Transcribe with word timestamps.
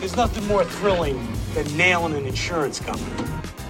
There's 0.00 0.16
nothing 0.16 0.46
more 0.46 0.64
thrilling 0.64 1.28
than 1.52 1.76
nailing 1.76 2.14
an 2.14 2.24
insurance 2.24 2.80
company. 2.80 3.22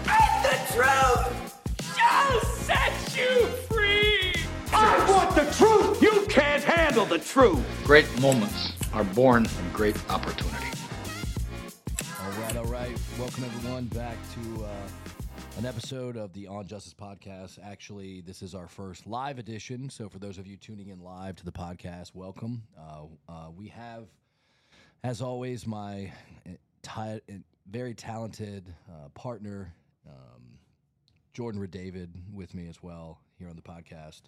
And 0.06 0.44
the 0.44 0.72
truth 0.72 1.92
shall 1.96 2.40
set 2.42 3.18
you 3.18 3.46
free. 3.68 4.32
I 4.72 5.10
want 5.10 5.34
the 5.34 5.52
truth! 5.56 6.00
You 6.00 6.24
can't 6.28 6.62
handle 6.62 7.04
the 7.04 7.18
truth. 7.18 7.60
Great 7.82 8.06
moments 8.20 8.72
are 8.92 9.02
born 9.02 9.44
from 9.44 9.72
great 9.72 9.96
opportunity. 10.08 10.66
All 12.22 12.30
right, 12.40 12.56
all 12.56 12.64
right. 12.66 12.96
Welcome 13.18 13.42
everyone 13.42 13.86
back 13.86 14.16
to 14.34 14.66
uh, 14.66 15.58
an 15.58 15.66
episode 15.66 16.16
of 16.16 16.32
the 16.32 16.46
On 16.46 16.64
Justice 16.64 16.94
podcast. 16.94 17.58
Actually, 17.60 18.20
this 18.20 18.40
is 18.40 18.54
our 18.54 18.68
first 18.68 19.04
live 19.08 19.40
edition. 19.40 19.90
So, 19.90 20.08
for 20.08 20.20
those 20.20 20.38
of 20.38 20.46
you 20.46 20.56
tuning 20.56 20.90
in 20.90 21.00
live 21.00 21.34
to 21.36 21.44
the 21.44 21.50
podcast, 21.50 22.14
welcome. 22.14 22.62
Uh, 22.78 23.06
uh, 23.28 23.50
we 23.50 23.66
have, 23.66 24.04
as 25.02 25.22
always, 25.22 25.66
my 25.66 26.12
uh, 26.46 27.00
uh, 27.00 27.18
very 27.70 27.94
talented 27.94 28.74
uh, 28.88 29.08
partner, 29.14 29.72
um, 30.06 30.58
Jordan 31.32 31.60
Redavid, 31.60 32.08
with 32.32 32.54
me 32.54 32.68
as 32.68 32.82
well 32.82 33.20
here 33.38 33.48
on 33.48 33.56
the 33.56 33.62
podcast. 33.62 34.22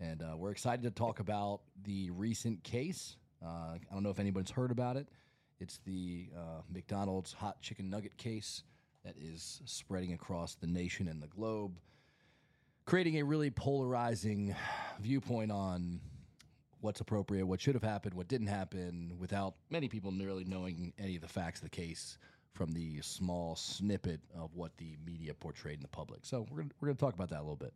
And 0.00 0.22
uh, 0.22 0.36
we're 0.36 0.50
excited 0.50 0.82
to 0.84 0.90
talk 0.90 1.20
about 1.20 1.60
the 1.84 2.10
recent 2.10 2.62
case. 2.62 3.16
Uh, 3.44 3.74
I 3.74 3.78
don't 3.92 4.02
know 4.02 4.10
if 4.10 4.18
anyone's 4.18 4.50
heard 4.50 4.70
about 4.70 4.96
it. 4.96 5.08
It's 5.60 5.80
the 5.84 6.30
uh, 6.36 6.62
McDonald's 6.72 7.32
hot 7.32 7.60
chicken 7.60 7.90
nugget 7.90 8.16
case 8.16 8.62
that 9.04 9.16
is 9.20 9.60
spreading 9.64 10.12
across 10.12 10.54
the 10.54 10.66
nation 10.66 11.08
and 11.08 11.22
the 11.22 11.26
globe, 11.26 11.78
creating 12.86 13.18
a 13.18 13.24
really 13.24 13.50
polarizing 13.50 14.54
viewpoint 15.00 15.50
on 15.50 16.00
what's 16.80 17.00
appropriate, 17.00 17.46
what 17.46 17.60
should 17.60 17.74
have 17.74 17.82
happened, 17.82 18.14
what 18.14 18.28
didn't 18.28 18.46
happen, 18.46 19.12
without 19.18 19.54
many 19.70 19.88
people 19.88 20.12
really 20.12 20.44
knowing 20.44 20.92
any 20.98 21.16
of 21.16 21.22
the 21.22 21.28
facts 21.28 21.60
of 21.60 21.64
the 21.64 21.70
case 21.70 22.18
from 22.54 22.72
the 22.72 23.00
small 23.02 23.54
snippet 23.56 24.20
of 24.36 24.54
what 24.54 24.76
the 24.78 24.96
media 25.04 25.34
portrayed 25.34 25.76
in 25.76 25.82
the 25.82 25.88
public. 25.88 26.20
So 26.22 26.46
we're 26.50 26.58
gonna, 26.58 26.70
we're 26.80 26.86
going 26.86 26.96
to 26.96 27.00
talk 27.00 27.14
about 27.14 27.30
that 27.30 27.38
a 27.38 27.42
little 27.42 27.56
bit. 27.56 27.72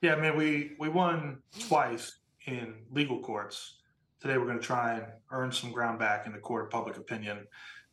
Yeah, 0.00 0.14
I 0.14 0.20
mean, 0.20 0.36
we 0.36 0.76
we 0.78 0.88
won 0.88 1.38
twice 1.68 2.18
in 2.46 2.74
legal 2.92 3.20
courts. 3.20 3.78
Today, 4.20 4.38
we're 4.38 4.46
going 4.46 4.58
to 4.58 4.64
try 4.64 4.94
and 4.94 5.06
earn 5.30 5.52
some 5.52 5.72
ground 5.72 5.98
back 5.98 6.26
in 6.26 6.32
the 6.32 6.38
court 6.38 6.64
of 6.64 6.70
public 6.70 6.96
opinion. 6.96 7.46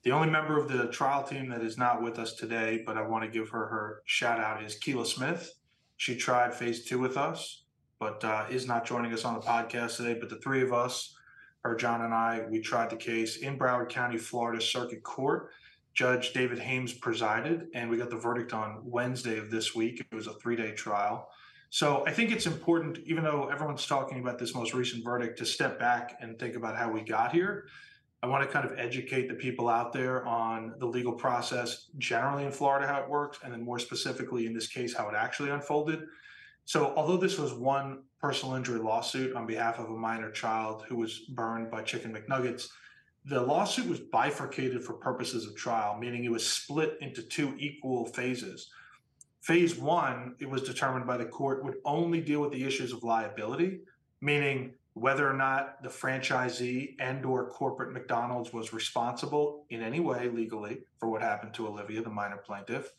The 0.04 0.12
only 0.12 0.30
member 0.30 0.60
of 0.60 0.68
the 0.68 0.88
trial 0.88 1.24
team 1.24 1.50
that 1.50 1.62
is 1.62 1.78
not 1.78 2.02
with 2.02 2.20
us 2.20 2.34
today, 2.34 2.84
but 2.86 2.98
I 2.98 3.02
want 3.02 3.24
to 3.24 3.30
give 3.30 3.50
her 3.50 3.68
her 3.68 4.02
shout 4.06 4.40
out, 4.40 4.64
is 4.64 4.76
Keela 4.76 5.06
Smith. 5.06 5.52
She 5.98 6.16
tried 6.16 6.54
phase 6.54 6.86
two 6.86 7.00
with 7.00 7.18
us, 7.18 7.64
but 8.00 8.24
uh, 8.24 8.46
is 8.50 8.68
not 8.68 8.86
joining 8.86 9.14
us 9.14 9.26
on 9.26 9.34
the 9.34 9.40
podcast 9.40 9.98
today. 9.98 10.18
But 10.20 10.30
the 10.30 10.38
three 10.38 10.62
of 10.62 10.74
us, 10.74 11.16
her, 11.64 11.76
John, 11.76 12.02
and 12.02 12.14
I, 12.14 12.46
we 12.50 12.60
tried 12.60 12.90
the 12.90 12.96
case 12.96 13.38
in 13.38 13.58
Broward 13.58 13.90
County, 13.90 14.18
Florida 14.18 14.62
Circuit 14.62 15.04
Court. 15.04 15.52
Judge 15.94 16.34
David 16.34 16.60
Haimes 16.60 17.00
presided, 17.00 17.68
and 17.74 17.90
we 17.90 17.96
got 17.96 18.10
the 18.10 18.18
verdict 18.18 18.52
on 18.52 18.82
Wednesday 18.84 19.38
of 19.38 19.50
this 19.50 19.74
week. 19.74 20.06
It 20.12 20.14
was 20.14 20.28
a 20.28 20.34
three 20.34 20.58
day 20.58 20.74
trial. 20.74 21.30
So 21.70 22.04
I 22.06 22.12
think 22.12 22.32
it's 22.32 22.46
important, 22.46 23.00
even 23.06 23.24
though 23.24 23.50
everyone's 23.50 23.88
talking 23.88 24.20
about 24.20 24.38
this 24.38 24.54
most 24.54 24.74
recent 24.74 25.04
verdict, 25.04 25.38
to 25.40 25.46
step 25.46 25.80
back 25.80 26.18
and 26.22 26.38
think 26.38 26.56
about 26.56 26.76
how 26.76 26.92
we 26.92 27.02
got 27.02 27.32
here. 27.32 27.66
I 28.22 28.28
want 28.28 28.44
to 28.44 28.50
kind 28.52 28.66
of 28.66 28.78
educate 28.78 29.28
the 29.28 29.36
people 29.36 29.70
out 29.70 29.94
there 29.94 30.26
on 30.26 30.74
the 30.80 30.86
legal 30.86 31.14
process 31.14 31.88
generally 31.98 32.44
in 32.44 32.52
Florida, 32.52 32.88
how 32.88 33.02
it 33.02 33.10
works, 33.10 33.40
and 33.44 33.54
then 33.54 33.64
more 33.64 33.78
specifically 33.80 34.48
in 34.48 34.54
this 34.54 34.68
case, 34.68 34.96
how 34.96 35.08
it 35.10 35.16
actually 35.16 35.50
unfolded. 35.50 36.04
So, 36.66 36.94
although 36.96 37.18
this 37.18 37.38
was 37.38 37.54
one 37.54 38.04
personal 38.20 38.56
injury 38.56 38.80
lawsuit 38.80 39.36
on 39.36 39.46
behalf 39.46 39.78
of 39.80 39.90
a 39.90 39.96
minor 39.96 40.32
child 40.32 40.84
who 40.90 40.96
was 40.98 41.20
burned 41.30 41.70
by 41.70 41.84
chicken 41.84 42.12
McNuggets, 42.12 42.68
the 43.26 43.42
lawsuit 43.42 43.88
was 43.88 44.00
bifurcated 44.00 44.84
for 44.84 44.94
purposes 44.94 45.46
of 45.46 45.56
trial, 45.56 45.98
meaning 45.98 46.24
it 46.24 46.32
was 46.32 46.46
split 46.46 46.98
into 47.02 47.22
two 47.22 47.56
equal 47.58 48.06
phases. 48.06 48.70
Phase 49.42 49.76
one, 49.76 50.36
it 50.40 50.50
was 50.50 50.64
determined 50.64 51.06
by 51.06 51.18
the 51.18 51.26
court, 51.26 51.64
would 51.64 51.78
only 51.86 52.20
deal 52.20 52.42
with 52.42 52.52
the 52.52 52.64
issues 52.64 52.92
of 52.92 53.04
liability, 53.04 53.82
meaning 54.22 54.74
whether 54.94 55.30
or 55.30 55.34
not 55.34 55.84
the 55.84 55.90
franchisee 55.90 56.96
and 57.00 57.26
or 57.26 57.50
corporate 57.50 57.94
McDonald's 57.94 58.54
was 58.54 58.74
responsible 58.74 59.66
in 59.70 59.84
any 59.84 60.00
way 60.00 60.30
legally 60.30 60.80
for 60.98 61.10
what 61.10 61.22
happened 61.22 61.54
to 61.54 61.68
Olivia, 61.68 62.02
the 62.02 62.10
minor 62.10 62.38
plaintiff. 62.38 62.92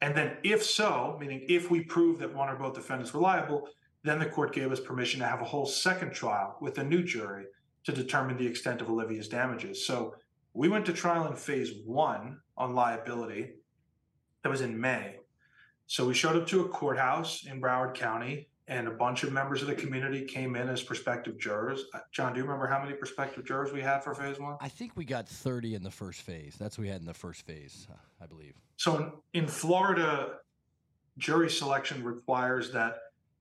And 0.00 0.16
then 0.16 0.36
if 0.44 0.64
so, 0.64 1.16
meaning 1.20 1.44
if 1.48 1.70
we 1.70 1.80
prove 1.80 2.18
that 2.20 2.34
one 2.34 2.48
or 2.48 2.56
both 2.56 2.74
defendants 2.74 3.12
were 3.12 3.20
liable, 3.20 3.68
then 4.04 4.18
the 4.18 4.26
court 4.26 4.54
gave 4.54 4.70
us 4.70 4.80
permission 4.80 5.20
to 5.20 5.26
have 5.26 5.40
a 5.40 5.44
whole 5.44 5.66
second 5.66 6.12
trial 6.12 6.56
with 6.60 6.78
a 6.78 6.84
new 6.84 7.02
jury 7.02 7.46
to 7.84 7.92
determine 7.92 8.36
the 8.36 8.46
extent 8.46 8.80
of 8.80 8.88
Olivia's 8.88 9.28
damages. 9.28 9.84
So 9.84 10.14
we 10.54 10.68
went 10.68 10.86
to 10.86 10.92
trial 10.92 11.26
in 11.26 11.36
phase 11.36 11.72
one 11.84 12.38
on 12.56 12.74
liability. 12.74 13.54
That 14.42 14.50
was 14.50 14.60
in 14.60 14.80
May. 14.80 15.16
So 15.86 16.06
we 16.06 16.14
showed 16.14 16.36
up 16.36 16.46
to 16.48 16.60
a 16.60 16.68
courthouse 16.68 17.46
in 17.46 17.60
Broward 17.60 17.94
County, 17.94 18.48
and 18.68 18.86
a 18.86 18.90
bunch 18.90 19.22
of 19.22 19.32
members 19.32 19.62
of 19.62 19.68
the 19.68 19.74
community 19.74 20.24
came 20.24 20.54
in 20.54 20.68
as 20.68 20.82
prospective 20.82 21.38
jurors. 21.38 21.84
Uh, 21.94 22.00
John, 22.12 22.34
do 22.34 22.38
you 22.38 22.44
remember 22.44 22.66
how 22.66 22.80
many 22.82 22.94
prospective 22.94 23.44
jurors 23.44 23.72
we 23.72 23.80
had 23.80 24.04
for 24.04 24.14
phase 24.14 24.38
one? 24.38 24.56
I 24.60 24.68
think 24.68 24.92
we 24.94 25.04
got 25.04 25.26
30 25.26 25.74
in 25.74 25.82
the 25.82 25.90
first 25.90 26.20
phase. 26.20 26.56
That's 26.58 26.76
what 26.76 26.82
we 26.82 26.90
had 26.90 27.00
in 27.00 27.06
the 27.06 27.14
first 27.14 27.46
phase, 27.46 27.88
uh, 27.90 27.96
I 28.22 28.26
believe. 28.26 28.54
So 28.76 28.96
in, 28.96 29.42
in 29.42 29.48
Florida, 29.48 30.34
jury 31.16 31.48
selection 31.48 32.04
requires 32.04 32.70
that 32.72 32.98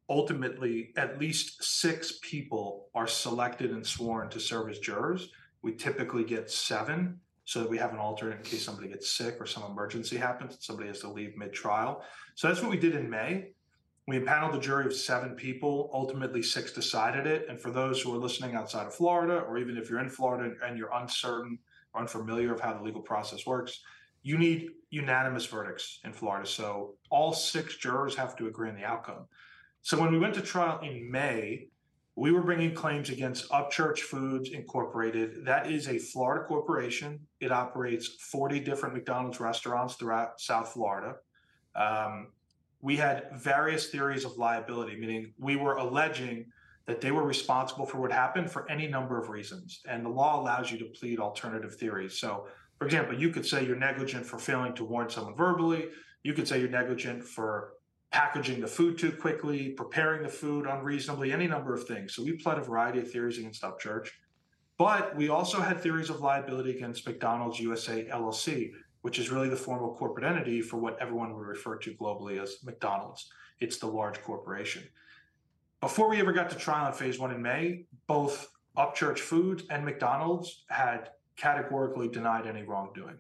ultimately 0.10 0.94
at 0.96 1.20
least 1.20 1.62
six 1.62 2.20
people 2.22 2.88
are 2.96 3.08
selected 3.08 3.72
and 3.72 3.86
sworn 3.86 4.30
to 4.30 4.40
serve 4.40 4.70
as 4.70 4.80
jurors. 4.80 5.30
We 5.62 5.74
typically 5.74 6.24
get 6.24 6.50
seven 6.50 7.20
so 7.44 7.60
that 7.60 7.70
we 7.70 7.78
have 7.78 7.92
an 7.92 8.00
alternate 8.00 8.38
in 8.38 8.44
case 8.44 8.64
somebody 8.64 8.88
gets 8.88 9.12
sick 9.12 9.38
or 9.40 9.46
some 9.46 9.64
emergency 9.64 10.16
happens 10.16 10.54
and 10.54 10.64
somebody 10.64 10.88
has 10.88 11.02
to 11.02 11.10
leave 11.10 11.38
mid-trial. 11.38 12.04
So 12.36 12.48
that's 12.48 12.62
what 12.62 12.72
we 12.72 12.78
did 12.78 12.96
in 12.96 13.10
May. 13.10 13.52
We 14.08 14.16
impaneled 14.16 14.56
a 14.56 14.60
jury 14.60 14.86
of 14.86 14.94
seven 14.94 15.36
people. 15.36 15.90
Ultimately, 15.94 16.42
six 16.42 16.72
decided 16.72 17.28
it. 17.28 17.48
And 17.50 17.60
for 17.60 17.72
those 17.72 18.02
who 18.02 18.16
are 18.16 18.18
listening 18.18 18.56
outside 18.56 18.88
of 18.88 18.96
Florida, 18.96 19.40
or 19.40 19.58
even 19.58 19.78
if 19.78 19.90
you're 19.90 20.00
in 20.00 20.10
Florida 20.10 20.56
and 20.66 20.78
you're 20.78 20.94
uncertain 20.94 21.60
or 21.94 22.02
unfamiliar 22.02 22.54
of 22.54 22.62
how 22.62 22.74
the 22.74 22.82
legal 22.82 23.02
process 23.02 23.46
works, 23.46 23.82
you 24.24 24.38
need 24.38 24.70
unanimous 24.92 25.46
verdicts 25.46 26.00
in 26.06 26.14
Florida. 26.14 26.48
So 26.48 26.96
all 27.10 27.34
six 27.34 27.76
jurors 27.76 28.16
have 28.16 28.38
to 28.38 28.48
agree 28.48 28.70
on 28.70 28.76
the 28.76 28.86
outcome. 28.86 29.26
So 29.82 30.00
when 30.00 30.14
we 30.14 30.20
went 30.20 30.36
to 30.36 30.42
trial 30.42 30.80
in 30.80 31.12
May, 31.12 31.68
we 32.16 32.32
were 32.32 32.42
bringing 32.42 32.74
claims 32.74 33.10
against 33.10 33.50
Upchurch 33.52 34.00
Foods 34.00 34.50
Incorporated. 34.50 35.46
That 35.46 35.70
is 35.70 35.88
a 35.88 36.00
Florida 36.00 36.46
corporation. 36.46 37.20
It 37.42 37.52
operates 37.52 38.08
40 38.08 38.62
different 38.62 38.96
McDonald's 38.96 39.40
restaurants 39.40 39.96
throughout 39.96 40.40
South 40.40 40.70
Florida. 40.70 41.18
Um, 41.76 42.30
we 42.82 42.96
had 42.98 43.28
various 43.34 43.88
theories 43.88 44.26
of 44.26 44.38
liability, 44.38 44.96
meaning 44.98 45.34
we 45.40 45.56
were 45.56 45.76
alleging 45.76 46.46
that 46.86 47.02
they 47.02 47.12
were 47.12 47.24
responsible 47.24 47.86
for 47.86 48.00
what 48.00 48.12
happened 48.12 48.50
for 48.50 48.70
any 48.72 48.88
number 48.88 49.20
of 49.20 49.30
reasons. 49.30 49.82
And 49.88 50.06
the 50.06 50.10
law 50.10 50.40
allows 50.40 50.72
you 50.72 50.78
to 50.80 50.86
plead 50.86 51.20
alternative 51.20 51.76
theories. 51.76 52.20
So, 52.20 52.48
for 52.78 52.86
example, 52.86 53.20
you 53.20 53.30
could 53.30 53.46
say 53.46 53.66
you're 53.66 53.76
negligent 53.76 54.26
for 54.26 54.40
failing 54.40 54.74
to 54.76 54.86
warn 54.86 55.10
someone 55.10 55.36
verbally. 55.36 55.90
You 56.24 56.34
could 56.34 56.48
say 56.48 56.60
you're 56.60 56.70
negligent 56.70 57.24
for 57.24 57.74
packaging 58.12 58.62
the 58.62 58.68
food 58.68 58.98
too 58.98 59.12
quickly, 59.12 59.70
preparing 59.70 60.24
the 60.24 60.30
food 60.30 60.66
unreasonably, 60.66 61.34
any 61.34 61.48
number 61.48 61.74
of 61.74 61.86
things. 61.88 62.16
So 62.16 62.24
we 62.24 62.38
pled 62.38 62.58
a 62.58 62.62
variety 62.62 63.00
of 63.00 63.12
theories 63.12 63.38
against 63.38 63.64
Upchurch. 63.64 64.10
But 64.78 65.16
we 65.16 65.28
also 65.30 65.60
had 65.60 65.82
theories 65.82 66.10
of 66.10 66.22
liability 66.22 66.72
against 66.72 67.06
McDonald's 67.06 67.60
USA 67.60 68.06
LLC, 68.06 68.70
which 69.02 69.20
is 69.20 69.32
really 69.32 69.50
the 69.50 69.56
formal 69.56 69.96
corporate 69.96 70.26
entity 70.26 70.62
for 70.62 70.78
what 70.78 70.98
everyone 71.02 71.36
would 71.36 71.48
refer 71.48 71.78
to 71.78 71.94
globally 71.96 72.42
as 72.42 72.58
McDonald's. 72.64 73.30
It's 73.60 73.78
the 73.78 73.88
large 73.88 74.22
corporation. 74.22 74.84
Before 75.82 76.10
we 76.10 76.20
ever 76.20 76.34
got 76.34 76.50
to 76.50 76.56
trial 76.56 76.88
in 76.88 76.94
phase 76.94 77.20
one 77.20 77.32
in 77.32 77.42
May, 77.42 77.86
both 78.08 78.50
Upchurch 78.78 79.20
Foods 79.20 79.64
and 79.70 79.86
McDonald's 79.86 80.64
had 80.70 81.10
categorically 81.36 82.08
denied 82.08 82.48
any 82.48 82.64
wrongdoing. 82.64 83.18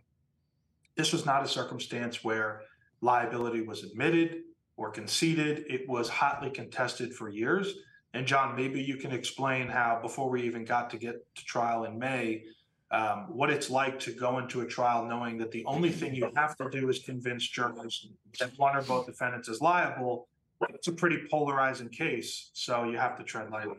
This 0.95 1.13
was 1.13 1.25
not 1.25 1.43
a 1.43 1.47
circumstance 1.47 2.23
where 2.23 2.61
liability 3.01 3.61
was 3.61 3.83
admitted 3.83 4.41
or 4.75 4.89
conceded. 4.89 5.65
It 5.69 5.87
was 5.87 6.09
hotly 6.09 6.49
contested 6.49 7.13
for 7.13 7.29
years. 7.29 7.75
And 8.13 8.25
John, 8.25 8.55
maybe 8.55 8.81
you 8.81 8.97
can 8.97 9.11
explain 9.11 9.67
how, 9.67 9.99
before 10.01 10.29
we 10.29 10.41
even 10.43 10.65
got 10.65 10.89
to 10.89 10.97
get 10.97 11.15
to 11.35 11.45
trial 11.45 11.83
in 11.83 11.99
May, 11.99 12.45
um, 12.91 13.25
what 13.29 13.49
it's 13.49 13.69
like 13.69 13.99
to 13.99 14.11
go 14.11 14.39
into 14.39 14.61
a 14.61 14.65
trial 14.65 15.05
knowing 15.05 15.37
that 15.39 15.51
the 15.51 15.65
only 15.65 15.91
thing 15.91 16.15
you 16.15 16.31
have 16.35 16.55
to 16.57 16.69
do 16.69 16.89
is 16.89 16.99
convince 16.99 17.47
jurors 17.47 18.07
that 18.39 18.51
one 18.57 18.75
or 18.75 18.81
both 18.81 19.05
defendants 19.05 19.49
is 19.49 19.61
liable. 19.61 20.27
It's 20.69 20.87
a 20.87 20.93
pretty 20.93 21.19
polarizing 21.29 21.89
case, 21.89 22.49
so 22.53 22.85
you 22.85 22.97
have 22.97 23.17
to 23.17 23.23
tread 23.23 23.51
lightly. 23.51 23.77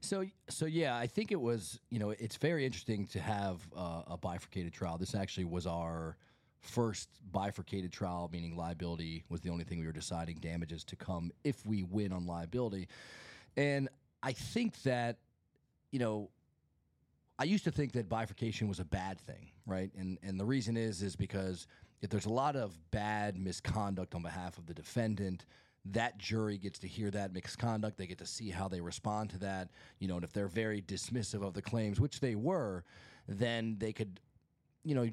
So, 0.00 0.24
so 0.48 0.66
yeah, 0.66 0.96
I 0.96 1.06
think 1.06 1.32
it 1.32 1.40
was. 1.40 1.80
You 1.90 1.98
know, 1.98 2.10
it's 2.10 2.36
very 2.36 2.64
interesting 2.64 3.06
to 3.08 3.20
have 3.20 3.66
uh, 3.74 4.02
a 4.06 4.16
bifurcated 4.16 4.72
trial. 4.72 4.98
This 4.98 5.14
actually 5.14 5.46
was 5.46 5.66
our 5.66 6.16
first 6.60 7.08
bifurcated 7.32 7.92
trial, 7.92 8.28
meaning 8.32 8.56
liability 8.56 9.24
was 9.28 9.40
the 9.40 9.50
only 9.50 9.64
thing 9.64 9.80
we 9.80 9.86
were 9.86 9.92
deciding 9.92 10.36
damages 10.38 10.84
to 10.84 10.96
come 10.96 11.32
if 11.44 11.64
we 11.66 11.82
win 11.82 12.12
on 12.12 12.26
liability. 12.26 12.88
And 13.56 13.88
I 14.22 14.32
think 14.32 14.82
that, 14.82 15.16
you 15.90 15.98
know, 15.98 16.28
I 17.38 17.44
used 17.44 17.64
to 17.64 17.70
think 17.70 17.92
that 17.92 18.08
bifurcation 18.08 18.68
was 18.68 18.80
a 18.80 18.84
bad 18.84 19.20
thing, 19.20 19.50
right? 19.66 19.90
And 19.98 20.18
and 20.22 20.40
the 20.40 20.44
reason 20.44 20.76
is 20.76 21.02
is 21.02 21.16
because 21.16 21.66
if 22.02 22.10
there's 22.10 22.26
a 22.26 22.32
lot 22.32 22.56
of 22.56 22.78
bad 22.90 23.38
misconduct 23.38 24.14
on 24.14 24.22
behalf 24.22 24.58
of 24.58 24.66
the 24.66 24.74
defendant, 24.74 25.44
that 25.92 26.18
jury 26.18 26.58
gets 26.58 26.78
to 26.80 26.88
hear 26.88 27.10
that 27.10 27.32
misconduct. 27.32 27.96
They 27.96 28.06
get 28.06 28.18
to 28.18 28.26
see 28.26 28.50
how 28.50 28.68
they 28.68 28.80
respond 28.80 29.30
to 29.30 29.38
that. 29.40 29.70
You 29.98 30.08
know, 30.08 30.16
and 30.16 30.24
if 30.24 30.32
they're 30.32 30.48
very 30.48 30.82
dismissive 30.82 31.46
of 31.46 31.54
the 31.54 31.62
claims, 31.62 32.00
which 32.00 32.20
they 32.20 32.34
were, 32.34 32.84
then 33.28 33.76
they 33.78 33.92
could 33.92 34.20
you 34.86 34.94
know, 34.94 35.10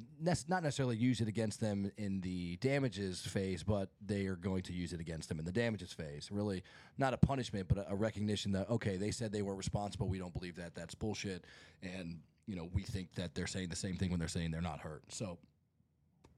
not 0.48 0.62
necessarily 0.62 0.96
use 0.96 1.20
it 1.20 1.28
against 1.28 1.60
them 1.60 1.92
in 1.98 2.22
the 2.22 2.58
damages 2.58 3.22
phase, 3.22 3.64
but 3.64 3.90
they 4.06 4.28
are 4.28 4.36
going 4.36 4.62
to 4.62 4.72
use 4.72 4.94
it 4.94 5.00
against 5.00 5.30
them 5.30 5.40
in 5.40 5.46
the 5.46 5.52
damages 5.52 5.92
phase. 5.92 6.30
Really, 6.32 6.62
not 7.00 7.16
a 7.16 7.18
punishment, 7.18 7.68
but 7.68 7.84
a, 7.90 7.96
recognition 7.96 8.52
that 8.52 8.70
okay, 8.70 8.98
they 8.98 9.10
said 9.10 9.32
they 9.32 9.42
were 9.42 9.56
responsible. 9.56 10.08
We 10.08 10.20
don't 10.20 10.32
believe 10.32 10.58
that. 10.58 10.76
That's 10.76 10.94
bullshit. 10.94 11.46
And 11.82 12.20
you 12.46 12.56
know, 12.56 12.70
we 12.72 12.84
think 12.84 13.16
that 13.16 13.34
they're 13.34 13.48
saying 13.48 13.70
the 13.70 13.76
same 13.76 13.96
thing 13.96 14.12
when 14.12 14.20
they're 14.20 14.28
saying 14.28 14.52
they're 14.52 14.62
not 14.62 14.80
hurt. 14.80 15.06
So, 15.10 15.40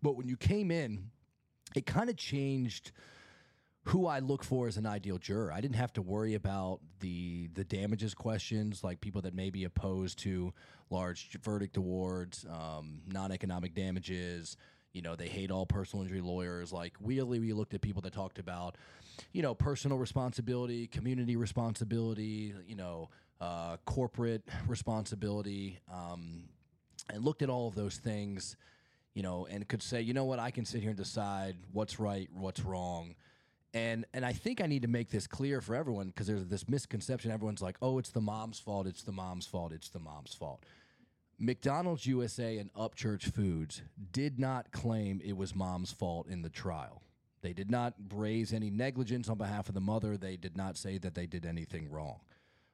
but 0.02 0.16
when 0.16 0.30
you 0.30 0.38
came 0.38 0.72
in, 0.72 1.12
it 1.76 1.86
kind 1.86 2.10
of 2.10 2.16
changed 2.16 2.94
who 3.86 4.08
I 4.08 4.18
look 4.20 4.44
for 4.44 4.68
as 4.68 4.78
an 4.78 4.88
ideal 4.88 5.20
juror. 5.20 5.52
I 5.52 5.62
didn't 5.62 5.76
have 5.76 5.94
to 5.94 6.02
worry 6.02 6.34
about 6.34 6.80
the 7.02 7.50
the 7.54 7.64
damages 7.64 8.14
questions, 8.16 8.84
like 8.84 9.00
people 9.00 9.22
that 9.22 9.36
may 9.36 9.52
be 9.52 9.64
opposed 9.64 10.18
to 10.20 10.54
large 10.90 11.38
verdict 11.44 11.78
awards, 11.78 12.46
um, 12.50 13.02
non 13.08 13.32
economic 13.32 13.76
damages. 13.76 14.58
You 14.94 15.02
know, 15.02 15.16
they 15.16 15.28
hate 15.28 15.52
all 15.52 15.66
personal 15.66 16.04
injury 16.04 16.22
lawyers. 16.22 16.74
Like 16.74 16.94
really, 17.00 17.40
we 17.40 17.54
looked 17.54 17.74
at 17.74 17.82
people 17.82 18.02
that 18.04 18.14
talked 18.14 18.40
about, 18.40 18.76
you 19.34 19.44
know, 19.44 19.54
personal 19.54 20.00
responsibility, 20.00 20.88
community 20.88 21.36
responsibility, 21.36 22.56
you 22.68 22.76
know, 22.76 23.10
uh, 23.40 23.78
corporate 23.86 24.44
responsibility, 24.68 25.80
um, 25.94 26.46
and 27.14 27.24
looked 27.24 27.44
at 27.44 27.50
all 27.52 27.68
of 27.68 27.76
those 27.76 27.98
things, 27.98 28.56
you 29.14 29.22
know, 29.22 29.46
and 29.46 29.68
could 29.68 29.84
say, 29.84 30.02
you 30.02 30.14
know 30.14 30.26
what, 30.26 30.40
I 30.40 30.50
can 30.50 30.66
sit 30.66 30.82
here 30.82 30.90
and 30.90 30.98
decide 30.98 31.58
what's 31.72 32.00
right, 32.00 32.30
what's 32.34 32.62
wrong 32.62 33.14
and 33.76 34.06
and 34.14 34.26
I 34.26 34.32
think 34.32 34.62
I 34.62 34.68
need 34.68 34.82
to 34.84 34.88
make 34.88 35.12
this 35.12 35.28
clear 35.28 35.60
for 35.60 35.76
everyone 35.76 36.08
because 36.08 36.28
there's 36.28 36.48
this 36.48 36.68
misconception. 36.68 37.30
Everyone's 37.30 37.62
like, 37.62 37.76
"Oh, 37.82 38.00
it's 38.00 38.10
the 38.10 38.22
mom's 38.22 38.58
fault. 38.60 38.88
It's 38.88 39.04
the 39.04 39.12
mom's 39.12 39.46
fault. 39.46 39.74
It's 39.74 39.90
the 39.90 40.00
mom's 40.00 40.34
fault." 40.34 40.64
McDonald's 41.38 42.06
USA 42.06 42.58
and 42.58 42.74
Upchurch 42.74 43.34
Foods 43.34 43.82
did 44.14 44.40
not 44.40 44.72
claim 44.72 45.22
it 45.24 45.36
was 45.36 45.54
mom's 45.54 45.92
fault 45.92 46.28
in 46.30 46.42
the 46.42 46.50
trial. 46.50 47.02
They 47.42 47.52
did 47.52 47.70
not 47.70 47.94
raise 48.14 48.54
any 48.54 48.70
negligence 48.70 49.28
on 49.28 49.38
behalf 49.38 49.68
of 49.68 49.76
the 49.76 49.82
mother. 49.82 50.16
They 50.16 50.38
did 50.38 50.56
not 50.56 50.78
say 50.78 50.98
that 51.00 51.14
they 51.14 51.28
did 51.28 51.46
anything 51.46 51.92
wrong. 51.92 52.22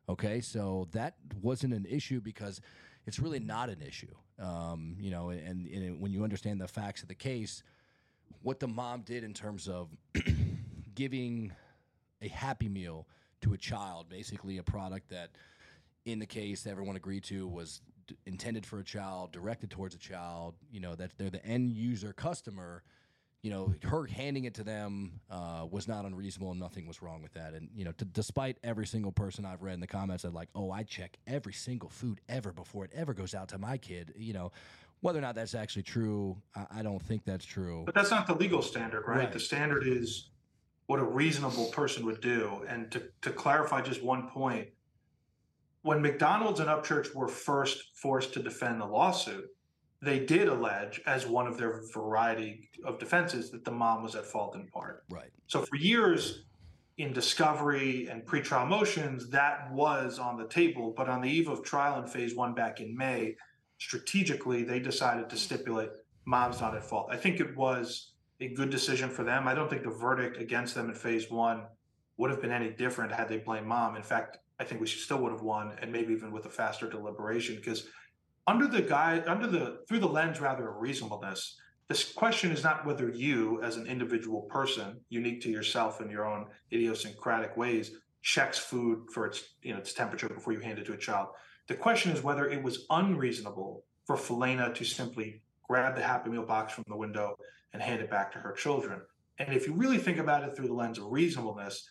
Okay, 0.07 0.39
so 0.39 0.87
that 0.91 1.15
wasn't 1.41 1.73
an 1.73 1.87
issue 1.89 2.21
because 2.21 2.61
it's 3.07 3.19
really 3.19 3.39
not 3.39 3.69
an 3.69 3.81
issue. 3.81 4.13
Um, 4.37 4.95
you 4.99 5.09
know, 5.09 5.31
and, 5.31 5.65
and 5.67 5.99
when 5.99 6.13
you 6.13 6.23
understand 6.23 6.61
the 6.61 6.67
facts 6.67 7.01
of 7.01 7.07
the 7.07 7.15
case, 7.15 7.63
what 8.43 8.59
the 8.59 8.67
mom 8.67 9.01
did 9.01 9.23
in 9.23 9.33
terms 9.33 9.67
of 9.67 9.89
giving 10.95 11.51
a 12.21 12.27
Happy 12.27 12.69
Meal 12.69 13.07
to 13.41 13.53
a 13.53 13.57
child, 13.57 14.09
basically 14.09 14.57
a 14.57 14.63
product 14.63 15.09
that, 15.09 15.31
in 16.05 16.19
the 16.19 16.25
case 16.25 16.65
everyone 16.67 16.95
agreed 16.95 17.23
to, 17.25 17.47
was 17.47 17.81
d- 18.07 18.15
intended 18.25 18.65
for 18.65 18.79
a 18.79 18.83
child, 18.83 19.31
directed 19.31 19.69
towards 19.69 19.95
a 19.95 19.99
child. 19.99 20.55
You 20.71 20.79
know 20.79 20.95
that 20.95 21.11
they're 21.17 21.29
the 21.29 21.45
end 21.45 21.71
user 21.73 22.13
customer. 22.13 22.83
You 23.41 23.49
know, 23.49 23.73
her 23.85 24.05
handing 24.05 24.43
it 24.43 24.53
to 24.55 24.63
them 24.63 25.19
uh, 25.27 25.65
was 25.69 25.87
not 25.87 26.05
unreasonable, 26.05 26.51
and 26.51 26.59
nothing 26.59 26.85
was 26.85 27.01
wrong 27.01 27.23
with 27.23 27.33
that. 27.33 27.53
And 27.53 27.69
you 27.75 27.85
know, 27.85 27.91
t- 27.91 28.05
despite 28.11 28.57
every 28.63 28.85
single 28.85 29.11
person 29.11 29.45
I've 29.45 29.63
read 29.63 29.73
in 29.73 29.79
the 29.79 29.87
comments 29.87 30.21
that 30.23 30.33
like, 30.33 30.49
"Oh, 30.53 30.69
I 30.71 30.83
check 30.83 31.17
every 31.25 31.53
single 31.53 31.89
food 31.89 32.21
ever 32.29 32.51
before 32.51 32.85
it 32.85 32.91
ever 32.93 33.15
goes 33.15 33.33
out 33.33 33.49
to 33.49 33.57
my 33.57 33.77
kid," 33.77 34.13
you 34.15 34.33
know, 34.33 34.51
whether 35.01 35.17
or 35.17 35.23
not 35.23 35.35
that's 35.35 35.55
actually 35.55 35.83
true, 35.83 36.37
I, 36.55 36.65
I 36.77 36.81
don't 36.83 37.01
think 37.01 37.25
that's 37.25 37.45
true. 37.45 37.83
But 37.85 37.95
that's 37.95 38.11
not 38.11 38.27
the 38.27 38.35
legal 38.35 38.61
standard, 38.61 39.07
right? 39.07 39.17
right? 39.17 39.31
The 39.31 39.39
standard 39.39 39.85
is 39.85 40.29
what 40.91 40.99
a 40.99 41.03
reasonable 41.05 41.67
person 41.67 42.05
would 42.05 42.19
do. 42.19 42.65
And 42.67 42.91
to, 42.91 43.01
to 43.21 43.29
clarify 43.29 43.79
just 43.79 44.03
one 44.03 44.27
point, 44.27 44.67
when 45.83 46.01
McDonald's 46.01 46.59
and 46.59 46.67
Upchurch 46.67 47.15
were 47.15 47.29
first 47.29 47.95
forced 47.95 48.33
to 48.33 48.43
defend 48.43 48.81
the 48.81 48.85
lawsuit, 48.85 49.45
they 50.01 50.19
did 50.19 50.49
allege 50.49 50.99
as 51.05 51.25
one 51.25 51.47
of 51.47 51.57
their 51.57 51.83
variety 51.93 52.69
of 52.83 52.99
defenses 52.99 53.51
that 53.51 53.63
the 53.63 53.71
mom 53.71 54.03
was 54.03 54.15
at 54.15 54.25
fault 54.25 54.53
in 54.55 54.67
part. 54.67 55.05
Right. 55.09 55.29
So 55.47 55.61
for 55.61 55.77
years 55.77 56.43
in 56.97 57.13
discovery 57.13 58.09
and 58.11 58.25
pretrial 58.25 58.67
motions, 58.67 59.29
that 59.29 59.71
was 59.71 60.19
on 60.19 60.37
the 60.37 60.47
table. 60.49 60.93
But 60.97 61.07
on 61.07 61.21
the 61.21 61.29
eve 61.29 61.47
of 61.47 61.63
trial 61.63 62.01
in 62.01 62.07
phase 62.09 62.35
one 62.35 62.53
back 62.53 62.81
in 62.81 62.97
May, 62.97 63.37
strategically, 63.77 64.65
they 64.65 64.79
decided 64.79 65.29
to 65.29 65.37
stipulate 65.37 65.91
mom's 66.25 66.59
not 66.59 66.75
at 66.75 66.83
fault. 66.83 67.07
I 67.09 67.15
think 67.15 67.39
it 67.39 67.55
was 67.55 68.10
a 68.41 68.49
good 68.49 68.71
decision 68.71 69.09
for 69.09 69.23
them. 69.23 69.47
I 69.47 69.53
don't 69.53 69.69
think 69.69 69.83
the 69.83 69.89
verdict 69.89 70.37
against 70.37 70.73
them 70.75 70.89
in 70.89 70.95
phase 70.95 71.29
one 71.29 71.63
would 72.17 72.31
have 72.31 72.41
been 72.41 72.51
any 72.51 72.69
different 72.69 73.11
had 73.11 73.29
they 73.29 73.37
blamed 73.37 73.67
mom. 73.67 73.95
In 73.95 74.03
fact, 74.03 74.39
I 74.59 74.63
think 74.63 74.81
we 74.81 74.87
still 74.87 75.19
would 75.19 75.31
have 75.31 75.43
won, 75.43 75.73
and 75.81 75.91
maybe 75.91 76.13
even 76.13 76.31
with 76.31 76.45
a 76.45 76.49
faster 76.49 76.89
deliberation. 76.89 77.55
Because 77.55 77.87
under 78.47 78.67
the 78.67 78.81
guy, 78.81 79.23
under 79.27 79.47
the 79.47 79.79
through 79.87 79.99
the 79.99 80.07
lens 80.07 80.41
rather 80.41 80.69
of 80.69 80.81
reasonableness, 80.81 81.57
this 81.87 82.11
question 82.11 82.51
is 82.51 82.63
not 82.63 82.85
whether 82.85 83.09
you, 83.09 83.61
as 83.61 83.77
an 83.77 83.85
individual 83.85 84.41
person, 84.43 84.99
unique 85.09 85.41
to 85.41 85.49
yourself 85.49 86.01
in 86.01 86.09
your 86.09 86.27
own 86.27 86.47
idiosyncratic 86.71 87.57
ways, 87.57 87.91
checks 88.23 88.57
food 88.57 89.07
for 89.13 89.25
its 89.25 89.55
you 89.61 89.73
know 89.73 89.79
its 89.79 89.93
temperature 89.93 90.29
before 90.29 90.53
you 90.53 90.59
hand 90.59 90.79
it 90.79 90.85
to 90.85 90.93
a 90.93 90.97
child. 90.97 91.29
The 91.67 91.75
question 91.75 92.11
is 92.11 92.23
whether 92.23 92.49
it 92.49 92.61
was 92.61 92.85
unreasonable 92.89 93.83
for 94.05 94.15
Philana 94.15 94.73
to 94.75 94.83
simply 94.83 95.41
grab 95.67 95.95
the 95.95 96.01
Happy 96.01 96.29
Meal 96.29 96.45
box 96.45 96.73
from 96.73 96.85
the 96.87 96.97
window 96.97 97.37
and 97.73 97.81
hand 97.81 98.01
it 98.01 98.09
back 98.09 98.31
to 98.31 98.39
her 98.39 98.51
children. 98.51 99.01
And 99.39 99.53
if 99.53 99.65
you 99.67 99.73
really 99.73 99.97
think 99.97 100.17
about 100.17 100.43
it 100.43 100.55
through 100.55 100.67
the 100.67 100.73
lens 100.73 100.97
of 100.97 101.05
reasonableness, 101.11 101.87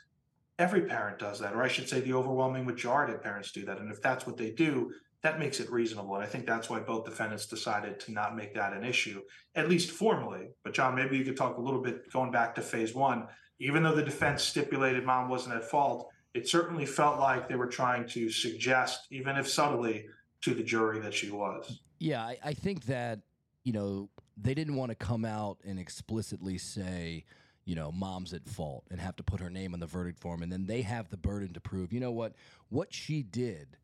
every 0.59 0.83
parent 0.83 1.19
does 1.19 1.41
that, 1.41 1.55
or 1.55 1.63
I 1.63 1.69
should 1.69 1.89
say, 1.89 2.01
the 2.01 2.13
overwhelming 2.13 2.67
majority 2.67 3.15
of 3.15 3.23
parents 3.23 3.51
do 3.51 3.65
that. 3.65 3.79
And 3.79 3.91
if 3.91 4.03
that's 4.03 4.27
what 4.27 4.37
they 4.37 4.51
do, 4.51 4.93
that 5.23 5.39
makes 5.39 5.61
it 5.61 5.71
reasonable. 5.71 6.15
And 6.15 6.25
I 6.25 6.27
think 6.27 6.47
that's 6.47 6.71
why 6.71 6.81
both 6.81 7.05
defendants 7.05 7.47
decided 7.47 8.01
to 8.01 8.13
not 8.13 8.37
make 8.37 8.55
that 8.55 8.73
an 8.73 8.85
issue, 8.85 9.21
at 9.55 9.69
least 9.69 9.91
formally. 9.91 10.51
But 10.65 10.75
John, 10.75 10.95
maybe 10.95 11.17
you 11.19 11.25
could 11.25 11.37
talk 11.37 11.59
a 11.59 11.61
little 11.61 11.83
bit 11.83 12.11
going 12.13 12.31
back 12.31 12.55
to 12.55 12.63
phase 12.63 12.95
one. 12.95 13.27
Even 13.59 13.83
though 13.83 13.95
the 13.95 14.03
defense 14.03 14.43
stipulated 14.43 15.05
mom 15.05 15.29
wasn't 15.29 15.55
at 15.55 15.69
fault, 15.69 16.09
it 16.33 16.49
certainly 16.49 16.87
felt 16.87 17.19
like 17.19 17.49
they 17.49 17.57
were 17.57 17.67
trying 17.67 18.07
to 18.09 18.31
suggest, 18.31 19.07
even 19.11 19.37
if 19.37 19.49
subtly, 19.49 20.07
to 20.43 20.55
the 20.55 20.63
jury 20.63 21.01
that 21.01 21.13
she 21.13 21.31
was. 21.31 21.81
Yeah, 21.99 22.23
I, 22.23 22.39
I 22.43 22.55
think 22.55 22.87
that, 22.87 23.19
you 23.65 23.75
know, 23.75 24.09
they 24.41 24.55
didn't 24.55 24.77
want 24.77 24.91
to 24.91 24.95
come 24.95 25.25
out 25.25 25.59
and 25.65 25.79
explicitly 25.79 26.59
say, 26.59 27.25
you 27.65 27.75
know, 27.75 27.93
mom's 27.93 28.33
at 28.33 28.49
fault 28.49 28.85
and 28.91 29.01
have 29.01 29.17
to 29.17 29.23
put 29.23 29.41
her 29.41 29.51
name 29.51 29.75
on 29.75 29.81
the 29.81 29.87
verdict 29.87 30.19
form. 30.19 30.43
And 30.43 30.51
then 30.51 30.67
they 30.67 30.83
have 30.83 31.11
the 31.11 31.17
burden 31.17 31.53
to 31.55 31.61
prove, 31.61 31.93
you 31.93 32.01
know 32.01 32.11
what, 32.11 32.35
what 32.69 32.93
she 32.93 33.23
did 33.23 33.77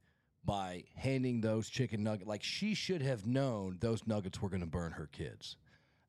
by 0.45 0.85
handing 0.95 1.41
those 1.41 1.69
chicken 1.69 2.03
nuggets, 2.03 2.29
like 2.29 2.43
she 2.43 2.75
should 2.75 3.03
have 3.03 3.27
known 3.27 3.79
those 3.81 4.07
nuggets 4.07 4.41
were 4.41 4.49
going 4.49 4.61
to 4.61 4.67
burn 4.67 4.93
her 4.93 5.09
kids. 5.13 5.57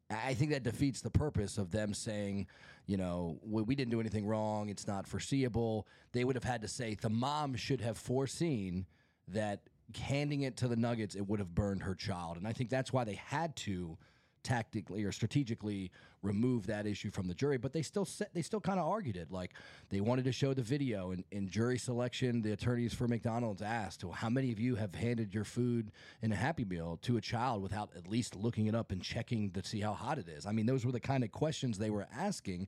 I 0.10 0.36
think 0.36 0.52
that 0.52 0.64
defeats 0.64 1.02
the 1.02 1.10
purpose 1.10 1.58
of 1.58 1.72
them 1.72 1.94
saying, 1.94 2.48
you 2.86 2.96
know, 2.96 3.40
we, 3.42 3.64
we 3.64 3.76
didn't 3.76 3.92
do 3.92 4.00
anything 4.00 4.26
wrong. 4.26 4.70
It's 4.70 4.88
not 4.88 5.06
foreseeable. 5.06 5.88
They 6.14 6.24
would 6.24 6.36
have 6.36 6.46
had 6.46 6.62
to 6.62 6.68
say 6.68 6.96
the 6.96 7.10
mom 7.10 7.56
should 7.56 7.82
have 7.82 7.98
foreseen 7.98 8.86
that 9.28 9.62
handing 9.96 10.42
it 10.42 10.58
to 10.58 10.68
the 10.68 10.76
Nuggets, 10.76 11.16
it 11.16 11.28
would 11.28 11.40
have 11.40 11.54
burned 11.54 11.84
her 11.84 11.96
child. 11.96 12.38
And 12.38 12.48
I 12.48 12.54
think 12.54 12.70
that's 12.70 12.92
why 12.92 13.04
they 13.04 13.16
had 13.16 13.56
to 13.58 13.98
tactically 14.44 15.04
or 15.04 15.12
strategically 15.12 15.92
remove 16.22 16.68
that 16.68 16.86
issue 16.86 17.12
from 17.12 17.28
the 17.28 17.34
jury, 17.34 17.58
but 17.58 17.74
they 17.74 17.82
still 17.82 18.06
set, 18.06 18.34
they 18.34 18.42
still 18.42 18.60
kind 18.60 18.80
of 18.80 18.88
argued 18.88 19.16
it. 19.16 19.32
Like 19.32 19.54
they 19.90 20.02
wanted 20.02 20.26
to 20.26 20.32
show 20.32 20.54
the 20.54 20.62
video 20.62 21.12
and 21.12 21.24
in 21.32 21.48
jury 21.48 21.78
selection, 21.78 22.42
the 22.42 22.52
attorneys 22.52 22.94
for 22.94 23.08
McDonald's 23.08 23.62
asked, 23.62 24.04
well, 24.04 24.14
how 24.14 24.30
many 24.30 24.52
of 24.52 24.60
you 24.60 24.76
have 24.76 24.96
handed 24.96 25.34
your 25.34 25.44
food 25.44 25.92
in 26.22 26.32
a 26.32 26.36
Happy 26.36 26.66
Meal 26.66 27.00
to 27.04 27.18
a 27.18 27.22
child 27.22 27.62
without 27.62 27.90
at 27.96 28.08
least 28.08 28.36
looking 28.36 28.68
it 28.68 28.76
up 28.76 28.92
and 28.92 29.02
checking 29.02 29.52
to 29.52 29.64
see 29.64 29.82
how 29.82 29.94
hot 29.94 30.18
it 30.18 30.28
is? 30.28 30.46
I 30.46 30.52
mean, 30.52 30.66
those 30.66 30.86
were 30.86 30.92
the 30.92 31.00
kind 31.00 31.24
of 31.24 31.32
questions 31.32 31.78
they 31.78 31.90
were 31.90 32.08
asking. 32.16 32.68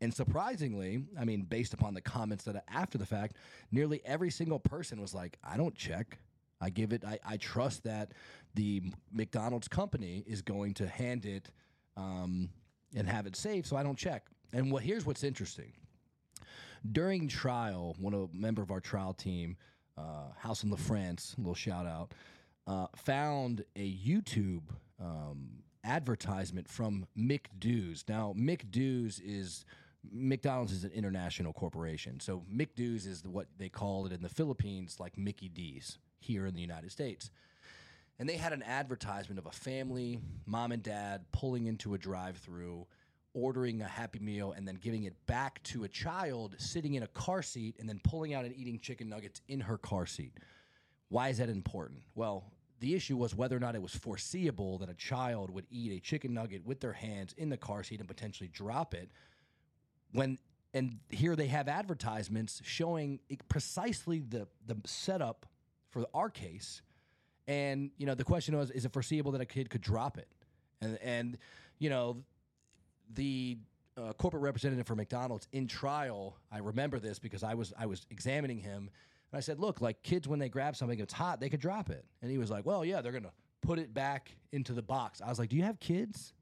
And 0.00 0.12
surprisingly, 0.12 1.04
I 1.18 1.24
mean, 1.24 1.42
based 1.42 1.72
upon 1.72 1.94
the 1.94 2.02
comments 2.02 2.44
that 2.44 2.64
after 2.68 2.98
the 2.98 3.06
fact, 3.06 3.36
nearly 3.72 4.02
every 4.04 4.30
single 4.30 4.58
person 4.58 5.00
was 5.00 5.14
like, 5.14 5.38
I 5.42 5.56
don't 5.56 5.74
check. 5.74 6.18
I 6.60 6.70
give 6.70 6.92
it. 6.92 7.04
I, 7.04 7.18
I 7.24 7.36
trust 7.36 7.84
that 7.84 8.12
the 8.56 8.82
McDonald's 9.12 9.68
company 9.68 10.24
is 10.26 10.42
going 10.42 10.74
to 10.74 10.88
hand 10.88 11.24
it 11.24 11.50
um, 11.96 12.48
and 12.94 13.08
have 13.08 13.26
it 13.26 13.36
safe, 13.36 13.66
so 13.66 13.76
I 13.76 13.82
don't 13.82 13.98
check. 13.98 14.26
And 14.52 14.72
what 14.72 14.82
here's 14.82 15.06
what's 15.06 15.22
interesting. 15.22 15.72
During 16.90 17.28
trial, 17.28 17.94
one 17.98 18.14
of 18.14 18.34
member 18.34 18.62
of 18.62 18.70
our 18.70 18.80
trial 18.80 19.12
team, 19.12 19.56
uh, 19.96 20.32
House 20.36 20.62
in 20.62 20.70
La 20.70 20.76
France, 20.76 21.34
little 21.38 21.54
shout 21.54 21.86
out, 21.86 22.12
uh, 22.66 22.86
found 22.96 23.64
a 23.76 23.92
YouTube 23.92 24.62
um, 25.00 25.62
advertisement 25.84 26.68
from 26.68 27.06
McDo's. 27.16 28.04
Now, 28.08 28.34
McDo's 28.36 29.20
is 29.20 29.64
McDonald's 30.12 30.72
is 30.72 30.84
an 30.84 30.92
international 30.92 31.52
corporation, 31.52 32.20
so 32.20 32.44
McDo's 32.54 33.06
is 33.06 33.24
what 33.24 33.48
they 33.58 33.68
call 33.68 34.06
it 34.06 34.12
in 34.12 34.22
the 34.22 34.28
Philippines, 34.28 34.98
like 35.00 35.18
Mickey 35.18 35.48
D's 35.48 35.98
here 36.20 36.46
in 36.46 36.54
the 36.54 36.60
United 36.60 36.92
States. 36.92 37.30
And 38.18 38.28
they 38.28 38.36
had 38.36 38.52
an 38.52 38.62
advertisement 38.62 39.38
of 39.38 39.46
a 39.46 39.50
family, 39.50 40.18
mom 40.46 40.72
and 40.72 40.82
dad, 40.82 41.24
pulling 41.32 41.66
into 41.66 41.94
a 41.94 41.98
drive-through, 41.98 42.86
ordering 43.34 43.82
a 43.82 43.88
Happy 43.88 44.18
Meal, 44.18 44.52
and 44.52 44.66
then 44.66 44.76
giving 44.76 45.04
it 45.04 45.14
back 45.26 45.62
to 45.64 45.84
a 45.84 45.88
child 45.88 46.54
sitting 46.58 46.94
in 46.94 47.02
a 47.02 47.08
car 47.08 47.42
seat, 47.42 47.76
and 47.78 47.88
then 47.88 48.00
pulling 48.02 48.32
out 48.32 48.44
and 48.44 48.56
eating 48.56 48.78
chicken 48.78 49.08
nuggets 49.08 49.42
in 49.48 49.60
her 49.60 49.76
car 49.76 50.06
seat. 50.06 50.32
Why 51.08 51.28
is 51.28 51.38
that 51.38 51.50
important? 51.50 52.00
Well, 52.14 52.44
the 52.80 52.94
issue 52.94 53.16
was 53.16 53.34
whether 53.34 53.56
or 53.56 53.60
not 53.60 53.74
it 53.74 53.82
was 53.82 53.94
foreseeable 53.94 54.78
that 54.78 54.88
a 54.88 54.94
child 54.94 55.50
would 55.50 55.66
eat 55.70 55.92
a 55.92 56.00
chicken 56.00 56.34
nugget 56.34 56.64
with 56.66 56.80
their 56.80 56.92
hands 56.92 57.34
in 57.36 57.48
the 57.48 57.56
car 57.56 57.82
seat 57.82 58.00
and 58.00 58.08
potentially 58.08 58.48
drop 58.48 58.94
it 58.94 59.10
when 60.12 60.38
and 60.74 60.98
here 61.08 61.36
they 61.36 61.46
have 61.46 61.68
advertisements 61.68 62.60
showing 62.64 63.18
precisely 63.48 64.18
the 64.20 64.46
the 64.66 64.76
setup 64.84 65.46
for 65.90 66.04
our 66.12 66.28
case 66.28 66.82
and 67.48 67.90
you 67.96 68.06
know 68.06 68.14
the 68.14 68.24
question 68.24 68.56
was 68.56 68.70
is 68.70 68.84
it 68.84 68.92
foreseeable 68.92 69.32
that 69.32 69.40
a 69.40 69.46
kid 69.46 69.70
could 69.70 69.80
drop 69.80 70.18
it 70.18 70.28
and 70.80 70.98
and 71.02 71.38
you 71.78 71.90
know 71.90 72.16
the 73.14 73.56
uh, 73.96 74.12
corporate 74.14 74.42
representative 74.42 74.86
for 74.86 74.94
McDonald's 74.94 75.48
in 75.52 75.66
trial 75.66 76.36
I 76.52 76.58
remember 76.58 76.98
this 76.98 77.18
because 77.18 77.42
I 77.42 77.54
was 77.54 77.72
I 77.78 77.86
was 77.86 78.06
examining 78.10 78.58
him 78.58 78.90
and 79.32 79.38
I 79.38 79.40
said 79.40 79.58
look 79.58 79.80
like 79.80 80.02
kids 80.02 80.28
when 80.28 80.38
they 80.38 80.48
grab 80.48 80.76
something 80.76 80.98
it's 80.98 81.14
hot 81.14 81.40
they 81.40 81.48
could 81.48 81.60
drop 81.60 81.90
it 81.90 82.04
and 82.22 82.30
he 82.30 82.38
was 82.38 82.50
like 82.50 82.66
well 82.66 82.84
yeah 82.84 83.00
they're 83.00 83.12
going 83.12 83.24
to 83.24 83.32
put 83.62 83.78
it 83.78 83.94
back 83.94 84.32
into 84.52 84.72
the 84.72 84.82
box 84.82 85.20
I 85.20 85.28
was 85.28 85.38
like 85.38 85.48
do 85.48 85.56
you 85.56 85.62
have 85.62 85.80
kids 85.80 86.34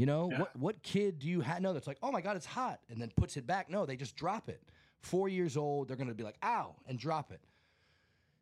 you 0.00 0.06
know, 0.06 0.30
yeah. 0.30 0.38
what 0.38 0.56
what 0.56 0.82
kid 0.82 1.18
do 1.18 1.28
you 1.28 1.42
have? 1.42 1.60
No, 1.60 1.74
that's 1.74 1.86
like, 1.86 1.98
oh 2.02 2.10
my 2.10 2.22
god, 2.22 2.34
it's 2.34 2.46
hot, 2.46 2.80
and 2.88 2.98
then 2.98 3.12
puts 3.16 3.36
it 3.36 3.46
back. 3.46 3.68
No, 3.68 3.84
they 3.84 3.96
just 3.96 4.16
drop 4.16 4.48
it. 4.48 4.62
Four 5.02 5.28
years 5.28 5.58
old, 5.58 5.88
they're 5.88 5.96
going 5.98 6.08
to 6.08 6.14
be 6.14 6.22
like, 6.22 6.38
ow, 6.42 6.74
and 6.86 6.98
drop 6.98 7.32
it. 7.32 7.42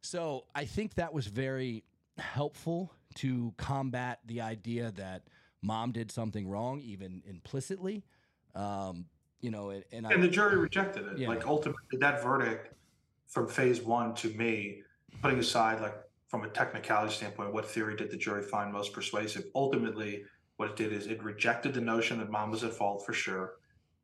So 0.01 0.45
I 0.55 0.67
think 0.67 0.95
that 0.95 1.13
was 1.13 1.27
very 1.27 1.83
helpful 2.19 2.93
to 3.17 3.53
combat 3.57 4.21
the 4.27 4.41
idea 4.41 4.93
that 4.97 5.23
mom 5.63 5.93
did 5.93 6.11
something 6.11 6.49
wrong, 6.49 6.81
even 6.81 7.23
implicitly. 7.27 8.05
Um, 8.55 9.07
you 9.41 9.51
know, 9.51 9.71
and, 9.71 9.85
and, 9.93 10.07
and 10.07 10.15
I, 10.15 10.27
the 10.27 10.29
jury 10.29 10.57
rejected 10.57 11.07
it. 11.07 11.19
Yeah. 11.19 11.29
Like 11.29 11.47
ultimately, 11.47 11.99
that 11.99 12.23
verdict 12.23 12.75
from 13.29 13.49
phase 13.49 13.81
one 13.81 14.15
to 14.17 14.31
me, 14.31 14.83
putting 15.23 15.39
aside 15.39 15.81
like 15.81 15.95
from 16.27 16.45
a 16.45 16.49
technicality 16.49 17.13
standpoint, 17.13 17.53
what 17.53 17.67
theory 17.67 17.97
did 17.97 18.11
the 18.11 18.17
jury 18.17 18.43
find 18.43 18.73
most 18.73 18.93
persuasive? 18.93 19.45
Ultimately, 19.55 20.25
what 20.57 20.71
it 20.71 20.77
did 20.77 20.93
is 20.93 21.07
it 21.07 21.23
rejected 21.23 21.73
the 21.75 21.81
notion 21.81 22.19
that 22.19 22.31
mom 22.31 22.51
was 22.51 22.65
at 22.65 22.73
fault 22.73 23.05
for 23.07 23.13
sure, 23.13 23.55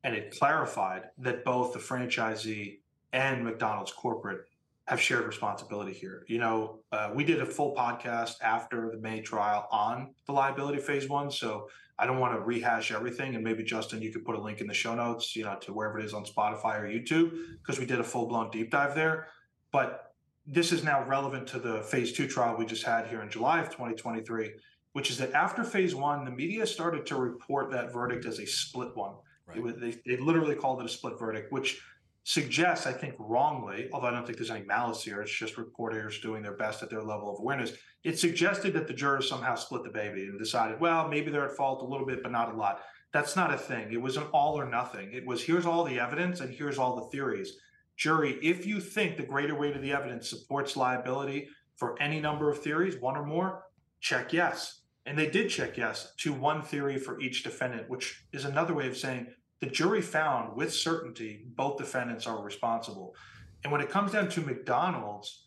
and 0.05 0.15
it 0.15 0.37
clarified 0.39 1.11
that 1.19 1.45
both 1.45 1.73
the 1.73 1.79
franchisee 1.79 2.79
and 3.13 3.45
McDonald's 3.45 3.93
corporate 3.93 4.47
have 4.87 5.01
shared 5.01 5.27
responsibility 5.27 5.93
here. 5.93 6.25
You 6.29 6.39
know, 6.39 6.81
uh, 6.93 7.11
we 7.15 7.25
did 7.25 7.41
a 7.41 7.47
full 7.47 7.75
podcast 7.75 8.35
after 8.43 8.91
the 8.91 8.99
May 8.99 9.21
trial 9.21 9.67
on 9.71 10.15
the 10.27 10.33
liability 10.33 10.79
phase 10.79 11.09
one, 11.09 11.31
so 11.31 11.69
I 11.99 12.07
don't 12.07 12.19
want 12.19 12.35
to 12.35 12.41
rehash 12.41 12.93
everything. 12.93 13.35
And 13.35 13.43
maybe 13.43 13.63
Justin, 13.63 14.03
you 14.03 14.13
could 14.13 14.25
put 14.25 14.37
a 14.37 14.41
link 14.41 14.61
in 14.61 14.67
the 14.67 14.75
show 14.75 14.95
notes, 14.95 15.35
you 15.35 15.45
know, 15.45 15.57
to 15.63 15.73
wherever 15.73 15.99
it 15.99 16.05
is 16.05 16.13
on 16.13 16.25
Spotify 16.25 16.81
or 16.81 16.87
YouTube, 16.87 17.33
because 17.63 17.79
we 17.79 17.87
did 17.87 18.01
a 18.01 18.05
full 18.05 18.27
blown 18.27 18.51
deep 18.51 18.71
dive 18.71 18.95
there. 18.95 19.29
But 19.73 20.13
this 20.47 20.71
is 20.73 20.85
now 20.85 21.03
relevant 21.05 21.47
to 21.49 21.59
the 21.59 21.83
phase 21.83 22.13
two 22.13 22.29
trial 22.29 22.57
we 22.59 22.67
just 22.67 22.85
had 22.85 23.07
here 23.07 23.23
in 23.23 23.31
July 23.31 23.61
of 23.61 23.71
2023 23.71 24.51
which 24.95 25.11
is 25.11 25.19
that 25.19 25.33
after 25.33 25.65
phase 25.65 25.93
one, 25.95 26.25
the 26.25 26.31
media 26.31 26.65
started 26.65 27.05
to 27.05 27.17
report 27.17 27.71
that 27.73 27.93
verdict 27.93 28.25
as 28.27 28.39
a 28.39 28.47
split 28.47 28.97
one. 28.97 29.15
Right. 29.47 29.61
Was, 29.61 29.75
they, 29.75 29.97
they 30.07 30.17
literally 30.17 30.55
called 30.55 30.81
it 30.81 30.87
a 30.87 30.89
split 30.89 31.19
verdict, 31.19 31.53
which 31.53 31.83
suggests, 32.25 32.87
I 32.87 32.93
think 32.93 33.15
wrongly, 33.19 33.89
although 33.93 34.09
I 34.09 34.11
don't 34.11 34.25
think 34.25 34.39
there's 34.39 34.51
any 34.51 34.65
malice 34.65 35.03
here, 35.03 35.21
it's 35.21 35.31
just 35.31 35.59
reporters 35.59 36.21
doing 36.21 36.43
their 36.43 36.57
best 36.57 36.83
at 36.83 36.89
their 36.89 37.03
level 37.03 37.31
of 37.31 37.39
awareness. 37.39 37.73
It 38.03 38.19
suggested 38.19 38.73
that 38.73 38.89
the 38.89 38.95
jurors 38.95 39.29
somehow 39.29 39.55
split 39.55 39.85
the 39.85 39.91
baby 39.91 40.23
and 40.25 40.39
decided, 40.39 40.81
well, 40.81 41.07
maybe 41.07 41.31
they're 41.31 41.45
at 41.45 41.57
fault 41.57 41.83
a 41.83 41.87
little 41.87 42.07
bit, 42.07 42.23
but 42.23 42.33
not 42.33 42.53
a 42.53 42.57
lot. 42.57 42.81
That's 43.13 43.37
not 43.37 43.53
a 43.53 43.59
thing. 43.59 43.93
It 43.93 44.01
was 44.01 44.17
an 44.17 44.25
all 44.33 44.59
or 44.59 44.69
nothing. 44.69 45.13
It 45.13 45.27
was 45.27 45.43
here's 45.43 45.67
all 45.67 45.85
the 45.85 46.01
evidence 46.01 46.41
and 46.41 46.53
here's 46.53 46.79
all 46.79 46.97
the 46.97 47.11
theories. 47.11 47.57
Jury, 47.97 48.39
if 48.43 48.67
you 48.67 48.81
think 48.81 49.17
the 49.17 49.23
greater 49.23 49.55
weight 49.55 49.77
of 49.77 49.83
the 49.83 49.93
evidence 49.93 50.29
supports 50.29 50.77
liability 50.77 51.49
for 51.77 52.01
any 52.03 52.21
number 52.21 52.51
of 52.51 52.59
theories, 52.59 52.99
one 52.99 53.17
or 53.17 53.25
more, 53.25 53.65
check 54.01 54.33
yes. 54.33 54.81
And 55.07 55.19
they 55.19 55.29
did 55.29 55.51
check 55.51 55.77
yes 55.77 56.15
to 56.21 56.33
one 56.33 56.63
theory 56.63 56.99
for 56.99 57.21
each 57.21 57.45
defendant, 57.45 57.89
which 57.91 58.25
is 58.33 58.47
another 58.47 58.75
way 58.75 58.89
of 58.89 58.97
saying 58.97 59.27
the 59.61 59.67
jury 59.67 60.03
found 60.03 60.57
with 60.57 60.73
certainty 60.73 61.45
both 61.55 61.79
defendants 61.79 62.27
are 62.27 62.43
responsible. 62.43 63.15
And 63.63 63.73
when 63.73 63.81
it 63.81 63.89
comes 63.89 64.13
down 64.13 64.29
to 64.31 64.41
McDonald's, 64.41 65.45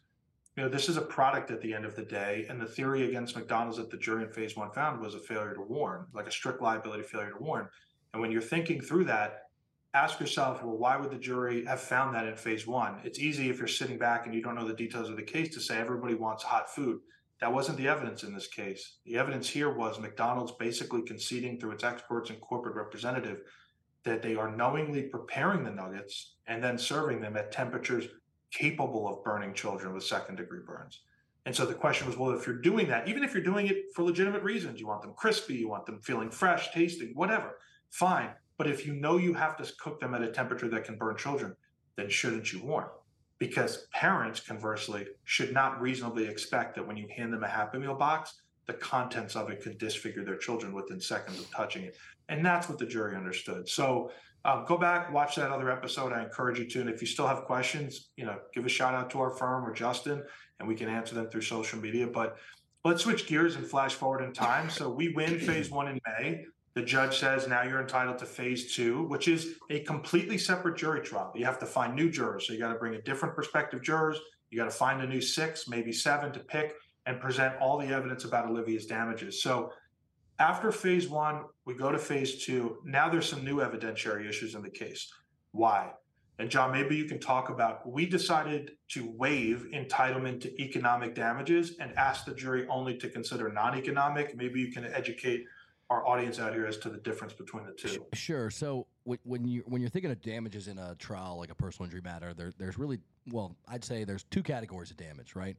you 0.55 0.63
know, 0.63 0.69
this 0.69 0.89
is 0.89 0.97
a 0.97 1.01
product 1.01 1.51
at 1.51 1.61
the 1.61 1.73
end 1.73 1.85
of 1.85 1.95
the 1.95 2.03
day. 2.03 2.47
And 2.49 2.59
the 2.59 2.65
theory 2.65 3.07
against 3.07 3.35
McDonald's 3.35 3.77
that 3.77 3.91
the 3.91 3.97
jury 3.97 4.23
in 4.23 4.31
phase 4.31 4.57
one 4.57 4.71
found 4.71 4.99
was 4.99 5.13
a 5.13 5.19
failure 5.19 5.53
to 5.53 5.61
warn, 5.61 6.07
like 6.13 6.25
a 6.25 6.31
strict 6.31 6.61
liability 6.61 7.03
failure 7.03 7.31
to 7.31 7.43
warn. 7.43 7.69
And 8.13 8.21
when 8.21 8.31
you're 8.31 8.41
thinking 8.41 8.81
through 8.81 9.03
that, 9.05 9.43
ask 9.93 10.19
yourself, 10.19 10.63
well, 10.63 10.77
why 10.77 10.97
would 10.97 11.11
the 11.11 11.17
jury 11.17 11.63
have 11.65 11.79
found 11.79 12.15
that 12.15 12.25
in 12.25 12.35
phase 12.35 12.65
one? 12.65 12.99
It's 13.03 13.19
easy 13.19 13.51
if 13.51 13.59
you're 13.59 13.67
sitting 13.67 13.99
back 13.99 14.25
and 14.25 14.33
you 14.33 14.41
don't 14.41 14.55
know 14.55 14.67
the 14.67 14.73
details 14.73 15.09
of 15.09 15.15
the 15.15 15.23
case 15.23 15.53
to 15.53 15.61
say 15.61 15.77
everybody 15.77 16.15
wants 16.15 16.43
hot 16.43 16.73
food. 16.73 17.01
That 17.39 17.53
wasn't 17.53 17.77
the 17.77 17.87
evidence 17.87 18.23
in 18.23 18.33
this 18.33 18.47
case. 18.47 18.97
The 19.05 19.17
evidence 19.17 19.47
here 19.47 19.71
was 19.71 19.99
McDonald's 19.99 20.53
basically 20.53 21.03
conceding 21.03 21.59
through 21.59 21.73
its 21.73 21.83
experts 21.83 22.31
and 22.31 22.41
corporate 22.41 22.75
representative 22.75 23.41
that 24.07 24.21
they 24.21 24.35
are 24.35 24.55
knowingly 24.55 25.03
preparing 25.03 25.63
the 25.63 25.71
nuggets 25.71 26.35
and 26.47 26.63
then 26.63 26.77
serving 26.77 27.21
them 27.21 27.37
at 27.37 27.51
temperatures 27.51 28.07
capable 28.51 29.07
of 29.07 29.23
burning 29.23 29.53
children 29.53 29.93
with 29.93 30.03
second 30.03 30.35
degree 30.35 30.61
burns. 30.65 31.01
And 31.45 31.55
so 31.55 31.65
the 31.65 31.73
question 31.73 32.07
was, 32.07 32.17
well, 32.17 32.31
if 32.31 32.45
you're 32.45 32.61
doing 32.61 32.87
that, 32.89 33.07
even 33.07 33.23
if 33.23 33.33
you're 33.33 33.43
doing 33.43 33.67
it 33.67 33.85
for 33.93 34.03
legitimate 34.03 34.43
reasons, 34.43 34.79
you 34.79 34.87
want 34.87 35.01
them 35.01 35.13
crispy, 35.15 35.55
you 35.55 35.69
want 35.69 35.85
them 35.85 35.99
feeling 36.01 36.29
fresh, 36.29 36.71
tasting, 36.71 37.11
whatever, 37.13 37.57
fine. 37.89 38.31
But 38.57 38.67
if 38.67 38.85
you 38.85 38.93
know 38.93 39.17
you 39.17 39.33
have 39.33 39.55
to 39.57 39.73
cook 39.79 39.99
them 39.99 40.13
at 40.13 40.21
a 40.21 40.31
temperature 40.31 40.67
that 40.69 40.83
can 40.83 40.97
burn 40.97 41.15
children, 41.15 41.55
then 41.95 42.09
shouldn't 42.09 42.51
you 42.51 42.63
warn? 42.63 42.87
because 43.39 43.87
parents, 43.93 44.39
conversely, 44.39 45.05
should 45.23 45.53
not 45.53 45.79
reasonably 45.81 46.27
expect 46.27 46.75
that 46.75 46.87
when 46.87 46.97
you 46.97 47.07
hand 47.15 47.33
them 47.33 47.43
a 47.43 47.47
Happy 47.47 47.77
Meal 47.77 47.95
box, 47.95 48.41
the 48.67 48.73
contents 48.73 49.35
of 49.35 49.49
it 49.49 49.61
could 49.61 49.77
disfigure 49.77 50.23
their 50.23 50.37
children 50.37 50.73
within 50.73 50.99
seconds 50.99 51.39
of 51.39 51.49
touching 51.51 51.83
it. 51.83 51.97
And 52.29 52.45
that's 52.45 52.67
what 52.69 52.77
the 52.77 52.85
jury 52.85 53.15
understood. 53.15 53.67
So 53.67 54.11
um, 54.45 54.65
go 54.67 54.77
back, 54.77 55.11
watch 55.13 55.35
that 55.35 55.51
other 55.51 55.71
episode. 55.71 56.13
I 56.13 56.23
encourage 56.23 56.59
you 56.59 56.65
to. 56.65 56.81
And 56.81 56.89
if 56.89 57.01
you 57.01 57.07
still 57.07 57.27
have 57.27 57.43
questions, 57.45 58.09
you 58.17 58.25
know, 58.25 58.37
give 58.53 58.65
a 58.65 58.69
shout 58.69 58.93
out 58.93 59.09
to 59.11 59.19
our 59.19 59.31
firm 59.31 59.65
or 59.65 59.73
Justin, 59.73 60.23
and 60.59 60.67
we 60.67 60.75
can 60.75 60.89
answer 60.89 61.15
them 61.15 61.29
through 61.29 61.41
social 61.41 61.79
media. 61.79 62.07
But 62.07 62.37
let's 62.83 63.03
switch 63.03 63.27
gears 63.27 63.55
and 63.55 63.65
flash 63.65 63.93
forward 63.93 64.23
in 64.23 64.33
time. 64.33 64.69
So 64.69 64.89
we 64.89 65.09
win 65.13 65.39
phase 65.39 65.69
one 65.71 65.87
in 65.87 65.99
May. 66.05 66.45
The 66.75 66.83
judge 66.83 67.17
says 67.17 67.47
now 67.47 67.63
you're 67.63 67.81
entitled 67.81 68.19
to 68.19 68.25
phase 68.25 68.75
two, 68.75 69.03
which 69.05 69.27
is 69.27 69.55
a 69.69 69.79
completely 69.79 70.37
separate 70.37 70.77
jury 70.77 71.01
trial. 71.01 71.33
You 71.35 71.45
have 71.45 71.59
to 71.59 71.65
find 71.65 71.95
new 71.95 72.09
jurors. 72.09 72.45
So 72.45 72.53
you 72.53 72.59
got 72.59 72.71
to 72.71 72.79
bring 72.79 72.95
a 72.95 73.01
different 73.01 73.33
prospective 73.33 73.81
jurors. 73.81 74.19
You 74.51 74.59
got 74.59 74.65
to 74.65 74.77
find 74.77 75.01
a 75.01 75.07
new 75.07 75.21
six, 75.21 75.67
maybe 75.67 75.91
seven 75.91 76.31
to 76.33 76.39
pick 76.39 76.75
and 77.07 77.19
present 77.21 77.55
all 77.59 77.77
the 77.77 77.87
evidence 77.87 78.25
about 78.25 78.45
Olivia's 78.45 78.85
damages. 78.85 79.41
So 79.41 79.71
after 80.39 80.71
phase 80.71 81.07
one, 81.07 81.45
we 81.65 81.73
go 81.73 81.91
to 81.91 81.97
phase 81.97 82.43
two. 82.45 82.77
Now 82.83 83.09
there's 83.09 83.27
some 83.27 83.43
new 83.43 83.57
evidentiary 83.57 84.29
issues 84.29 84.53
in 84.53 84.61
the 84.61 84.69
case. 84.69 85.09
Why? 85.51 85.93
And 86.37 86.51
John, 86.51 86.71
maybe 86.71 86.95
you 86.95 87.05
can 87.05 87.19
talk 87.19 87.49
about 87.49 87.89
we 87.89 88.05
decided 88.05 88.73
to 88.89 89.11
waive 89.17 89.65
entitlement 89.73 90.41
to 90.41 90.61
economic 90.61 91.15
damages 91.15 91.77
and 91.79 91.97
ask 91.97 92.25
the 92.25 92.35
jury 92.35 92.67
only 92.69 92.95
to 92.97 93.09
consider 93.09 93.51
non 93.51 93.75
economic. 93.75 94.35
Maybe 94.35 94.59
you 94.59 94.71
can 94.71 94.85
educate 94.85 95.45
our 95.89 96.05
audience 96.05 96.37
out 96.37 96.53
here 96.53 96.65
as 96.65 96.77
to 96.77 96.89
the 96.89 96.97
difference 96.97 97.33
between 97.33 97.65
the 97.65 97.71
two. 97.71 98.05
Sure. 98.13 98.49
So 98.51 98.85
when 99.23 99.47
you 99.47 99.63
when 99.65 99.81
you're 99.81 99.89
thinking 99.89 100.11
of 100.11 100.21
damages 100.21 100.67
in 100.67 100.77
a 100.77 100.95
trial 100.95 101.37
like 101.39 101.49
a 101.49 101.55
personal 101.55 101.85
injury 101.85 102.01
matter, 102.01 102.33
there, 102.33 102.53
there's 102.57 102.77
really 102.77 102.99
well, 103.31 103.55
I'd 103.67 103.83
say 103.83 104.03
there's 104.03 104.23
two 104.23 104.43
categories 104.43 104.91
of 104.91 104.97
damage, 104.97 105.35
right? 105.35 105.57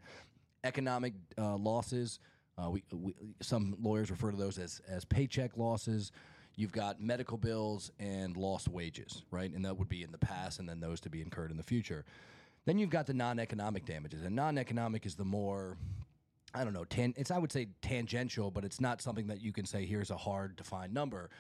Economic 0.65 1.15
uh, 1.37 1.57
losses. 1.57 2.19
Uh, 2.57 2.71
we, 2.71 2.83
we, 2.93 3.15
some 3.41 3.77
lawyers 3.81 4.11
refer 4.11 4.31
to 4.31 4.37
those 4.37 4.59
as 4.59 4.81
as 4.89 5.05
paycheck 5.05 5.57
losses. 5.57 6.13
You've 6.57 6.73
got 6.73 7.01
medical 7.01 7.39
bills 7.39 7.93
and 8.01 8.37
lost 8.37 8.69
wages, 8.69 9.23
right? 9.31 9.53
And 9.53 9.65
that 9.65 9.77
would 9.79 9.89
be 9.89 10.03
in 10.03 10.11
the 10.11 10.19
past, 10.19 10.59
and 10.59 10.69
then 10.69 10.81
those 10.81 11.01
to 11.03 11.11
be 11.11 11.23
incurred 11.23 11.53
in 11.53 11.57
the 11.57 11.63
future. 11.63 12.05
Then 12.65 12.79
you've 12.79 12.91
got 12.91 13.07
the 13.07 13.15
non-economic 13.15 13.87
damages, 13.87 14.23
and 14.23 14.35
non-economic 14.35 15.07
is 15.07 15.15
the 15.15 15.25
more 15.25 15.79
I 16.55 16.65
don't 16.65 16.73
know, 16.73 16.85
tan- 16.85 17.15
it's 17.17 17.31
I 17.31 17.39
would 17.39 17.53
say 17.53 17.69
tangential, 17.83 18.51
but 18.51 18.65
it's 18.65 18.81
not 18.81 19.03
something 19.03 19.27
that 19.29 19.41
you 19.41 19.53
can 19.53 19.67
say 19.67 19.85
here's 19.85 20.11
a 20.11 20.17
hard 20.17 20.57
defined 20.57 20.95
number. 20.95 21.31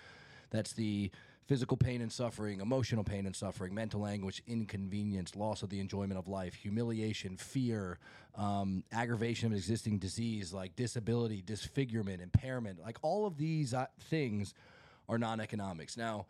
That's 0.50 0.72
the 0.72 1.10
physical 1.48 1.78
pain 1.78 2.02
and 2.02 2.12
suffering, 2.12 2.60
emotional 2.60 3.02
pain 3.02 3.24
and 3.24 3.34
suffering, 3.34 3.74
mental 3.74 4.06
anguish, 4.06 4.42
inconvenience, 4.46 5.34
loss 5.34 5.62
of 5.62 5.70
the 5.70 5.80
enjoyment 5.80 6.18
of 6.18 6.28
life, 6.28 6.52
humiliation, 6.54 7.38
fear, 7.38 7.98
um, 8.36 8.84
aggravation 8.92 9.50
of 9.50 9.56
existing 9.56 9.98
disease 9.98 10.52
like 10.52 10.76
disability, 10.76 11.42
disfigurement, 11.44 12.20
impairment. 12.20 12.78
Like 12.78 12.98
all 13.00 13.26
of 13.26 13.38
these 13.38 13.72
uh, 13.72 13.86
things 14.10 14.52
are 15.08 15.16
non 15.16 15.40
economics. 15.40 15.96
Now, 15.96 16.26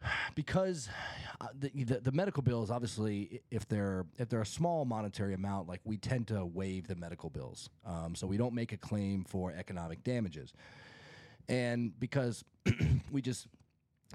because 0.36 0.88
uh, 1.40 1.48
the, 1.58 1.70
the, 1.74 2.00
the 2.00 2.12
medical 2.12 2.42
bills 2.44 2.70
obviously 2.70 3.42
if 3.50 3.66
they're 3.66 4.06
if 4.16 4.28
they're 4.28 4.42
a 4.42 4.46
small 4.46 4.84
monetary 4.84 5.34
amount 5.34 5.68
like 5.68 5.80
we 5.84 5.96
tend 5.96 6.28
to 6.28 6.44
waive 6.44 6.86
the 6.86 6.94
medical 6.94 7.30
bills 7.30 7.68
um, 7.84 8.14
so 8.14 8.26
we 8.26 8.36
don't 8.36 8.54
make 8.54 8.72
a 8.72 8.76
claim 8.76 9.24
for 9.24 9.52
economic 9.52 10.02
damages 10.04 10.54
and 11.48 11.98
because 11.98 12.44
we 13.10 13.20
just 13.20 13.46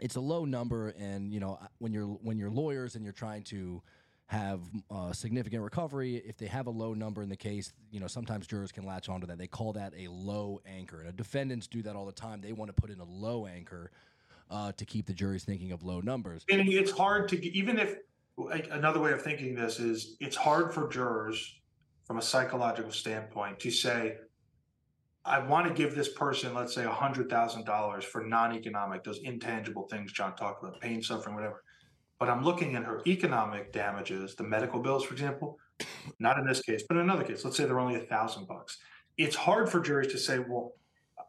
it's 0.01 0.15
a 0.15 0.21
low 0.21 0.45
number 0.45 0.89
and 0.99 1.31
you 1.31 1.39
know 1.39 1.59
when 1.79 1.93
you're 1.93 2.05
when 2.05 2.37
you're 2.37 2.49
lawyers 2.49 2.95
and 2.95 3.03
you're 3.03 3.13
trying 3.13 3.43
to 3.43 3.81
have 4.27 4.61
uh, 4.89 5.13
significant 5.13 5.61
recovery 5.61 6.15
if 6.15 6.35
they 6.37 6.47
have 6.47 6.65
a 6.65 6.71
low 6.71 6.93
number 6.93 7.21
in 7.21 7.29
the 7.29 7.35
case 7.35 7.71
you 7.91 7.99
know 7.99 8.07
sometimes 8.07 8.47
jurors 8.47 8.71
can 8.71 8.85
latch 8.85 9.07
onto 9.07 9.27
that. 9.27 9.37
They 9.37 9.47
call 9.47 9.73
that 9.73 9.93
a 9.97 10.07
low 10.09 10.59
anchor. 10.65 11.01
And 11.01 11.15
defendants 11.15 11.67
do 11.67 11.81
that 11.83 11.95
all 11.95 12.05
the 12.05 12.11
time. 12.11 12.41
They 12.41 12.53
want 12.53 12.75
to 12.75 12.81
put 12.81 12.89
in 12.89 12.99
a 12.99 13.05
low 13.05 13.45
anchor 13.45 13.91
uh, 14.51 14.71
to 14.73 14.85
keep 14.85 15.05
the 15.05 15.13
juries 15.13 15.43
thinking 15.43 15.71
of 15.71 15.83
low 15.83 16.01
numbers. 16.01 16.45
And 16.51 16.67
it's 16.67 16.91
hard 16.91 17.29
to 17.29 17.45
even 17.45 17.79
if 17.79 17.97
like, 18.37 18.67
another 18.71 18.99
way 18.99 19.11
of 19.13 19.21
thinking 19.21 19.55
this 19.55 19.79
is 19.79 20.17
it's 20.19 20.35
hard 20.35 20.73
for 20.73 20.89
jurors 20.89 21.55
from 22.03 22.17
a 22.17 22.21
psychological 22.21 22.91
standpoint 22.91 23.59
to 23.59 23.71
say 23.71 24.17
I 25.27 25.39
want 25.39 25.67
to 25.67 25.73
give 25.73 25.95
this 25.95 26.09
person, 26.09 26.53
let's 26.53 26.75
say, 26.75 26.83
$100,000 26.83 28.03
for 28.03 28.23
non 28.23 28.53
economic, 28.53 29.03
those 29.03 29.19
intangible 29.23 29.87
things 29.89 30.11
John 30.11 30.35
talked 30.35 30.63
about, 30.63 30.79
pain, 30.79 31.01
suffering, 31.01 31.35
whatever. 31.35 31.63
But 32.19 32.29
I'm 32.29 32.43
looking 32.43 32.75
at 32.75 32.83
her 32.83 33.01
economic 33.07 33.73
damages, 33.73 34.35
the 34.35 34.43
medical 34.43 34.79
bills, 34.79 35.03
for 35.03 35.13
example, 35.13 35.57
not 36.19 36.37
in 36.37 36.45
this 36.45 36.61
case, 36.61 36.83
but 36.87 36.97
in 36.97 37.03
another 37.03 37.23
case, 37.23 37.43
let's 37.43 37.57
say 37.57 37.65
they're 37.65 37.79
only 37.79 37.95
a 37.95 38.05
thousand 38.05 38.47
bucks. 38.47 38.77
It's 39.17 39.35
hard 39.35 39.67
for 39.69 39.79
juries 39.79 40.11
to 40.11 40.19
say, 40.19 40.39
well, 40.39 40.73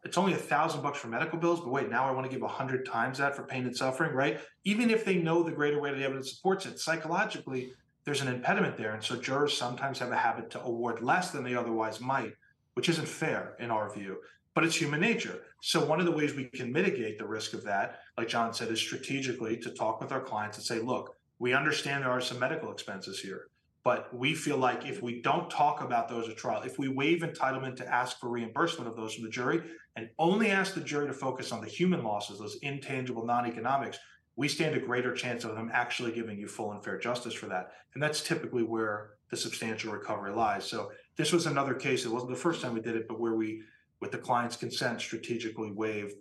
it's 0.05 0.19
only 0.19 0.35
a 0.35 0.39
thousand 0.39 0.83
bucks 0.83 0.99
for 0.99 1.09
medical 1.09 1.39
bills, 1.39 1.61
but 1.61 1.71
wait, 1.71 1.91
now 1.91 2.05
I 2.07 2.11
want 2.11 2.27
to 2.27 2.33
give 2.33 2.43
a 2.43 2.49
hundred 2.49 2.85
times 2.85 3.19
that 3.19 3.35
for 3.35 3.45
pain 3.45 3.65
and 3.65 3.77
suffering, 3.77 4.13
right? 4.13 4.41
Even 4.65 4.91
if 4.91 5.05
they 5.05 5.17
know 5.17 5.43
the 5.43 5.51
greater 5.51 5.81
weight 5.81 5.95
of 5.95 5.99
the 5.99 6.05
evidence 6.05 6.37
supports 6.37 6.67
it, 6.67 6.79
psychologically, 6.79 7.73
there's 8.05 8.21
an 8.21 8.29
impediment 8.29 8.77
there. 8.77 8.93
And 8.93 9.03
so 9.03 9.17
jurors 9.17 9.57
sometimes 9.57 9.99
have 9.99 10.13
a 10.13 10.17
habit 10.17 10.51
to 10.51 10.63
award 10.63 11.03
less 11.03 11.31
than 11.31 11.43
they 11.43 11.55
otherwise 11.55 12.01
might 12.01 12.33
which 12.77 12.91
isn't 12.91 13.09
fair 13.09 13.57
in 13.59 13.71
our 13.71 13.91
view, 13.93 14.19
but 14.55 14.63
it's 14.63 14.77
human 14.77 15.01
nature. 15.01 15.41
So 15.63 15.85
one 15.85 15.99
of 15.99 16.05
the 16.05 16.13
ways 16.13 16.35
we 16.35 16.45
can 16.45 16.71
mitigate 16.71 17.17
the 17.17 17.27
risk 17.27 17.55
of 17.55 17.65
that, 17.65 18.01
like 18.19 18.29
John 18.29 18.53
said, 18.53 18.71
is 18.71 18.79
strategically 18.79 19.57
to 19.57 19.71
talk 19.71 19.99
with 19.99 20.13
our 20.13 20.21
clients 20.21 20.59
and 20.59 20.67
say, 20.67 20.79
look, 20.79 21.17
we 21.39 21.55
understand 21.55 22.05
there 22.05 22.11
are 22.11 22.21
some 22.21 22.39
medical 22.39 22.71
expenses 22.71 23.19
here, 23.19 23.49
but 23.83 24.15
we 24.15 24.35
feel 24.35 24.59
like 24.59 24.85
if 24.85 25.03
we 25.03 25.23
don't 25.23 25.51
talk 25.51 25.81
about 25.81 26.09
those 26.09 26.29
at 26.29 26.37
trial, 26.37 26.63
if 26.63 26.79
we 26.79 26.89
waive 26.89 27.23
entitlement 27.23 27.77
to 27.77 27.89
ask 27.89 28.21
for 28.21 28.29
reimbursement 28.29 28.89
of 28.89 28.97
those 28.97 29.15
from 29.15 29.25
the 29.25 29.31
jury 29.31 29.63
and 29.97 30.11
only 30.19 30.51
ask 30.51 30.75
the 30.75 30.81
jury 30.83 31.07
to 31.07 31.15
focus 31.15 31.53
on 31.53 31.63
the 31.63 31.69
human 31.69 32.05
losses, 32.05 32.39
those 32.39 32.59
intangible 32.61 33.25
non-economics, 33.25 33.99
we 34.37 34.49
stand 34.49 34.75
a 34.75 34.81
greater 34.81 35.15
chance 35.15 35.45
of 35.45 35.55
them 35.55 35.71
actually 35.73 36.13
giving 36.13 36.39
you 36.39 36.47
full 36.47 36.73
and 36.73 36.85
fair 36.85 36.99
justice 36.99 37.33
for 37.33 37.47
that. 37.47 37.73
And 37.95 38.03
that's 38.03 38.23
typically 38.23 38.63
where 38.63 39.13
the 39.31 39.37
substantial 39.37 39.93
recovery 39.93 40.33
lies. 40.33 40.69
So 40.69 40.91
this 41.17 41.33
was 41.33 41.47
another 41.47 41.75
case. 41.75 42.05
It 42.05 42.13
wasn't 42.13 42.31
the 42.31 42.37
first 42.37 42.63
time 42.63 42.75
we 42.75 42.81
did 42.81 42.97
it, 42.97 43.09
but 43.09 43.21
where 43.21 43.35
we, 43.35 43.63
with 44.01 44.13
the 44.13 44.19
client's 44.19 44.57
consent, 44.57 45.01
strategically 45.01 45.71
waived 45.71 46.15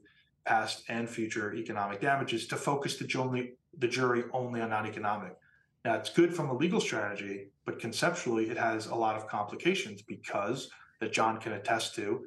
past 0.46 0.84
and 0.90 1.10
future 1.10 1.54
economic 1.54 2.02
damages 2.02 2.48
to 2.48 2.56
focus 2.56 2.98
the, 2.98 3.20
only, 3.20 3.54
the 3.78 3.88
jury 3.88 4.24
only 4.32 4.62
on 4.62 4.70
non-economic. 4.70 5.36
Now 5.84 5.96
it's 5.96 6.10
good 6.10 6.34
from 6.34 6.50
a 6.50 6.56
legal 6.56 6.80
strategy, 6.80 7.48
but 7.66 7.80
conceptually 7.80 8.50
it 8.50 8.58
has 8.58 8.88
a 8.88 8.96
lot 8.96 9.16
of 9.16 9.28
complications 9.28 10.02
because 10.02 10.70
that 11.00 11.14
John 11.14 11.40
can 11.40 11.54
attest 11.54 11.96
to. 11.96 12.26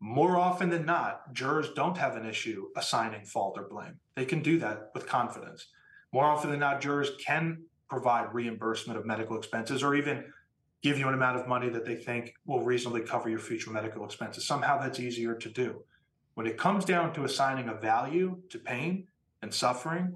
More 0.00 0.38
often 0.38 0.70
than 0.70 0.86
not, 0.86 1.32
jurors 1.32 1.70
don't 1.76 1.96
have 1.96 2.16
an 2.16 2.26
issue 2.26 2.68
assigning 2.76 3.24
fault 3.24 3.58
or 3.58 3.68
blame. 3.68 4.00
They 4.16 4.24
can 4.24 4.42
do 4.42 4.58
that 4.58 4.90
with 4.94 5.06
confidence. 5.06 5.66
More 6.12 6.24
often 6.24 6.50
than 6.50 6.60
not, 6.60 6.80
jurors 6.80 7.10
can 7.24 7.62
provide 7.88 8.34
reimbursement 8.34 8.98
of 8.98 9.04
medical 9.04 9.36
expenses 9.36 9.82
or 9.82 9.94
even 9.94 10.24
give 10.82 10.98
you 10.98 11.08
an 11.08 11.14
amount 11.14 11.38
of 11.38 11.46
money 11.46 11.68
that 11.68 11.84
they 11.84 11.96
think 11.96 12.34
will 12.46 12.62
reasonably 12.62 13.02
cover 13.02 13.28
your 13.28 13.38
future 13.38 13.70
medical 13.70 14.04
expenses. 14.04 14.46
Somehow 14.46 14.80
that's 14.80 14.98
easier 14.98 15.34
to 15.34 15.48
do. 15.50 15.82
When 16.34 16.46
it 16.46 16.56
comes 16.56 16.84
down 16.84 17.12
to 17.14 17.24
assigning 17.24 17.68
a 17.68 17.74
value 17.74 18.38
to 18.48 18.58
pain 18.58 19.06
and 19.42 19.52
suffering, 19.52 20.14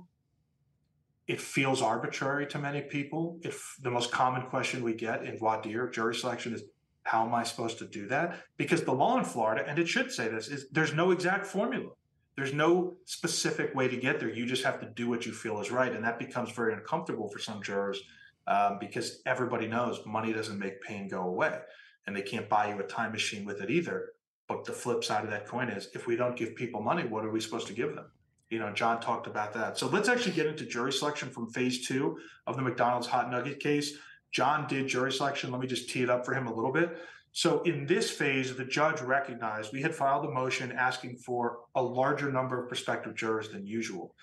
it 1.27 1.40
feels 1.40 1.83
arbitrary 1.83 2.46
to 2.46 2.59
many 2.59 2.83
people. 2.83 3.38
If 3.42 3.77
the 3.83 3.90
most 3.90 4.11
common 4.11 4.42
question 4.42 4.83
we 4.83 4.94
get 4.94 5.24
in 5.24 5.38
voir 5.38 5.61
dire 5.61 5.88
jury 5.88 6.14
selection 6.14 6.55
is, 6.55 6.62
how 7.03 7.27
am 7.27 7.35
I 7.35 7.42
supposed 7.42 7.79
to 7.79 7.87
do 7.87 8.07
that? 8.09 8.40
Because 8.57 8.83
the 8.83 8.92
law 8.92 9.18
in 9.18 9.24
Florida, 9.24 9.64
and 9.66 9.79
it 9.79 9.88
should 9.88 10.11
say 10.11 10.29
this, 10.29 10.48
is 10.48 10.68
there's 10.70 10.94
no 10.94 11.11
exact 11.11 11.46
formula. 11.46 11.90
There's 12.37 12.55
no 12.55 12.96
specific 13.05 13.74
way 13.74 13.88
to 13.88 13.96
get 13.96 14.18
there. 14.18 14.31
You 14.31 14.46
just 14.46 14.64
have 14.64 14.81
to 14.81 14.87
do 14.87 15.09
what 15.09 15.27
you 15.27 15.33
feel 15.33 15.61
is 15.61 15.70
right. 15.70 15.92
And 15.92 16.03
that 16.05 16.18
becomes 16.18 16.50
very 16.50 16.72
uncomfortable 16.72 17.29
for 17.29 17.38
some 17.38 17.62
jurors 17.62 18.03
um, 18.46 18.78
because 18.78 19.20
everybody 19.26 19.66
knows 19.66 20.00
money 20.07 20.33
doesn't 20.33 20.59
make 20.59 20.83
pain 20.83 21.09
go 21.09 21.22
away 21.22 21.59
and 22.07 22.14
they 22.14 22.22
can't 22.22 22.48
buy 22.48 22.68
you 22.68 22.78
a 22.80 22.85
time 22.85 23.12
machine 23.12 23.44
with 23.44 23.61
it 23.61 23.70
either. 23.70 24.11
But 24.46 24.64
the 24.64 24.72
flip 24.72 25.02
side 25.02 25.24
of 25.24 25.30
that 25.30 25.46
coin 25.46 25.70
is 25.70 25.88
if 25.94 26.07
we 26.07 26.16
don't 26.16 26.37
give 26.37 26.54
people 26.54 26.83
money, 26.83 27.04
what 27.04 27.24
are 27.24 27.30
we 27.30 27.40
supposed 27.40 27.66
to 27.68 27.72
give 27.72 27.94
them? 27.94 28.07
You 28.50 28.59
know, 28.59 28.72
John 28.72 29.00
talked 29.00 29.26
about 29.26 29.54
that. 29.54 29.78
So 29.78 29.88
let's 29.88 30.09
actually 30.09 30.35
get 30.35 30.46
into 30.46 30.66
jury 30.66 30.92
selection 30.92 31.30
from 31.30 31.50
phase 31.50 31.87
two 31.87 32.18
of 32.46 32.57
the 32.57 32.62
McDonald's 32.62 33.07
hot 33.07 33.30
nugget 33.30 33.59
case. 33.59 33.96
John 34.33 34.66
did 34.68 34.87
jury 34.87 35.12
selection. 35.12 35.50
Let 35.50 35.61
me 35.61 35.66
just 35.66 35.88
tee 35.88 36.02
it 36.02 36.11
up 36.11 36.26
for 36.26 36.35
him 36.35 36.46
a 36.46 36.54
little 36.54 36.72
bit. 36.72 36.98
So 37.33 37.62
in 37.62 37.87
this 37.87 38.11
phase, 38.11 38.54
the 38.54 38.64
judge 38.64 39.00
recognized 39.00 39.72
we 39.72 39.83
had 39.83 39.94
filed 39.94 40.24
a 40.24 40.30
motion 40.30 40.70
asking 40.70 41.16
for 41.16 41.61
a 41.74 41.83
larger 41.83 42.30
number 42.30 42.62
of 42.62 42.68
prospective 42.68 43.16
jurors 43.16 43.48
than 43.48 43.66
usual. 43.66 44.14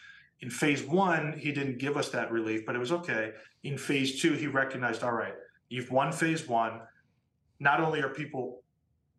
In 0.41 0.49
phase 0.49 0.83
one, 0.83 1.37
he 1.37 1.51
didn't 1.51 1.77
give 1.77 1.97
us 1.97 2.09
that 2.09 2.31
relief, 2.31 2.65
but 2.65 2.75
it 2.75 2.79
was 2.79 2.91
okay. 2.91 3.33
In 3.63 3.77
phase 3.77 4.21
two, 4.21 4.33
he 4.33 4.47
recognized, 4.47 5.03
all 5.03 5.11
right, 5.11 5.35
you've 5.69 5.91
won 5.91 6.11
phase 6.11 6.47
one. 6.47 6.81
Not 7.59 7.79
only 7.79 8.01
are 8.01 8.09
people 8.09 8.63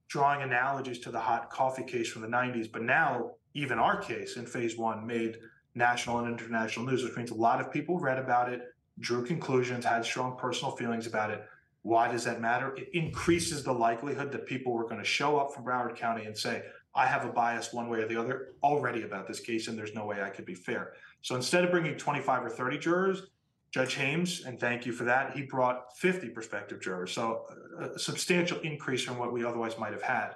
drawing 0.09 0.43
analogies 0.43 0.99
to 0.99 1.11
the 1.11 1.21
hot 1.21 1.49
coffee 1.49 1.85
case 1.85 2.11
from 2.11 2.23
the 2.23 2.29
90s, 2.29 2.71
but 2.71 2.83
now 2.83 3.33
even 3.55 3.79
our 3.79 4.01
case 4.01 4.37
in 4.37 4.47
phase 4.47 4.77
one 4.77 5.07
made 5.07 5.39
national 5.75 6.19
and 6.19 6.29
international 6.29 6.87
news, 6.87 7.05
which 7.05 7.17
means 7.17 7.31
a 7.31 7.35
lot 7.35 7.61
of 7.61 7.73
people 7.73 7.99
read 7.99 8.19
about 8.19 8.53
it, 8.53 8.63
drew 8.99 9.25
conclusions, 9.25 9.85
had 9.85 10.05
strong 10.05 10.37
personal 10.37 10.77
feelings 10.77 11.07
about 11.07 11.31
it. 11.31 11.43
Why 11.83 12.11
does 12.11 12.25
that 12.25 12.41
matter? 12.41 12.75
It 12.77 12.89
increases 12.93 13.63
the 13.63 13.73
likelihood 13.73 14.33
that 14.33 14.47
people 14.47 14.73
were 14.73 14.85
going 14.85 14.99
to 14.99 15.05
show 15.05 15.39
up 15.39 15.55
from 15.55 15.65
Broward 15.65 15.97
County 15.97 16.25
and 16.25 16.37
say, 16.37 16.63
I 16.95 17.07
have 17.07 17.25
a 17.25 17.29
bias 17.29 17.73
one 17.73 17.89
way 17.89 18.01
or 18.01 18.09
the 18.09 18.21
other 18.21 18.55
already 18.63 19.03
about 19.03 19.27
this 19.27 19.41
case, 19.41 19.69
and 19.69 19.79
there's 19.79 19.95
no 19.95 20.05
way 20.05 20.23
I 20.23 20.29
could 20.29 20.45
be 20.45 20.55
fair. 20.55 20.93
So 21.23 21.35
instead 21.37 21.65
of 21.65 21.71
bringing 21.71 21.97
25 21.97 22.45
or 22.45 22.51
30 22.51 22.79
jurors, 22.79 23.23
Judge 23.71 23.97
Haimes, 23.97 24.45
and 24.45 24.61
thank 24.61 24.85
you 24.85 24.93
for 24.93 25.05
that, 25.05 25.35
he 25.35 25.43
brought 25.43 25.97
50 25.97 26.29
prospective 26.29 26.81
jurors. 26.81 27.13
So 27.13 27.47
uh, 27.81 27.93
a 27.93 27.99
substantial 27.99 28.59
increase 28.61 29.03
from 29.03 29.17
what 29.19 29.33
we 29.33 29.45
otherwise 29.45 29.79
might 29.79 29.93
have 29.93 30.03
had. 30.03 30.33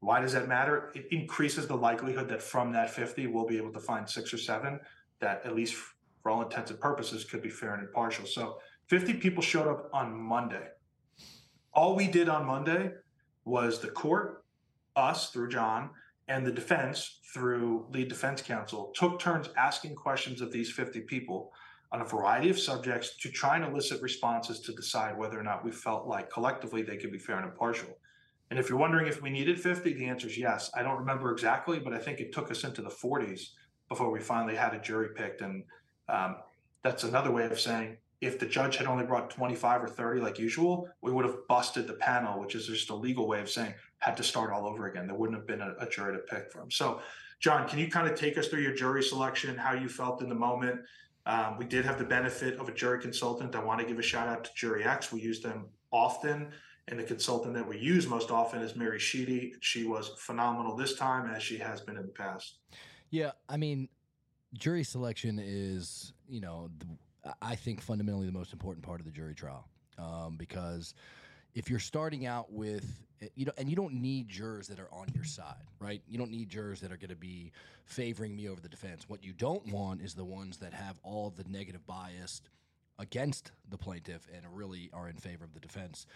Why 0.00 0.20
does 0.20 0.34
that 0.34 0.48
matter? 0.48 0.92
It 0.94 1.06
increases 1.10 1.66
the 1.66 1.76
likelihood 1.76 2.28
that 2.28 2.42
from 2.42 2.70
that 2.72 2.90
50, 2.90 3.26
we'll 3.28 3.46
be 3.46 3.56
able 3.56 3.72
to 3.72 3.80
find 3.80 4.08
six 4.08 4.34
or 4.34 4.38
seven 4.38 4.78
that, 5.20 5.40
at 5.44 5.56
least 5.56 5.74
for 6.22 6.30
all 6.30 6.42
intents 6.42 6.70
and 6.70 6.78
purposes, 6.78 7.24
could 7.24 7.42
be 7.42 7.48
fair 7.48 7.74
and 7.74 7.82
impartial. 7.82 8.26
So 8.26 8.58
50 8.88 9.14
people 9.14 9.42
showed 9.42 9.66
up 9.66 9.88
on 9.92 10.14
Monday. 10.14 10.68
All 11.72 11.96
we 11.96 12.06
did 12.06 12.28
on 12.28 12.46
Monday 12.46 12.92
was 13.44 13.80
the 13.80 13.88
court, 13.88 14.44
us 14.98 15.30
through 15.30 15.48
John, 15.48 15.90
and 16.26 16.46
the 16.46 16.52
defense 16.52 17.20
through 17.32 17.86
lead 17.90 18.08
defense 18.08 18.42
counsel 18.42 18.92
took 18.94 19.18
turns 19.18 19.48
asking 19.56 19.94
questions 19.94 20.40
of 20.40 20.52
these 20.52 20.70
50 20.70 21.02
people 21.02 21.52
on 21.90 22.02
a 22.02 22.04
variety 22.04 22.50
of 22.50 22.58
subjects 22.58 23.16
to 23.16 23.30
try 23.30 23.56
and 23.56 23.64
elicit 23.64 24.02
responses 24.02 24.60
to 24.60 24.72
decide 24.72 25.16
whether 25.16 25.38
or 25.38 25.42
not 25.42 25.64
we 25.64 25.70
felt 25.70 26.06
like 26.06 26.30
collectively 26.30 26.82
they 26.82 26.96
could 26.96 27.12
be 27.12 27.18
fair 27.18 27.36
and 27.36 27.46
impartial. 27.46 27.96
And 28.50 28.58
if 28.58 28.68
you're 28.68 28.78
wondering 28.78 29.06
if 29.06 29.22
we 29.22 29.30
needed 29.30 29.60
50, 29.60 29.94
the 29.94 30.06
answer 30.06 30.26
is 30.26 30.38
yes. 30.38 30.70
I 30.74 30.82
don't 30.82 30.98
remember 30.98 31.32
exactly, 31.32 31.78
but 31.78 31.94
I 31.94 31.98
think 31.98 32.20
it 32.20 32.32
took 32.32 32.50
us 32.50 32.64
into 32.64 32.82
the 32.82 32.90
40s 32.90 33.50
before 33.88 34.10
we 34.10 34.20
finally 34.20 34.54
had 34.54 34.74
a 34.74 34.80
jury 34.80 35.08
picked. 35.14 35.40
And 35.40 35.64
um, 36.08 36.36
that's 36.82 37.04
another 37.04 37.30
way 37.30 37.44
of 37.44 37.60
saying 37.60 37.96
if 38.20 38.38
the 38.38 38.46
judge 38.46 38.76
had 38.76 38.86
only 38.86 39.04
brought 39.04 39.30
25 39.30 39.84
or 39.84 39.88
30 39.88 40.20
like 40.20 40.38
usual, 40.38 40.88
we 41.02 41.12
would 41.12 41.24
have 41.24 41.46
busted 41.48 41.86
the 41.86 41.94
panel, 41.94 42.40
which 42.40 42.54
is 42.54 42.66
just 42.66 42.90
a 42.90 42.94
legal 42.94 43.28
way 43.28 43.40
of 43.40 43.48
saying 43.48 43.74
had 43.98 44.16
to 44.16 44.22
start 44.22 44.52
all 44.52 44.66
over 44.66 44.86
again. 44.86 45.06
There 45.06 45.16
wouldn't 45.16 45.38
have 45.38 45.46
been 45.46 45.60
a, 45.60 45.74
a 45.80 45.88
jury 45.88 46.16
to 46.16 46.18
pick 46.18 46.50
from. 46.52 46.70
So, 46.70 47.00
John, 47.40 47.68
can 47.68 47.78
you 47.78 47.88
kind 47.88 48.08
of 48.08 48.18
take 48.18 48.38
us 48.38 48.48
through 48.48 48.60
your 48.62 48.74
jury 48.74 49.02
selection, 49.02 49.56
how 49.56 49.74
you 49.74 49.88
felt 49.88 50.22
in 50.22 50.28
the 50.28 50.34
moment? 50.34 50.80
Um, 51.26 51.58
we 51.58 51.66
did 51.66 51.84
have 51.84 51.98
the 51.98 52.04
benefit 52.04 52.58
of 52.58 52.68
a 52.68 52.72
jury 52.72 53.00
consultant. 53.00 53.54
I 53.54 53.62
want 53.62 53.80
to 53.80 53.86
give 53.86 53.98
a 53.98 54.02
shout 54.02 54.28
out 54.28 54.44
to 54.44 54.50
Jury 54.54 54.84
X. 54.84 55.12
We 55.12 55.20
use 55.20 55.40
them 55.40 55.66
often. 55.92 56.48
And 56.88 56.98
the 56.98 57.04
consultant 57.04 57.52
that 57.54 57.68
we 57.68 57.78
use 57.78 58.06
most 58.06 58.30
often 58.30 58.62
is 58.62 58.74
Mary 58.74 58.98
Sheedy. 58.98 59.52
She 59.60 59.84
was 59.84 60.12
phenomenal 60.16 60.74
this 60.74 60.94
time, 60.94 61.28
as 61.28 61.42
she 61.42 61.58
has 61.58 61.82
been 61.82 61.98
in 61.98 62.06
the 62.06 62.12
past. 62.12 62.60
Yeah, 63.10 63.32
I 63.46 63.58
mean, 63.58 63.90
jury 64.54 64.84
selection 64.84 65.38
is, 65.42 66.14
you 66.26 66.40
know, 66.40 66.70
the, 66.78 66.86
I 67.42 67.56
think 67.56 67.82
fundamentally 67.82 68.24
the 68.24 68.32
most 68.32 68.54
important 68.54 68.84
part 68.86 69.00
of 69.00 69.06
the 69.06 69.12
jury 69.12 69.34
trial 69.34 69.68
um, 69.98 70.36
because 70.38 70.94
if 71.54 71.70
you're 71.70 71.78
starting 71.78 72.26
out 72.26 72.52
with 72.52 72.84
eh, 73.22 73.28
you 73.34 73.44
know, 73.44 73.52
and 73.58 73.68
you 73.68 73.76
don't 73.76 73.94
need 73.94 74.28
jurors 74.28 74.68
that 74.68 74.78
are 74.78 74.92
on 74.92 75.08
your 75.14 75.24
side, 75.24 75.64
right? 75.80 76.02
You 76.08 76.18
don't 76.18 76.30
need 76.30 76.48
jurors 76.48 76.80
that 76.80 76.92
are 76.92 76.96
going 76.96 77.10
to 77.10 77.16
be 77.16 77.52
favoring 77.84 78.36
me 78.36 78.48
over 78.48 78.60
the 78.60 78.68
defense. 78.68 79.08
What 79.08 79.24
you 79.24 79.32
don't 79.32 79.66
want 79.72 80.02
is 80.02 80.14
the 80.14 80.24
ones 80.24 80.58
that 80.58 80.72
have 80.72 80.98
all 81.02 81.30
the 81.30 81.44
negative 81.48 81.86
bias 81.86 82.42
against 82.98 83.52
the 83.70 83.78
plaintiff 83.78 84.26
and 84.34 84.44
really 84.52 84.90
are 84.92 85.08
in 85.08 85.16
favor 85.16 85.44
of 85.44 85.54
the 85.54 85.60
defense. 85.60 86.06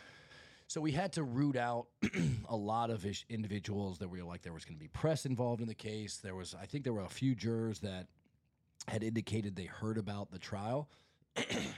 So 0.67 0.81
we 0.81 0.93
had 0.93 1.13
to 1.13 1.23
root 1.23 1.57
out 1.57 1.87
a 2.49 2.57
lot 2.57 2.91
of 2.91 3.05
ish- 3.05 3.27
individuals 3.29 3.99
that 3.99 4.09
were 4.09 4.23
like 4.23 4.43
there 4.43 4.53
was 4.53 4.65
going 4.65 4.77
to 4.77 4.81
be 4.81 4.89
press 4.89 5.27
involved 5.27 5.61
in 5.61 5.69
the 5.69 5.75
case. 5.75 6.17
There 6.17 6.35
was, 6.35 6.55
I 6.61 6.67
think, 6.67 6.85
there 6.85 6.95
were 6.95 7.03
a 7.03 7.09
few 7.09 7.35
jurors 7.35 7.81
that 7.81 8.07
had 8.89 9.03
indicated 9.03 9.55
they 9.55 9.67
heard 9.67 9.99
about 9.99 10.31
the 10.31 10.39
trial. 10.39 10.89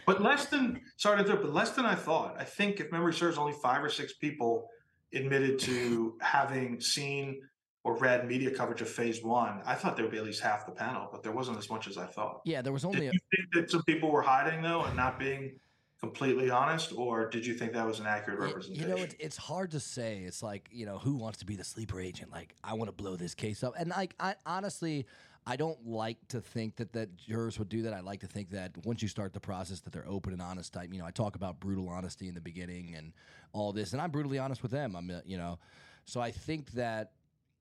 But 0.06 0.20
less 0.22 0.46
than 0.46 0.80
sorry 0.96 1.16
to 1.18 1.24
interrupt, 1.24 1.42
but 1.42 1.54
less 1.54 1.70
than 1.70 1.86
I 1.86 1.94
thought. 1.94 2.36
I 2.38 2.44
think 2.44 2.80
if 2.80 2.90
memory 2.92 3.14
serves, 3.14 3.38
only 3.38 3.52
five 3.52 3.82
or 3.82 3.88
six 3.88 4.14
people 4.14 4.68
admitted 5.12 5.58
to 5.60 6.16
having 6.20 6.80
seen 6.80 7.40
or 7.84 7.96
read 7.98 8.26
media 8.26 8.50
coverage 8.50 8.80
of 8.80 8.88
phase 8.88 9.22
one. 9.22 9.60
I 9.64 9.74
thought 9.74 9.96
there 9.96 10.04
would 10.04 10.12
be 10.12 10.18
at 10.18 10.24
least 10.24 10.42
half 10.42 10.66
the 10.66 10.72
panel, 10.72 11.08
but 11.12 11.22
there 11.22 11.32
wasn't 11.32 11.58
as 11.58 11.68
much 11.68 11.86
as 11.86 11.98
I 11.98 12.06
thought. 12.06 12.40
Yeah, 12.44 12.62
there 12.62 12.72
was 12.72 12.82
Did 12.82 12.88
only 12.88 13.04
you 13.06 13.10
think 13.10 13.52
that 13.52 13.70
some 13.70 13.82
people 13.84 14.10
were 14.10 14.22
hiding 14.22 14.62
though 14.62 14.84
and 14.84 14.96
not 14.96 15.18
being 15.18 15.60
completely 16.00 16.50
honest, 16.50 16.92
or 16.96 17.28
did 17.28 17.46
you 17.46 17.54
think 17.54 17.72
that 17.72 17.86
was 17.86 18.00
an 18.00 18.06
accurate 18.06 18.38
representation? 18.38 18.88
You 18.88 18.96
know, 18.96 19.02
it, 19.02 19.14
it's 19.18 19.36
hard 19.36 19.70
to 19.72 19.80
say. 19.80 20.18
It's 20.26 20.42
like 20.42 20.68
you 20.72 20.86
know, 20.86 20.98
who 20.98 21.14
wants 21.14 21.38
to 21.38 21.46
be 21.46 21.56
the 21.56 21.64
sleeper 21.64 22.00
agent? 22.00 22.30
Like, 22.32 22.54
I 22.64 22.74
want 22.74 22.88
to 22.88 22.92
blow 22.92 23.16
this 23.16 23.34
case 23.34 23.62
up, 23.62 23.74
and 23.78 23.90
like, 23.90 24.14
I 24.18 24.34
honestly, 24.46 25.06
I 25.46 25.56
don't 25.56 25.86
like 25.86 26.16
to 26.28 26.40
think 26.40 26.76
that 26.76 26.92
that 26.94 27.16
jurors 27.16 27.58
would 27.58 27.68
do 27.68 27.82
that. 27.82 27.92
I 27.92 28.00
like 28.00 28.20
to 28.20 28.26
think 28.26 28.50
that 28.50 28.72
once 28.84 29.02
you 29.02 29.08
start 29.08 29.34
the 29.34 29.40
process, 29.40 29.80
that 29.80 29.92
they're 29.92 30.08
open 30.08 30.32
and 30.32 30.40
honest 30.40 30.72
type. 30.72 30.88
You 30.92 31.00
know, 31.00 31.06
I 31.06 31.10
talk 31.10 31.36
about 31.36 31.60
brutal 31.60 31.88
honesty 31.88 32.28
in 32.28 32.34
the 32.34 32.40
beginning 32.40 32.94
and 32.96 33.12
all 33.52 33.72
this, 33.72 33.92
and 33.92 34.00
I'm 34.00 34.10
brutally 34.10 34.38
honest 34.38 34.62
with 34.62 34.72
them. 34.72 34.96
I'm, 34.96 35.12
you 35.26 35.36
know, 35.36 35.58
so 36.06 36.20
I 36.20 36.30
think 36.30 36.72
that 36.72 37.12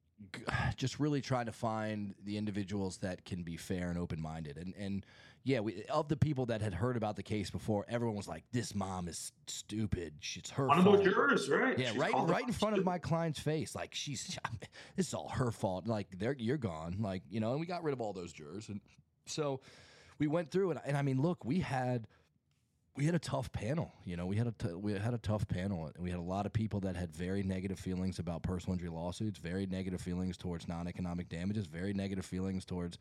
just 0.77 0.99
really 0.99 1.21
trying 1.21 1.45
to 1.47 1.51
find 1.51 2.15
the 2.23 2.37
individuals 2.37 2.97
that 2.97 3.25
can 3.25 3.43
be 3.43 3.57
fair 3.57 3.89
and 3.89 3.99
open 3.99 4.21
minded. 4.21 4.57
And 4.57 4.73
and 4.77 5.05
yeah, 5.45 5.59
we, 5.59 5.83
of 5.85 6.07
the 6.07 6.15
people 6.15 6.45
that 6.47 6.61
had 6.61 6.73
heard 6.73 6.95
about 6.95 7.17
the 7.17 7.23
case 7.23 7.49
before, 7.49 7.85
everyone 7.89 8.15
was 8.15 8.27
like, 8.27 8.43
"This 8.53 8.73
mom 8.73 9.07
is 9.09 9.31
stupid. 9.47 10.13
It's 10.35 10.49
her 10.51 10.67
One 10.67 10.77
of 10.79 10.85
fault." 10.85 11.03
those 11.03 11.13
jurors, 11.13 11.49
right? 11.49 11.77
Yeah, 11.77 11.89
She's 11.89 11.97
right, 11.97 12.13
right 12.13 12.47
in 12.47 12.53
front 12.53 12.77
of 12.77 12.85
my 12.85 12.97
client's 12.97 13.39
face. 13.39 13.75
Like 13.75 13.93
she's, 13.93 14.39
this 14.95 15.07
is 15.07 15.13
all 15.13 15.29
her 15.29 15.51
fault. 15.51 15.85
Like 15.87 16.07
they're, 16.17 16.35
you're 16.37 16.57
gone. 16.57 16.97
Like 16.99 17.23
you 17.29 17.39
know, 17.41 17.51
and 17.51 17.59
we 17.59 17.65
got 17.65 17.83
rid 17.83 17.91
of 17.93 17.99
all 17.99 18.13
those 18.13 18.31
jurors, 18.31 18.69
and 18.69 18.79
so 19.25 19.59
we 20.17 20.27
went 20.27 20.49
through, 20.49 20.71
and, 20.71 20.79
and 20.85 20.95
I 20.95 21.01
mean, 21.01 21.21
look, 21.21 21.43
we 21.43 21.59
had, 21.59 22.07
we 22.95 23.05
had 23.05 23.15
a 23.15 23.19
tough 23.19 23.51
panel. 23.51 23.91
You 24.05 24.15
know, 24.15 24.25
we 24.25 24.37
had 24.37 24.47
a, 24.47 24.51
t- 24.51 24.73
we 24.73 24.93
had 24.93 25.13
a 25.13 25.17
tough 25.17 25.47
panel, 25.47 25.87
and 25.87 26.03
we 26.03 26.09
had 26.09 26.19
a 26.19 26.23
lot 26.23 26.45
of 26.45 26.53
people 26.53 26.79
that 26.81 26.95
had 26.95 27.13
very 27.13 27.43
negative 27.43 27.79
feelings 27.79 28.19
about 28.19 28.43
personal 28.43 28.73
injury 28.73 28.89
lawsuits, 28.89 29.39
very 29.39 29.65
negative 29.65 29.99
feelings 29.99 30.37
towards 30.37 30.67
non-economic 30.67 31.27
damages, 31.27 31.65
very 31.67 31.93
negative 31.93 32.25
feelings 32.25 32.63
towards 32.63 32.97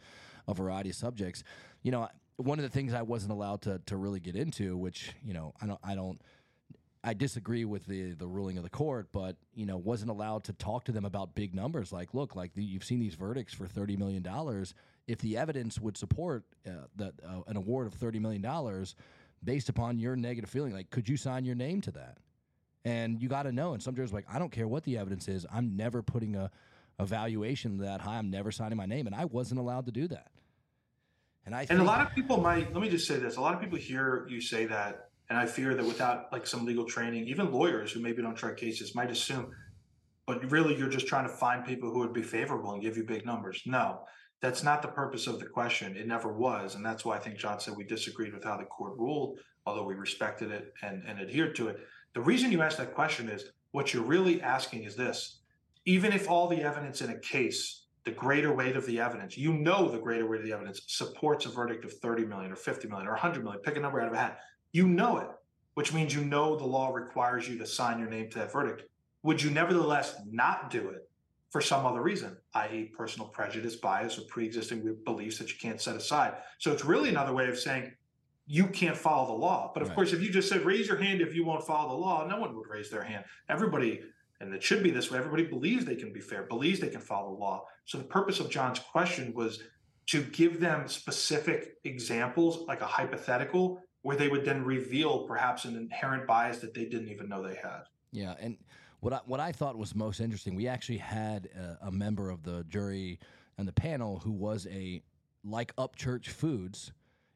a 0.48 0.55
variety 0.55 0.90
of 0.90 0.96
subjects. 0.96 1.44
You 1.83 1.92
know, 1.92 2.09
one 2.37 2.59
of 2.59 2.62
the 2.62 2.68
things 2.68 2.95
I 2.95 3.03
wasn't 3.03 3.33
allowed 3.33 3.62
to 3.62 3.81
to 3.87 3.97
really 3.97 4.21
get 4.21 4.37
into, 4.37 4.77
which 4.77 5.12
you 5.25 5.33
know, 5.35 5.55
I 5.61 5.66
don't, 5.66 5.81
I 5.83 5.95
don't. 5.95 6.21
I 7.05 7.14
disagree 7.14 7.64
with 7.64 7.87
the 7.87 8.12
the 8.12 8.29
ruling 8.29 8.59
of 8.59 8.62
the 8.62 8.71
court, 8.71 9.09
but 9.12 9.37
you 9.55 9.66
know 9.66 9.77
wasn't 9.77 10.11
allowed 10.11 10.45
to 10.45 10.53
talk 10.53 10.85
to 10.85 10.92
them 10.92 11.05
about 11.05 11.35
big 11.35 11.55
numbers. 11.55 11.92
Like, 11.92 12.14
look, 12.14 12.37
like 12.37 12.55
the, 12.55 12.62
you've 12.62 12.85
seen 12.85 13.01
these 13.01 13.14
verdicts 13.14 13.55
for 13.55 13.66
thirty 13.66 13.97
million 13.97 14.23
dollars. 14.23 14.75
If 15.09 15.18
the 15.18 15.37
evidence 15.37 15.81
would 15.81 15.97
support 15.97 16.45
uh, 16.64 16.87
that 16.97 17.14
uh, 17.27 17.40
an 17.49 17.57
award 17.57 17.88
of 17.88 17.95
thirty 17.95 18.21
million 18.21 18.40
dollars 18.40 18.95
based 19.42 19.68
upon 19.68 19.99
your 19.99 20.14
negative 20.14 20.49
feeling, 20.49 20.73
like, 20.73 20.90
could 20.90 21.09
you 21.09 21.16
sign 21.16 21.45
your 21.45 21.57
name 21.57 21.81
to 21.81 21.90
that? 21.90 22.18
And 22.85 23.21
you 23.21 23.29
got 23.29 23.45
to 23.45 23.53
know. 23.53 23.75
And 23.75 23.83
some 23.83 23.97
jurors 23.97 24.12
like, 24.12 24.27
I 24.33 24.38
don't 24.38 24.53
care 24.53 24.68
what 24.68 24.85
the 24.85 24.99
evidence 24.99 25.27
is. 25.27 25.45
I'm 25.53 25.77
never 25.77 26.03
putting 26.03 26.37
a, 26.37 26.51
a 27.01 27.07
valuation 27.07 27.79
that 27.79 28.01
high. 28.01 28.18
I'm 28.18 28.31
never 28.31 28.53
signing 28.53 28.77
my 28.77 28.87
name, 28.87 29.07
and 29.07 29.14
I 29.14 29.25
wasn't 29.25 29.59
allowed 29.59 29.87
to 29.87 29.92
do 29.92 30.07
that. 30.09 30.31
And 31.46 31.55
I 31.55 31.61
And 31.61 31.68
think, 31.68 31.81
a 31.81 31.85
lot 31.85 32.07
of 32.07 32.14
people 32.14 32.38
might, 32.38 32.72
let 32.72 32.83
me 32.83 32.88
just 32.88 33.07
say 33.07 33.18
this, 33.18 33.37
a 33.37 33.40
lot 33.40 33.55
of 33.55 33.61
people 33.61 33.78
hear 33.78 34.26
you 34.28 34.40
say 34.40 34.66
that, 34.66 35.09
and 35.28 35.38
I 35.38 35.46
fear 35.46 35.74
that 35.74 35.85
without 35.85 36.33
like 36.33 36.46
some 36.46 36.64
legal 36.64 36.85
training, 36.85 37.26
even 37.26 37.50
lawyers 37.50 37.92
who 37.92 38.00
maybe 38.00 38.22
don't 38.22 38.37
try 38.37 38.52
cases 38.55 38.94
might 38.94 39.11
assume, 39.11 39.50
but 40.26 40.50
really 40.50 40.76
you're 40.76 40.88
just 40.88 41.07
trying 41.07 41.26
to 41.26 41.33
find 41.33 41.64
people 41.64 41.90
who 41.90 42.00
would 42.00 42.12
be 42.12 42.22
favorable 42.22 42.72
and 42.72 42.83
give 42.83 42.96
you 42.96 43.05
big 43.05 43.26
numbers. 43.26 43.62
No, 43.66 44.02
that's 44.40 44.62
not 44.62 44.83
the 44.83 44.88
purpose 44.88 45.26
of 45.26 45.38
the 45.38 45.46
question. 45.46 45.96
It 45.96 46.07
never 46.07 46.33
was. 46.33 46.74
And 46.74 46.85
that's 46.85 47.05
why 47.05 47.16
I 47.16 47.18
think 47.18 47.38
John 47.38 47.61
said 47.61 47.74
we 47.76 47.85
disagreed 47.85 48.35
with 48.35 48.44
how 48.44 48.57
the 48.57 48.64
court 48.64 48.98
ruled, 48.98 49.38
although 49.66 49.85
we 49.85 49.94
respected 49.94 50.50
it 50.50 50.72
and, 50.83 51.02
and 51.07 51.20
adhered 51.20 51.55
to 51.57 51.68
it. 51.68 51.78
The 52.14 52.20
reason 52.20 52.52
you 52.52 52.62
asked 52.62 52.78
that 52.78 52.94
question 52.94 53.28
is 53.28 53.46
what 53.70 53.94
you're 53.94 54.05
really 54.05 54.42
asking 54.42 54.85
is 54.85 54.96
this 54.96 55.38
even 55.85 56.12
if 56.12 56.28
all 56.28 56.46
the 56.46 56.62
evidence 56.62 57.00
in 57.00 57.11
a 57.11 57.18
case 57.18 57.82
the 58.05 58.11
greater 58.11 58.53
weight 58.53 58.77
of 58.77 58.85
the 58.87 58.99
evidence, 59.01 59.37
you 59.37 59.53
know 59.53 59.88
the 59.88 59.99
greater 59.99 60.27
weight 60.27 60.41
of 60.41 60.47
the 60.47 60.53
evidence 60.53 60.83
supports 60.88 61.47
a 61.47 61.49
verdict 61.49 61.85
of 61.85 61.93
30 61.93 62.25
million 62.27 62.51
or 62.51 62.57
50 62.57 62.88
million 62.88 63.07
or 63.07 63.12
100 63.12 63.45
million, 63.45 63.61
pick 63.62 63.77
a 63.77 63.81
number 63.81 64.01
out 64.01 64.09
of 64.09 64.15
a 64.15 64.19
hat. 64.19 64.41
You 64.73 64.88
know 64.88 65.19
it, 65.19 65.29
which 65.75 65.93
means 65.93 66.15
you 66.15 66.25
know 66.25 66.57
the 66.57 66.67
law 66.67 66.93
requires 66.93 67.49
you 67.49 67.59
to 67.59 67.67
sign 67.67 67.99
your 67.99 68.09
name 68.09 68.29
to 68.31 68.38
that 68.41 68.53
verdict. 68.53 68.85
Would 69.23 69.41
you 69.43 69.51
nevertheless 69.51 70.17
not 70.29 70.71
do 70.71 70.88
it 70.88 71.09
for 71.51 71.61
some 71.61 71.87
other 71.87 72.03
reason, 72.03 72.37
i.e., 72.55 72.91
personal 72.97 73.29
prejudice, 73.29 73.77
bias, 73.77 74.19
or 74.19 74.23
pre 74.23 74.47
existing 74.47 74.97
beliefs 75.05 75.38
that 75.38 75.51
you 75.51 75.59
can't 75.61 75.81
set 75.81 75.95
aside? 75.95 76.35
So 76.59 76.73
it's 76.73 76.85
really 76.85 77.11
another 77.11 77.33
way 77.33 77.49
of 77.49 77.59
saying 77.59 77.93
you 78.47 78.67
can't 78.67 78.97
follow 78.97 79.29
the 79.29 79.38
law. 79.41 79.71
But 79.73 79.83
of 79.83 79.91
Right. 79.91 79.95
course, 79.95 80.12
if 80.12 80.21
you 80.21 80.31
just 80.31 80.49
said, 80.49 80.65
raise 80.65 80.88
your 80.88 80.97
hand 80.97 81.21
if 81.21 81.35
you 81.35 81.45
won't 81.45 81.65
follow 81.65 81.91
the 81.91 82.01
law, 82.01 82.27
no 82.27 82.41
one 82.41 82.57
would 82.57 82.67
raise 82.69 82.91
their 82.91 83.05
hand. 83.05 83.25
Everybody 83.49 84.01
and 84.42 84.52
it 84.52 84.62
should 84.62 84.83
be 84.83 84.90
this 84.90 85.11
way. 85.11 85.18
Everybody 85.18 85.44
believes 85.44 85.85
they 85.85 85.94
can 85.94 86.12
be 86.12 86.20
fair, 86.20 86.42
believes 86.42 86.81
they 86.81 86.88
can 86.88 87.00
follow 87.00 87.33
the 87.33 87.40
law. 87.40 87.64
So 87.85 87.96
the 87.96 88.05
purpose 88.05 88.40
of 88.40 88.50
John's 88.50 88.81
question 88.81 89.33
was 89.35 89.62
to 90.09 90.22
give 90.22 90.59
them 90.59 90.88
specific 90.88 91.76
examples, 91.85 92.66
like 92.66 92.81
a 92.81 92.87
hypothetical, 92.87 93.81
where 94.02 94.16
they 94.16 94.28
would 94.28 94.44
then 94.44 94.64
reveal 94.64 95.26
perhaps 95.28 95.64
an 95.64 95.76
inherent 95.76 96.26
bias 96.26 96.59
that 96.59 96.74
they 96.74 96.85
didn't 96.87 97.09
even 97.09 97.28
know 97.28 97.40
they 97.40 97.55
had. 97.55 97.83
Yeah, 98.11 98.35
and 98.40 98.57
what 98.98 99.12
I, 99.12 99.20
what 99.26 99.38
I 99.38 99.52
thought 99.52 99.78
was 99.78 99.94
most 99.94 100.18
interesting, 100.18 100.57
we 100.57 100.66
actually 100.66 100.98
had 100.98 101.48
a, 101.57 101.87
a 101.87 101.92
member 101.92 102.28
of 102.28 102.42
the 102.42 102.64
jury 102.68 103.20
and 103.59 103.68
the 103.68 103.72
panel 103.72 104.18
who 104.18 104.33
was 104.33 104.66
a 104.70 105.02
like 105.44 105.74
Upchurch 105.76 106.28
Foods, 106.28 106.92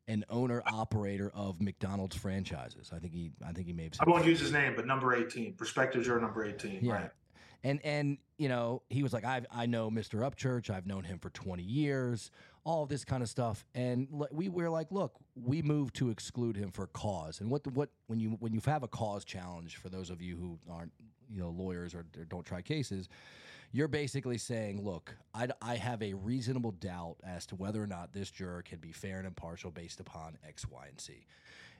an 0.08 0.24
owner 0.30 0.62
operator 0.66 1.30
of 1.34 1.60
McDonald's 1.60 2.16
franchises. 2.16 2.90
I 2.94 2.98
think 2.98 3.12
he 3.12 3.32
I 3.46 3.52
think 3.52 3.66
he 3.66 3.72
may 3.72 3.84
have 3.84 3.94
said 3.94 4.06
I 4.06 4.10
won't 4.10 4.26
use 4.26 4.40
his 4.40 4.52
name, 4.52 4.74
but 4.76 4.86
number 4.86 5.14
18, 5.14 5.54
Perspectives 5.54 6.08
are 6.08 6.20
number 6.20 6.44
18. 6.44 6.78
yeah. 6.82 6.92
Right. 6.92 7.10
And 7.64 7.80
and 7.84 8.18
you 8.38 8.48
know, 8.48 8.82
he 8.90 9.02
was 9.02 9.12
like, 9.12 9.24
I 9.24 9.42
I 9.50 9.66
know 9.66 9.90
Mr. 9.90 10.20
Upchurch. 10.20 10.70
I've 10.70 10.86
known 10.86 11.04
him 11.04 11.18
for 11.18 11.30
20 11.30 11.62
years. 11.62 12.30
All 12.64 12.84
this 12.86 13.04
kind 13.04 13.22
of 13.22 13.28
stuff. 13.28 13.64
And 13.74 14.08
we 14.32 14.48
were 14.48 14.68
like, 14.68 14.90
look, 14.90 15.14
we 15.34 15.62
moved 15.62 15.94
to 15.96 16.10
exclude 16.10 16.56
him 16.56 16.70
for 16.72 16.88
cause. 16.88 17.40
And 17.40 17.50
what 17.50 17.64
the, 17.64 17.70
what 17.70 17.90
when 18.08 18.20
you 18.20 18.36
when 18.40 18.52
you 18.52 18.60
have 18.66 18.82
a 18.82 18.88
cause 18.88 19.24
challenge 19.24 19.76
for 19.76 19.88
those 19.88 20.10
of 20.10 20.20
you 20.20 20.36
who 20.36 20.58
aren't 20.70 20.92
you 21.32 21.40
know 21.40 21.48
lawyers 21.50 21.94
or, 21.94 22.06
or 22.18 22.24
don't 22.24 22.44
try 22.44 22.62
cases, 22.62 23.08
you're 23.72 23.88
basically 23.88 24.38
saying, 24.38 24.83
look, 24.83 25.14
I, 25.35 25.48
I 25.61 25.76
have 25.76 26.02
a 26.02 26.14
reasonable 26.14 26.72
doubt 26.72 27.16
as 27.24 27.46
to 27.46 27.57
whether 27.57 27.83
or 27.83 27.87
not 27.87 28.12
this 28.12 28.31
juror 28.31 28.62
can 28.62 28.79
be 28.79 28.92
fair 28.92 29.18
and 29.18 29.26
impartial 29.26 29.70
based 29.70 30.00
upon 30.00 30.38
X, 30.46 30.68
Y, 30.68 30.87
and 30.88 31.00
Z. 31.00 31.26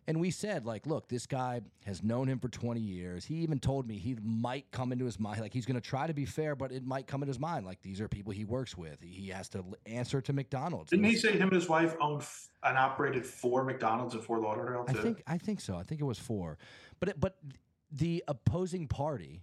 And 0.09 0.21
we 0.21 0.31
said, 0.31 0.67
like, 0.67 0.87
look, 0.87 1.09
this 1.09 1.27
guy 1.27 1.63
has 1.85 2.03
known 2.03 2.29
him 2.29 2.39
for 2.39 2.49
20 2.49 2.79
years. 2.81 3.25
He 3.25 3.37
even 3.37 3.59
told 3.59 3.89
me 3.89 3.99
he 3.99 4.17
might 4.23 4.71
come 4.71 4.93
into 4.93 5.05
his 5.05 5.19
mind, 5.19 5.41
like, 5.41 5.53
he's 5.53 5.67
going 5.67 5.81
to 5.81 5.81
try 5.81 6.07
to 6.07 6.15
be 6.15 6.25
fair, 6.25 6.55
but 6.55 6.71
it 6.71 6.87
might 6.87 7.09
come 7.09 7.23
into 7.23 7.31
his 7.31 7.41
mind, 7.41 7.67
like, 7.67 7.83
these 7.83 8.01
are 8.01 8.07
people 8.07 8.33
he 8.33 8.45
works 8.45 8.77
with. 8.77 9.03
He 9.03 9.29
has 9.31 9.49
to 9.51 9.65
answer 9.85 10.21
to 10.21 10.33
McDonald's. 10.33 10.91
Didn't 10.91 11.07
he 11.07 11.17
say 11.17 11.33
him 11.33 11.49
and 11.49 11.53
his 11.53 11.69
wife 11.69 11.97
owned 12.01 12.23
f- 12.23 12.49
and 12.63 12.79
operated 12.79 13.27
four 13.27 13.65
McDonald's 13.65 14.15
in 14.15 14.21
Fort 14.21 14.43
Lauderdale? 14.43 14.85
I 14.87 14.93
think 14.93 15.23
I 15.27 15.39
think 15.39 15.61
so. 15.61 15.77
I 15.77 15.83
think 15.83 16.01
it 16.01 16.05
was 16.05 16.21
four, 16.21 16.57
but 17.01 17.09
it, 17.09 17.19
but 17.19 17.39
the 17.91 18.23
opposing 18.29 18.87
party, 18.87 19.43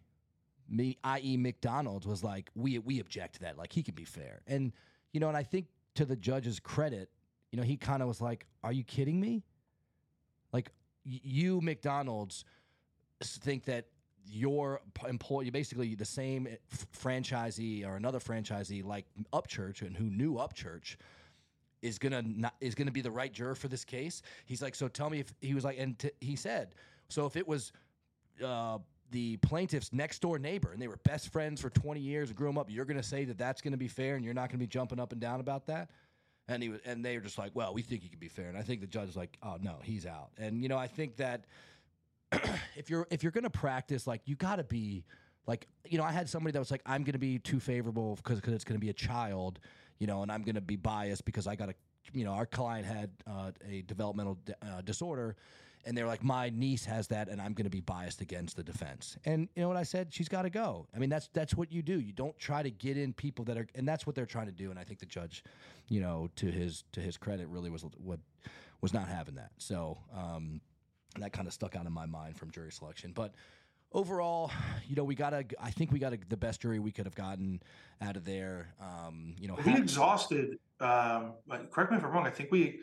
me, 0.74 0.98
i.e., 1.04 1.38
McDonald's, 1.38 2.08
was 2.08 2.24
like, 2.24 2.50
we 2.56 2.80
we 2.80 3.00
object 3.00 3.36
to 3.36 3.42
that. 3.42 3.58
Like 3.58 3.72
he 3.72 3.84
can 3.84 3.94
be 3.94 4.06
fair, 4.06 4.42
and 4.48 4.74
you 5.12 5.20
know, 5.20 5.28
and 5.28 5.38
I 5.38 5.44
think 5.44 5.68
to 5.96 6.06
the 6.06 6.16
judge's 6.16 6.60
credit, 6.60 7.10
you 7.52 7.58
know, 7.58 7.64
he 7.64 7.78
kind 7.78 8.02
of 8.02 8.08
was 8.08 8.22
like, 8.22 8.48
"Are 8.64 8.74
you 8.74 8.84
kidding 8.84 9.20
me? 9.20 9.44
Like 10.52 10.72
you, 11.04 11.62
McDonald's, 11.62 12.46
think 13.22 13.66
that." 13.66 13.86
Your 14.26 14.80
employee, 15.06 15.50
basically 15.50 15.96
the 15.96 16.06
same 16.06 16.48
f- 16.48 16.88
franchisee 16.98 17.86
or 17.86 17.98
another 17.98 18.20
franchisee 18.20 18.82
like 18.82 19.06
Upchurch, 19.34 19.82
and 19.82 19.98
who 19.98 20.06
knew 20.06 20.36
Upchurch, 20.36 20.96
is 21.82 22.00
gonna 22.00 22.22
not, 22.22 22.56
is 22.62 22.74
gonna 22.74 22.90
be 22.90 23.02
the 23.02 23.12
right 23.12 23.34
juror 23.34 23.54
for 23.54 23.68
this 23.68 23.84
case. 23.84 24.22
He's 24.46 24.62
like, 24.62 24.76
so 24.76 24.88
tell 24.88 25.10
me 25.10 25.20
if 25.20 25.34
he 25.42 25.54
was 25.54 25.66
like, 25.66 25.78
and 25.78 26.10
he 26.22 26.38
said, 26.38 26.70
so 27.10 27.26
if 27.26 27.36
it 27.36 27.46
was 27.46 27.74
uh, 28.42 28.78
the 29.14 29.38
plaintiff's 29.38 29.94
next 29.94 30.22
door 30.22 30.40
neighbor 30.40 30.74
and 30.74 30.82
they 30.82 30.88
were 30.88 30.98
best 31.06 31.30
friends 31.30 31.62
for 31.62 31.70
20 31.70 32.00
years 32.00 32.30
and 32.30 32.38
grew 32.38 32.48
them 32.48 32.58
up, 32.58 32.70
you're 32.70 32.84
gonna 32.84 33.04
say 33.04 33.24
that 33.26 33.38
that's 33.38 33.62
gonna 33.62 33.78
be 33.78 33.88
fair 33.88 34.16
and 34.16 34.26
you're 34.26 34.34
not 34.34 34.50
gonna 34.50 34.58
be 34.58 34.68
jumping 34.68 35.00
up 35.00 35.12
and 35.12 35.22
down 35.22 35.40
about 35.40 35.68
that. 35.68 35.90
And 36.48 36.62
he 36.62 36.70
was, 36.70 36.82
and 36.84 37.06
they 37.06 37.16
were 37.16 37.24
just 37.24 37.38
like, 37.38 37.52
well, 37.54 37.74
we 37.74 37.84
think 37.84 38.02
he 38.02 38.10
can 38.10 38.20
be 38.20 38.28
fair. 38.28 38.50
And 38.50 38.58
I 38.58 38.64
think 38.64 38.82
the 38.82 38.88
judge 38.88 39.08
is 39.08 39.16
like, 39.16 39.38
oh 39.44 39.58
no, 39.62 39.78
he's 39.84 40.06
out. 40.06 40.32
And 40.38 40.62
you 40.62 40.68
know, 40.68 40.78
I 40.78 40.88
think 40.88 41.18
that 41.18 41.46
if 42.76 42.90
you're 42.90 43.08
if 43.12 43.22
you're 43.22 43.32
gonna 43.32 43.50
practice, 43.50 44.08
like 44.08 44.22
you 44.26 44.36
got 44.36 44.58
to 44.58 44.64
be 44.64 45.06
like 45.46 45.68
you 45.88 46.00
know, 46.00 46.04
I 46.04 46.12
had 46.12 46.28
somebody 46.28 46.52
that 46.54 46.60
was 46.60 46.72
like, 46.72 46.82
I'm 46.86 47.04
gonna 47.04 47.20
be 47.20 47.38
too 47.38 47.60
favorable 47.60 48.16
because 48.16 48.40
it's 48.40 48.64
gonna 48.64 48.80
be 48.80 48.90
a 48.90 48.94
child, 48.94 49.60
you 50.00 50.08
know, 50.08 50.24
and 50.24 50.32
I'm 50.32 50.42
gonna 50.42 50.60
be 50.60 50.76
biased 50.76 51.24
because 51.24 51.46
I 51.46 51.56
got 51.56 51.68
to, 51.68 51.76
you 52.14 52.26
know, 52.26 52.32
our 52.32 52.48
client 52.48 52.88
had 52.88 53.12
uh, 53.28 53.52
a 53.70 53.84
developmental 53.84 54.40
uh, 54.62 54.82
disorder. 54.82 55.36
And 55.86 55.98
they're 55.98 56.08
like, 56.08 56.24
my 56.24 56.50
niece 56.50 56.86
has 56.86 57.08
that, 57.08 57.28
and 57.28 57.42
I'm 57.42 57.54
going 57.54 57.66
to 57.66 57.70
be 57.70 57.82
biased 57.82 58.22
against 58.22 58.56
the 58.56 58.64
defense. 58.64 59.18
And 59.26 59.50
you 59.56 59.62
know 59.62 59.68
what 59.68 59.78
I 59.78 59.84
said? 59.84 60.14
She's 60.14 60.30
got 60.30 60.44
to 60.44 60.50
go. 60.50 60.88
I 60.96 61.00
mean, 61.00 61.10
that's 61.10 61.30
that's 61.34 61.56
what 61.56 61.72
you 61.72 61.82
do. 61.82 62.00
You 62.00 62.14
don't 62.14 62.38
try 62.40 62.64
to 62.64 62.72
get 62.72 62.98
in 62.98 63.12
people 63.14 63.44
that 63.46 63.58
are, 63.58 63.68
and 63.76 63.88
that's 63.88 64.08
what 64.08 64.16
they're 64.16 64.26
trying 64.26 64.46
to 64.46 64.54
do. 64.54 64.70
And 64.70 64.80
I 64.80 64.84
think 64.84 65.00
the 65.00 65.06
judge, 65.06 65.44
you 65.90 66.00
know, 66.00 66.30
to 66.38 66.46
his 66.46 66.86
to 66.94 67.02
his 67.02 67.18
credit, 67.18 67.48
really 67.48 67.70
was 67.70 67.84
what 67.98 68.20
was 68.82 68.94
not 68.94 69.08
having 69.08 69.36
that. 69.36 69.52
So 69.58 69.98
um, 70.16 70.62
that 71.20 71.34
kind 71.34 71.48
of 71.48 71.54
stuck 71.54 71.76
out 71.76 71.86
in 71.86 71.94
my 71.94 72.06
mind 72.06 72.38
from 72.38 72.52
jury 72.52 72.72
selection. 72.72 73.12
But 73.14 73.34
overall, 73.92 74.52
you 74.88 74.96
know, 74.96 75.04
we 75.04 75.16
got 75.16 75.34
a. 75.34 75.46
I 75.62 75.72
think 75.72 75.92
we 75.92 76.00
got 76.00 76.14
a, 76.14 76.20
the 76.30 76.38
best 76.38 76.62
jury 76.62 76.80
we 76.80 76.92
could 76.92 77.06
have 77.06 77.16
gotten 77.16 77.62
out 78.02 78.16
of 78.16 78.26
there. 78.26 78.74
Um, 78.82 79.36
you 79.40 79.48
know, 79.48 79.58
we 79.66 79.76
exhausted. 79.76 80.60
Um, 80.80 81.34
correct 81.72 81.92
me 81.92 81.98
if 81.98 82.04
I'm 82.04 82.12
wrong. 82.12 82.28
I 82.28 82.32
think 82.32 82.52
we. 82.52 82.80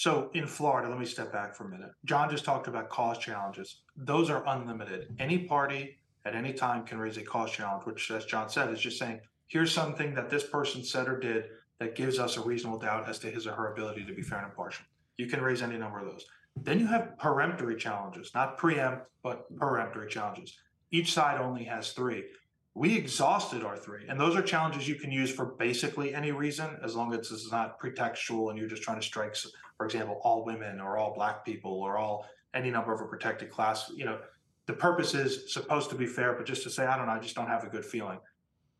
So 0.00 0.30
in 0.32 0.46
Florida, 0.46 0.88
let 0.88 0.98
me 0.98 1.04
step 1.04 1.30
back 1.30 1.54
for 1.54 1.64
a 1.64 1.68
minute. 1.68 1.90
John 2.06 2.30
just 2.30 2.46
talked 2.46 2.68
about 2.68 2.88
cause 2.88 3.18
challenges. 3.18 3.82
Those 3.98 4.30
are 4.30 4.42
unlimited. 4.46 5.14
Any 5.18 5.40
party 5.40 5.98
at 6.24 6.34
any 6.34 6.54
time 6.54 6.86
can 6.86 6.98
raise 6.98 7.18
a 7.18 7.22
cause 7.22 7.50
challenge, 7.50 7.84
which, 7.84 8.10
as 8.10 8.24
John 8.24 8.48
said, 8.48 8.72
is 8.72 8.80
just 8.80 8.98
saying, 8.98 9.20
here's 9.48 9.74
something 9.74 10.14
that 10.14 10.30
this 10.30 10.46
person 10.46 10.82
said 10.82 11.06
or 11.06 11.20
did 11.20 11.44
that 11.80 11.96
gives 11.96 12.18
us 12.18 12.38
a 12.38 12.40
reasonable 12.40 12.78
doubt 12.78 13.10
as 13.10 13.18
to 13.18 13.30
his 13.30 13.46
or 13.46 13.52
her 13.52 13.74
ability 13.74 14.06
to 14.06 14.14
be 14.14 14.22
fair 14.22 14.38
and 14.38 14.48
impartial. 14.48 14.86
You 15.18 15.26
can 15.26 15.42
raise 15.42 15.60
any 15.60 15.76
number 15.76 15.98
of 15.98 16.06
those. 16.06 16.24
Then 16.56 16.80
you 16.80 16.86
have 16.86 17.18
peremptory 17.18 17.76
challenges, 17.76 18.30
not 18.34 18.56
preempt, 18.56 19.04
but 19.22 19.54
peremptory 19.54 20.08
challenges. 20.08 20.56
Each 20.90 21.12
side 21.12 21.38
only 21.38 21.64
has 21.64 21.92
three. 21.92 22.24
We 22.72 22.96
exhausted 22.96 23.64
our 23.64 23.76
three, 23.76 24.06
and 24.08 24.18
those 24.18 24.34
are 24.34 24.42
challenges 24.42 24.88
you 24.88 24.94
can 24.94 25.12
use 25.12 25.30
for 25.30 25.44
basically 25.44 26.14
any 26.14 26.32
reason, 26.32 26.78
as 26.82 26.94
long 26.96 27.12
as 27.12 27.30
it's 27.30 27.52
not 27.52 27.78
pretextual 27.78 28.48
and 28.48 28.58
you're 28.58 28.66
just 28.66 28.82
trying 28.82 28.98
to 28.98 29.06
strike, 29.06 29.36
for 29.80 29.86
example, 29.86 30.20
all 30.24 30.44
women 30.44 30.78
or 30.78 30.98
all 30.98 31.14
black 31.14 31.42
people 31.42 31.72
or 31.72 31.96
all 31.96 32.26
any 32.52 32.70
number 32.70 32.92
of 32.92 33.00
a 33.00 33.06
protected 33.06 33.48
class. 33.50 33.90
You 33.96 34.04
know, 34.04 34.18
the 34.66 34.74
purpose 34.74 35.14
is 35.14 35.54
supposed 35.54 35.88
to 35.88 35.96
be 35.96 36.04
fair, 36.04 36.34
but 36.34 36.44
just 36.44 36.62
to 36.64 36.70
say, 36.70 36.84
I 36.84 36.98
don't 36.98 37.06
know, 37.06 37.12
I 37.12 37.18
just 37.18 37.34
don't 37.34 37.48
have 37.48 37.64
a 37.64 37.68
good 37.70 37.86
feeling. 37.86 38.18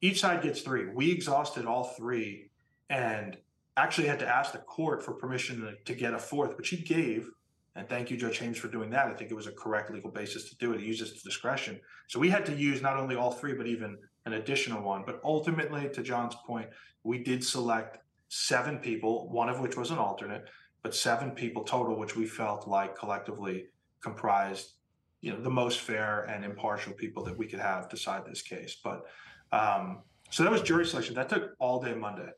Each 0.02 0.20
side 0.20 0.42
gets 0.42 0.60
three. 0.60 0.90
We 0.92 1.10
exhausted 1.10 1.64
all 1.64 1.84
three 1.84 2.50
and 2.90 3.38
actually 3.78 4.08
had 4.08 4.18
to 4.18 4.28
ask 4.28 4.52
the 4.52 4.58
court 4.58 5.02
for 5.02 5.14
permission 5.14 5.62
to, 5.62 5.74
to 5.86 5.98
get 5.98 6.12
a 6.12 6.18
fourth, 6.18 6.54
which 6.58 6.68
he 6.68 6.76
gave 6.76 7.30
and 7.76 7.88
thank 7.88 8.10
you, 8.10 8.16
Judge 8.16 8.40
Haimes, 8.40 8.56
for 8.56 8.68
doing 8.68 8.90
that. 8.90 9.06
I 9.06 9.14
think 9.14 9.30
it 9.30 9.34
was 9.34 9.46
a 9.46 9.52
correct 9.52 9.90
legal 9.90 10.10
basis 10.10 10.48
to 10.50 10.56
do 10.56 10.72
it. 10.72 10.80
He 10.80 10.86
used 10.86 11.00
his 11.00 11.22
discretion. 11.22 11.80
So 12.08 12.18
we 12.18 12.28
had 12.28 12.44
to 12.46 12.54
use 12.54 12.82
not 12.82 12.96
only 12.96 13.14
all 13.14 13.30
three, 13.30 13.54
but 13.54 13.68
even 13.68 13.96
an 14.26 14.32
additional 14.34 14.82
one. 14.82 15.04
But 15.06 15.20
ultimately, 15.22 15.88
to 15.88 16.02
John's 16.02 16.34
point, 16.46 16.68
we 17.04 17.22
did 17.22 17.44
select 17.44 17.98
seven 18.28 18.78
people, 18.78 19.30
one 19.30 19.48
of 19.48 19.60
which 19.60 19.76
was 19.76 19.90
an 19.90 19.98
alternate, 19.98 20.48
but 20.82 20.94
seven 20.94 21.32
people 21.32 21.64
total, 21.64 21.98
which 21.98 22.16
we 22.16 22.26
felt 22.26 22.66
like 22.66 22.96
collectively 22.96 23.66
comprised, 24.00 24.74
you 25.20 25.32
know, 25.32 25.40
the 25.40 25.50
most 25.50 25.80
fair 25.80 26.22
and 26.22 26.44
impartial 26.44 26.92
people 26.92 27.24
that 27.24 27.36
we 27.36 27.46
could 27.46 27.60
have 27.60 27.88
decide 27.88 28.24
this 28.24 28.42
case. 28.42 28.76
But 28.82 29.04
um, 29.52 30.02
so 30.30 30.42
that 30.42 30.52
was 30.52 30.62
jury 30.62 30.86
selection. 30.86 31.14
That 31.14 31.28
took 31.28 31.54
all 31.58 31.80
day 31.80 31.94
Monday. 31.94 32.30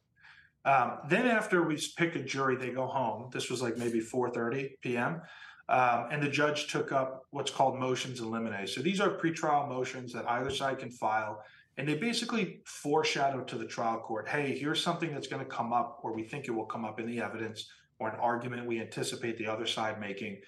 Um, 0.65 0.99
then 1.09 1.27
after 1.27 1.63
we 1.63 1.81
pick 1.97 2.15
a 2.17 2.23
jury, 2.23 2.57
they 2.57 2.71
go 2.71 2.87
home. 2.87 3.31
This 3.33 3.51
was 3.51 3.63
like 3.63 3.77
maybe 3.77 4.01
4:30 4.01 4.81
p.m. 4.81 5.21
Um, 5.69 6.09
and 6.11 6.23
the 6.23 6.29
judge 6.29 6.71
took 6.71 6.93
up 6.93 7.23
what's 7.31 7.51
called 7.51 7.79
motions 7.79 8.21
in 8.21 8.31
limine. 8.31 8.67
So 8.67 8.83
these 8.83 9.01
are 9.01 9.11
pretrial 9.11 9.69
motions 9.69 10.13
that 10.13 10.29
either 10.29 10.51
side 10.51 10.79
can 10.79 10.91
file, 10.91 11.43
and 11.79 11.89
they 11.89 11.95
basically 11.95 12.61
foreshadow 12.65 13.43
to 13.45 13.59
the 13.59 13.67
trial 13.67 13.99
court, 14.01 14.29
"Hey, 14.29 14.57
here's 14.57 14.83
something 14.83 15.13
that's 15.13 15.29
going 15.29 15.43
to 15.43 15.49
come 15.49 15.73
up, 15.73 16.01
or 16.03 16.15
we 16.15 16.25
think 16.25 16.47
it 16.47 16.53
will 16.53 16.67
come 16.67 16.85
up 16.85 17.01
in 17.01 17.07
the 17.07 17.21
evidence, 17.21 17.69
or 18.03 18.09
an 18.11 18.19
argument 18.21 18.67
we 18.67 18.81
anticipate 18.81 19.39
the 19.39 19.47
other 19.47 19.67
side 19.67 20.01
making. 20.01 20.41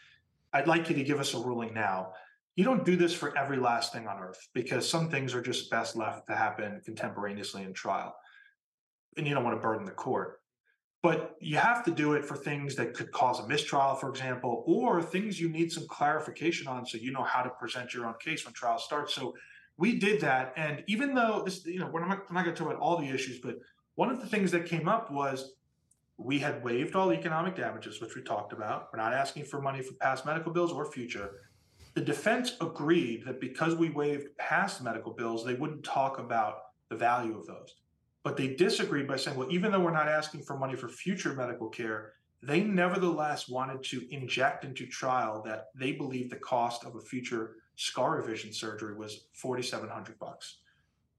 I'd 0.53 0.67
like 0.67 0.89
you 0.89 0.97
to 0.97 1.05
give 1.05 1.21
us 1.21 1.35
a 1.35 1.39
ruling 1.39 1.73
now." 1.73 2.13
You 2.57 2.65
don't 2.65 2.85
do 2.85 2.95
this 2.95 3.13
for 3.13 3.37
every 3.37 3.57
last 3.57 3.93
thing 3.93 4.07
on 4.07 4.21
earth 4.21 4.49
because 4.55 4.89
some 4.89 5.11
things 5.11 5.35
are 5.35 5.43
just 5.43 5.71
best 5.71 5.97
left 5.97 6.29
to 6.29 6.37
happen 6.37 6.81
contemporaneously 6.85 7.65
in 7.65 7.73
trial 7.73 8.15
and 9.17 9.27
you 9.27 9.35
don't 9.35 9.43
want 9.45 9.57
to 9.57 9.61
burden 9.61 9.85
the 9.85 9.93
court. 9.93 10.41
But 11.03 11.37
you 11.41 11.57
have 11.57 11.85
to 11.85 11.91
do 11.91 12.15
it 12.15 12.25
for 12.25 12.37
things 12.37 12.77
that 12.77 12.95
could 12.95 13.13
cause 13.13 13.41
a 13.41 13.47
mistrial, 13.47 13.95
for 13.97 14.09
example, 14.09 14.65
or 14.67 15.03
things 15.03 15.39
you 15.39 15.51
need 15.51 15.71
some 15.71 15.87
clarification 15.87 16.67
on 16.67 16.87
so 16.87 16.97
you 16.97 17.13
know 17.13 17.25
how 17.25 17.43
to 17.43 17.51
present 17.51 17.93
your 17.93 18.07
own 18.07 18.15
case 18.21 18.45
when 18.45 18.55
trial 18.55 18.79
starts. 18.79 19.15
So 19.15 19.35
we 19.77 19.99
did 19.99 20.21
that. 20.23 20.55
And 20.57 20.83
even 20.87 21.15
though 21.15 21.43
this, 21.45 21.67
you 21.67 21.81
know, 21.81 21.89
we're 21.89 22.07
not, 22.07 22.21
we're 22.31 22.35
not 22.35 22.45
going 22.45 22.55
to 22.57 22.59
talk 22.59 22.71
about 22.71 22.81
all 22.81 22.97
the 22.97 23.09
issues, 23.09 23.41
but 23.41 23.57
one 23.97 24.11
of 24.11 24.21
the 24.21 24.27
things 24.27 24.51
that 24.53 24.65
came 24.65 24.89
up 24.89 25.11
was 25.11 25.53
we 26.17 26.39
had 26.39 26.63
waived 26.63 26.95
all 26.95 27.13
economic 27.13 27.57
damages, 27.57 28.01
which 28.01 28.15
we 28.15 28.23
talked 28.23 28.53
about. 28.53 28.89
We're 28.93 29.03
not 29.03 29.13
asking 29.13 29.45
for 29.45 29.61
money 29.61 29.83
for 29.83 29.95
past 29.95 30.25
medical 30.25 30.53
bills 30.53 30.73
or 30.73 30.91
future. 30.91 31.31
The 31.95 32.01
defense 32.01 32.57
agreed 32.61 33.25
that 33.25 33.41
because 33.41 33.75
we 33.75 33.91
waived 33.91 34.37
past 34.37 34.83
medical 34.83 35.13
bills, 35.13 35.45
they 35.45 35.55
wouldn't 35.55 35.85
talk 35.85 36.19
about 36.19 36.59
the 36.89 36.97
value 36.97 37.39
of 37.39 37.47
those. 37.47 37.77
But 38.23 38.37
they 38.37 38.49
disagreed 38.55 39.07
by 39.07 39.17
saying, 39.17 39.37
well, 39.37 39.51
even 39.51 39.71
though 39.71 39.81
we're 39.81 39.93
not 39.93 40.09
asking 40.09 40.43
for 40.43 40.57
money 40.57 40.77
for 40.77 40.89
future 40.89 41.35
medical 41.35 41.69
care, 41.69 42.13
they 42.43 42.63
nevertheless 42.63 43.49
wanted 43.49 43.83
to 43.85 44.07
inject 44.11 44.65
into 44.65 44.87
trial 44.87 45.43
that 45.47 45.67
they 45.75 45.93
believe 45.93 46.31
the 46.31 46.37
cost 46.37 46.85
of 46.85 46.95
a 46.97 47.01
future 47.01 47.57
scar 47.77 48.17
revision 48.17 48.53
surgery 48.53 48.95
was 48.95 49.27
4700 49.35 50.19
bucks. 50.19 50.59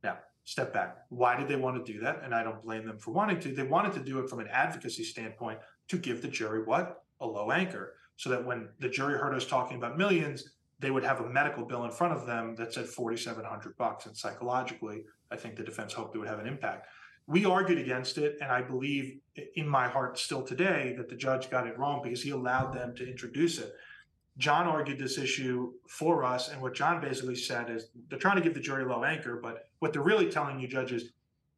Now, 0.03 0.19
step 0.45 0.73
back. 0.73 0.97
Why 1.09 1.35
did 1.37 1.47
they 1.47 1.55
want 1.57 1.83
to 1.83 1.93
do 1.93 1.99
that? 1.99 2.21
And 2.23 2.33
I 2.33 2.43
don't 2.43 2.63
blame 2.63 2.85
them 2.85 2.99
for 2.99 3.11
wanting 3.11 3.39
to. 3.41 3.53
They 3.53 3.63
wanted 3.63 3.93
to 3.93 3.99
do 3.99 4.19
it 4.19 4.29
from 4.29 4.39
an 4.39 4.47
advocacy 4.47 5.03
standpoint 5.03 5.59
to 5.89 5.97
give 5.97 6.21
the 6.21 6.27
jury 6.27 6.63
what? 6.63 7.03
A 7.19 7.27
low 7.27 7.51
anchor. 7.51 7.95
So 8.15 8.29
that 8.29 8.45
when 8.45 8.69
the 8.79 8.87
jury 8.87 9.17
heard 9.17 9.35
us 9.35 9.45
talking 9.45 9.75
about 9.75 9.97
millions, 9.97 10.55
they 10.79 10.91
would 10.91 11.03
have 11.03 11.21
a 11.21 11.29
medical 11.29 11.65
bill 11.65 11.85
in 11.85 11.91
front 11.91 12.13
of 12.13 12.25
them 12.25 12.55
that 12.55 12.73
said 12.73 12.85
4700 12.85 13.77
bucks 13.77 14.05
and 14.05 14.15
psychologically 14.15 15.03
i 15.31 15.35
think 15.35 15.55
the 15.55 15.63
defense 15.63 15.93
hoped 15.93 16.15
it 16.15 16.19
would 16.19 16.27
have 16.27 16.39
an 16.39 16.47
impact 16.47 16.87
we 17.27 17.45
argued 17.45 17.79
against 17.79 18.17
it 18.17 18.37
and 18.41 18.51
i 18.51 18.61
believe 18.61 19.19
in 19.55 19.67
my 19.67 19.87
heart 19.87 20.17
still 20.17 20.43
today 20.43 20.93
that 20.97 21.09
the 21.09 21.15
judge 21.15 21.49
got 21.49 21.67
it 21.67 21.77
wrong 21.77 22.01
because 22.03 22.21
he 22.21 22.31
allowed 22.31 22.73
them 22.73 22.93
to 22.95 23.07
introduce 23.07 23.59
it 23.59 23.73
john 24.37 24.67
argued 24.67 24.99
this 24.99 25.17
issue 25.17 25.71
for 25.89 26.23
us 26.23 26.49
and 26.49 26.61
what 26.61 26.73
john 26.73 27.01
basically 27.01 27.35
said 27.35 27.69
is 27.69 27.87
they're 28.09 28.19
trying 28.19 28.35
to 28.35 28.41
give 28.41 28.53
the 28.53 28.59
jury 28.59 28.83
a 28.83 28.87
low 28.87 29.03
anchor 29.03 29.39
but 29.41 29.69
what 29.85 29.93
they're 29.93 30.01
really 30.01 30.31
telling 30.31 30.59
you 30.59 30.67
judges 30.67 31.11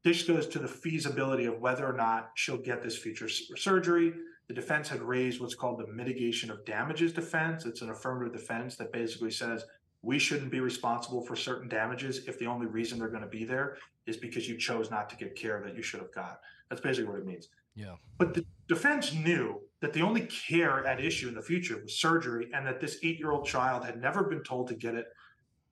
this 0.03 0.23
goes 0.23 0.47
to 0.47 0.59
the 0.59 0.67
feasibility 0.67 1.45
of 1.45 1.61
whether 1.61 1.87
or 1.87 1.93
not 1.93 2.31
she'll 2.35 2.57
get 2.57 2.83
this 2.83 2.97
future 2.97 3.29
surgery 3.29 4.11
the 4.49 4.53
defense 4.53 4.89
had 4.89 5.01
raised 5.01 5.39
what's 5.39 5.55
called 5.55 5.79
the 5.79 5.87
mitigation 5.87 6.49
of 6.49 6.65
damages 6.65 7.11
defense. 7.11 7.65
It's 7.65 7.81
an 7.81 7.89
affirmative 7.89 8.33
defense 8.33 8.75
that 8.77 8.93
basically 8.93 9.31
says 9.31 9.65
we 10.01 10.19
shouldn't 10.19 10.51
be 10.51 10.61
responsible 10.61 11.21
for 11.21 11.35
certain 11.35 11.67
damages 11.67 12.27
if 12.27 12.39
the 12.39 12.45
only 12.45 12.65
reason 12.65 12.97
they're 12.99 13.09
going 13.09 13.23
to 13.23 13.27
be 13.27 13.43
there 13.43 13.77
is 14.05 14.15
because 14.15 14.47
you 14.47 14.57
chose 14.57 14.89
not 14.89 15.09
to 15.09 15.17
get 15.17 15.35
care 15.35 15.61
that 15.65 15.75
you 15.75 15.81
should 15.81 15.99
have 15.99 16.13
got. 16.13 16.39
That's 16.69 16.81
basically 16.81 17.09
what 17.09 17.19
it 17.19 17.25
means. 17.25 17.49
Yeah. 17.75 17.95
But 18.17 18.33
the 18.33 18.45
defense 18.67 19.13
knew 19.13 19.61
that 19.81 19.93
the 19.93 20.01
only 20.01 20.27
care 20.27 20.85
at 20.85 21.03
issue 21.03 21.27
in 21.27 21.35
the 21.35 21.41
future 21.41 21.81
was 21.81 21.99
surgery 21.99 22.49
and 22.53 22.65
that 22.65 22.79
this 22.79 22.99
eight 23.03 23.19
year 23.19 23.31
old 23.31 23.45
child 23.45 23.85
had 23.85 23.99
never 23.99 24.23
been 24.23 24.43
told 24.43 24.69
to 24.69 24.75
get 24.75 24.95
it 24.95 25.07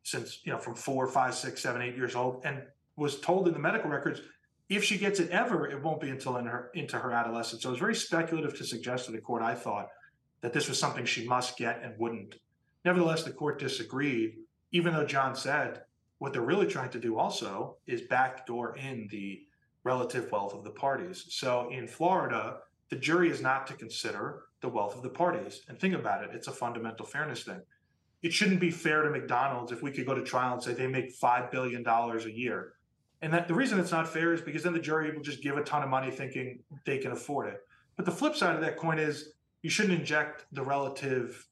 since, 0.05 0.39
you 0.43 0.51
know, 0.51 0.59
from 0.59 0.75
four, 0.75 1.07
five, 1.07 1.33
six, 1.33 1.61
seven, 1.61 1.81
eight 1.81 1.95
years 1.95 2.15
old 2.15 2.41
and 2.45 2.61
was 2.95 3.19
told 3.19 3.47
in 3.47 3.53
the 3.53 3.59
medical 3.59 3.89
records 3.89 4.21
if 4.69 4.83
she 4.83 4.97
gets 4.97 5.19
it 5.19 5.31
ever, 5.31 5.67
it 5.67 5.81
won't 5.81 5.99
be 5.99 6.09
until 6.09 6.37
in 6.37 6.45
her 6.45 6.71
into 6.73 6.97
her 6.97 7.11
adolescence. 7.11 7.63
So 7.63 7.69
it 7.69 7.71
was 7.73 7.79
very 7.79 7.95
speculative 7.95 8.57
to 8.57 8.63
suggest 8.63 9.05
to 9.05 9.11
the 9.11 9.17
court, 9.17 9.41
I 9.41 9.55
thought, 9.55 9.89
that 10.41 10.53
this 10.53 10.69
was 10.69 10.79
something 10.79 11.05
she 11.05 11.27
must 11.27 11.57
get 11.57 11.81
and 11.83 11.93
wouldn't. 11.97 12.35
Nevertheless, 12.83 13.23
the 13.23 13.31
court 13.31 13.59
disagreed, 13.59 14.37
even 14.71 14.93
though 14.93 15.05
John 15.05 15.35
said 15.35 15.81
what 16.19 16.33
they're 16.33 16.41
really 16.41 16.67
trying 16.67 16.91
to 16.91 16.99
do 16.99 17.17
also 17.17 17.77
is 17.87 18.01
backdoor 18.03 18.77
in 18.77 19.07
the 19.11 19.41
relative 19.83 20.31
wealth 20.31 20.53
of 20.53 20.63
the 20.63 20.71
parties. 20.71 21.25
So 21.29 21.69
in 21.71 21.87
Florida, 21.87 22.59
the 22.89 22.95
jury 22.95 23.29
is 23.29 23.41
not 23.41 23.67
to 23.67 23.73
consider 23.73 24.43
the 24.61 24.69
wealth 24.69 24.95
of 24.95 25.03
the 25.03 25.09
parties. 25.09 25.61
And 25.67 25.79
think 25.79 25.95
about 25.95 26.23
it, 26.23 26.29
it's 26.33 26.47
a 26.47 26.51
fundamental 26.51 27.05
fairness 27.05 27.43
thing. 27.43 27.61
It 28.25 28.33
shouldn't 28.33 28.59
be 28.59 28.71
fair 28.71 29.03
to 29.03 29.09
McDonald's 29.09 29.71
if 29.71 29.81
we 29.81 29.91
could 29.91 30.05
go 30.05 30.15
to 30.15 30.23
trial 30.23 30.53
and 30.53 30.63
say 30.63 30.73
they 30.73 30.87
make 30.87 31.17
$5 31.19 31.51
billion 31.51 31.85
a 31.87 32.29
year 32.29 32.73
and 33.21 33.33
that 33.33 33.47
the 33.47 33.53
reason 33.53 33.79
it's 33.79 33.91
not 33.91 34.07
fair 34.07 34.33
is 34.33 34.41
because 34.41 34.63
then 34.63 34.73
the 34.73 34.79
jury 34.79 35.11
will 35.11 35.23
just 35.23 35.41
give 35.41 35.57
a 35.57 35.63
ton 35.63 35.81
of 35.81 35.89
money 35.89 36.11
thinking 36.11 36.59
they 36.85 36.97
can 36.97 37.11
afford 37.11 37.47
it. 37.47 37.61
But 37.95 38.05
the 38.05 38.11
flip 38.11 38.35
side 38.35 38.55
of 38.55 38.61
that 38.61 38.77
coin 38.77 38.99
is 38.99 39.33
you 39.61 39.69
shouldn't 39.69 39.99
inject 39.99 40.45
the 40.51 40.61
relative, 40.61 41.47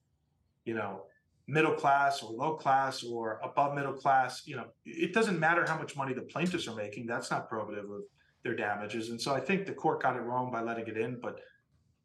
you 0.65 0.73
know, 0.73 1.03
middle 1.47 1.73
class 1.73 2.21
or 2.21 2.31
low 2.31 2.55
class 2.55 3.03
or 3.03 3.39
above 3.43 3.73
middle 3.73 3.93
class. 3.93 4.43
You 4.45 4.57
know, 4.57 4.65
it 4.85 5.13
doesn't 5.13 5.39
matter 5.39 5.65
how 5.65 5.77
much 5.77 5.95
money 5.95 6.13
the 6.13 6.21
plaintiffs 6.21 6.67
are 6.67 6.75
making. 6.75 7.07
That's 7.07 7.31
not 7.31 7.49
probative 7.49 7.85
of 7.85 8.03
their 8.43 8.55
damages. 8.55 9.09
And 9.09 9.19
so 9.19 9.33
I 9.33 9.39
think 9.39 9.65
the 9.65 9.73
court 9.73 10.03
got 10.03 10.15
it 10.15 10.21
wrong 10.21 10.51
by 10.51 10.61
letting 10.61 10.87
it 10.87 10.97
in, 10.97 11.19
but 11.19 11.39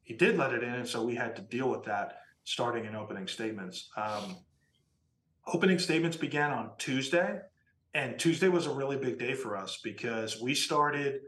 he 0.03 0.15
did 0.15 0.39
let 0.39 0.55
it 0.55 0.63
in. 0.63 0.73
And 0.73 0.89
so 0.89 1.05
we 1.05 1.15
had 1.15 1.37
to 1.37 1.43
deal 1.43 1.69
with 1.69 1.85
that 1.85 2.21
starting 2.45 2.87
in 2.87 2.95
opening 2.95 3.27
statements. 3.27 3.91
Um, 3.97 4.37
opening 5.53 5.79
statements 5.79 6.17
began 6.17 6.51
on 6.51 6.71
Tuesday, 6.79 7.41
and 7.95 8.19
Tuesday 8.19 8.49
was 8.49 8.67
a 8.67 8.71
really 8.71 8.97
big 8.97 9.19
day 9.19 9.35
for 9.35 9.57
us 9.57 9.79
because 9.83 10.41
we 10.41 10.55
started 10.55 11.21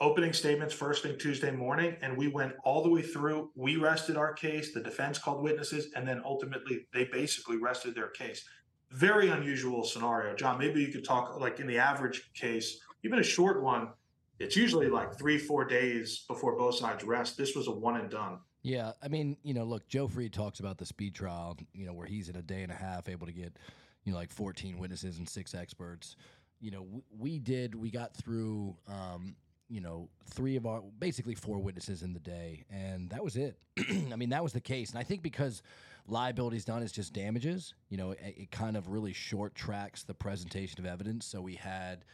opening 0.00 0.32
statements 0.32 0.74
first 0.74 1.02
thing 1.02 1.16
Tuesday 1.16 1.50
morning, 1.50 1.96
and 2.02 2.16
we 2.16 2.26
went 2.26 2.52
all 2.64 2.82
the 2.82 2.90
way 2.90 3.02
through. 3.02 3.50
We 3.54 3.76
rested 3.76 4.16
our 4.16 4.32
case, 4.32 4.72
the 4.72 4.80
defense 4.80 5.18
called 5.18 5.42
witnesses, 5.42 5.92
and 5.94 6.06
then 6.06 6.22
ultimately 6.24 6.86
they 6.92 7.04
basically 7.04 7.58
rested 7.58 7.94
their 7.94 8.08
case. 8.08 8.44
Very 8.90 9.28
unusual 9.28 9.84
scenario. 9.84 10.34
John, 10.34 10.58
maybe 10.58 10.80
you 10.80 10.88
could 10.88 11.04
talk 11.04 11.38
like 11.38 11.60
in 11.60 11.68
the 11.68 11.78
average 11.78 12.32
case, 12.34 12.80
even 13.04 13.20
a 13.20 13.22
short 13.24 13.62
one, 13.62 13.90
it's 14.40 14.56
usually 14.56 14.88
like 14.88 15.16
three, 15.18 15.38
four 15.38 15.64
days 15.64 16.24
before 16.26 16.56
both 16.56 16.76
sides 16.76 17.04
rest. 17.04 17.36
This 17.36 17.54
was 17.54 17.68
a 17.68 17.72
one 17.72 17.96
and 17.96 18.10
done. 18.10 18.38
Yeah, 18.62 18.92
I 19.02 19.08
mean, 19.08 19.36
you 19.42 19.54
know, 19.54 19.64
look, 19.64 19.88
Joe 19.88 20.06
Fried 20.06 20.32
talks 20.32 20.60
about 20.60 20.76
the 20.78 20.84
speed 20.84 21.14
trial, 21.14 21.56
you 21.72 21.86
know, 21.86 21.94
where 21.94 22.06
he's 22.06 22.28
in 22.28 22.36
a 22.36 22.42
day 22.42 22.62
and 22.62 22.70
a 22.70 22.74
half 22.74 23.08
able 23.08 23.26
to 23.26 23.32
get, 23.32 23.56
you 24.04 24.12
know, 24.12 24.18
like 24.18 24.30
14 24.30 24.78
witnesses 24.78 25.18
and 25.18 25.28
six 25.28 25.54
experts. 25.54 26.16
You 26.60 26.70
know, 26.70 26.82
we, 26.82 27.02
we 27.18 27.38
did, 27.38 27.74
we 27.74 27.90
got 27.90 28.14
through, 28.14 28.76
um, 28.86 29.34
you 29.68 29.80
know, 29.80 30.10
three 30.26 30.56
of 30.56 30.66
our 30.66 30.82
basically 30.98 31.34
four 31.34 31.58
witnesses 31.58 32.02
in 32.02 32.12
the 32.12 32.20
day, 32.20 32.64
and 32.70 33.08
that 33.10 33.24
was 33.24 33.36
it. 33.36 33.56
I 34.12 34.16
mean, 34.16 34.30
that 34.30 34.42
was 34.42 34.52
the 34.52 34.60
case, 34.60 34.90
and 34.90 34.98
I 34.98 35.04
think 35.04 35.22
because 35.22 35.62
liability's 36.06 36.64
done 36.64 36.82
is 36.82 36.92
just 36.92 37.14
damages. 37.14 37.72
You 37.88 37.96
know, 37.96 38.10
it, 38.10 38.18
it 38.36 38.50
kind 38.50 38.76
of 38.76 38.88
really 38.88 39.14
short 39.14 39.54
tracks 39.54 40.02
the 40.02 40.12
presentation 40.14 40.80
of 40.80 40.86
evidence. 40.86 41.24
So 41.24 41.40
we 41.40 41.54
had. 41.54 42.04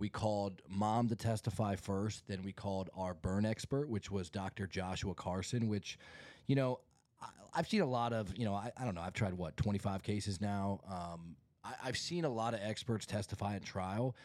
We 0.00 0.08
called 0.08 0.62
mom 0.68 1.08
to 1.08 1.16
testify 1.16 1.76
first, 1.76 2.26
then 2.26 2.42
we 2.42 2.52
called 2.52 2.88
our 2.96 3.12
burn 3.12 3.44
expert, 3.44 3.88
which 3.88 4.10
was 4.10 4.30
Dr. 4.30 4.66
Joshua 4.66 5.14
Carson, 5.14 5.68
which, 5.68 5.98
you 6.46 6.56
know, 6.56 6.80
I, 7.20 7.28
I've 7.54 7.68
seen 7.68 7.82
a 7.82 7.86
lot 7.86 8.14
of, 8.14 8.36
you 8.36 8.46
know, 8.46 8.54
I, 8.54 8.72
I 8.78 8.86
don't 8.86 8.94
know, 8.94 9.02
I've 9.02 9.12
tried 9.12 9.34
what, 9.34 9.58
25 9.58 10.02
cases 10.02 10.40
now. 10.40 10.80
Um, 10.88 11.36
I, 11.62 11.74
I've 11.84 11.98
seen 11.98 12.24
a 12.24 12.30
lot 12.30 12.54
of 12.54 12.60
experts 12.62 13.04
testify 13.04 13.56
at 13.56 13.64
trial, 13.64 14.16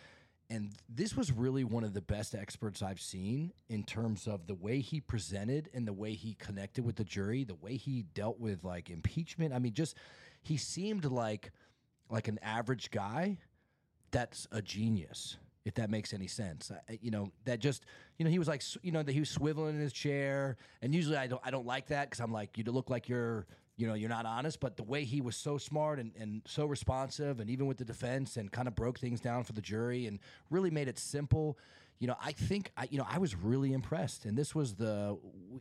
and 0.49 0.71
this 0.87 1.17
was 1.17 1.33
really 1.33 1.65
one 1.65 1.83
of 1.83 1.93
the 1.93 2.01
best 2.01 2.35
experts 2.35 2.81
I've 2.81 3.01
seen 3.01 3.51
in 3.67 3.83
terms 3.83 4.27
of 4.27 4.47
the 4.47 4.55
way 4.55 4.79
he 4.79 5.01
presented 5.01 5.69
and 5.73 5.85
the 5.85 5.93
way 5.93 6.13
he 6.13 6.35
connected 6.35 6.85
with 6.85 6.95
the 6.95 7.03
jury, 7.03 7.43
the 7.43 7.55
way 7.55 7.75
he 7.75 8.03
dealt 8.13 8.39
with 8.39 8.63
like 8.63 8.89
impeachment. 8.89 9.53
I 9.53 9.59
mean, 9.59 9.73
just 9.73 9.97
he 10.41 10.55
seemed 10.55 11.03
like 11.03 11.51
like 12.09 12.27
an 12.27 12.39
average 12.43 12.91
guy 12.91 13.39
that's 14.11 14.47
a 14.51 14.61
genius 14.61 15.37
if 15.65 15.73
that 15.73 15.89
makes 15.89 16.13
any 16.13 16.27
sense. 16.27 16.71
I, 16.71 16.99
you 17.01 17.11
know, 17.11 17.31
that 17.45 17.59
just, 17.59 17.85
you 18.17 18.23
know, 18.23 18.31
he 18.31 18.39
was 18.39 18.47
like, 18.47 18.61
you 18.83 18.91
know, 18.91 19.01
that 19.01 19.11
he 19.11 19.19
was 19.19 19.35
swiveling 19.35 19.71
in 19.71 19.79
his 19.79 19.91
chair, 19.91 20.57
and 20.81 20.93
usually 20.93 21.17
I 21.17 21.27
don't, 21.27 21.41
I 21.43 21.51
don't 21.51 21.65
like 21.65 21.87
that 21.87 22.09
because 22.09 22.23
I'm 22.23 22.31
like, 22.31 22.57
you 22.57 22.63
look 22.65 22.89
like 22.89 23.09
you're, 23.09 23.47
you 23.75 23.87
know, 23.87 23.95
you're 23.95 24.09
not 24.09 24.25
honest. 24.25 24.59
But 24.59 24.77
the 24.77 24.83
way 24.83 25.03
he 25.03 25.21
was 25.21 25.35
so 25.35 25.57
smart 25.57 25.99
and, 25.99 26.11
and 26.17 26.43
so 26.45 26.65
responsive, 26.65 27.39
and 27.39 27.49
even 27.49 27.65
with 27.65 27.77
the 27.77 27.85
defense, 27.85 28.37
and 28.37 28.51
kind 28.51 28.67
of 28.67 28.75
broke 28.75 28.99
things 28.99 29.19
down 29.19 29.43
for 29.43 29.53
the 29.53 29.61
jury, 29.61 30.05
and 30.05 30.19
really 30.51 30.69
made 30.69 30.87
it 30.87 30.99
simple. 30.99 31.57
You 31.99 32.07
know, 32.07 32.15
I 32.23 32.31
think 32.33 32.71
I, 32.77 32.87
you 32.91 32.99
know, 32.99 33.07
I 33.09 33.17
was 33.17 33.35
really 33.35 33.73
impressed. 33.73 34.25
And 34.25 34.37
this 34.37 34.53
was 34.53 34.75
the, 34.75 35.17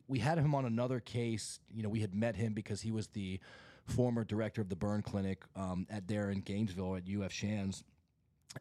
we 0.06 0.18
had 0.18 0.36
him 0.36 0.54
on 0.54 0.66
another 0.66 1.00
case. 1.00 1.60
You 1.72 1.82
know, 1.82 1.88
we 1.88 2.00
had 2.00 2.14
met 2.14 2.36
him 2.36 2.52
because 2.52 2.82
he 2.82 2.90
was 2.90 3.06
the 3.08 3.40
former 3.86 4.24
director 4.24 4.60
of 4.60 4.68
the 4.68 4.76
burn 4.76 5.00
clinic 5.00 5.44
um, 5.56 5.86
at 5.90 6.08
there 6.08 6.30
in 6.30 6.40
Gainesville 6.40 6.96
at 6.96 7.02
UF 7.08 7.32
Shands 7.32 7.84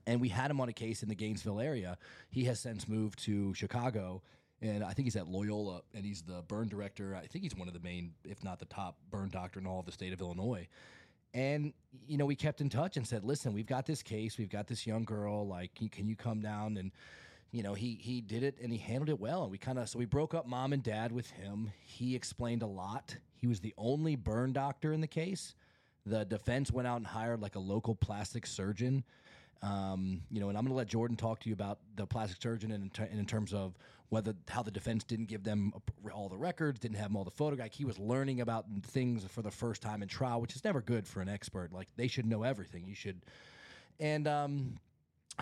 and 0.07 0.19
we 0.21 0.29
had 0.29 0.49
him 0.51 0.59
on 0.61 0.69
a 0.69 0.73
case 0.73 1.03
in 1.03 1.09
the 1.09 1.15
Gainesville 1.15 1.59
area. 1.59 1.97
He 2.29 2.45
has 2.45 2.59
since 2.59 2.87
moved 2.87 3.19
to 3.25 3.53
Chicago, 3.53 4.21
and 4.61 4.83
I 4.83 4.93
think 4.93 5.05
he's 5.05 5.15
at 5.15 5.27
Loyola, 5.27 5.81
and 5.93 6.05
he's 6.05 6.21
the 6.21 6.43
burn 6.47 6.67
director. 6.67 7.15
I 7.15 7.27
think 7.27 7.43
he's 7.43 7.55
one 7.55 7.67
of 7.67 7.73
the 7.73 7.79
main, 7.79 8.13
if 8.23 8.43
not 8.43 8.59
the 8.59 8.65
top, 8.65 8.97
burn 9.09 9.29
doctor 9.29 9.59
in 9.59 9.67
all 9.67 9.79
of 9.79 9.85
the 9.85 9.91
state 9.91 10.13
of 10.13 10.21
Illinois. 10.21 10.67
And 11.33 11.73
you 12.07 12.17
know, 12.17 12.25
we 12.25 12.35
kept 12.35 12.61
in 12.61 12.69
touch 12.69 12.97
and 12.97 13.07
said, 13.07 13.23
"Listen, 13.23 13.53
we've 13.53 13.65
got 13.65 13.85
this 13.85 14.03
case. 14.03 14.37
We've 14.37 14.49
got 14.49 14.67
this 14.67 14.85
young 14.85 15.03
girl. 15.03 15.47
Like, 15.47 15.71
can, 15.91 16.07
you 16.07 16.15
come 16.15 16.41
down?" 16.41 16.77
And 16.77 16.91
you 17.51 17.63
know, 17.63 17.73
he 17.73 17.99
he 18.01 18.21
did 18.21 18.43
it 18.43 18.57
and 18.61 18.71
he 18.71 18.77
handled 18.77 19.09
it 19.09 19.19
well. 19.19 19.43
And 19.43 19.51
we 19.51 19.57
kind 19.57 19.79
of 19.79 19.89
so 19.89 19.99
we 19.99 20.05
broke 20.05 20.33
up 20.33 20.47
mom 20.47 20.73
and 20.73 20.83
dad 20.83 21.11
with 21.11 21.29
him. 21.31 21.71
He 21.85 22.15
explained 22.15 22.61
a 22.61 22.67
lot. 22.67 23.15
He 23.35 23.47
was 23.47 23.59
the 23.59 23.73
only 23.77 24.15
burn 24.15 24.53
doctor 24.53 24.93
in 24.93 25.01
the 25.01 25.07
case. 25.07 25.55
The 26.05 26.25
defense 26.25 26.71
went 26.71 26.87
out 26.87 26.97
and 26.97 27.07
hired 27.07 27.41
like 27.41 27.55
a 27.55 27.59
local 27.59 27.95
plastic 27.95 28.45
surgeon 28.45 29.03
um, 29.63 30.21
you 30.29 30.41
know, 30.41 30.49
and 30.49 30.57
I'm 30.57 30.65
going 30.65 30.73
to 30.73 30.77
let 30.77 30.87
Jordan 30.87 31.15
talk 31.15 31.39
to 31.39 31.49
you 31.49 31.53
about 31.53 31.79
the 31.95 32.05
plastic 32.05 32.41
surgeon 32.41 32.71
and 32.71 32.83
in, 32.83 32.89
ter- 32.89 33.07
and 33.09 33.17
in, 33.17 33.25
terms 33.25 33.53
of 33.53 33.77
whether 34.09 34.33
how 34.49 34.61
the 34.61 34.71
defense 34.71 35.05
didn't 35.05 35.29
give 35.29 35.43
them 35.43 35.71
all 36.13 36.27
the 36.27 36.37
records, 36.37 36.81
didn't 36.81 36.97
have 36.97 37.07
them 37.07 37.15
all 37.15 37.23
the 37.23 37.31
photo. 37.31 37.55
Like 37.55 37.73
he 37.73 37.85
was 37.85 37.97
learning 37.97 38.41
about 38.41 38.65
things 38.87 39.23
for 39.23 39.41
the 39.41 39.51
first 39.51 39.81
time 39.81 40.03
in 40.03 40.09
trial, 40.09 40.41
which 40.41 40.53
is 40.53 40.65
never 40.65 40.81
good 40.81 41.07
for 41.07 41.21
an 41.21 41.29
expert. 41.29 41.71
Like 41.71 41.87
they 41.95 42.09
should 42.09 42.25
know 42.25 42.43
everything. 42.43 42.85
You 42.85 42.93
should, 42.93 43.21
and 44.01 44.27
um, 44.27 44.75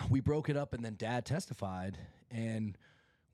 we 0.08 0.20
broke 0.20 0.48
it 0.48 0.56
up, 0.56 0.72
and 0.72 0.84
then 0.84 0.94
Dad 0.96 1.26
testified, 1.26 1.98
and 2.30 2.78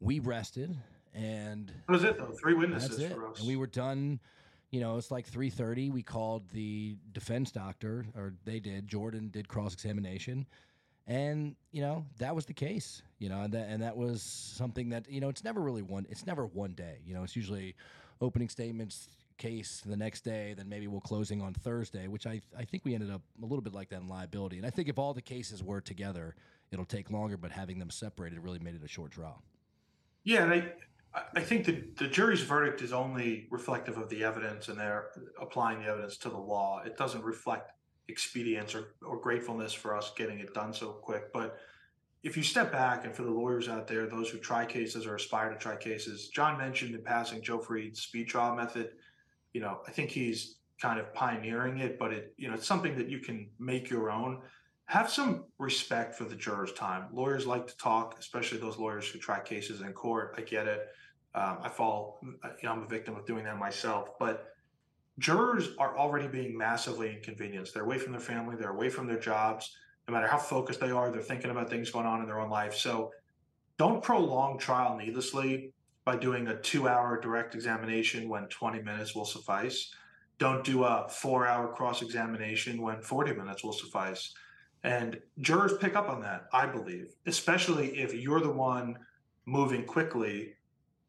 we 0.01 0.21
rested, 0.21 0.75
and 1.13 1.71
that 1.87 1.93
was 1.93 2.05
it 2.05 2.17
though. 2.17 2.33
Three 2.41 2.55
witnesses 2.55 3.13
for 3.13 3.29
us, 3.29 3.41
and 3.41 3.47
we 3.47 3.57
were 3.57 3.67
done 3.67 4.21
you 4.71 4.81
know, 4.81 4.99
it's 4.99 5.11
like 5.11 5.31
3:30. 5.31 5.91
We 5.91 6.03
called 6.03 6.51
the 6.51 6.97
defense 7.13 7.51
doctor, 7.51 8.05
or 8.15 8.35
they 8.45 8.61
did. 8.61 8.87
Jordan 8.87 9.31
did 9.31 9.49
cross 9.49 9.73
examination, 9.73 10.47
and 11.09 11.57
you 11.73 11.81
know 11.81 12.05
that 12.19 12.35
was 12.35 12.45
the 12.45 12.53
case 12.53 13.03
you 13.19 13.29
know 13.29 13.41
and 13.41 13.53
that, 13.53 13.67
and 13.69 13.83
that 13.83 13.97
was 13.97 14.23
something 14.23 14.91
that 14.91 15.11
you 15.11 15.21
know 15.21 15.29
it's 15.29 15.43
never 15.43 15.61
really 15.61 15.83
one 15.83 16.07
it's 16.09 16.27
never 16.27 16.47
one 16.47 16.73
day 16.73 16.99
you 17.05 17.15
know 17.15 17.25
it's 17.25 17.35
usually 17.35 17.75
opening 18.21 18.49
statements 18.49 19.09
case 19.39 19.83
the 19.87 19.97
next 19.97 20.23
day 20.23 20.55
then 20.57 20.69
maybe 20.69 20.87
we'll 20.87 21.01
closing 21.01 21.41
on 21.41 21.55
thursday 21.55 22.09
which 22.09 22.27
i 22.27 22.41
i 22.59 22.65
think 22.65 22.85
we 22.85 22.95
ended 22.95 23.11
up 23.11 23.23
a 23.43 23.47
little 23.47 23.63
bit 23.63 23.73
like 23.73 23.89
that 23.89 24.01
in 24.01 24.09
liability 24.09 24.59
and 24.59 24.67
i 24.67 24.71
think 24.71 24.89
if 24.89 24.99
all 24.99 25.15
the 25.15 25.23
cases 25.23 25.63
were 25.63 25.81
together 25.81 26.35
it'll 26.71 26.85
take 26.85 27.11
longer 27.11 27.37
but 27.37 27.51
having 27.51 27.79
them 27.79 27.91
separated 27.91 28.39
really 28.41 28.59
made 28.59 28.75
it 28.75 28.85
a 28.85 28.89
short 28.89 29.11
trial 29.11 29.43
yeah 30.25 30.43
and 30.43 30.53
i 30.53 30.73
I 31.35 31.41
think 31.41 31.65
the, 31.65 31.85
the 31.97 32.07
jury's 32.07 32.43
verdict 32.43 32.83
is 32.83 32.93
only 32.93 33.49
reflective 33.51 33.97
of 33.97 34.11
the 34.11 34.23
evidence 34.23 34.69
and 34.69 34.79
they're 34.79 35.09
applying 35.41 35.81
the 35.81 35.87
evidence 35.87 36.19
to 36.19 36.29
the 36.29 36.37
law. 36.37 36.83
It 36.85 36.97
doesn't 36.99 37.25
reflect 37.25 37.73
expedience 38.09 38.75
or, 38.75 38.95
or 39.07 39.19
gratefulness 39.19 39.73
for 39.73 39.97
us 39.97 40.13
getting 40.17 40.39
it 40.39 40.55
done 40.55 40.73
so 40.73 40.89
quick. 40.91 41.33
But 41.33 41.59
if 42.23 42.37
you 42.37 42.43
step 42.43 42.73
back 42.73 43.05
and 43.05 43.15
for 43.15 43.23
the 43.23 43.31
lawyers 43.31 43.69
out 43.69 43.87
there, 43.87 44.07
those 44.07 44.29
who 44.29 44.39
try 44.39 44.65
cases 44.65 45.07
or 45.07 45.15
aspire 45.15 45.51
to 45.51 45.59
try 45.59 45.77
cases, 45.77 46.29
John 46.29 46.59
mentioned 46.59 46.95
in 46.95 47.03
passing 47.03 47.43
Joe 47.43 47.59
Fried's 47.59 48.01
speed 48.01 48.29
trial 48.29 48.57
method. 48.57 48.91
You 49.53 49.61
know, 49.61 49.81
I 49.87 49.93
think 49.93 50.11
he's 50.11 50.57
kind 50.81 50.99
of 50.99 51.13
pioneering 51.15 51.79
it, 51.79 51.99
but 51.99 52.13
it, 52.13 52.35
you 52.37 52.49
know, 52.49 52.55
it's 52.55 52.67
something 52.67 52.97
that 52.97 53.09
you 53.09 53.21
can 53.21 53.49
make 53.59 53.91
your 53.91 54.11
own. 54.11 54.41
Have 54.87 55.11
some 55.11 55.45
respect 55.59 56.15
for 56.15 56.25
the 56.25 56.35
jurors' 56.35 56.73
time. 56.73 57.07
Lawyers 57.13 57.47
like 57.47 57.67
to 57.67 57.77
talk, 57.77 58.17
especially 58.19 58.59
those 58.59 58.79
lawyers 58.79 59.07
who 59.09 59.19
try 59.19 59.41
cases 59.41 59.83
in 59.83 59.93
court. 59.93 60.35
I 60.39 60.41
get 60.43 60.67
it. 60.67 60.89
Um, 61.35 61.59
I 61.63 61.69
fall, 61.69 62.21
you 62.23 62.39
know, 62.65 62.73
I'm 62.73 62.83
a 62.83 62.87
victim 62.87 63.15
of 63.15 63.27
doing 63.27 63.45
that 63.45 63.59
myself, 63.59 64.19
but 64.19 64.55
jurors 65.19 65.71
are 65.79 65.97
already 65.97 66.29
being 66.29 66.57
massively 66.57 67.15
inconvenienced. 67.15 67.75
They're 67.75 67.85
away 67.85 67.99
from 67.99 68.13
their 68.13 68.21
family, 68.21 68.57
they're 68.57 68.71
away 68.71 68.89
from 68.89 69.07
their 69.07 69.19
jobs. 69.19 69.77
No 70.07 70.15
matter 70.15 70.27
how 70.27 70.39
focused 70.39 70.81
they 70.81 70.91
are, 70.91 71.11
they're 71.11 71.21
thinking 71.21 71.51
about 71.51 71.69
things 71.69 71.91
going 71.91 72.07
on 72.07 72.21
in 72.21 72.27
their 72.27 72.41
own 72.41 72.49
life. 72.49 72.75
So 72.75 73.11
don't 73.77 74.03
prolong 74.03 74.59
trial 74.59 74.97
needlessly 74.97 75.73
by 76.05 76.17
doing 76.17 76.49
a 76.49 76.59
two 76.61 76.89
hour 76.89 77.21
direct 77.21 77.55
examination 77.55 78.29
when 78.29 78.47
20 78.49 78.83
minutes 78.83 79.15
will 79.15 79.27
suffice. 79.27 79.93
Don't 80.39 80.65
do 80.65 80.85
a 80.85 81.07
four 81.09 81.47
hour 81.47 81.73
cross 81.73 82.01
examination 82.01 82.81
when 82.81 83.03
40 83.03 83.35
minutes 83.35 83.63
will 83.63 83.73
suffice. 83.73 84.33
And 84.85 85.21
jurors 85.41 85.77
pick 85.79 85.97
up 85.97 86.09
on 86.09 86.21
that, 86.23 86.47
I 86.53 86.67
believe, 86.67 87.15
especially 87.27 87.99
if 87.99 88.15
you're 88.15 88.41
the 88.41 88.51
one 88.51 88.97
moving 89.47 89.85
quickly 89.85 90.55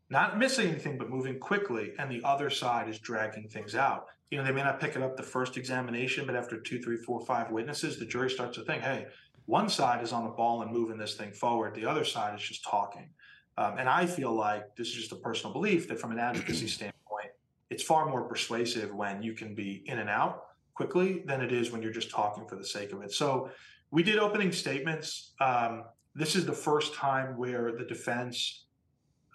not 0.10 0.38
missing 0.38 0.70
anything, 0.70 0.98
but 0.98 1.10
moving 1.10 1.40
quickly, 1.40 1.94
and 2.00 2.12
the 2.12 2.22
other 2.24 2.50
side 2.50 2.90
is 2.90 3.00
dragging 3.00 3.48
things 3.48 3.76
out. 3.76 4.08
You 4.32 4.38
know, 4.38 4.44
they 4.44 4.52
may 4.52 4.64
not 4.64 4.80
pick 4.80 4.96
it 4.96 5.02
up 5.02 5.18
the 5.18 5.24
first 5.24 5.58
examination, 5.58 6.26
but 6.26 6.36
after 6.36 6.60
two, 6.60 6.82
three, 6.82 6.98
four, 6.98 7.22
five 7.26 7.52
witnesses, 7.52 7.98
the 7.98 8.06
jury 8.06 8.30
starts 8.30 8.58
to 8.58 8.64
think, 8.64 8.82
hey, 8.84 9.08
one 9.46 9.70
side 9.70 10.04
is 10.04 10.14
on 10.14 10.24
the 10.24 10.30
ball 10.30 10.62
and 10.62 10.72
moving 10.72 10.98
this 10.98 11.16
thing 11.16 11.32
forward, 11.32 11.74
the 11.74 11.86
other 11.86 12.06
side 12.06 12.36
is 12.36 12.42
just 12.42 12.64
talking. 12.64 13.10
Um, 13.58 13.78
and 13.78 13.90
I 13.90 14.06
feel 14.06 14.34
like 14.34 14.76
this 14.76 14.88
is 14.90 14.94
just 14.94 15.12
a 15.12 15.16
personal 15.16 15.52
belief 15.52 15.88
that 15.90 16.00
from 16.00 16.12
an 16.12 16.20
advocacy 16.20 16.68
standpoint, 16.68 17.30
it's 17.70 17.84
far 17.84 18.08
more 18.08 18.24
persuasive 18.24 18.94
when 18.94 19.22
you 19.22 19.34
can 19.34 19.54
be 19.54 19.84
in 19.86 20.00
and 20.00 20.10
out 20.10 20.46
quickly 20.74 21.24
than 21.26 21.42
it 21.42 21.52
is 21.52 21.72
when 21.72 21.82
you're 21.82 21.92
just 21.92 22.10
talking 22.10 22.46
for 22.48 22.56
the 22.56 22.64
sake 22.64 22.94
of 22.94 23.02
it. 23.02 23.12
So 23.12 23.50
we 23.92 24.02
did 24.04 24.18
opening 24.18 24.52
statements. 24.52 25.34
Um, 25.42 25.84
this 26.16 26.36
is 26.36 26.46
the 26.46 26.54
first 26.54 26.94
time 26.94 27.38
where 27.38 27.72
the 27.72 27.84
defense 27.84 28.66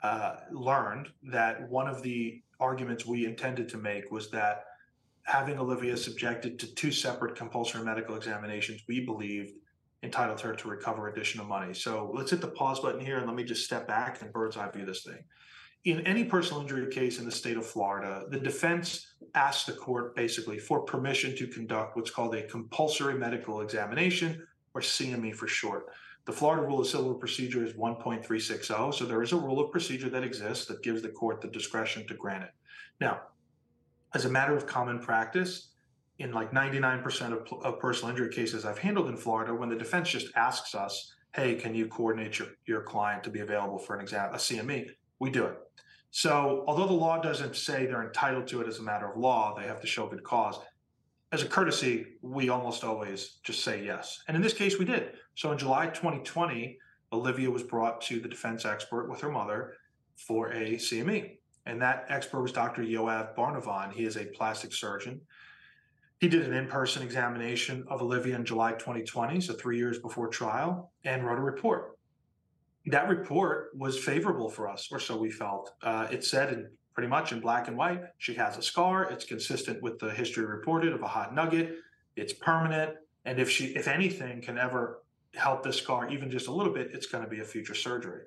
uh, 0.05 0.37
learned 0.53 1.09
that 1.23 1.69
one 1.71 1.89
of 1.89 2.03
the 2.03 2.43
arguments 2.61 3.07
we 3.07 3.25
intended 3.25 3.71
to 3.71 3.79
make 3.79 4.11
was 4.13 4.31
that 4.31 4.67
having 5.23 5.59
Olivia 5.59 5.97
subjected 5.97 6.59
to 6.59 6.75
two 6.75 6.93
separate 6.93 7.35
compulsory 7.35 7.83
medical 7.83 8.15
examinations, 8.15 8.83
we 8.87 9.01
believed 9.01 9.55
entitled 10.03 10.39
her 10.43 10.55
to 10.55 10.69
recover 10.69 11.09
additional 11.09 11.47
money. 11.47 11.73
So 11.73 12.13
let's 12.15 12.31
hit 12.31 12.43
the 12.43 12.49
pause 12.49 12.81
button 12.81 13.01
here 13.01 13.17
and 13.17 13.27
let 13.27 13.35
me 13.35 13.45
just 13.45 13.65
step 13.65 13.89
back 13.89 14.21
and 14.21 14.31
bird's 14.31 14.59
eye 14.59 14.71
view 14.71 14.85
this 14.85 15.05
thing. 15.05 15.25
in 15.85 16.07
any 16.07 16.25
personal 16.25 16.61
injury 16.61 16.91
case 16.93 17.19
in 17.19 17.25
the 17.25 17.33
state 17.33 17.57
of 17.57 17.67
Florida, 17.67 18.25
the 18.29 18.39
defense 18.39 19.15
asks 19.35 19.65
the 19.65 19.73
court 19.73 20.15
basically 20.15 20.59
for 20.59 20.81
permission 20.81 21.35
to 21.37 21.47
conduct 21.47 21.97
what's 21.97 22.11
called 22.11 22.35
a 22.35 22.43
compulsory 22.43 23.15
medical 23.15 23.63
examination, 23.63 24.47
or 24.75 24.81
CME 24.83 25.35
for 25.35 25.47
short. 25.47 25.87
The 26.27 26.33
Florida 26.33 26.67
Rule 26.67 26.81
of 26.81 26.87
Civil 26.87 27.15
Procedure 27.15 27.65
is 27.65 27.75
1.360, 27.75 28.95
so 28.95 29.05
there 29.05 29.23
is 29.23 29.33
a 29.33 29.37
rule 29.37 29.61
of 29.61 29.71
procedure 29.71 30.09
that 30.09 30.25
exists 30.25 30.65
that 30.67 30.83
gives 30.83 31.03
the 31.03 31.11
court 31.11 31.43
the 31.43 31.49
discretion 31.49 32.07
to 32.07 32.15
grant 32.15 32.45
it. 32.45 32.51
Now, 32.99 33.21
as 34.15 34.25
a 34.25 34.31
matter 34.31 34.57
of 34.57 34.67
common 34.67 35.01
practice, 35.01 35.71
in 36.19 36.33
like 36.33 36.53
99% 36.53 37.33
of, 37.33 37.65
of 37.65 37.79
personal 37.79 38.11
injury 38.11 38.33
cases 38.33 38.65
I've 38.65 38.79
handled 38.79 39.09
in 39.09 39.17
Florida, 39.17 39.55
when 39.55 39.69
the 39.69 39.77
defense 39.77 40.09
just 40.09 40.29
asks 40.37 40.75
us, 40.75 41.13
hey, 41.35 41.57
can 41.57 41.75
you 41.75 41.89
coordinate 41.89 42.39
your, 42.39 42.49
your 42.67 42.83
client 42.83 43.25
to 43.25 43.31
be 43.31 43.41
available 43.41 43.79
for 43.79 43.97
an 43.97 44.01
exam, 44.01 44.33
a 44.33 44.37
CME, 44.37 44.87
we 45.19 45.31
do 45.31 45.45
it. 45.45 45.57
So, 46.11 46.65
although 46.69 46.87
the 46.87 46.93
law 46.93 47.21
doesn't 47.21 47.57
say 47.57 47.87
they're 47.87 48.07
entitled 48.07 48.47
to 48.49 48.61
it 48.61 48.69
as 48.69 48.79
a 48.79 48.83
matter 48.83 49.11
of 49.11 49.19
law, 49.19 49.55
they 49.59 49.67
have 49.67 49.81
to 49.81 49.87
show 49.87 50.07
good 50.07 50.23
cause. 50.23 50.59
As 51.35 51.43
a 51.43 51.47
courtesy, 51.47 52.07
we 52.23 52.49
almost 52.49 52.85
always 52.85 53.39
just 53.43 53.65
say 53.65 53.85
yes. 53.85 54.23
And 54.29 54.37
in 54.37 54.41
this 54.41 54.53
case, 54.53 54.79
we 54.79 54.85
did. 54.85 55.15
So, 55.35 55.51
in 55.51 55.59
July 55.59 55.87
2020, 55.87 56.79
Olivia 57.13 57.51
was 57.51 57.65
brought 57.65 58.01
to 58.03 58.21
the 58.21 58.29
defense 58.29 58.65
expert 58.65 59.11
with 59.11 59.21
her 59.21 59.33
mother 59.33 59.75
for 60.15 60.53
a 60.53 60.75
CME. 60.77 61.39
And 61.67 61.83
that 61.83 62.05
expert 62.09 62.41
was 62.41 62.53
Dr. 62.53 62.83
Yoav 62.83 63.35
Barnavan. 63.35 63.93
He 63.93 64.05
is 64.05 64.17
a 64.17 64.27
plastic 64.27 64.73
surgeon. 64.73 65.21
He 66.21 66.29
did 66.29 66.47
an 66.47 66.55
in 66.55 66.69
person 66.69 67.03
examination 67.03 67.85
of 67.89 68.01
Olivia 68.01 68.37
in 68.37 68.45
July 68.45 68.75
2020, 68.75 69.41
so 69.41 69.55
three 69.55 69.77
years 69.77 69.99
before 69.99 70.29
trial, 70.29 70.93
and 71.03 71.27
wrote 71.27 71.39
a 71.39 71.43
report 71.43 71.95
that 72.87 73.09
report 73.09 73.71
was 73.75 73.99
favorable 73.99 74.51
for 74.51 74.69
us, 74.69 74.89
or 74.93 75.01
so 75.01 75.17
we 75.17 75.31
felt. 75.31 75.73
Uh, 75.83 76.07
it 76.11 76.23
said 76.23 76.53
in 76.53 76.71
pretty 76.95 77.09
much 77.09 77.33
in 77.33 77.41
black 77.41 77.69
and 77.69 77.77
white, 77.77 78.03
she 78.19 78.35
has 78.35 78.57
a 78.57 78.63
scar. 78.63 79.05
It's 79.11 79.25
consistent 79.25 79.83
with 79.83 79.99
the 79.99 80.11
history 80.11 80.47
reported 80.47 80.93
of 80.93 81.03
a 81.03 81.09
hot 81.09 81.35
nugget. 81.35 81.77
It's 82.17 82.33
permanent, 82.33 82.95
and 83.25 83.39
if 83.39 83.51
she, 83.51 83.67
if 83.67 83.89
anything, 83.89 84.41
can 84.41 84.59
ever 84.59 85.03
help 85.35 85.65
this 85.65 85.77
scar 85.77 86.09
even 86.09 86.31
just 86.31 86.47
a 86.47 86.53
little 86.53 86.73
bit, 86.73 86.91
it's 86.93 87.07
going 87.07 87.25
to 87.25 87.31
be 87.31 87.41
a 87.41 87.45
future 87.45 87.75
surgery. 87.75 88.23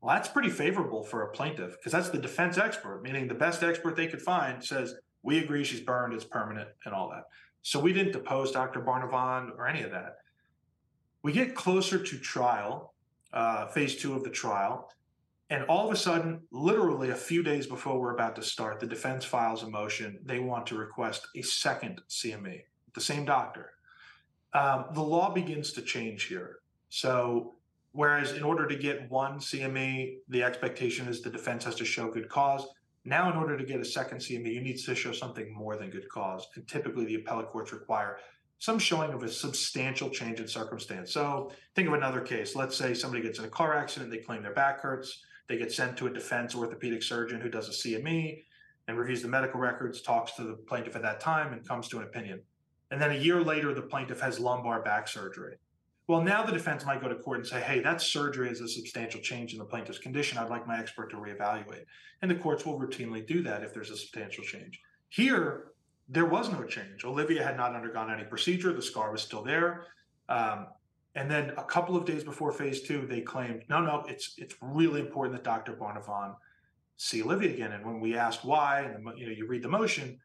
Well, 0.00 0.14
that's 0.14 0.28
pretty 0.28 0.50
favorable 0.50 1.04
for 1.04 1.22
a 1.22 1.28
plaintiff 1.28 1.76
because 1.78 1.92
that's 1.92 2.10
the 2.10 2.18
defense 2.18 2.58
expert, 2.58 3.02
meaning 3.02 3.28
the 3.28 3.34
best 3.34 3.62
expert 3.62 3.94
they 3.94 4.08
could 4.08 4.20
find 4.20 4.62
says 4.62 4.96
we 5.22 5.38
agree 5.38 5.62
she's 5.62 5.80
burned, 5.80 6.12
it's 6.12 6.24
permanent, 6.24 6.68
and 6.84 6.92
all 6.92 7.08
that. 7.10 7.24
So 7.62 7.78
we 7.78 7.92
didn't 7.92 8.12
depose 8.12 8.50
Dr. 8.50 8.80
Barnavan 8.80 9.56
or 9.56 9.68
any 9.68 9.82
of 9.82 9.92
that. 9.92 10.16
We 11.22 11.30
get 11.30 11.54
closer 11.54 12.02
to 12.02 12.18
trial, 12.18 12.94
uh, 13.32 13.68
phase 13.68 13.94
two 13.94 14.14
of 14.14 14.24
the 14.24 14.30
trial. 14.30 14.90
And 15.52 15.64
all 15.64 15.86
of 15.86 15.92
a 15.92 15.98
sudden, 15.98 16.40
literally 16.50 17.10
a 17.10 17.14
few 17.14 17.42
days 17.42 17.66
before 17.66 18.00
we're 18.00 18.14
about 18.14 18.34
to 18.36 18.42
start, 18.42 18.80
the 18.80 18.86
defense 18.86 19.26
files 19.26 19.62
a 19.62 19.68
motion. 19.68 20.18
They 20.24 20.38
want 20.38 20.66
to 20.68 20.76
request 20.76 21.26
a 21.36 21.42
second 21.42 22.00
CME, 22.08 22.62
the 22.94 23.02
same 23.02 23.26
doctor. 23.26 23.72
Um, 24.54 24.86
the 24.94 25.02
law 25.02 25.30
begins 25.30 25.74
to 25.74 25.82
change 25.82 26.22
here. 26.24 26.60
So, 26.88 27.56
whereas 27.90 28.32
in 28.32 28.42
order 28.42 28.66
to 28.66 28.74
get 28.74 29.10
one 29.10 29.40
CME, 29.40 30.20
the 30.30 30.42
expectation 30.42 31.06
is 31.06 31.20
the 31.20 31.28
defense 31.28 31.66
has 31.66 31.74
to 31.74 31.84
show 31.84 32.10
good 32.10 32.30
cause. 32.30 32.66
Now, 33.04 33.30
in 33.30 33.36
order 33.36 33.58
to 33.58 33.64
get 33.64 33.78
a 33.78 33.84
second 33.84 34.20
CME, 34.20 34.54
you 34.54 34.62
need 34.62 34.78
to 34.78 34.94
show 34.94 35.12
something 35.12 35.54
more 35.54 35.76
than 35.76 35.90
good 35.90 36.08
cause. 36.08 36.46
And 36.54 36.66
typically, 36.66 37.04
the 37.04 37.16
appellate 37.16 37.48
courts 37.48 37.74
require 37.74 38.20
some 38.58 38.78
showing 38.78 39.12
of 39.12 39.22
a 39.22 39.28
substantial 39.28 40.08
change 40.08 40.40
in 40.40 40.48
circumstance. 40.48 41.12
So 41.12 41.52
think 41.74 41.88
of 41.88 41.94
another 41.94 42.22
case. 42.22 42.56
Let's 42.56 42.74
say 42.74 42.94
somebody 42.94 43.22
gets 43.22 43.38
in 43.38 43.44
a 43.44 43.48
car 43.48 43.76
accident, 43.76 44.10
they 44.10 44.18
claim 44.18 44.42
their 44.42 44.54
back 44.54 44.80
hurts, 44.80 45.24
they 45.48 45.58
get 45.58 45.72
sent 45.72 45.96
to 45.98 46.06
a 46.06 46.12
defense 46.12 46.54
orthopedic 46.54 47.02
surgeon 47.02 47.40
who 47.40 47.48
does 47.48 47.68
a 47.68 47.72
CME 47.72 48.44
and 48.88 48.98
reviews 48.98 49.22
the 49.22 49.28
medical 49.28 49.60
records, 49.60 50.02
talks 50.02 50.32
to 50.32 50.42
the 50.42 50.54
plaintiff 50.54 50.96
at 50.96 51.02
that 51.02 51.20
time, 51.20 51.52
and 51.52 51.66
comes 51.66 51.88
to 51.88 51.98
an 51.98 52.04
opinion. 52.04 52.42
And 52.90 53.00
then 53.00 53.12
a 53.12 53.16
year 53.16 53.42
later, 53.42 53.72
the 53.72 53.82
plaintiff 53.82 54.20
has 54.20 54.38
lumbar 54.38 54.82
back 54.82 55.08
surgery. 55.08 55.56
Well, 56.08 56.20
now 56.20 56.44
the 56.44 56.52
defense 56.52 56.84
might 56.84 57.00
go 57.00 57.08
to 57.08 57.14
court 57.14 57.38
and 57.38 57.46
say, 57.46 57.60
hey, 57.60 57.80
that 57.80 58.02
surgery 58.02 58.50
is 58.50 58.60
a 58.60 58.68
substantial 58.68 59.20
change 59.20 59.52
in 59.52 59.58
the 59.58 59.64
plaintiff's 59.64 59.98
condition. 59.98 60.36
I'd 60.36 60.50
like 60.50 60.66
my 60.66 60.78
expert 60.78 61.10
to 61.10 61.16
reevaluate. 61.16 61.84
And 62.20 62.30
the 62.30 62.34
courts 62.34 62.66
will 62.66 62.78
routinely 62.78 63.26
do 63.26 63.42
that 63.44 63.62
if 63.62 63.72
there's 63.72 63.90
a 63.90 63.96
substantial 63.96 64.44
change. 64.44 64.80
Here, 65.08 65.68
there 66.08 66.26
was 66.26 66.50
no 66.50 66.64
change. 66.64 67.04
Olivia 67.04 67.42
had 67.42 67.56
not 67.56 67.74
undergone 67.74 68.12
any 68.12 68.24
procedure. 68.24 68.72
The 68.72 68.82
scar 68.82 69.12
was 69.12 69.22
still 69.22 69.42
there. 69.42 69.86
Um, 70.28 70.66
and 71.14 71.30
then 71.30 71.50
a 71.56 71.64
couple 71.64 71.96
of 71.96 72.04
days 72.04 72.24
before 72.24 72.52
phase 72.52 72.82
two, 72.82 73.06
they 73.06 73.20
claimed, 73.20 73.64
no, 73.68 73.80
no, 73.80 74.04
it's 74.08 74.34
it's 74.38 74.54
really 74.60 75.00
important 75.00 75.36
that 75.36 75.44
Dr. 75.44 75.74
Barnavan 75.74 76.34
see 76.96 77.22
Olivia 77.22 77.50
again. 77.50 77.72
And 77.72 77.84
when 77.84 78.00
we 78.00 78.16
asked 78.16 78.44
why, 78.44 78.80
and 78.80 79.06
you 79.18 79.26
know, 79.26 79.32
you 79.32 79.46
read 79.46 79.62
the 79.62 79.68
motion, 79.68 80.18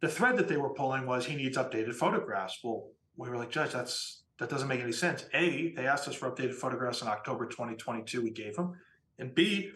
the 0.00 0.08
thread 0.08 0.36
that 0.36 0.48
they 0.48 0.56
were 0.56 0.74
pulling 0.74 1.06
was 1.06 1.24
he 1.24 1.36
needs 1.36 1.56
updated 1.56 1.94
photographs. 1.94 2.58
Well, 2.62 2.88
we 3.16 3.30
were 3.30 3.36
like, 3.36 3.50
Judge, 3.50 3.72
that's 3.72 4.22
that 4.38 4.50
doesn't 4.50 4.68
make 4.68 4.80
any 4.80 4.92
sense. 4.92 5.24
A, 5.32 5.72
they 5.74 5.86
asked 5.86 6.06
us 6.06 6.14
for 6.14 6.30
updated 6.30 6.54
photographs 6.54 7.00
in 7.00 7.08
October 7.08 7.46
2022. 7.46 8.22
We 8.22 8.30
gave 8.30 8.56
them. 8.56 8.78
And 9.18 9.34
B, 9.34 9.70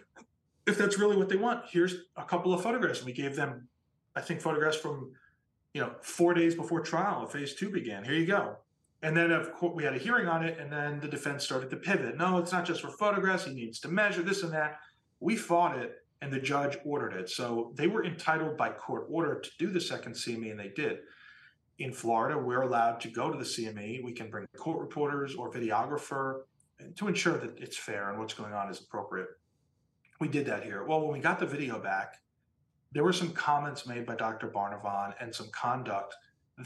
if 0.67 0.77
that's 0.77 0.99
really 0.99 1.17
what 1.17 1.31
they 1.31 1.37
want, 1.37 1.65
here's 1.71 1.95
a 2.17 2.25
couple 2.25 2.53
of 2.53 2.63
photographs. 2.63 2.99
And 2.99 3.07
we 3.07 3.15
gave 3.15 3.35
them, 3.35 3.69
I 4.15 4.21
think, 4.21 4.43
photographs 4.43 4.77
from 4.77 5.13
you 5.73 5.81
know, 5.81 5.93
four 6.03 6.35
days 6.35 6.55
before 6.55 6.81
trial, 6.81 7.27
phase 7.27 7.55
two 7.55 7.71
began. 7.71 8.05
Here 8.05 8.15
you 8.15 8.27
go. 8.27 8.57
And 9.03 9.17
then, 9.17 9.31
of 9.31 9.53
course, 9.55 9.75
we 9.75 9.85
had 9.85 9.95
a 9.95 9.99
hearing 9.99 10.29
on 10.29 10.45
it, 10.45 10.59
and 10.59 10.71
then 10.71 11.01
the 11.01 11.09
defense 11.09 11.45
started 11.45 11.71
to 11.71 11.77
pivot. 11.77 12.17
No, 12.17 12.39
it's 12.39 12.53
not 12.53 12.67
just 12.67 12.83
for 12.83 12.91
photographs. 12.91 13.47
He 13.47 13.55
needs 13.55 13.81
to 13.81 13.89
measure 13.89 14.23
this 14.23 14.43
and 14.43 14.53
that. 14.53 14.79
We 15.21 15.37
fought 15.37 15.79
it, 15.79 15.97
and 16.21 16.33
the 16.33 16.39
judge 16.39 16.77
ordered 16.85 17.15
it. 17.15 17.31
So 17.31 17.73
they 17.77 17.87
were 17.87 18.05
entitled 18.05 18.57
by 18.57 18.71
court 18.71 19.07
order 19.09 19.41
to 19.41 19.51
do 19.59 19.71
the 19.71 19.81
second 19.81 20.13
CME, 20.13 20.51
and 20.51 20.61
they 20.61 20.69
did. 20.69 20.99
In 21.79 21.93
Florida, 21.93 22.39
we're 22.39 22.61
allowed 22.61 23.01
to 23.01 23.09
go 23.09 23.31
to 23.31 23.39
the 23.39 23.45
CME. 23.45 24.05
We 24.05 24.13
can 24.13 24.29
bring 24.29 24.47
court 24.59 24.79
reporters 24.79 25.35
or 25.35 25.51
videographer 25.51 26.43
to 26.97 27.09
ensure 27.09 27.39
that 27.39 27.59
it's 27.59 27.77
fair 27.77 28.11
and 28.11 28.19
what's 28.19 28.35
going 28.35 28.53
on 28.53 28.71
is 28.71 28.81
appropriate. 28.81 29.29
We 30.21 30.29
did 30.29 30.45
that 30.47 30.63
here. 30.65 30.85
Well, 30.85 31.01
when 31.01 31.13
we 31.13 31.21
got 31.21 31.39
the 31.39 31.47
video 31.47 31.79
back, 31.79 32.17
there 32.93 33.05
were 33.05 33.13
some 33.13 33.33
comments 33.33 33.87
made 33.87 34.05
by 34.05 34.17
Dr. 34.17 34.49
Barnavan 34.49 35.15
and 35.21 35.35
some 35.35 35.49
conduct 35.53 36.15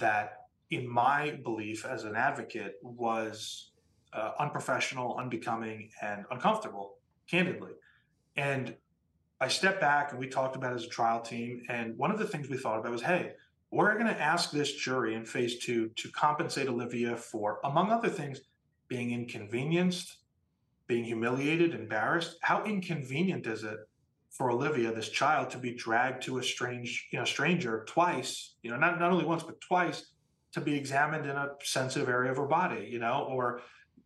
that, 0.01 0.44
in 0.71 0.89
my 0.89 1.39
belief 1.43 1.85
as 1.85 2.05
an 2.05 2.17
advocate, 2.17 2.77
was 2.83 3.71
uh, 4.13 4.33
unprofessional, 4.39 5.17
unbecoming, 5.19 5.91
and 6.03 6.25
uncomfortable, 6.31 6.99
candidly. 7.29 7.73
And 8.37 8.77
I 9.41 9.49
stepped 9.49 9.81
back 9.81 10.11
and 10.11 10.21
we 10.21 10.29
talked 10.29 10.57
about 10.57 10.75
as 10.75 10.85
a 10.85 10.89
trial 10.89 11.21
team. 11.21 11.63
And 11.69 11.97
one 11.99 12.11
of 12.11 12.19
the 12.19 12.27
things 12.27 12.49
we 12.49 12.57
thought 12.57 12.79
about 12.79 12.93
was 12.93 13.03
hey, 13.03 13.33
we're 13.71 13.95
going 13.95 14.07
to 14.07 14.21
ask 14.21 14.51
this 14.51 14.73
jury 14.75 15.15
in 15.15 15.25
phase 15.25 15.59
two 15.59 15.89
to 15.97 16.09
compensate 16.11 16.69
Olivia 16.69 17.17
for, 17.17 17.59
among 17.65 17.91
other 17.91 18.09
things, 18.09 18.41
being 18.87 19.11
inconvenienced, 19.11 20.19
being 20.87 21.05
humiliated, 21.05 21.75
embarrassed. 21.75 22.37
How 22.43 22.63
inconvenient 22.65 23.47
is 23.47 23.65
it 23.65 23.79
for 24.31 24.51
Olivia, 24.51 24.93
this 24.93 25.09
child, 25.09 25.51
to 25.51 25.59
be 25.59 25.75
dragged 25.75 26.23
to 26.25 26.39
a 26.39 26.43
strange, 26.43 27.09
you 27.13 27.19
know, 27.19 27.25
stranger 27.25 27.85
twice, 27.89 28.55
you 28.63 28.71
know, 28.71 28.77
not, 28.77 29.01
not 29.01 29.11
only 29.11 29.25
once, 29.25 29.43
but 29.43 29.61
twice 29.61 30.13
to 30.55 30.61
be 30.61 30.75
examined 30.75 31.27
in 31.27 31.37
a 31.37 31.51
sensitive 31.63 32.09
area 32.09 32.31
of 32.31 32.37
her 32.37 32.47
body, 32.47 32.89
you 32.91 32.99
know, 32.99 33.27
or, 33.29 33.61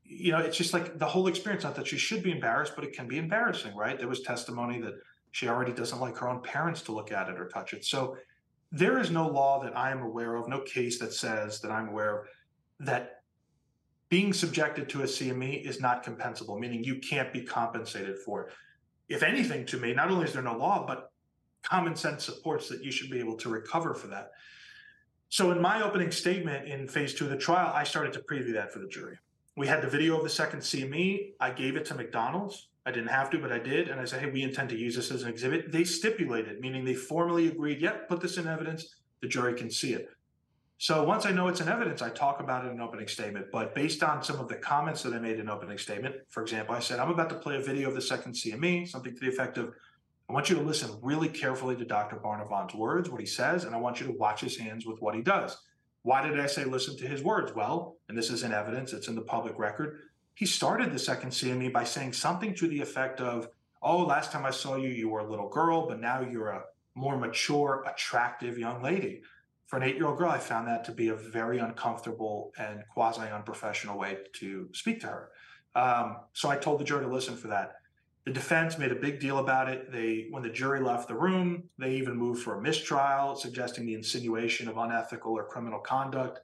you 0.04 0.32
know, 0.32 0.38
it's 0.38 0.56
just 0.56 0.72
like 0.72 0.98
the 0.98 1.06
whole 1.06 1.28
experience, 1.28 1.64
not 1.64 1.74
that 1.76 1.86
she 1.86 1.98
should 1.98 2.22
be 2.22 2.32
embarrassed, 2.32 2.72
but 2.74 2.84
it 2.84 2.92
can 2.92 3.06
be 3.06 3.18
embarrassing, 3.18 3.74
right? 3.76 3.98
There 3.98 4.08
was 4.08 4.22
testimony 4.22 4.80
that 4.80 4.94
she 5.30 5.48
already 5.48 5.72
doesn't 5.72 6.00
like 6.00 6.16
her 6.18 6.28
own 6.28 6.42
parents 6.42 6.82
to 6.82 6.92
look 6.92 7.12
at 7.12 7.28
it 7.28 7.38
or 7.38 7.48
touch 7.48 7.74
it. 7.74 7.84
So 7.84 8.16
there 8.72 8.98
is 8.98 9.10
no 9.10 9.28
law 9.28 9.62
that 9.62 9.76
I 9.76 9.90
am 9.90 10.02
aware 10.02 10.36
of, 10.36 10.48
no 10.48 10.60
case 10.60 10.98
that 10.98 11.12
says 11.12 11.60
that 11.60 11.70
I'm 11.70 11.88
aware 11.88 12.20
of 12.20 12.26
that 12.80 13.22
being 14.08 14.32
subjected 14.32 14.88
to 14.88 15.02
a 15.02 15.04
CME 15.04 15.66
is 15.66 15.80
not 15.80 16.04
compensable, 16.04 16.58
meaning 16.58 16.82
you 16.82 16.96
can't 16.96 17.32
be 17.32 17.42
compensated 17.42 18.18
for 18.18 18.46
it 18.46 18.52
if 19.08 19.22
anything, 19.22 19.64
to 19.66 19.78
me, 19.78 19.94
not 19.94 20.10
only 20.10 20.26
is 20.26 20.32
there 20.32 20.42
no 20.42 20.56
law, 20.56 20.86
but 20.86 21.10
common 21.62 21.96
sense 21.96 22.24
supports 22.24 22.68
that 22.68 22.84
you 22.84 22.92
should 22.92 23.10
be 23.10 23.18
able 23.18 23.36
to 23.36 23.48
recover 23.48 23.94
for 23.94 24.08
that. 24.08 24.32
So, 25.30 25.50
in 25.50 25.60
my 25.60 25.82
opening 25.82 26.10
statement 26.10 26.68
in 26.68 26.88
phase 26.88 27.12
two 27.12 27.24
of 27.24 27.30
the 27.30 27.36
trial, 27.36 27.70
I 27.74 27.84
started 27.84 28.14
to 28.14 28.20
preview 28.20 28.54
that 28.54 28.72
for 28.72 28.78
the 28.78 28.88
jury. 28.88 29.18
We 29.56 29.66
had 29.66 29.82
the 29.82 29.88
video 29.88 30.16
of 30.16 30.22
the 30.22 30.30
second 30.30 30.60
CME. 30.60 31.32
I 31.38 31.50
gave 31.50 31.76
it 31.76 31.84
to 31.86 31.94
McDonald's. 31.94 32.68
I 32.86 32.92
didn't 32.92 33.08
have 33.08 33.28
to, 33.30 33.38
but 33.38 33.52
I 33.52 33.58
did. 33.58 33.88
And 33.88 34.00
I 34.00 34.06
said, 34.06 34.20
hey, 34.20 34.30
we 34.30 34.42
intend 34.42 34.70
to 34.70 34.78
use 34.78 34.96
this 34.96 35.10
as 35.10 35.24
an 35.24 35.28
exhibit. 35.28 35.70
They 35.70 35.84
stipulated, 35.84 36.60
meaning 36.60 36.84
they 36.84 36.94
formally 36.94 37.48
agreed, 37.48 37.82
yep, 37.82 38.08
put 38.08 38.20
this 38.20 38.38
in 38.38 38.48
evidence. 38.48 38.94
The 39.20 39.28
jury 39.28 39.52
can 39.54 39.68
see 39.70 39.92
it. 39.92 40.08
So 40.78 41.04
once 41.04 41.26
I 41.26 41.32
know 41.32 41.48
it's 41.48 41.60
in 41.60 41.68
evidence, 41.68 42.00
I 42.00 42.08
talk 42.08 42.40
about 42.40 42.64
it 42.64 42.68
in 42.68 42.74
an 42.74 42.80
opening 42.80 43.08
statement. 43.08 43.46
But 43.52 43.74
based 43.74 44.02
on 44.02 44.22
some 44.22 44.38
of 44.38 44.48
the 44.48 44.54
comments 44.54 45.02
that 45.02 45.12
I 45.12 45.18
made 45.18 45.40
in 45.40 45.50
opening 45.50 45.76
statement, 45.76 46.14
for 46.30 46.42
example, 46.42 46.74
I 46.74 46.78
said, 46.78 47.00
I'm 47.00 47.10
about 47.10 47.28
to 47.30 47.34
play 47.34 47.56
a 47.56 47.60
video 47.60 47.88
of 47.88 47.94
the 47.94 48.00
second 48.00 48.32
CME, 48.32 48.88
something 48.88 49.12
to 49.12 49.20
the 49.20 49.28
effect 49.28 49.58
of, 49.58 49.74
I 50.28 50.34
want 50.34 50.50
you 50.50 50.56
to 50.56 50.62
listen 50.62 50.90
really 51.00 51.28
carefully 51.28 51.74
to 51.76 51.86
Dr. 51.86 52.16
Barnavan's 52.16 52.74
words, 52.74 53.08
what 53.08 53.20
he 53.20 53.26
says, 53.26 53.64
and 53.64 53.74
I 53.74 53.78
want 53.78 53.98
you 53.98 54.06
to 54.06 54.12
watch 54.12 54.42
his 54.42 54.58
hands 54.58 54.84
with 54.84 55.00
what 55.00 55.14
he 55.14 55.22
does. 55.22 55.56
Why 56.02 56.26
did 56.26 56.38
I 56.38 56.46
say 56.46 56.64
listen 56.64 56.98
to 56.98 57.08
his 57.08 57.22
words? 57.22 57.52
Well, 57.54 57.96
and 58.08 58.18
this 58.18 58.30
is 58.30 58.42
in 58.42 58.52
evidence, 58.52 58.92
it's 58.92 59.08
in 59.08 59.14
the 59.14 59.22
public 59.22 59.58
record. 59.58 60.00
He 60.34 60.44
started 60.44 60.92
the 60.92 60.98
second 60.98 61.30
CME 61.30 61.72
by 61.72 61.84
saying 61.84 62.12
something 62.12 62.54
to 62.56 62.68
the 62.68 62.80
effect 62.80 63.20
of, 63.20 63.48
oh, 63.82 64.04
last 64.04 64.30
time 64.30 64.44
I 64.44 64.50
saw 64.50 64.76
you, 64.76 64.90
you 64.90 65.08
were 65.08 65.20
a 65.20 65.30
little 65.30 65.48
girl, 65.48 65.88
but 65.88 65.98
now 65.98 66.20
you're 66.20 66.50
a 66.50 66.64
more 66.94 67.16
mature, 67.16 67.84
attractive 67.88 68.58
young 68.58 68.82
lady. 68.82 69.22
For 69.66 69.76
an 69.76 69.82
eight 69.82 69.96
year 69.96 70.06
old 70.06 70.18
girl, 70.18 70.30
I 70.30 70.38
found 70.38 70.68
that 70.68 70.84
to 70.84 70.92
be 70.92 71.08
a 71.08 71.14
very 71.14 71.58
uncomfortable 71.58 72.52
and 72.58 72.82
quasi 72.92 73.22
unprofessional 73.22 73.98
way 73.98 74.18
to 74.34 74.68
speak 74.72 75.00
to 75.00 75.06
her. 75.06 75.30
Um, 75.74 76.18
so 76.32 76.50
I 76.50 76.56
told 76.56 76.80
the 76.80 76.84
jury 76.84 77.04
to 77.04 77.12
listen 77.12 77.36
for 77.36 77.48
that. 77.48 77.76
The 78.28 78.34
defense 78.34 78.76
made 78.76 78.92
a 78.92 78.94
big 78.94 79.20
deal 79.20 79.38
about 79.38 79.70
it. 79.70 79.90
They, 79.90 80.26
when 80.28 80.42
the 80.42 80.50
jury 80.50 80.80
left 80.80 81.08
the 81.08 81.14
room, 81.14 81.62
they 81.78 81.94
even 81.94 82.14
moved 82.14 82.42
for 82.42 82.58
a 82.58 82.60
mistrial, 82.60 83.34
suggesting 83.34 83.86
the 83.86 83.94
insinuation 83.94 84.68
of 84.68 84.76
unethical 84.76 85.32
or 85.32 85.44
criminal 85.44 85.78
conduct. 85.78 86.40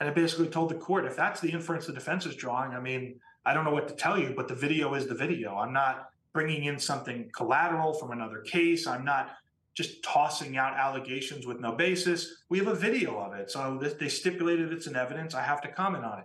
And 0.00 0.08
I 0.08 0.14
basically 0.14 0.48
told 0.48 0.70
the 0.70 0.76
court, 0.76 1.04
if 1.04 1.14
that's 1.14 1.42
the 1.42 1.50
inference 1.50 1.84
the 1.84 1.92
defense 1.92 2.24
is 2.24 2.36
drawing, 2.36 2.72
I 2.72 2.80
mean, 2.80 3.20
I 3.44 3.52
don't 3.52 3.66
know 3.66 3.70
what 3.70 3.86
to 3.88 3.94
tell 3.94 4.18
you, 4.18 4.32
but 4.34 4.48
the 4.48 4.54
video 4.54 4.94
is 4.94 5.08
the 5.08 5.14
video. 5.14 5.54
I'm 5.56 5.74
not 5.74 6.08
bringing 6.32 6.64
in 6.64 6.78
something 6.78 7.28
collateral 7.34 7.92
from 7.92 8.12
another 8.12 8.40
case. 8.40 8.86
I'm 8.86 9.04
not 9.04 9.36
just 9.74 10.02
tossing 10.02 10.56
out 10.56 10.72
allegations 10.72 11.46
with 11.46 11.60
no 11.60 11.72
basis. 11.72 12.44
We 12.48 12.56
have 12.60 12.68
a 12.68 12.74
video 12.74 13.18
of 13.20 13.34
it. 13.34 13.50
So 13.50 13.78
they 13.78 14.08
stipulated 14.08 14.72
it's 14.72 14.86
an 14.86 14.96
evidence. 14.96 15.34
I 15.34 15.42
have 15.42 15.60
to 15.60 15.68
comment 15.68 16.02
on 16.02 16.20
it. 16.20 16.24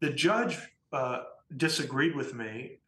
The 0.00 0.10
judge 0.10 0.58
uh, 0.92 1.20
disagreed 1.56 2.14
with 2.14 2.34
me, 2.34 2.80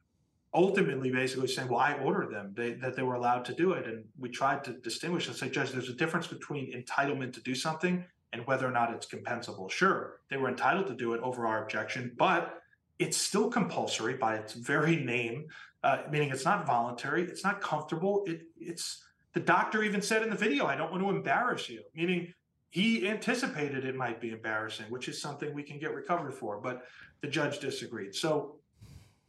ultimately 0.55 1.11
basically 1.11 1.49
saying, 1.49 1.69
well, 1.69 1.81
I 1.81 1.95
ordered 1.95 2.33
them, 2.33 2.55
they, 2.57 2.73
that 2.75 2.97
they 2.97 3.03
were 3.03 3.15
allowed 3.15 3.45
to 3.47 3.55
do 3.55 3.73
it. 3.73 3.87
And 3.87 4.05
we 4.19 4.29
tried 4.29 4.65
to 4.65 4.73
distinguish 4.73 5.29
and 5.29 5.37
say, 5.37 5.51
Judge, 5.51 5.73
there's 5.73 5.91
a 5.91 5.95
difference 5.95 6.27
between 6.27 6.73
entitlement 6.73 7.33
to 7.35 7.41
do 7.41 7.55
something 7.55 8.05
and 8.33 8.47
whether 8.47 8.67
or 8.67 8.71
not 8.71 8.93
it's 8.93 9.07
compensable. 9.07 9.71
Sure, 9.71 10.21
they 10.31 10.37
were 10.37 10.49
entitled 10.49 10.87
to 10.87 10.95
do 10.95 11.15
it 11.15 11.21
over 11.23 11.47
our 11.47 11.63
objection, 11.63 12.13
but 12.19 12.63
it's 12.99 13.17
still 13.17 13.51
compulsory 13.51 14.15
by 14.15 14.37
its 14.37 14.55
very 14.55 14.97
name, 14.97 15.47
uh, 15.85 16.03
meaning 16.11 16.31
it's 16.31 16.45
not 16.45 16.67
voluntary, 16.67 17.23
it's 17.23 17.45
not 17.45 17.61
comfortable. 17.61 18.25
It, 18.27 18.43
it's 18.59 19.05
the 19.35 19.41
doctor 19.41 19.83
even 19.83 20.03
said 20.03 20.23
in 20.23 20.31
the 20.31 20.37
video, 20.37 20.67
I 20.67 20.77
don't 20.77 20.91
want 20.91 21.03
to 21.03 21.11
embarrass 21.11 21.69
you, 21.69 21.83
meaning 21.95 22.33
he 22.71 23.09
anticipated 23.09 23.85
it 23.85 23.95
might 23.95 24.21
be 24.21 24.31
embarrassing, 24.31 24.87
which 24.89 25.09
is 25.09 25.21
something 25.21 25.55
we 25.55 25.63
can 25.63 25.79
get 25.79 25.95
recovered 25.95 26.35
for, 26.35 26.61
but 26.61 26.83
the 27.23 27.29
judge 27.29 27.61
disagreed. 27.61 28.15
So 28.15 28.57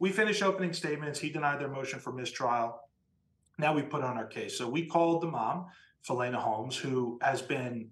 we 0.00 0.10
finished 0.10 0.42
opening 0.42 0.72
statements. 0.72 1.20
He 1.20 1.30
denied 1.30 1.60
their 1.60 1.68
motion 1.68 2.00
for 2.00 2.10
mistrial. 2.10 2.80
Now 3.58 3.74
we 3.74 3.82
put 3.82 4.02
on 4.02 4.16
our 4.16 4.26
case. 4.26 4.56
So 4.58 4.68
we 4.68 4.86
called 4.86 5.22
the 5.22 5.28
mom, 5.28 5.66
Philana 6.08 6.36
Holmes, 6.36 6.76
who 6.76 7.18
has 7.22 7.42
been 7.42 7.90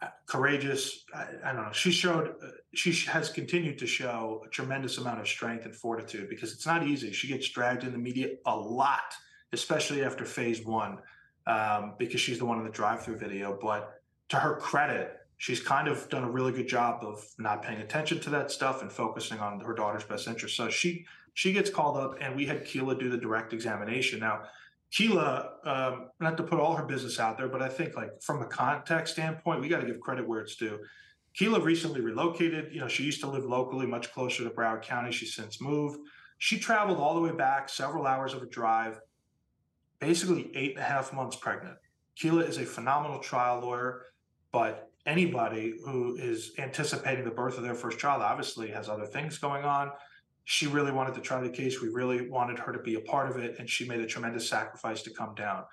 uh, 0.00 0.08
courageous. 0.26 1.04
I, 1.14 1.26
I, 1.44 1.52
don't 1.52 1.66
know. 1.66 1.72
She 1.72 1.92
showed, 1.92 2.34
uh, 2.42 2.48
she 2.72 2.92
has 3.08 3.28
continued 3.28 3.78
to 3.78 3.86
show 3.86 4.42
a 4.46 4.48
tremendous 4.48 4.96
amount 4.96 5.20
of 5.20 5.28
strength 5.28 5.66
and 5.66 5.76
fortitude 5.76 6.30
because 6.30 6.54
it's 6.54 6.66
not 6.66 6.84
easy. 6.86 7.12
She 7.12 7.28
gets 7.28 7.46
dragged 7.50 7.84
in 7.84 7.92
the 7.92 7.98
media 7.98 8.30
a 8.46 8.56
lot, 8.56 9.14
especially 9.52 10.02
after 10.02 10.24
phase 10.24 10.64
one, 10.64 10.98
um, 11.46 11.94
because 11.98 12.22
she's 12.22 12.38
the 12.38 12.46
one 12.46 12.58
in 12.58 12.64
the 12.64 12.70
drive-through 12.70 13.18
video. 13.18 13.58
But 13.60 14.00
to 14.30 14.36
her 14.36 14.56
credit, 14.56 15.18
she's 15.42 15.60
kind 15.60 15.88
of 15.88 16.08
done 16.08 16.22
a 16.22 16.30
really 16.30 16.52
good 16.52 16.68
job 16.68 17.02
of 17.02 17.20
not 17.36 17.64
paying 17.64 17.80
attention 17.80 18.20
to 18.20 18.30
that 18.30 18.48
stuff 18.48 18.80
and 18.80 18.92
focusing 18.92 19.40
on 19.40 19.58
her 19.58 19.74
daughter's 19.74 20.04
best 20.04 20.28
interest. 20.28 20.56
So 20.56 20.70
she 20.70 21.04
she 21.34 21.52
gets 21.52 21.68
called 21.68 21.96
up, 21.96 22.14
and 22.20 22.36
we 22.36 22.46
had 22.46 22.64
Keela 22.64 22.96
do 22.96 23.10
the 23.10 23.16
direct 23.16 23.52
examination. 23.52 24.20
Now, 24.20 24.42
Keela, 24.92 25.54
um, 25.64 26.10
not 26.20 26.36
to 26.36 26.44
put 26.44 26.60
all 26.60 26.76
her 26.76 26.84
business 26.84 27.18
out 27.18 27.38
there, 27.38 27.48
but 27.48 27.60
I 27.60 27.68
think 27.68 27.96
like 27.96 28.22
from 28.22 28.40
a 28.40 28.46
context 28.46 29.14
standpoint, 29.14 29.60
we 29.60 29.68
got 29.68 29.80
to 29.80 29.86
give 29.86 29.98
credit 29.98 30.28
where 30.28 30.38
it's 30.38 30.54
due. 30.54 30.78
Keela 31.34 31.58
recently 31.58 32.02
relocated. 32.02 32.72
You 32.72 32.78
know, 32.78 32.86
she 32.86 33.02
used 33.02 33.20
to 33.22 33.26
live 33.26 33.44
locally, 33.44 33.84
much 33.84 34.12
closer 34.12 34.44
to 34.44 34.50
Broward 34.50 34.82
County. 34.82 35.10
She's 35.10 35.34
since 35.34 35.60
moved. 35.60 35.98
She 36.38 36.56
traveled 36.56 36.98
all 36.98 37.16
the 37.16 37.20
way 37.20 37.32
back, 37.32 37.68
several 37.68 38.06
hours 38.06 38.32
of 38.32 38.42
a 38.42 38.46
drive, 38.46 39.00
basically 39.98 40.52
eight 40.54 40.76
and 40.76 40.84
a 40.84 40.88
half 40.88 41.12
months 41.12 41.34
pregnant. 41.34 41.78
Keela 42.14 42.42
is 42.42 42.58
a 42.58 42.64
phenomenal 42.64 43.18
trial 43.18 43.58
lawyer, 43.60 44.06
but 44.52 44.91
anybody 45.06 45.74
who 45.84 46.16
is 46.16 46.52
anticipating 46.58 47.24
the 47.24 47.30
birth 47.30 47.56
of 47.56 47.64
their 47.64 47.74
first 47.74 47.98
child 47.98 48.22
obviously 48.22 48.70
has 48.70 48.88
other 48.88 49.06
things 49.06 49.38
going 49.38 49.64
on. 49.64 49.90
She 50.44 50.66
really 50.66 50.92
wanted 50.92 51.14
to 51.14 51.20
try 51.20 51.40
the 51.40 51.48
case. 51.48 51.80
We 51.80 51.88
really 51.88 52.28
wanted 52.28 52.58
her 52.58 52.72
to 52.72 52.78
be 52.78 52.94
a 52.94 53.00
part 53.00 53.30
of 53.30 53.36
it, 53.36 53.58
and 53.58 53.68
she 53.68 53.88
made 53.88 54.00
a 54.00 54.06
tremendous 54.06 54.48
sacrifice 54.48 55.02
to 55.02 55.10
come 55.10 55.34
down. 55.34 55.64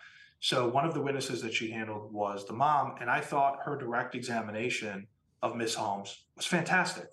So, 0.42 0.70
one 0.70 0.86
of 0.86 0.94
the 0.94 1.02
witnesses 1.02 1.42
that 1.42 1.54
she 1.54 1.70
handled 1.70 2.14
was 2.14 2.46
the 2.46 2.54
mom, 2.54 2.96
and 3.02 3.10
I 3.10 3.20
thought 3.20 3.60
her 3.66 3.76
direct 3.76 4.16
examination 4.16 5.08
of 5.42 5.56
Miss 5.56 5.74
Holmes 5.74 6.26
was 6.36 6.46
fantastic 6.46 7.08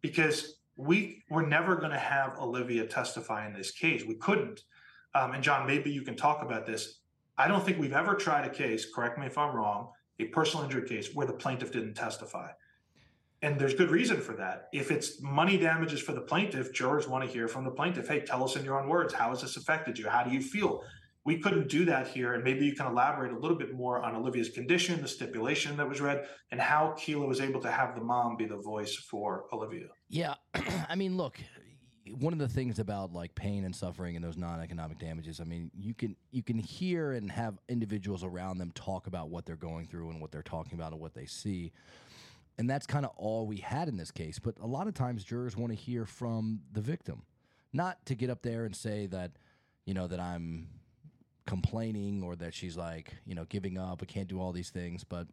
because 0.00 0.58
we 0.76 1.24
were 1.28 1.46
never 1.46 1.76
going 1.76 1.90
to 1.90 1.98
have 1.98 2.38
Olivia 2.38 2.86
testify 2.86 3.46
in 3.46 3.52
this 3.52 3.72
case. 3.72 4.04
We 4.04 4.14
couldn't. 4.14 4.62
Um, 5.14 5.32
and 5.32 5.42
John, 5.42 5.66
maybe 5.66 5.90
you 5.90 6.02
can 6.02 6.14
talk 6.14 6.42
about 6.42 6.66
this. 6.66 7.00
I 7.36 7.48
don't 7.48 7.64
think 7.64 7.78
we've 7.78 7.92
ever 7.92 8.14
tried 8.14 8.44
a 8.44 8.50
case, 8.50 8.86
correct 8.92 9.18
me 9.18 9.26
if 9.26 9.36
I'm 9.36 9.54
wrong, 9.54 9.90
a 10.20 10.26
personal 10.26 10.64
injury 10.64 10.88
case 10.88 11.14
where 11.14 11.26
the 11.26 11.32
plaintiff 11.32 11.72
didn't 11.72 11.94
testify. 11.94 12.50
And 13.40 13.58
there's 13.58 13.74
good 13.74 13.90
reason 13.90 14.20
for 14.20 14.34
that. 14.34 14.68
If 14.72 14.90
it's 14.90 15.22
money 15.22 15.58
damages 15.58 16.00
for 16.00 16.12
the 16.12 16.20
plaintiff, 16.20 16.72
jurors 16.72 17.06
want 17.06 17.24
to 17.24 17.30
hear 17.30 17.46
from 17.46 17.64
the 17.64 17.70
plaintiff. 17.70 18.08
Hey, 18.08 18.20
tell 18.20 18.42
us 18.42 18.56
in 18.56 18.64
your 18.64 18.80
own 18.80 18.88
words, 18.88 19.14
how 19.14 19.28
has 19.28 19.42
this 19.42 19.56
affected 19.56 19.96
you? 19.96 20.08
How 20.08 20.24
do 20.24 20.30
you 20.30 20.42
feel? 20.42 20.82
We 21.24 21.38
couldn't 21.38 21.68
do 21.68 21.84
that 21.84 22.08
here. 22.08 22.34
And 22.34 22.42
maybe 22.42 22.64
you 22.64 22.74
can 22.74 22.86
elaborate 22.86 23.32
a 23.32 23.38
little 23.38 23.56
bit 23.56 23.74
more 23.74 24.02
on 24.02 24.16
Olivia's 24.16 24.48
condition, 24.48 25.00
the 25.00 25.08
stipulation 25.08 25.76
that 25.76 25.88
was 25.88 26.00
read, 26.00 26.26
and 26.50 26.60
how 26.60 26.94
Keela 26.98 27.26
was 27.26 27.40
able 27.40 27.60
to 27.60 27.70
have 27.70 27.94
the 27.94 28.00
mom 28.00 28.36
be 28.36 28.46
the 28.46 28.56
voice 28.56 28.96
for 28.96 29.44
Olivia. 29.52 29.86
Yeah. 30.08 30.34
I 30.88 30.96
mean, 30.96 31.16
look, 31.16 31.38
one 32.08 32.32
of 32.32 32.38
the 32.38 32.48
things 32.48 32.78
about 32.78 33.12
like 33.12 33.34
pain 33.34 33.64
and 33.64 33.74
suffering 33.74 34.16
and 34.16 34.24
those 34.24 34.36
non-economic 34.36 34.98
damages 34.98 35.40
i 35.40 35.44
mean 35.44 35.70
you 35.76 35.94
can 35.94 36.16
you 36.30 36.42
can 36.42 36.58
hear 36.58 37.12
and 37.12 37.30
have 37.30 37.58
individuals 37.68 38.24
around 38.24 38.58
them 38.58 38.70
talk 38.72 39.06
about 39.06 39.28
what 39.28 39.46
they're 39.46 39.56
going 39.56 39.86
through 39.86 40.10
and 40.10 40.20
what 40.20 40.30
they're 40.30 40.42
talking 40.42 40.74
about 40.74 40.92
and 40.92 41.00
what 41.00 41.14
they 41.14 41.26
see. 41.26 41.72
And 42.58 42.68
that's 42.68 42.86
kind 42.86 43.04
of 43.04 43.12
all 43.16 43.46
we 43.46 43.58
had 43.58 43.88
in 43.88 43.96
this 43.96 44.10
case. 44.10 44.38
But 44.38 44.56
a 44.60 44.66
lot 44.66 44.88
of 44.88 44.94
times 44.94 45.24
jurors 45.24 45.56
want 45.56 45.72
to 45.72 45.78
hear 45.78 46.04
from 46.04 46.60
the 46.72 46.80
victim. 46.80 47.22
Not 47.72 48.04
to 48.06 48.14
get 48.14 48.30
up 48.30 48.42
there 48.42 48.64
and 48.64 48.74
say 48.74 49.06
that 49.06 49.32
you 49.84 49.94
know 49.94 50.06
that 50.06 50.20
i'm 50.20 50.68
complaining 51.46 52.22
or 52.22 52.36
that 52.36 52.52
she's 52.52 52.76
like 52.76 53.14
you 53.24 53.34
know 53.34 53.46
giving 53.46 53.78
up 53.78 54.00
i 54.02 54.04
can't 54.04 54.28
do 54.28 54.40
all 54.40 54.52
these 54.52 54.70
things. 54.70 55.04
But 55.04 55.26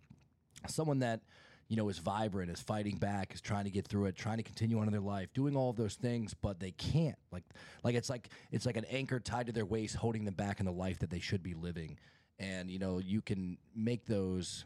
someone 0.68 1.00
that 1.00 1.22
you 1.68 1.76
know, 1.76 1.90
is 1.90 1.98
vibrant, 1.98 2.52
is 2.52 2.62
fighting 2.62 2.98
back, 2.98 3.34
is 3.34 3.42
trying 3.42 3.64
to 3.64 3.72
get 3.72 3.88
through 3.88 4.06
it, 4.06 4.16
trying 4.16 4.38
to 4.38 4.44
continue 4.44 4.80
on 4.80 4.88
in 4.88 4.92
their 4.92 5.02
life, 5.02 5.34
doing 5.34 5.56
all 5.56 5.72
of 5.72 5.76
those 5.76 5.96
things, 5.96 6.34
but 6.34 6.60
they 6.60 6.72
can't. 6.72 7.18
Like, 7.32 7.44
like 7.84 7.96
it's 7.96 8.10
like 8.10 8.30
it's 8.52 8.66
like 8.66 8.78
an 8.78 8.86
anchor 8.86 9.20
tied 9.20 9.48
to 9.48 9.52
their 9.52 9.66
waist, 9.66 9.96
holding 9.96 10.26
them 10.26 10.36
back 10.36 10.60
in 10.60 10.66
the 10.66 10.72
life 10.72 11.00
that 11.00 11.10
they 11.10 11.20
should 11.20 11.42
be 11.42 11.54
living. 11.54 11.98
And 12.38 12.70
you 12.70 12.78
know, 12.78 13.00
you 13.00 13.22
can 13.22 13.58
make 13.76 14.06
those, 14.06 14.66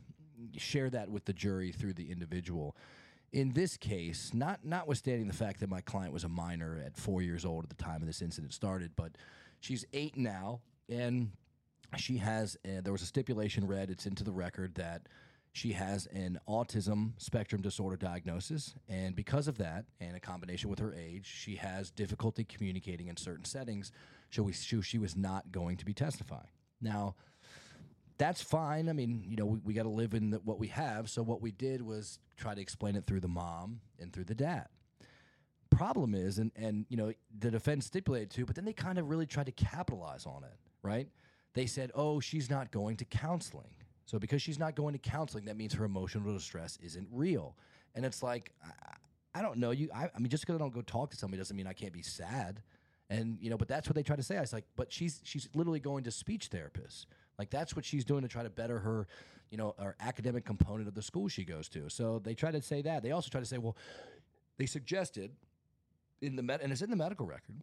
share 0.57 0.89
that 0.89 1.09
with 1.09 1.25
the 1.25 1.33
jury 1.33 1.71
through 1.71 1.93
the 1.93 2.11
individual. 2.11 2.75
In 3.31 3.53
this 3.53 3.77
case, 3.77 4.31
not 4.33 4.65
notwithstanding 4.65 5.27
the 5.27 5.33
fact 5.33 5.59
that 5.59 5.69
my 5.69 5.81
client 5.81 6.11
was 6.11 6.23
a 6.23 6.29
minor 6.29 6.81
at 6.83 6.97
four 6.97 7.21
years 7.21 7.45
old 7.45 7.63
at 7.63 7.69
the 7.69 7.81
time 7.81 8.01
of 8.01 8.07
this 8.07 8.21
incident 8.21 8.53
started, 8.53 8.91
but 8.95 9.11
she's 9.59 9.85
eight 9.93 10.17
now, 10.17 10.61
and 10.89 11.31
she 11.97 12.17
has. 12.17 12.57
Uh, 12.65 12.81
there 12.81 12.91
was 12.91 13.03
a 13.03 13.05
stipulation 13.05 13.67
read. 13.67 13.89
It's 13.89 14.05
into 14.05 14.23
the 14.23 14.31
record 14.31 14.75
that 14.75 15.03
she 15.51 15.71
has 15.73 16.05
an 16.07 16.39
autism 16.47 17.13
spectrum 17.17 17.61
disorder 17.61 17.97
diagnosis, 17.97 18.75
and 18.87 19.15
because 19.15 19.47
of 19.47 19.57
that, 19.57 19.85
and 19.99 20.15
a 20.15 20.19
combination 20.19 20.69
with 20.69 20.79
her 20.79 20.93
age, 20.93 21.25
she 21.25 21.55
has 21.55 21.89
difficulty 21.89 22.43
communicating 22.43 23.07
in 23.07 23.17
certain 23.17 23.45
settings. 23.45 23.91
So 24.29 24.43
we, 24.43 24.53
she, 24.53 24.81
she 24.81 24.97
was 24.99 25.15
not 25.15 25.51
going 25.51 25.77
to 25.77 25.85
be 25.85 25.93
testifying. 25.93 26.51
Now, 26.81 27.15
that's 28.19 28.41
fine. 28.41 28.89
I 28.89 28.93
mean, 28.93 29.23
you 29.27 29.37
know, 29.37 29.45
we, 29.45 29.59
we 29.59 29.73
got 29.73 29.83
to 29.83 29.89
live 29.89 30.13
in 30.13 30.29
the, 30.29 30.37
what 30.39 30.59
we 30.59 30.67
have. 30.67 31.09
So 31.09 31.23
what 31.23 31.41
we 31.41 31.51
did 31.51 31.81
was 31.81 32.19
try 32.37 32.53
to 32.53 32.61
explain 32.61 32.95
it 32.95 33.07
through 33.07 33.21
the 33.21 33.27
mom 33.27 33.79
and 33.99 34.13
through 34.13 34.25
the 34.25 34.35
dad. 34.35 34.67
Problem 35.71 36.13
is, 36.15 36.39
and 36.39 36.51
and 36.55 36.85
you 36.89 36.97
know, 36.97 37.13
the 37.37 37.51
defense 37.51 37.85
stipulated 37.85 38.31
to, 38.31 38.45
but 38.45 38.55
then 38.55 38.65
they 38.65 38.73
kind 38.73 38.97
of 38.97 39.09
really 39.09 39.27
tried 39.27 39.45
to 39.45 39.51
capitalize 39.51 40.25
on 40.25 40.43
it, 40.43 40.57
right? 40.81 41.07
They 41.53 41.67
said, 41.67 41.91
"Oh, 41.93 42.19
she's 42.19 42.49
not 42.49 42.71
going 42.71 42.97
to 42.97 43.05
counseling." 43.05 43.69
So 44.09 44.17
because 44.17 44.41
she's 44.41 44.57
not 44.57 44.73
going 44.73 44.93
to 44.93 44.97
counseling, 44.97 45.45
that 45.45 45.55
means 45.55 45.71
her 45.75 45.85
emotional 45.85 46.33
distress 46.33 46.79
isn't 46.81 47.07
real. 47.11 47.55
And 47.93 48.03
it's 48.03 48.23
like, 48.23 48.51
I, 48.65 48.95
I 49.35 49.41
don't 49.43 49.59
know. 49.59 49.69
You, 49.69 49.87
I, 49.93 50.09
I 50.15 50.17
mean, 50.17 50.29
just 50.29 50.41
because 50.41 50.55
I 50.55 50.57
don't 50.57 50.73
go 50.73 50.81
talk 50.81 51.11
to 51.11 51.15
somebody 51.15 51.37
doesn't 51.37 51.55
mean 51.55 51.67
I 51.67 51.73
can't 51.73 51.93
be 51.93 52.01
sad. 52.01 52.63
And 53.11 53.37
you 53.39 53.51
know, 53.51 53.57
but 53.57 53.67
that's 53.67 53.87
what 53.87 53.93
they 53.93 54.01
try 54.01 54.15
to 54.15 54.23
say. 54.23 54.37
I 54.37 54.41
was 54.41 54.51
like, 54.51 54.65
but 54.75 54.91
she's 54.91 55.21
she's 55.23 55.47
literally 55.53 55.79
going 55.79 56.05
to 56.05 56.11
speech 56.11 56.49
therapists. 56.49 57.05
Like 57.37 57.51
that's 57.51 57.75
what 57.75 57.85
she's 57.85 58.03
doing 58.03 58.23
to 58.23 58.27
try 58.27 58.41
to 58.41 58.49
better 58.49 58.79
her, 58.79 59.07
you 59.51 59.57
know, 59.57 59.75
our 59.77 59.95
academic 59.99 60.43
component 60.43 60.87
of 60.87 60.95
the 60.95 61.03
school 61.03 61.27
she 61.27 61.43
goes 61.43 61.69
to. 61.69 61.87
So 61.87 62.17
they 62.17 62.33
try 62.33 62.49
to 62.49 62.63
say 62.63 62.81
that. 62.81 63.03
They 63.03 63.11
also 63.11 63.29
try 63.29 63.41
to 63.41 63.45
say, 63.45 63.59
well, 63.59 63.77
they 64.57 64.65
suggested 64.65 65.33
in 66.19 66.35
the 66.35 66.41
med- 66.41 66.61
and 66.61 66.71
it's 66.71 66.81
in 66.81 66.89
the 66.89 66.95
medical 66.95 67.27
record 67.27 67.61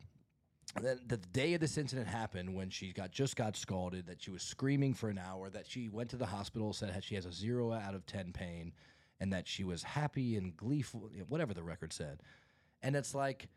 that 0.83 1.09
the 1.09 1.17
day 1.17 1.55
of 1.55 1.61
this 1.61 1.79
incident 1.79 2.07
happened 2.09 2.55
when 2.55 2.71
she 2.71 2.93
got 2.93 3.11
just 3.11 3.37
got 3.37 3.57
scalded 3.57 4.07
that 4.07 4.23
she 4.23 4.31
was 4.31 4.43
screaming 4.43 4.95
for 4.95 5.09
an 5.09 5.19
hour 5.19 5.49
that 5.51 5.67
she 5.67 5.89
went 5.89 6.11
to 6.11 6.17
the 6.17 6.27
hospital 6.27 6.73
said 6.73 7.03
she 7.03 7.15
has 7.15 7.27
a 7.27 7.33
zero 7.33 7.73
out 7.73 7.95
of 7.95 8.05
10 8.07 8.33
pain 8.33 8.73
and 9.21 9.33
that 9.33 9.49
she 9.49 9.65
was 9.65 9.83
happy 9.83 10.37
and 10.37 10.57
gleeful 10.57 11.11
whatever 11.29 11.55
the 11.55 11.63
record 11.63 11.93
said 11.93 12.21
and 12.83 12.95
it's 12.95 13.15
like 13.15 13.49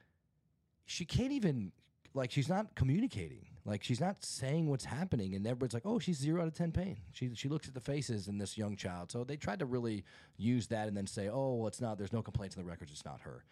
she 0.85 1.05
can't 1.05 1.31
even 1.31 1.71
like 2.13 2.31
she's 2.31 2.49
not 2.49 2.75
communicating 2.75 3.45
Like 3.65 3.83
she's 3.83 4.01
not 4.01 4.23
saying 4.23 4.67
what's 4.67 4.85
happening, 4.85 5.35
and 5.35 5.45
everybody's 5.45 5.75
like, 5.75 5.85
"Oh, 5.85 5.99
she's 5.99 6.17
zero 6.17 6.41
out 6.41 6.47
of 6.47 6.53
ten 6.55 6.71
pain." 6.71 6.97
She 7.11 7.35
she 7.35 7.49
looks 7.49 7.67
at 7.67 7.75
the 7.75 7.81
faces 7.81 8.27
in 8.27 8.37
this 8.39 8.57
young 8.57 8.75
child, 8.75 9.11
so 9.11 9.23
they 9.23 9.37
tried 9.37 9.59
to 9.59 9.65
really 9.65 10.03
use 10.37 10.67
that 10.67 10.87
and 10.87 10.97
then 10.97 11.05
say, 11.05 11.29
"Oh, 11.29 11.55
well, 11.55 11.67
it's 11.67 11.79
not. 11.79 11.97
There's 11.97 12.13
no 12.13 12.23
complaints 12.23 12.55
in 12.55 12.63
the 12.63 12.67
records. 12.67 12.91
It's 12.91 13.05
not 13.05 13.21
her." 13.21 13.43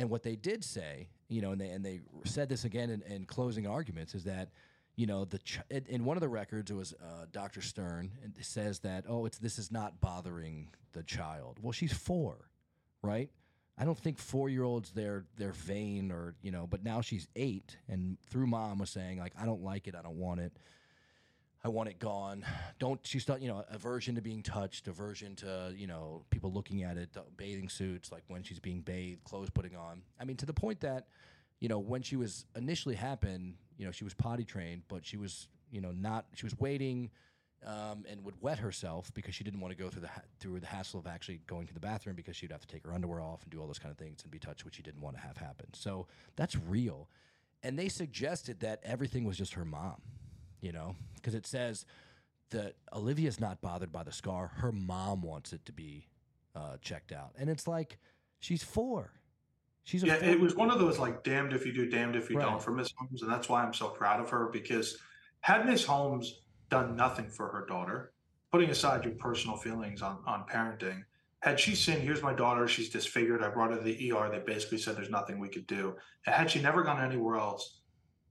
And 0.00 0.08
what 0.08 0.22
they 0.22 0.34
did 0.34 0.64
say, 0.64 1.08
you 1.28 1.42
know, 1.42 1.52
and 1.52 1.60
they 1.60 1.68
and 1.68 1.84
they 1.84 2.00
said 2.24 2.48
this 2.48 2.64
again 2.64 2.88
in, 2.88 3.02
in 3.02 3.26
closing 3.26 3.66
arguments 3.66 4.14
is 4.14 4.24
that, 4.24 4.48
you 4.96 5.06
know, 5.06 5.26
the 5.26 5.38
in 5.90 6.06
one 6.06 6.16
of 6.16 6.22
the 6.22 6.28
records 6.28 6.70
it 6.70 6.74
was 6.74 6.94
uh, 6.94 7.26
Dr. 7.32 7.60
Stern 7.60 8.10
and 8.24 8.32
says 8.40 8.78
that 8.78 9.04
oh, 9.06 9.26
it's 9.26 9.36
this 9.36 9.58
is 9.58 9.70
not 9.70 10.00
bothering 10.00 10.68
the 10.92 11.02
child. 11.02 11.58
Well, 11.60 11.72
she's 11.72 11.92
four, 11.92 12.48
right? 13.02 13.28
I 13.76 13.84
don't 13.84 13.98
think 13.98 14.16
four 14.18 14.48
year 14.48 14.62
olds 14.62 14.92
they're 14.92 15.26
they're 15.36 15.52
vain 15.52 16.10
or 16.10 16.34
you 16.40 16.50
know, 16.50 16.66
but 16.66 16.82
now 16.82 17.02
she's 17.02 17.28
eight, 17.36 17.76
and 17.86 18.16
through 18.30 18.46
mom 18.46 18.78
was 18.78 18.88
saying 18.88 19.18
like 19.18 19.34
I 19.38 19.44
don't 19.44 19.62
like 19.62 19.86
it, 19.86 19.94
I 19.94 20.00
don't 20.00 20.16
want 20.16 20.40
it, 20.40 20.56
I 21.62 21.68
want 21.68 21.90
it 21.90 21.98
gone. 21.98 22.44
Don't 22.78 23.00
she's 23.06 23.24
thought 23.24 23.42
you 23.42 23.48
know 23.48 23.64
aversion 23.70 24.14
to 24.14 24.22
being 24.22 24.42
touched, 24.42 24.88
aversion 24.88 25.36
to 25.36 25.72
you 25.76 25.86
know 25.86 26.24
people 26.30 26.52
looking 26.52 26.82
at 26.82 26.96
it, 26.96 27.16
bathing 27.36 27.68
suits 27.68 28.10
like 28.10 28.22
when 28.28 28.42
she's 28.42 28.58
being 28.58 28.80
bathed, 28.80 29.24
clothes 29.24 29.50
putting 29.50 29.76
on. 29.76 30.02
I 30.18 30.24
mean 30.24 30.36
to 30.38 30.46
the 30.46 30.54
point 30.54 30.80
that 30.80 31.08
you 31.60 31.68
know 31.68 31.78
when 31.78 32.02
she 32.02 32.16
was 32.16 32.46
initially 32.56 32.94
happened, 32.94 33.54
you 33.76 33.84
know 33.84 33.92
she 33.92 34.04
was 34.04 34.14
potty 34.14 34.44
trained, 34.44 34.82
but 34.88 35.04
she 35.04 35.16
was 35.16 35.48
you 35.70 35.80
know 35.80 35.92
not 35.92 36.26
she 36.34 36.46
was 36.46 36.58
waiting 36.58 37.10
um, 37.66 38.04
and 38.08 38.24
would 38.24 38.40
wet 38.40 38.58
herself 38.58 39.12
because 39.14 39.34
she 39.34 39.44
didn't 39.44 39.60
want 39.60 39.76
to 39.76 39.82
go 39.82 39.90
through 39.90 40.02
the 40.02 40.10
through 40.38 40.60
the 40.60 40.66
hassle 40.66 40.98
of 40.98 41.06
actually 41.06 41.40
going 41.46 41.66
to 41.66 41.74
the 41.74 41.80
bathroom 41.80 42.16
because 42.16 42.36
she'd 42.36 42.52
have 42.52 42.60
to 42.60 42.66
take 42.66 42.84
her 42.86 42.94
underwear 42.94 43.20
off 43.20 43.42
and 43.42 43.50
do 43.50 43.60
all 43.60 43.66
those 43.66 43.78
kind 43.78 43.92
of 43.92 43.98
things 43.98 44.22
and 44.22 44.30
be 44.30 44.38
touched, 44.38 44.64
which 44.64 44.76
she 44.76 44.82
didn't 44.82 45.00
want 45.00 45.16
to 45.16 45.22
have 45.22 45.36
happen. 45.36 45.66
So 45.74 46.06
that's 46.36 46.56
real. 46.56 47.08
And 47.62 47.78
they 47.78 47.90
suggested 47.90 48.60
that 48.60 48.80
everything 48.82 49.24
was 49.24 49.36
just 49.36 49.52
her 49.54 49.66
mom, 49.66 50.00
you 50.60 50.72
know, 50.72 50.96
because 51.16 51.34
it 51.34 51.46
says 51.46 51.84
that 52.50 52.74
Olivia's 52.92 53.40
not 53.40 53.60
bothered 53.60 53.92
by 53.92 54.02
the 54.02 54.12
scar. 54.12 54.52
Her 54.56 54.72
mom 54.72 55.22
wants 55.22 55.52
it 55.52 55.64
to 55.66 55.72
be 55.72 56.06
uh, 56.54 56.76
checked 56.80 57.12
out, 57.12 57.32
and 57.38 57.48
it's 57.48 57.66
like 57.66 57.98
she's 58.40 58.62
four. 58.62 59.10
She's 59.84 60.02
a 60.02 60.08
yeah, 60.08 60.14
it 60.16 60.38
was 60.38 60.54
one 60.54 60.70
of 60.70 60.78
those 60.78 60.98
like 60.98 61.24
damned 61.24 61.52
if 61.52 61.64
you 61.64 61.72
do, 61.72 61.88
damned 61.88 62.16
if 62.16 62.30
you 62.30 62.36
Right. 62.36 62.44
don't 62.44 62.62
for 62.62 62.72
Miss 62.72 62.92
Holmes, 62.98 63.22
and 63.22 63.30
that's 63.30 63.48
why 63.48 63.62
I'm 63.62 63.72
so 63.72 63.88
proud 63.88 64.20
of 64.20 64.30
her 64.30 64.48
because 64.52 64.98
had 65.40 65.66
Miss 65.66 65.84
Holmes 65.84 66.42
done 66.68 66.96
nothing 66.96 67.28
for 67.28 67.48
her 67.48 67.66
daughter, 67.66 68.12
putting 68.52 68.70
aside 68.70 69.04
your 69.04 69.14
personal 69.14 69.56
feelings 69.56 70.02
on 70.02 70.22
on 70.26 70.44
parenting, 70.46 71.02
had 71.40 71.58
she 71.58 71.74
seen, 71.74 72.00
here's 72.00 72.22
my 72.22 72.34
daughter, 72.34 72.68
she's 72.68 72.90
disfigured, 72.90 73.42
I 73.42 73.48
brought 73.48 73.70
her 73.70 73.78
to 73.78 73.82
the 73.82 74.12
ER, 74.12 74.28
they 74.30 74.40
basically 74.40 74.78
said 74.78 74.96
there's 74.96 75.10
nothing 75.10 75.38
we 75.38 75.48
could 75.48 75.66
do. 75.66 75.96
And 76.26 76.34
had 76.34 76.50
she 76.50 76.60
never 76.60 76.82
gone 76.82 77.02
anywhere 77.02 77.36
else, 77.36 77.79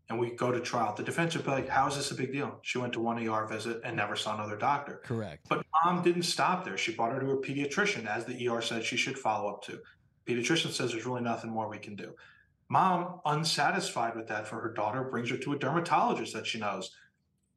and 0.09 0.17
we 0.17 0.31
go 0.31 0.51
to 0.51 0.59
trial, 0.59 0.93
the 0.95 1.03
defense 1.03 1.35
would 1.35 1.45
be 1.45 1.51
like, 1.51 1.69
how 1.69 1.87
is 1.87 1.95
this 1.95 2.09
a 2.09 2.15
big 2.15 2.33
deal? 2.33 2.59
She 2.63 2.79
went 2.79 2.93
to 2.93 2.99
one 2.99 3.25
ER 3.25 3.45
visit 3.45 3.81
and 3.83 3.95
never 3.95 4.15
saw 4.15 4.33
another 4.33 4.57
doctor. 4.57 5.01
correct. 5.05 5.47
But 5.47 5.63
mom 5.85 6.01
didn't 6.01 6.23
stop 6.23 6.65
there. 6.65 6.77
She 6.77 6.93
brought 6.93 7.13
her 7.13 7.19
to 7.19 7.31
a 7.31 7.37
pediatrician, 7.37 8.07
as 8.07 8.25
the 8.25 8.47
ER 8.47 8.61
said 8.61 8.83
she 8.83 8.97
should 8.97 9.17
follow 9.17 9.49
up 9.49 9.63
to. 9.63 9.79
Pediatrician 10.25 10.71
says 10.71 10.91
there's 10.91 11.05
really 11.05 11.21
nothing 11.21 11.51
more 11.51 11.69
we 11.69 11.77
can 11.77 11.95
do. 11.95 12.13
Mom, 12.69 13.19
unsatisfied 13.25 14.15
with 14.15 14.27
that 14.27 14.47
for 14.47 14.59
her 14.59 14.73
daughter, 14.73 15.03
brings 15.03 15.29
her 15.29 15.37
to 15.37 15.53
a 15.53 15.59
dermatologist 15.59 16.33
that 16.33 16.45
she 16.47 16.59
knows. 16.59 16.91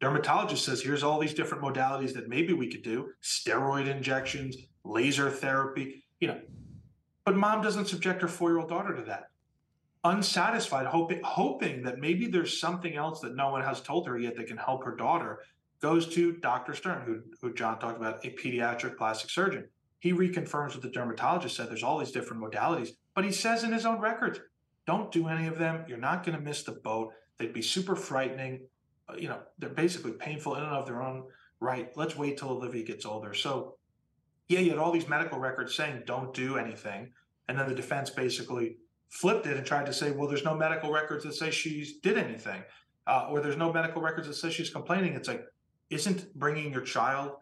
Dermatologist 0.00 0.64
says, 0.64 0.82
here's 0.82 1.02
all 1.02 1.18
these 1.18 1.34
different 1.34 1.62
modalities 1.62 2.12
that 2.14 2.28
maybe 2.28 2.52
we 2.52 2.68
could 2.68 2.82
do 2.82 3.10
steroid 3.22 3.88
injections, 3.88 4.56
laser 4.84 5.30
therapy, 5.30 6.04
you 6.20 6.28
know. 6.28 6.40
But 7.24 7.36
mom 7.36 7.62
doesn't 7.62 7.88
subject 7.88 8.20
her 8.20 8.28
four 8.28 8.50
year 8.50 8.58
old 8.58 8.68
daughter 8.68 8.94
to 8.94 9.02
that. 9.02 9.28
Unsatisfied, 10.04 10.86
hoping, 10.86 11.20
hoping 11.22 11.82
that 11.84 11.98
maybe 11.98 12.26
there's 12.26 12.58
something 12.58 12.96
else 12.96 13.20
that 13.20 13.36
no 13.36 13.50
one 13.50 13.62
has 13.62 13.80
told 13.80 14.06
her 14.08 14.18
yet 14.18 14.36
that 14.36 14.48
can 14.48 14.56
help 14.56 14.84
her 14.84 14.96
daughter, 14.96 15.40
goes 15.80 16.06
to 16.14 16.32
Dr. 16.34 16.74
Stern, 16.74 17.02
who, 17.04 17.20
who 17.40 17.54
John 17.54 17.78
talked 17.78 17.98
about, 17.98 18.24
a 18.24 18.30
pediatric 18.30 18.96
plastic 18.96 19.30
surgeon. 19.30 19.68
He 20.00 20.12
reconfirms 20.12 20.72
what 20.72 20.82
the 20.82 20.90
dermatologist 20.90 21.56
said. 21.56 21.68
There's 21.68 21.84
all 21.84 21.98
these 21.98 22.10
different 22.10 22.42
modalities, 22.42 22.90
but 23.14 23.24
he 23.24 23.30
says 23.30 23.62
in 23.62 23.72
his 23.72 23.86
own 23.86 24.00
records, 24.00 24.40
don't 24.86 25.12
do 25.12 25.28
any 25.28 25.46
of 25.46 25.58
them. 25.58 25.84
You're 25.86 25.98
not 25.98 26.24
going 26.24 26.36
to 26.36 26.42
miss 26.42 26.64
the 26.64 26.72
boat. 26.72 27.12
They'd 27.38 27.52
be 27.52 27.62
super 27.62 27.94
frightening. 27.94 28.66
Uh, 29.08 29.14
you 29.16 29.28
know, 29.28 29.40
they're 29.58 29.70
basically 29.70 30.12
painful 30.12 30.56
in 30.56 30.62
and 30.64 30.72
of 30.72 30.86
their 30.86 31.02
own 31.02 31.24
right. 31.60 31.96
Let's 31.96 32.16
wait 32.16 32.36
till 32.36 32.50
Olivia 32.50 32.84
gets 32.84 33.06
older. 33.06 33.34
So, 33.34 33.76
yeah, 34.48 34.58
you 34.60 34.70
had 34.70 34.78
all 34.78 34.92
these 34.92 35.08
medical 35.08 35.38
records 35.38 35.74
saying 35.74 36.02
don't 36.06 36.34
do 36.34 36.56
anything. 36.56 37.12
And 37.48 37.58
then 37.58 37.68
the 37.68 37.74
defense 37.74 38.10
basically 38.10 38.76
flipped 39.12 39.46
it 39.46 39.58
and 39.58 39.66
tried 39.66 39.84
to 39.84 39.92
say, 39.92 40.10
well, 40.10 40.26
there's 40.26 40.44
no 40.44 40.54
medical 40.54 40.90
records 40.90 41.22
that 41.22 41.34
say 41.34 41.50
she's 41.50 41.98
did 41.98 42.16
anything, 42.16 42.62
uh, 43.06 43.28
or 43.30 43.40
there's 43.40 43.58
no 43.58 43.70
medical 43.70 44.00
records 44.00 44.26
that 44.26 44.34
say 44.34 44.50
she's 44.50 44.70
complaining. 44.70 45.12
It's 45.12 45.28
like, 45.28 45.44
isn't 45.90 46.34
bringing 46.34 46.72
your 46.72 46.80
child 46.80 47.32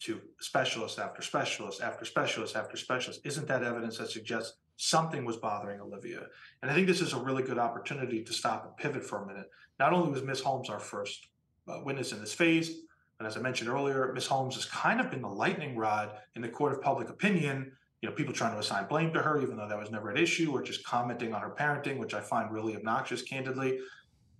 to 0.00 0.20
specialist 0.40 0.98
after 0.98 1.22
specialist 1.22 1.82
after 1.82 2.04
specialist 2.04 2.56
after 2.56 2.76
specialist, 2.76 3.20
isn't 3.24 3.46
that 3.46 3.62
evidence 3.62 3.98
that 3.98 4.10
suggests 4.10 4.56
something 4.76 5.24
was 5.24 5.36
bothering 5.36 5.80
Olivia? 5.80 6.26
And 6.62 6.70
I 6.70 6.74
think 6.74 6.88
this 6.88 7.00
is 7.00 7.12
a 7.12 7.18
really 7.18 7.44
good 7.44 7.58
opportunity 7.58 8.24
to 8.24 8.32
stop 8.32 8.64
and 8.64 8.76
pivot 8.76 9.04
for 9.04 9.22
a 9.22 9.26
minute. 9.26 9.48
Not 9.78 9.92
only 9.92 10.10
was 10.10 10.24
Miss 10.24 10.40
Holmes 10.40 10.68
our 10.68 10.80
first 10.80 11.28
uh, 11.68 11.78
witness 11.84 12.10
in 12.12 12.20
this 12.20 12.34
phase, 12.34 12.80
and 13.20 13.26
as 13.26 13.36
I 13.36 13.40
mentioned 13.40 13.70
earlier, 13.70 14.10
Miss 14.14 14.26
Holmes 14.26 14.56
has 14.56 14.64
kind 14.64 15.00
of 15.00 15.10
been 15.10 15.22
the 15.22 15.28
lightning 15.28 15.76
rod 15.76 16.12
in 16.34 16.42
the 16.42 16.48
court 16.48 16.72
of 16.72 16.80
public 16.80 17.08
opinion. 17.08 17.70
You 18.00 18.08
know, 18.08 18.14
people 18.14 18.32
trying 18.32 18.52
to 18.52 18.58
assign 18.58 18.86
blame 18.86 19.12
to 19.12 19.20
her, 19.20 19.40
even 19.42 19.56
though 19.56 19.68
that 19.68 19.78
was 19.78 19.90
never 19.90 20.10
an 20.10 20.16
issue, 20.16 20.52
or 20.52 20.62
just 20.62 20.84
commenting 20.84 21.34
on 21.34 21.42
her 21.42 21.50
parenting, 21.50 21.98
which 21.98 22.14
I 22.14 22.20
find 22.20 22.50
really 22.50 22.76
obnoxious, 22.76 23.22
candidly. 23.22 23.78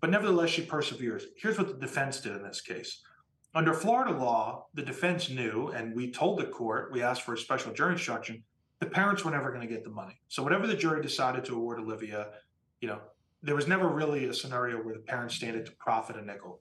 But 0.01 0.11
nevertheless, 0.11 0.51
she 0.51 0.63
perseveres. 0.63 1.27
Here's 1.37 1.59
what 1.59 1.69
the 1.69 1.75
defense 1.75 2.21
did 2.21 2.37
in 2.37 2.43
this 2.43 2.61
case. 2.61 3.03
Under 3.55 3.75
Florida 3.75 4.13
law, 4.17 4.67
the 4.75 4.83
defense 4.83 5.29
knew, 5.29 5.69
and 5.69 5.95
we 5.95 6.11
told 6.11 6.39
the 6.39 6.47
court, 6.47 6.91
we 6.93 7.03
asked 7.03 7.23
for 7.23 7.35
a 7.35 7.39
special 7.39 7.73
jury 7.73 7.93
instruction, 7.93 8.43
the 8.79 8.87
parents 8.87 9.25
were 9.25 9.31
never 9.31 9.51
going 9.51 9.67
to 9.67 9.73
get 9.73 9.85
the 9.85 9.91
money. 9.91 10.19
So 10.29 10.43
whatever 10.43 10.67
the 10.67 10.77
jury 10.77 11.03
decided 11.03 11.45
to 11.47 11.57
award 11.57 11.81
Olivia, 11.81 12.29
you 12.81 12.89
know, 12.89 13.01
there 13.43 13.55
was 13.55 13.67
never 13.67 13.89
really 13.89 14.27
a 14.27 14.35
scenario 14.35 14.79
where 14.79 14.95
the 14.95 15.01
parents 15.01 15.35
standed 15.35 15.67
to 15.67 15.73
profit 15.73 16.17
a 16.17 16.23
nickel. 16.23 16.61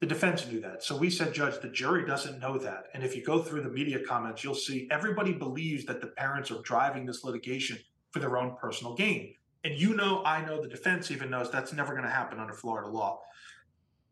The 0.00 0.06
defense 0.06 0.46
knew 0.46 0.60
that. 0.60 0.84
So 0.84 0.96
we 0.96 1.10
said, 1.10 1.34
Judge, 1.34 1.60
the 1.60 1.68
jury 1.68 2.06
doesn't 2.06 2.38
know 2.38 2.56
that. 2.58 2.84
And 2.94 3.02
if 3.02 3.16
you 3.16 3.24
go 3.24 3.42
through 3.42 3.62
the 3.62 3.68
media 3.68 3.98
comments, 4.06 4.44
you'll 4.44 4.54
see 4.54 4.86
everybody 4.90 5.32
believes 5.32 5.84
that 5.86 6.00
the 6.00 6.06
parents 6.08 6.50
are 6.52 6.62
driving 6.62 7.04
this 7.04 7.24
litigation 7.24 7.78
for 8.12 8.20
their 8.20 8.38
own 8.38 8.56
personal 8.60 8.94
gain. 8.94 9.34
And 9.64 9.74
you 9.74 9.96
know, 9.96 10.22
I 10.24 10.44
know, 10.44 10.62
the 10.62 10.68
defense 10.68 11.10
even 11.10 11.30
knows 11.30 11.50
that's 11.50 11.72
never 11.72 11.92
going 11.92 12.04
to 12.04 12.10
happen 12.10 12.38
under 12.38 12.54
Florida 12.54 12.88
law. 12.88 13.20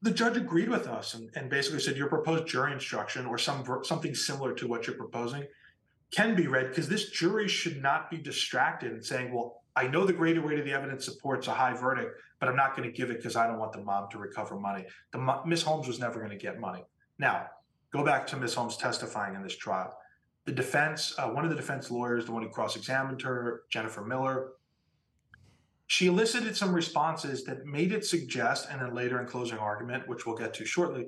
The 0.02 0.10
judge 0.10 0.36
agreed 0.36 0.68
with 0.68 0.88
us 0.88 1.14
and, 1.14 1.30
and 1.36 1.48
basically 1.48 1.80
said 1.80 1.96
your 1.96 2.08
proposed 2.08 2.46
jury 2.46 2.72
instruction 2.72 3.24
or 3.24 3.38
some 3.38 3.64
something 3.84 4.14
similar 4.14 4.52
to 4.54 4.66
what 4.66 4.86
you're 4.86 4.96
proposing 4.96 5.44
can 6.10 6.34
be 6.34 6.46
read 6.46 6.68
because 6.68 6.88
this 6.88 7.10
jury 7.10 7.48
should 7.48 7.80
not 7.80 8.10
be 8.10 8.16
distracted 8.16 8.92
and 8.92 9.04
saying, 9.04 9.32
well, 9.32 9.62
I 9.76 9.86
know 9.86 10.06
the 10.06 10.12
greater 10.12 10.40
weight 10.40 10.58
of 10.58 10.64
the 10.64 10.72
evidence 10.72 11.04
supports 11.04 11.48
a 11.48 11.52
high 11.52 11.74
verdict, 11.74 12.18
but 12.40 12.48
I'm 12.48 12.56
not 12.56 12.74
going 12.74 12.90
to 12.90 12.96
give 12.96 13.10
it 13.10 13.18
because 13.18 13.36
I 13.36 13.46
don't 13.46 13.58
want 13.58 13.72
the 13.72 13.82
mom 13.82 14.08
to 14.10 14.18
recover 14.18 14.58
money. 14.58 14.86
The 15.12 15.42
Miss 15.44 15.62
Holmes 15.62 15.86
was 15.86 15.98
never 15.98 16.18
going 16.18 16.30
to 16.30 16.36
get 16.36 16.58
money. 16.58 16.82
Now, 17.18 17.46
go 17.92 18.02
back 18.02 18.26
to 18.28 18.36
Miss 18.36 18.54
Holmes 18.54 18.76
testifying 18.76 19.34
in 19.34 19.42
this 19.42 19.56
trial. 19.56 19.96
The 20.46 20.52
defense, 20.52 21.14
uh, 21.18 21.28
one 21.28 21.44
of 21.44 21.50
the 21.50 21.56
defense 21.56 21.90
lawyers, 21.90 22.24
the 22.24 22.32
one 22.32 22.42
who 22.42 22.48
cross-examined 22.48 23.20
her, 23.22 23.62
Jennifer 23.68 24.04
Miller, 24.04 24.52
she 25.88 26.06
elicited 26.06 26.56
some 26.56 26.72
responses 26.72 27.44
that 27.44 27.64
made 27.64 27.92
it 27.92 28.04
suggest, 28.04 28.68
and 28.70 28.80
then 28.80 28.94
later 28.94 29.20
in 29.20 29.26
closing 29.26 29.58
argument, 29.58 30.08
which 30.08 30.26
we'll 30.26 30.36
get 30.36 30.54
to 30.54 30.64
shortly, 30.64 31.06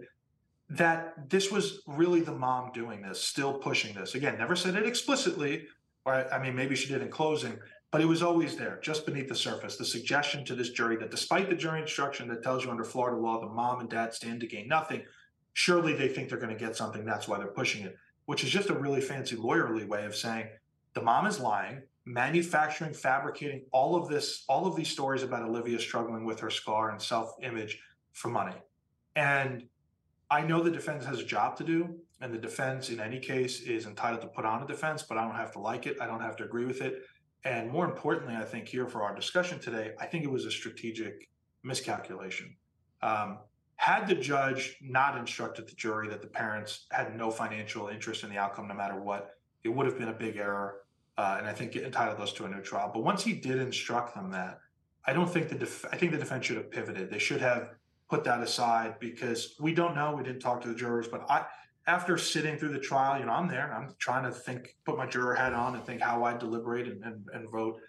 that 0.71 1.31
this 1.31 1.51
was 1.51 1.81
really 1.87 2.21
the 2.21 2.33
mom 2.33 2.71
doing 2.73 3.01
this, 3.01 3.23
still 3.23 3.55
pushing 3.55 3.95
this. 3.95 4.15
Again, 4.15 4.37
never 4.39 4.55
said 4.55 4.77
it 4.77 4.87
explicitly, 4.87 5.67
or 6.05 6.33
I 6.33 6.41
mean, 6.41 6.55
maybe 6.55 6.77
she 6.77 6.89
did 6.89 7.03
in 7.03 7.11
closing, 7.11 7.59
but 7.91 8.01
it 8.01 8.07
was 8.07 8.23
always 8.23 8.57
there, 8.57 8.79
just 8.83 9.07
beneath 9.07 9.29
the 9.29 9.35
surface. 9.35 9.77
The 9.77 9.85
suggestion 9.85 10.45
to 10.45 10.55
this 10.55 10.71
jury 10.71 10.97
that 10.97 11.11
despite 11.11 11.49
the 11.49 11.57
jury 11.57 11.81
instruction 11.81 12.29
that 12.29 12.43
tells 12.43 12.65
you 12.65 12.71
under 12.71 12.85
Florida 12.85 13.17
law, 13.17 13.41
the 13.41 13.47
mom 13.47 13.81
and 13.81 13.89
dad 13.89 14.13
stand 14.13 14.41
to 14.41 14.47
gain 14.47 14.69
nothing, 14.69 15.03
surely 15.55 15.95
they 15.95 16.09
think 16.09 16.29
they're 16.29 16.39
going 16.39 16.57
to 16.57 16.65
get 16.65 16.77
something. 16.77 17.05
That's 17.05 17.27
why 17.27 17.39
they're 17.39 17.47
pushing 17.47 17.85
it, 17.85 17.97
which 18.27 18.45
is 18.45 18.51
just 18.51 18.69
a 18.69 18.75
really 18.75 19.01
fancy 19.01 19.37
lawyerly 19.37 19.87
way 19.89 20.05
of 20.05 20.15
saying 20.15 20.49
the 20.95 21.03
mom 21.03 21.27
is 21.27 21.41
lying, 21.41 21.83
manufacturing, 22.05 22.93
fabricating 22.93 23.63
all 23.73 23.97
of 23.97 24.09
this, 24.09 24.45
all 24.49 24.67
of 24.67 24.77
these 24.77 24.89
stories 24.91 25.23
about 25.23 25.43
Olivia 25.43 25.79
struggling 25.79 26.25
with 26.25 26.41
her 26.41 26.51
scar 26.51 26.91
and 26.91 27.01
self 27.01 27.33
image 27.43 27.81
for 28.13 28.29
money. 28.29 28.57
And 29.17 29.65
I 30.31 30.43
know 30.43 30.63
the 30.63 30.71
defense 30.71 31.07
has 31.07 31.21
a 31.21 31.25
job 31.25 31.57
to 31.57 31.65
do, 31.65 31.97
and 32.21 32.35
the 32.35 32.39
defense, 32.39 32.91
in 32.91 33.01
any 33.01 33.19
case, 33.19 33.63
is 33.63 33.87
entitled 33.87 34.21
to 34.23 34.29
put 34.29 34.45
on 34.45 34.63
a 34.63 34.67
defense, 34.67 35.03
but 35.03 35.17
I 35.17 35.25
don't 35.25 35.37
have 35.37 35.53
to 35.53 35.59
like 35.59 35.87
it. 35.87 35.97
I 36.01 36.07
don't 36.07 36.21
have 36.21 36.37
to 36.37 36.45
agree 36.45 36.67
with 36.67 36.83
it. 36.83 37.03
And 37.45 37.71
more 37.71 37.85
importantly, 37.85 38.35
I 38.35 38.45
think 38.45 38.67
here 38.67 38.87
for 38.87 39.03
our 39.03 39.15
discussion 39.15 39.59
today, 39.59 39.93
I 39.99 40.07
think 40.07 40.25
it 40.25 40.31
was 40.31 40.45
a 40.45 40.51
strategic 40.51 41.29
miscalculation. 41.63 42.57
Um, 43.03 43.39
had 43.77 44.09
the 44.09 44.15
judge 44.15 44.77
not 44.83 45.17
instructed 45.17 45.69
the 45.69 45.75
jury 45.75 46.09
that 46.09 46.21
the 46.21 46.27
parents 46.27 46.87
had 46.91 47.17
no 47.17 47.31
financial 47.31 47.89
interest 47.89 48.25
in 48.25 48.31
the 48.31 48.37
outcome, 48.37 48.67
no 48.67 48.75
matter 48.75 49.01
what, 49.01 49.37
it 49.63 49.69
would 49.69 49.87
have 49.87 49.97
been 49.97 50.09
a 50.09 50.13
big 50.13 50.37
error. 50.37 50.81
Uh, 51.17 51.37
and 51.39 51.47
I 51.47 51.53
think 51.53 51.77
it 51.77 51.85
entitled 51.85 52.21
us 52.21 52.33
to 52.35 52.45
a 52.45 52.49
new 52.49 52.61
trial. 52.61 52.91
But 52.93 53.05
once 53.05 53.23
he 53.23 53.35
did 53.35 53.59
instruct 53.59 54.15
them 54.15 54.31
that, 54.33 54.59
I 55.05 55.13
don't 55.13 55.31
think 55.31 55.49
the 55.49 55.55
def- 55.55 55.85
I 55.93 55.97
think 55.97 56.13
the 56.13 56.19
defense 56.19 56.47
should 56.47 56.57
have 56.57 56.71
pivoted. 56.71 57.11
They 57.11 57.19
should 57.19 57.41
have 57.41 57.71
put 58.11 58.25
that 58.25 58.43
aside 58.43 58.99
because 58.99 59.55
we 59.61 59.73
don't 59.73 59.95
know. 59.95 60.15
We 60.15 60.23
didn't 60.23 60.41
talk 60.41 60.61
to 60.63 60.69
the 60.69 60.75
jurors, 60.75 61.09
but 61.09 61.25
I, 61.31 61.47
after 61.89 62.19
sitting 62.19 62.59
through 62.59 62.69
the 62.69 62.79
trial, 62.79 63.19
you 63.19 63.25
know, 63.25 63.33
I'm 63.33 63.49
there. 63.49 63.73
I'm 63.73 63.95
trying 63.99 64.25
to 64.25 64.31
think, 64.31 64.77
put 64.85 64.99
my 64.99 65.07
juror 65.07 65.35
hat 65.35 65.55
on, 65.55 65.75
and 65.75 65.85
think 65.85 66.03
how 66.03 66.23
I 66.23 66.37
deliberate 66.37 66.87
and, 66.87 67.03
and, 67.03 67.27
and 67.33 67.51
vote. 67.51 67.81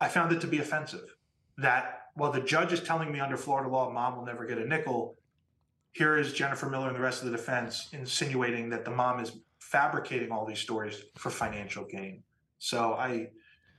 I 0.00 0.08
found 0.08 0.32
it 0.32 0.40
to 0.40 0.48
be 0.48 0.58
offensive 0.58 1.14
that 1.58 2.00
while 2.14 2.32
the 2.32 2.40
judge 2.40 2.72
is 2.72 2.82
telling 2.82 3.12
me 3.12 3.20
under 3.20 3.36
Florida 3.36 3.70
law, 3.70 3.88
mom 3.90 4.16
will 4.16 4.26
never 4.26 4.44
get 4.46 4.58
a 4.58 4.66
nickel, 4.66 5.16
here 5.92 6.18
is 6.18 6.32
Jennifer 6.32 6.68
Miller 6.68 6.88
and 6.88 6.96
the 6.96 7.00
rest 7.00 7.22
of 7.22 7.30
the 7.30 7.36
defense 7.36 7.88
insinuating 7.92 8.68
that 8.70 8.84
the 8.84 8.90
mom 8.90 9.20
is 9.20 9.32
fabricating 9.60 10.32
all 10.32 10.44
these 10.44 10.58
stories 10.58 11.04
for 11.16 11.30
financial 11.30 11.84
gain. 11.84 12.22
So 12.58 12.94
I, 12.94 13.28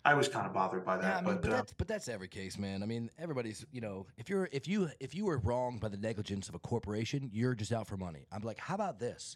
I 0.05 0.13
was 0.13 0.30
kind 0.30 0.47
of 0.47 0.53
bothered 0.53 0.86
by 0.86 0.97
that. 0.97 1.03
Yeah, 1.03 1.18
I 1.18 1.22
mean, 1.22 1.26
but, 1.36 1.41
but, 1.41 1.51
uh, 1.51 1.55
that's 1.57 1.74
but 1.74 1.88
that's 1.88 2.07
every 2.07 2.30
case, 2.30 2.57
man. 2.57 2.82
I 2.82 2.86
mean, 2.86 3.09
everybody's 3.20 3.65
you 3.72 3.82
know, 3.82 4.07
if 4.18 4.30
you're 4.30 4.47
if 4.51 4.68
you 4.68 4.89
if 4.99 5.13
you 5.13 5.26
were 5.26 5.39
wrong 5.39 5.78
by 5.78 5.89
the 5.89 5.97
negligence 5.97 6.47
of 6.47 6.55
a 6.55 6.59
corporation, 6.59 7.30
you're 7.34 7.53
just 7.53 7.74
out 7.74 7.88
for 7.88 7.97
money. 7.97 8.26
I'm 8.32 8.41
like, 8.41 8.57
how 8.57 8.76
about 8.76 8.99
this? 8.99 9.36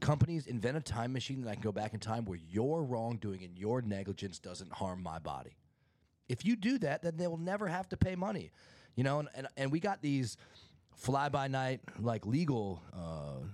Companies 0.00 0.46
invent 0.46 0.76
a 0.76 0.80
time 0.80 1.12
machine 1.12 1.42
that 1.42 1.50
I 1.50 1.54
can 1.54 1.62
go 1.62 1.72
back 1.72 1.94
in 1.94 2.00
time 2.00 2.24
where 2.24 2.38
your 2.48 2.82
wrongdoing 2.82 3.44
and 3.44 3.56
your 3.58 3.82
negligence 3.82 4.38
doesn't 4.38 4.72
harm 4.72 5.02
my 5.02 5.18
body. 5.18 5.56
If 6.28 6.44
you 6.44 6.56
do 6.56 6.78
that, 6.78 7.02
then 7.02 7.16
they 7.16 7.26
will 7.26 7.36
never 7.36 7.66
have 7.68 7.88
to 7.90 7.96
pay 7.96 8.14
money. 8.16 8.50
You 8.96 9.04
know, 9.04 9.18
and 9.20 9.28
and, 9.34 9.46
and 9.56 9.72
we 9.72 9.80
got 9.80 10.00
these 10.02 10.36
fly 10.96 11.28
by 11.28 11.48
night 11.48 11.80
like 12.00 12.26
legal 12.26 12.82
uh, 12.94 13.44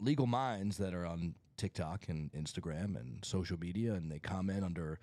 legal 0.00 0.26
minds 0.26 0.76
that 0.78 0.94
are 0.94 1.06
on 1.06 1.34
TikTok 1.56 2.08
and 2.08 2.32
Instagram 2.32 2.96
and 2.98 3.24
social 3.24 3.58
media, 3.58 3.94
and 3.94 4.10
they 4.10 4.18
comment 4.18 4.64
under 4.64 4.98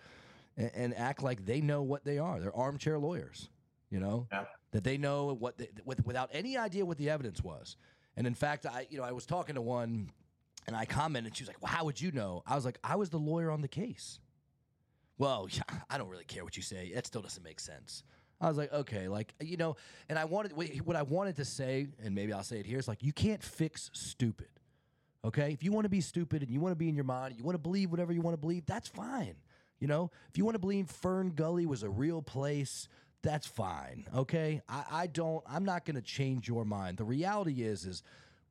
and, 0.58 0.72
and 0.74 0.97
act 0.97 1.22
like 1.24 1.45
they 1.45 1.62
know 1.62 1.82
what 1.84 2.04
they 2.04 2.18
are. 2.18 2.39
They're 2.39 2.56
armchair 2.56 2.97
lawyers, 3.00 3.50
you 3.89 4.00
know, 4.00 4.28
Yeah. 4.32 4.45
that 4.72 4.84
they 4.84 4.97
know 4.97 5.34
what 5.34 5.58
they, 5.58 5.70
with, 5.86 6.06
without 6.06 6.30
any 6.34 6.58
idea 6.58 6.86
what 6.86 6.97
the 6.97 7.10
evidence 7.10 7.43
was. 7.43 7.78
And 8.18 8.26
in 8.28 8.34
fact, 8.36 8.66
I 8.66 8.88
you 8.89 8.97
know 8.97 9.04
I 9.04 9.12
was 9.12 9.26
talking 9.26 9.56
to 9.56 9.62
one, 9.62 10.12
and 10.70 10.78
I 10.78 10.86
commented. 10.86 11.36
She 11.36 11.41
was 11.41 11.47
like, 11.47 11.61
"Well, 11.63 11.72
how 11.72 11.86
would 11.86 11.99
you 11.99 12.11
know?" 12.11 12.43
I 12.45 12.53
was 12.53 12.63
like, 12.63 12.78
"I 12.84 12.95
was 12.95 13.09
the 13.09 13.17
lawyer 13.17 13.49
on 13.49 13.61
the 13.61 13.67
case." 13.67 14.20
Well, 15.17 15.47
yeah, 15.51 15.63
I 15.89 15.97
don't 15.97 16.09
really 16.09 16.26
care 16.26 16.43
what 16.43 16.55
you 16.55 16.61
say. 16.61 16.91
That 16.93 17.07
still 17.07 17.24
doesn't 17.24 17.43
make 17.43 17.59
sense. 17.59 18.03
I 18.39 18.47
was 18.47 18.55
like, 18.55 18.72
okay, 18.72 19.07
like 19.07 19.34
you 19.41 19.57
know, 19.57 19.78
and 20.09 20.20
I 20.20 20.26
wanted 20.26 20.53
what 20.86 20.95
I 20.95 21.01
wanted 21.01 21.38
to 21.38 21.45
say, 21.45 21.88
and 22.03 22.13
maybe 22.13 22.32
I'll 22.32 22.43
say 22.43 22.59
it 22.59 22.67
here. 22.67 22.78
Is 22.78 22.88
like 22.88 23.01
you 23.01 23.11
can't 23.11 23.41
fix 23.41 23.89
stupid. 23.93 24.49
Okay, 25.26 25.51
if 25.51 25.63
you 25.63 25.72
want 25.72 25.86
to 25.86 25.89
be 25.89 26.01
stupid 26.01 26.43
and 26.43 26.51
you 26.51 26.59
want 26.59 26.72
to 26.72 26.78
be 26.78 26.88
in 26.88 26.95
your 26.95 27.03
mind, 27.03 27.36
you 27.36 27.43
want 27.43 27.55
to 27.55 27.61
believe 27.61 27.89
whatever 27.89 28.13
you 28.13 28.22
want 28.22 28.36
to 28.36 28.39
believe, 28.39 28.65
that's 28.67 28.88
fine. 28.88 29.36
You 29.80 29.88
know, 29.88 30.11
if 30.30 30.38
you 30.38 30.45
want 30.45 30.53
to 30.55 30.59
believe 30.59 30.88
Fern 30.88 31.32
Gully 31.32 31.65
was 31.65 31.82
a 31.82 31.89
real 31.89 32.22
place, 32.22 32.88
that's 33.24 33.47
fine. 33.47 34.05
Okay, 34.15 34.61
I, 34.70 34.84
I 34.91 35.07
don't. 35.07 35.43
I'm 35.47 35.65
not 35.65 35.84
going 35.86 35.95
to 35.95 36.01
change 36.03 36.47
your 36.47 36.63
mind. 36.63 36.97
The 36.97 37.05
reality 37.05 37.63
is, 37.63 37.86
is 37.86 38.03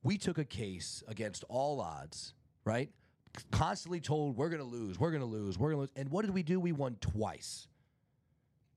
we 0.02 0.16
took 0.18 0.38
a 0.38 0.44
case 0.44 1.02
against 1.08 1.44
all 1.48 1.80
odds, 1.80 2.34
right? 2.64 2.90
Constantly 3.50 4.00
told 4.00 4.36
we're 4.36 4.48
going 4.48 4.60
to 4.62 4.66
lose, 4.66 4.98
we're 4.98 5.10
going 5.10 5.20
to 5.20 5.26
lose, 5.26 5.58
we're 5.58 5.68
going 5.72 5.76
to 5.76 5.80
lose, 5.82 5.92
and 5.96 6.08
what 6.10 6.24
did 6.24 6.32
we 6.34 6.42
do? 6.42 6.58
We 6.58 6.72
won 6.72 6.96
twice. 7.00 7.68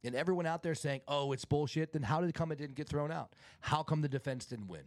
And 0.03 0.15
everyone 0.15 0.45
out 0.47 0.63
there 0.63 0.73
saying, 0.75 1.01
"Oh, 1.07 1.31
it's 1.31 1.45
bullshit," 1.45 1.93
then 1.93 2.01
how 2.01 2.21
did 2.21 2.29
it 2.29 2.33
come 2.35 2.51
it 2.51 2.57
didn't 2.57 2.75
get 2.75 2.89
thrown 2.89 3.11
out? 3.11 3.33
How 3.59 3.83
come 3.83 4.01
the 4.01 4.09
defense 4.09 4.45
didn't 4.47 4.67
win? 4.67 4.81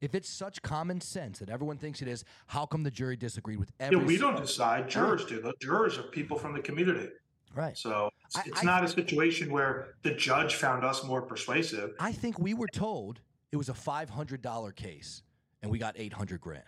If 0.00 0.14
it's 0.14 0.28
such 0.30 0.62
common 0.62 1.00
sense 1.00 1.40
that 1.40 1.50
everyone 1.50 1.76
thinks 1.76 2.00
it 2.02 2.08
is, 2.08 2.24
how 2.46 2.66
come 2.66 2.84
the 2.84 2.90
jury 2.90 3.16
disagreed 3.16 3.58
with 3.58 3.72
every? 3.80 3.98
yeah, 3.98 4.04
we 4.04 4.16
don't 4.16 4.36
decide. 4.40 4.88
Jurors 4.88 5.24
do. 5.26 5.40
The 5.42 5.52
jurors 5.60 5.98
are 5.98 6.04
people 6.04 6.38
from 6.38 6.54
the 6.54 6.60
community. 6.60 7.08
Right. 7.54 7.76
So 7.76 8.10
it's, 8.26 8.36
I- 8.36 8.42
it's 8.46 8.60
I- 8.62 8.64
not 8.64 8.84
a 8.84 8.88
situation 8.88 9.50
where 9.52 9.94
the 10.02 10.14
judge 10.14 10.54
found 10.54 10.84
us 10.84 11.04
more 11.04 11.20
persuasive. 11.20 11.94
I 11.98 12.12
think 12.12 12.38
we 12.38 12.54
were 12.54 12.68
told 12.72 13.20
it 13.52 13.56
was 13.56 13.68
a 13.68 13.74
five 13.74 14.08
hundred 14.08 14.40
dollar 14.40 14.70
case, 14.70 15.22
and 15.62 15.70
we 15.70 15.78
got 15.78 15.94
eight 15.98 16.12
hundred 16.12 16.40
grand. 16.40 16.64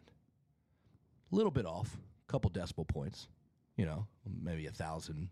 A 1.32 1.34
little 1.34 1.50
bit 1.50 1.66
off, 1.66 1.96
a 2.28 2.32
couple 2.32 2.50
decimal 2.50 2.84
points, 2.84 3.28
you 3.76 3.86
know, 3.86 4.06
maybe 4.42 4.66
a 4.66 4.70
thousand 4.72 5.28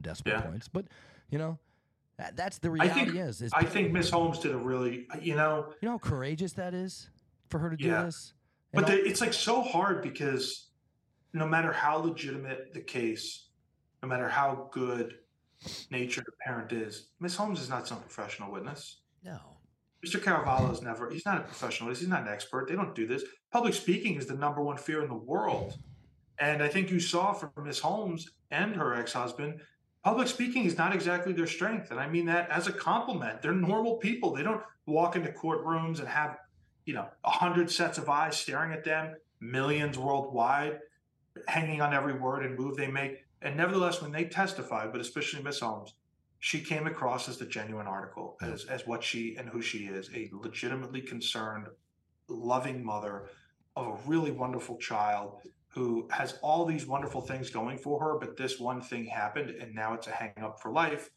decimal 0.00 0.34
Yeah. 0.38 0.42
points, 0.42 0.68
but 0.68 0.86
you 1.30 1.38
know, 1.38 1.58
that, 2.16 2.36
that's 2.36 2.58
the 2.58 2.68
I 2.68 2.72
reality. 2.72 2.94
think 3.12 3.16
is, 3.16 3.42
is 3.42 3.52
I 3.52 3.64
think 3.64 3.92
Miss 3.92 4.08
Holmes 4.10 4.38
did 4.38 4.52
a 4.52 4.56
really, 4.56 5.06
you 5.20 5.34
know, 5.34 5.72
you 5.80 5.86
know 5.86 5.92
how 5.92 5.98
courageous 5.98 6.52
that 6.54 6.72
is 6.72 7.10
for 7.48 7.58
her 7.58 7.68
to 7.70 7.76
do 7.76 7.86
Yeah. 7.86 8.04
this. 8.04 8.32
but 8.72 8.88
And 8.88 8.92
the, 8.98 9.04
it's 9.06 9.20
like 9.20 9.34
so 9.34 9.60
hard 9.60 10.02
because 10.02 10.68
no 11.34 11.46
matter 11.46 11.72
how 11.72 11.98
legitimate 11.98 12.72
the 12.72 12.80
case, 12.80 13.48
no 14.02 14.08
matter 14.08 14.28
how 14.28 14.68
good 14.72 15.18
natured 15.90 16.24
the 16.26 16.32
parent 16.44 16.72
is, 16.72 17.08
Miss 17.20 17.34
Holmes 17.36 17.60
is 17.60 17.68
not 17.68 17.86
some 17.86 18.00
professional 18.00 18.50
witness. 18.50 19.00
no, 19.22 19.38
Mr. 20.04 20.20
Caraballo 20.20 20.72
is 20.72 20.82
never, 20.82 21.10
he's 21.10 21.24
not 21.24 21.38
a 21.38 21.42
professional. 21.42 21.88
He's 21.88 22.06
not 22.06 22.22
an 22.22 22.28
expert. 22.28 22.68
They 22.68 22.76
don't 22.76 22.94
do 22.94 23.06
this. 23.06 23.24
Public 23.50 23.74
speaking 23.74 24.16
is 24.16 24.26
the 24.26 24.34
number 24.34 24.62
one 24.62 24.76
fear 24.76 25.02
in 25.02 25.08
the 25.08 25.14
world. 25.14 25.76
And 26.38 26.62
I 26.62 26.68
think 26.68 26.90
you 26.90 27.00
saw 27.00 27.32
from 27.32 27.50
Miss 27.64 27.78
Holmes 27.78 28.28
and 28.50 28.76
her 28.76 28.94
ex 28.94 29.12
husband, 29.12 29.60
public 30.04 30.28
speaking 30.28 30.64
is 30.64 30.76
not 30.76 30.94
exactly 30.94 31.32
their 31.32 31.46
strength. 31.46 31.90
And 31.90 31.98
I 31.98 32.08
mean 32.08 32.26
that 32.26 32.50
as 32.50 32.66
a 32.66 32.72
compliment. 32.72 33.40
They're 33.40 33.52
normal 33.52 33.96
people. 33.96 34.34
They 34.34 34.42
don't 34.42 34.62
walk 34.86 35.16
into 35.16 35.30
courtrooms 35.30 35.98
and 35.98 36.08
have, 36.08 36.36
you 36.84 36.94
know, 36.94 37.08
a 37.24 37.30
hundred 37.30 37.70
sets 37.70 37.98
of 37.98 38.08
eyes 38.08 38.36
staring 38.36 38.72
at 38.72 38.84
them, 38.84 39.16
millions 39.40 39.98
worldwide, 39.98 40.78
hanging 41.48 41.80
on 41.80 41.94
every 41.94 42.14
word 42.14 42.44
and 42.44 42.58
move 42.58 42.76
they 42.76 42.86
make. 42.86 43.24
And 43.42 43.56
nevertheless, 43.56 44.02
when 44.02 44.12
they 44.12 44.24
testified, 44.24 44.92
but 44.92 45.00
especially 45.00 45.42
Miss 45.42 45.60
Holmes, 45.60 45.94
she 46.38 46.60
came 46.60 46.86
across 46.86 47.28
as 47.28 47.38
the 47.38 47.46
genuine 47.46 47.86
article, 47.86 48.36
as, 48.42 48.64
as 48.66 48.86
what 48.86 49.02
she 49.02 49.36
and 49.36 49.48
who 49.48 49.62
she 49.62 49.86
is 49.86 50.10
a 50.14 50.30
legitimately 50.32 51.00
concerned, 51.00 51.66
loving 52.28 52.84
mother 52.84 53.28
of 53.74 53.86
a 53.86 54.08
really 54.08 54.30
wonderful 54.30 54.76
child 54.78 55.40
who 55.68 56.08
has 56.10 56.38
all 56.42 56.64
these 56.64 56.86
wonderful 56.86 57.20
things 57.20 57.50
going 57.50 57.76
for 57.76 58.00
her, 58.00 58.18
but 58.18 58.36
this 58.36 58.58
one 58.58 58.80
thing 58.80 59.04
happened 59.04 59.50
and 59.50 59.74
now 59.74 59.92
it's 59.92 60.06
a 60.06 60.10
hang 60.10 60.32
up 60.42 60.60
for 60.60 60.72
life. 60.72 61.10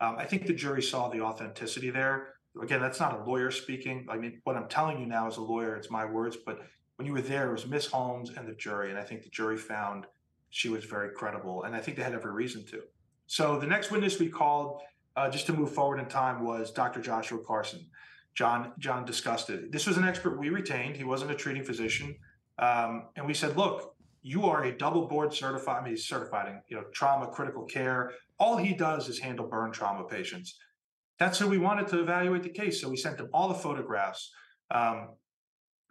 Um, 0.00 0.16
I 0.18 0.24
think 0.26 0.46
the 0.46 0.52
jury 0.52 0.82
saw 0.82 1.08
the 1.08 1.22
authenticity 1.22 1.90
there. 1.90 2.34
Again, 2.60 2.80
that's 2.80 3.00
not 3.00 3.18
a 3.18 3.24
lawyer 3.24 3.50
speaking. 3.50 4.06
I 4.10 4.18
mean, 4.18 4.40
what 4.44 4.56
I'm 4.56 4.68
telling 4.68 5.00
you 5.00 5.06
now 5.06 5.26
as 5.26 5.38
a 5.38 5.42
lawyer, 5.42 5.76
it's 5.76 5.90
my 5.90 6.04
words, 6.04 6.36
but 6.44 6.60
when 6.96 7.06
you 7.06 7.12
were 7.14 7.22
there, 7.22 7.48
it 7.48 7.52
was 7.52 7.66
Miss 7.66 7.86
Holmes 7.86 8.30
and 8.36 8.46
the 8.46 8.52
jury. 8.52 8.90
And 8.90 8.98
I 8.98 9.02
think 9.02 9.22
the 9.22 9.30
jury 9.30 9.56
found 9.56 10.06
she 10.50 10.68
was 10.68 10.84
very 10.84 11.10
credible. 11.14 11.62
And 11.62 11.74
I 11.74 11.80
think 11.80 11.96
they 11.96 12.02
had 12.02 12.12
every 12.12 12.32
reason 12.32 12.64
to. 12.66 12.82
So 13.26 13.58
the 13.58 13.66
next 13.66 13.90
witness 13.90 14.18
we 14.18 14.28
called, 14.28 14.80
uh, 15.16 15.30
just 15.30 15.46
to 15.46 15.52
move 15.52 15.72
forward 15.72 15.98
in 16.00 16.06
time, 16.06 16.44
was 16.44 16.70
Dr. 16.70 17.00
Joshua 17.00 17.38
Carson. 17.44 17.86
John 18.34 18.72
John 18.78 19.04
discussed 19.04 19.50
it. 19.50 19.72
This 19.72 19.86
was 19.86 19.96
an 19.96 20.04
expert 20.04 20.38
we 20.38 20.48
retained. 20.48 20.96
He 20.96 21.04
wasn't 21.04 21.30
a 21.30 21.34
treating 21.34 21.64
physician, 21.64 22.16
um, 22.58 23.08
and 23.16 23.26
we 23.26 23.34
said, 23.34 23.56
"Look, 23.56 23.94
you 24.22 24.46
are 24.46 24.64
a 24.64 24.76
double 24.76 25.06
board 25.06 25.34
certified. 25.34 25.80
I 25.80 25.84
mean, 25.84 25.90
he's 25.94 26.06
certified 26.06 26.48
in 26.48 26.62
you 26.68 26.76
know 26.76 26.84
trauma, 26.92 27.26
critical 27.26 27.64
care. 27.64 28.12
All 28.38 28.56
he 28.56 28.72
does 28.72 29.08
is 29.08 29.18
handle 29.18 29.46
burn 29.46 29.72
trauma 29.72 30.04
patients. 30.04 30.58
That's 31.18 31.38
who 31.38 31.48
we 31.48 31.58
wanted 31.58 31.88
to 31.88 32.00
evaluate 32.00 32.42
the 32.42 32.48
case. 32.48 32.80
So 32.80 32.88
we 32.88 32.96
sent 32.96 33.20
him 33.20 33.28
all 33.32 33.48
the 33.48 33.54
photographs, 33.54 34.32
um, 34.70 35.10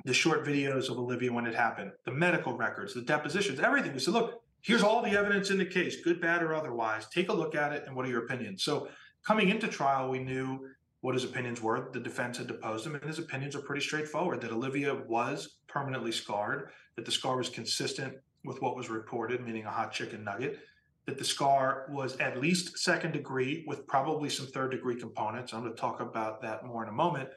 the 0.04 0.14
short 0.14 0.46
videos 0.46 0.90
of 0.90 0.98
Olivia 0.98 1.32
when 1.32 1.46
it 1.46 1.56
happened, 1.56 1.92
the 2.06 2.12
medical 2.12 2.58
records, 2.58 2.94
the 2.94 3.02
depositions, 3.02 3.60
everything. 3.60 3.94
We 3.94 4.00
said, 4.00 4.14
look, 4.14 4.42
here's 4.62 4.84
all 4.84 5.02
the 5.02 5.18
evidence 5.18 5.50
in 5.50 5.58
the 5.58 5.66
case, 5.66 6.02
good, 6.02 6.22
bad, 6.22 6.44
or 6.44 6.54
otherwise. 6.54 7.08
Take 7.08 7.30
a 7.30 7.34
look 7.34 7.56
at 7.56 7.74
it, 7.74 7.84
and 7.88 7.96
what 7.96 8.06
are 8.06 8.10
your 8.10 8.26
opinions? 8.26 8.64
So 8.64 8.88
coming 9.26 9.50
into 9.50 9.68
trial, 9.68 10.10
we 10.10 10.20
knew 10.20 10.68
what 11.02 11.16
his 11.16 11.24
opinions 11.24 11.62
were. 11.62 11.90
The 11.92 12.00
defense 12.00 12.38
had 12.38 12.48
deposed 12.48 12.86
him, 12.86 12.96
and 12.96 13.04
his 13.04 13.20
opinions 13.20 13.56
are 13.56 13.62
pretty 13.62 13.82
straightforward 13.82 14.42
that 14.42 14.52
Olivia 14.52 14.94
was 15.08 15.58
permanently 15.68 16.12
scarred, 16.12 16.70
that 16.96 17.06
the 17.06 17.12
scar 17.12 17.38
was 17.38 17.50
consistent 17.50 18.14
with 18.44 18.62
what 18.62 18.76
was 18.76 18.90
reported, 18.90 19.44
meaning 19.44 19.66
a 19.66 19.72
hot 19.72 19.92
chicken 19.92 20.24
nugget, 20.24 20.60
that 21.06 21.18
the 21.18 21.24
scar 21.24 21.88
was 21.90 22.16
at 22.18 22.40
least 22.40 22.78
second 22.78 23.12
degree 23.12 23.64
with 23.68 23.88
probably 23.88 24.30
some 24.30 24.46
third 24.48 24.72
degree 24.72 24.96
components. 24.96 25.54
I'm 25.54 25.62
going 25.62 25.74
to 25.74 25.80
talk 25.80 26.00
about 26.00 26.42
that 26.44 26.66
more 26.66 26.84
in 26.84 26.90
a 26.90 26.94
moment. 26.94 27.30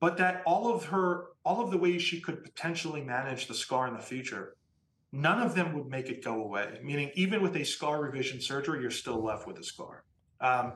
But 0.00 0.16
that 0.16 0.42
all 0.46 0.74
of 0.74 0.86
her, 0.86 1.26
all 1.44 1.62
of 1.62 1.70
the 1.70 1.78
ways 1.78 2.02
she 2.02 2.20
could 2.20 2.42
potentially 2.42 3.02
manage 3.02 3.46
the 3.46 3.54
scar 3.54 3.86
in 3.86 3.94
the 3.94 4.00
future, 4.00 4.56
none 5.12 5.40
of 5.40 5.54
them 5.54 5.74
would 5.74 5.86
make 5.86 6.08
it 6.08 6.24
go 6.24 6.42
away. 6.42 6.80
Meaning, 6.82 7.10
even 7.14 7.42
with 7.42 7.56
a 7.56 7.64
scar 7.64 8.00
revision 8.02 8.40
surgery, 8.40 8.80
you're 8.80 8.90
still 8.90 9.22
left 9.22 9.46
with 9.46 9.58
a 9.58 9.64
scar. 9.64 10.04
Um, 10.40 10.72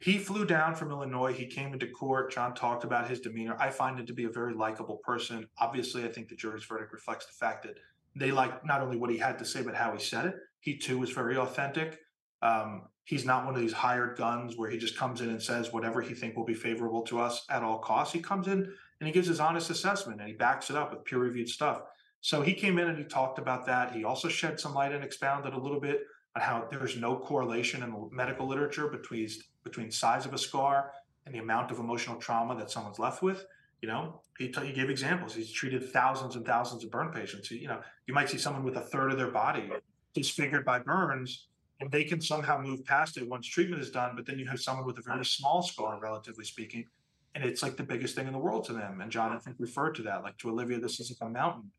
he 0.00 0.18
flew 0.18 0.44
down 0.44 0.74
from 0.74 0.90
Illinois. 0.90 1.32
He 1.32 1.46
came 1.46 1.72
into 1.72 1.88
court. 1.88 2.32
John 2.32 2.54
talked 2.54 2.84
about 2.84 3.08
his 3.08 3.20
demeanor. 3.20 3.56
I 3.58 3.70
find 3.70 3.98
him 3.98 4.06
to 4.06 4.12
be 4.12 4.24
a 4.24 4.30
very 4.30 4.54
likable 4.54 4.98
person. 4.98 5.48
Obviously, 5.58 6.04
I 6.04 6.08
think 6.08 6.28
the 6.28 6.36
jury's 6.36 6.64
verdict 6.64 6.92
reflects 6.92 7.26
the 7.26 7.32
fact 7.32 7.64
that 7.64 7.78
they 8.14 8.30
liked 8.30 8.64
not 8.64 8.80
only 8.80 8.96
what 8.96 9.10
he 9.10 9.18
had 9.18 9.38
to 9.38 9.44
say, 9.44 9.62
but 9.62 9.74
how 9.74 9.92
he 9.92 9.98
said 9.98 10.26
it. 10.26 10.34
He 10.60 10.76
too 10.76 10.98
was 10.98 11.10
very 11.10 11.36
authentic. 11.36 12.00
Um, 12.42 12.82
he's 13.04 13.24
not 13.24 13.44
one 13.44 13.54
of 13.54 13.60
these 13.60 13.72
hired 13.72 14.16
guns 14.16 14.56
where 14.56 14.70
he 14.70 14.78
just 14.78 14.96
comes 14.96 15.20
in 15.20 15.30
and 15.30 15.42
says 15.42 15.72
whatever 15.72 16.00
he 16.00 16.14
think 16.14 16.36
will 16.36 16.44
be 16.44 16.54
favorable 16.54 17.02
to 17.02 17.18
us 17.20 17.44
at 17.50 17.62
all 17.62 17.78
costs. 17.78 18.12
He 18.12 18.20
comes 18.20 18.46
in 18.46 18.72
and 19.00 19.06
he 19.06 19.12
gives 19.12 19.26
his 19.26 19.40
honest 19.40 19.70
assessment 19.70 20.20
and 20.20 20.28
he 20.28 20.34
backs 20.34 20.70
it 20.70 20.76
up 20.76 20.92
with 20.92 21.04
peer-reviewed 21.04 21.48
stuff. 21.48 21.82
So 22.20 22.42
he 22.42 22.52
came 22.52 22.78
in 22.78 22.88
and 22.88 22.98
he 22.98 23.04
talked 23.04 23.38
about 23.38 23.66
that. 23.66 23.92
He 23.92 24.04
also 24.04 24.28
shed 24.28 24.58
some 24.58 24.74
light 24.74 24.92
and 24.92 25.04
expounded 25.04 25.54
a 25.54 25.58
little 25.58 25.80
bit 25.80 26.00
on 26.36 26.42
how 26.42 26.66
there's 26.70 26.96
no 26.96 27.16
correlation 27.16 27.82
in 27.82 27.90
the 27.90 28.08
medical 28.10 28.46
literature 28.46 28.88
between 28.88 29.28
between 29.64 29.90
size 29.90 30.26
of 30.26 30.34
a 30.34 30.38
scar 30.38 30.92
and 31.26 31.34
the 31.34 31.38
amount 31.38 31.70
of 31.70 31.78
emotional 31.78 32.16
trauma 32.16 32.56
that 32.56 32.70
someone's 32.70 32.98
left 32.98 33.22
with. 33.22 33.44
You 33.82 33.88
know, 33.88 34.22
he, 34.38 34.48
t- 34.48 34.66
he 34.66 34.72
gave 34.72 34.90
examples. 34.90 35.34
He's 35.34 35.52
treated 35.52 35.92
thousands 35.92 36.34
and 36.34 36.44
thousands 36.44 36.84
of 36.84 36.90
burn 36.90 37.12
patients. 37.12 37.50
You 37.50 37.68
know, 37.68 37.80
you 38.06 38.14
might 38.14 38.28
see 38.28 38.38
someone 38.38 38.64
with 38.64 38.76
a 38.76 38.80
third 38.80 39.12
of 39.12 39.18
their 39.18 39.30
body 39.30 39.70
disfigured 40.14 40.64
by 40.64 40.80
burns, 40.80 41.46
and 41.80 41.90
they 41.92 42.02
can 42.02 42.20
somehow 42.20 42.60
move 42.60 42.84
past 42.84 43.18
it 43.18 43.28
once 43.28 43.46
treatment 43.46 43.80
is 43.80 43.90
done. 43.90 44.16
But 44.16 44.26
then 44.26 44.38
you 44.38 44.46
have 44.46 44.60
someone 44.60 44.84
with 44.84 44.98
a 44.98 45.02
very 45.02 45.24
small 45.24 45.62
scar, 45.62 46.00
relatively 46.00 46.44
speaking, 46.44 46.86
and 47.34 47.44
it's 47.44 47.62
like 47.62 47.76
the 47.76 47.84
biggest 47.84 48.16
thing 48.16 48.26
in 48.26 48.32
the 48.32 48.38
world 48.38 48.64
to 48.64 48.72
them. 48.72 49.00
And 49.00 49.12
John, 49.12 49.32
I 49.32 49.38
think, 49.38 49.56
referred 49.60 49.94
to 49.96 50.02
that. 50.02 50.24
Like 50.24 50.38
to 50.38 50.50
Olivia, 50.50 50.80
this 50.80 50.98
is 50.98 51.10
like 51.10 51.28
a 51.28 51.30
mountain. 51.30 51.70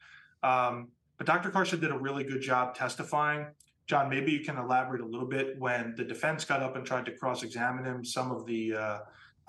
Um, 0.44 0.90
but 1.18 1.28
Dr. 1.28 1.50
Carson 1.50 1.80
did 1.80 1.92
a 1.92 1.98
really 1.98 2.24
good 2.24 2.42
job 2.42 2.76
testifying. 2.76 3.48
John, 3.88 4.10
maybe 4.10 4.32
you 4.32 4.42
can 4.42 4.58
elaborate 4.58 5.02
a 5.02 5.06
little 5.06 5.28
bit 5.28 5.60
when 5.60 5.96
the 5.98 6.04
defense 6.04 6.46
got 6.46 6.62
up 6.62 6.76
and 6.76 6.86
tried 6.86 7.06
to 7.06 7.12
cross-examine 7.12 7.84
him. 7.84 8.06
Some 8.06 8.32
of 8.32 8.46
the 8.46 8.76
uh, 8.76 9.00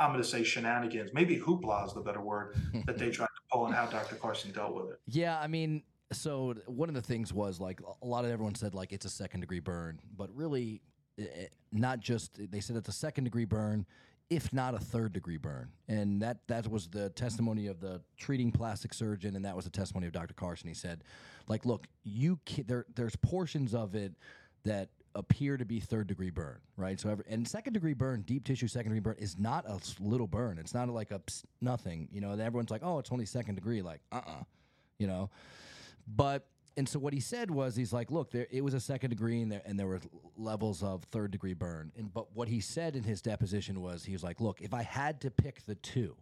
I'm 0.01 0.13
going 0.13 0.23
to 0.23 0.29
say 0.29 0.43
shenanigans, 0.43 1.11
maybe 1.13 1.39
hoopla 1.39 1.87
is 1.87 1.93
the 1.93 2.01
better 2.01 2.23
word 2.23 2.57
that 2.87 2.97
they 2.97 3.11
tried 3.11 3.27
to 3.27 3.43
pull, 3.53 3.67
and 3.67 3.75
how 3.75 3.87
Dr. 3.87 4.17
Carson 4.17 4.51
dealt 4.51 4.75
with 4.75 4.93
it. 4.93 5.01
Yeah, 5.07 5.39
I 5.39 5.47
mean, 5.47 5.83
so 6.11 6.55
one 6.67 6.89
of 6.89 6.95
the 6.95 7.03
things 7.03 7.33
was 7.33 7.61
like 7.61 7.81
a 8.03 8.07
lot 8.07 8.25
of 8.25 8.31
everyone 8.31 8.55
said 8.55 8.75
like 8.75 8.93
it's 8.93 9.05
a 9.05 9.11
second 9.11 9.41
degree 9.41 9.61
burn, 9.61 10.01
but 10.17 10.35
really, 10.35 10.81
it, 11.19 11.33
eh, 11.35 11.43
eh, 11.43 11.47
not 11.71 12.01
just 12.01 12.41
they 12.51 12.61
said 12.61 12.77
it's 12.77 12.89
a 12.89 12.93
second 12.93 13.25
degree 13.25 13.45
burn, 13.45 13.85
if 14.31 14.53
not 14.53 14.75
a 14.75 14.79
third 14.79 15.13
degree 15.13 15.37
burn, 15.37 15.69
and 15.89 16.23
that 16.23 16.39
that 16.47 16.69
was 16.69 16.87
the 16.89 17.11
testimony 17.11 17.67
of 17.67 17.81
the 17.81 18.01
treating 18.17 18.53
plastic 18.53 18.95
surgeon, 18.95 19.37
and 19.37 19.45
that 19.45 19.57
was 19.57 19.65
the 19.65 19.71
testimony 19.71 20.07
of 20.07 20.13
Dr. 20.13 20.35
Carson. 20.35 20.69
He 20.69 20.75
said, 20.75 21.03
like, 21.49 21.67
look, 21.67 21.89
you 22.05 22.39
there 22.67 22.87
there's 22.95 23.17
portions 23.17 23.75
of 23.75 23.95
it 23.95 24.13
that 24.65 24.91
appear 25.17 25.57
to 25.57 25.65
be 25.65 25.81
third 25.81 26.07
degree 26.07 26.31
burn, 26.31 26.59
right? 26.77 27.01
So, 27.01 27.09
every, 27.09 27.25
and 27.29 27.47
second 27.47 27.73
degree 27.73 27.95
burn, 27.95 28.23
deep 28.23 28.45
tissue 28.45 28.69
second 28.69 28.93
degree 28.93 29.01
burn 29.01 29.17
is 29.19 29.37
not 29.37 29.69
a 29.69 29.81
little 30.01 30.29
burn. 30.29 30.59
It's 30.59 30.75
not 30.75 30.89
like 30.89 31.11
a 31.11 31.19
pss, 31.19 31.45
nothing, 31.61 32.09
you 32.13 32.21
know. 32.21 32.31
And 32.31 32.41
everyone's 32.41 32.71
like, 32.71 32.83
oh, 32.85 33.01
it's 33.01 33.11
only 33.11 33.27
second 33.27 33.57
degree, 33.57 33.83
like, 33.83 34.01
uh, 34.13 34.17
uh-uh, 34.17 34.31
uh 34.31 34.45
you 34.99 35.09
know. 35.09 35.31
But 36.07 36.47
and 36.81 36.89
so 36.89 36.99
what 36.99 37.13
he 37.13 37.21
said 37.21 37.51
was, 37.51 37.77
he's 37.77 37.93
like, 37.93 38.11
look, 38.11 38.31
there 38.31 38.47
it 38.51 38.65
was 38.65 38.73
a 38.73 38.81
second 38.81 39.11
degree, 39.11 39.43
and 39.43 39.53
there 39.53 39.61
and 39.67 39.79
there 39.79 39.87
were 39.87 40.01
levels 40.39 40.83
of 40.83 41.03
third 41.13 41.31
degree 41.31 41.53
burn. 41.53 41.93
And 41.95 42.11
but 42.11 42.35
what 42.35 42.49
he 42.49 42.61
said 42.61 42.97
in 42.97 43.03
his 43.03 43.21
deposition 43.21 43.83
was, 43.83 44.03
he 44.03 44.15
was 44.15 44.25
like, 44.25 44.41
look, 44.41 44.63
if 44.63 44.73
I 44.73 44.81
had 44.81 45.21
to 45.21 45.31
pick 45.31 45.67
the 45.67 45.75
two, 45.75 46.17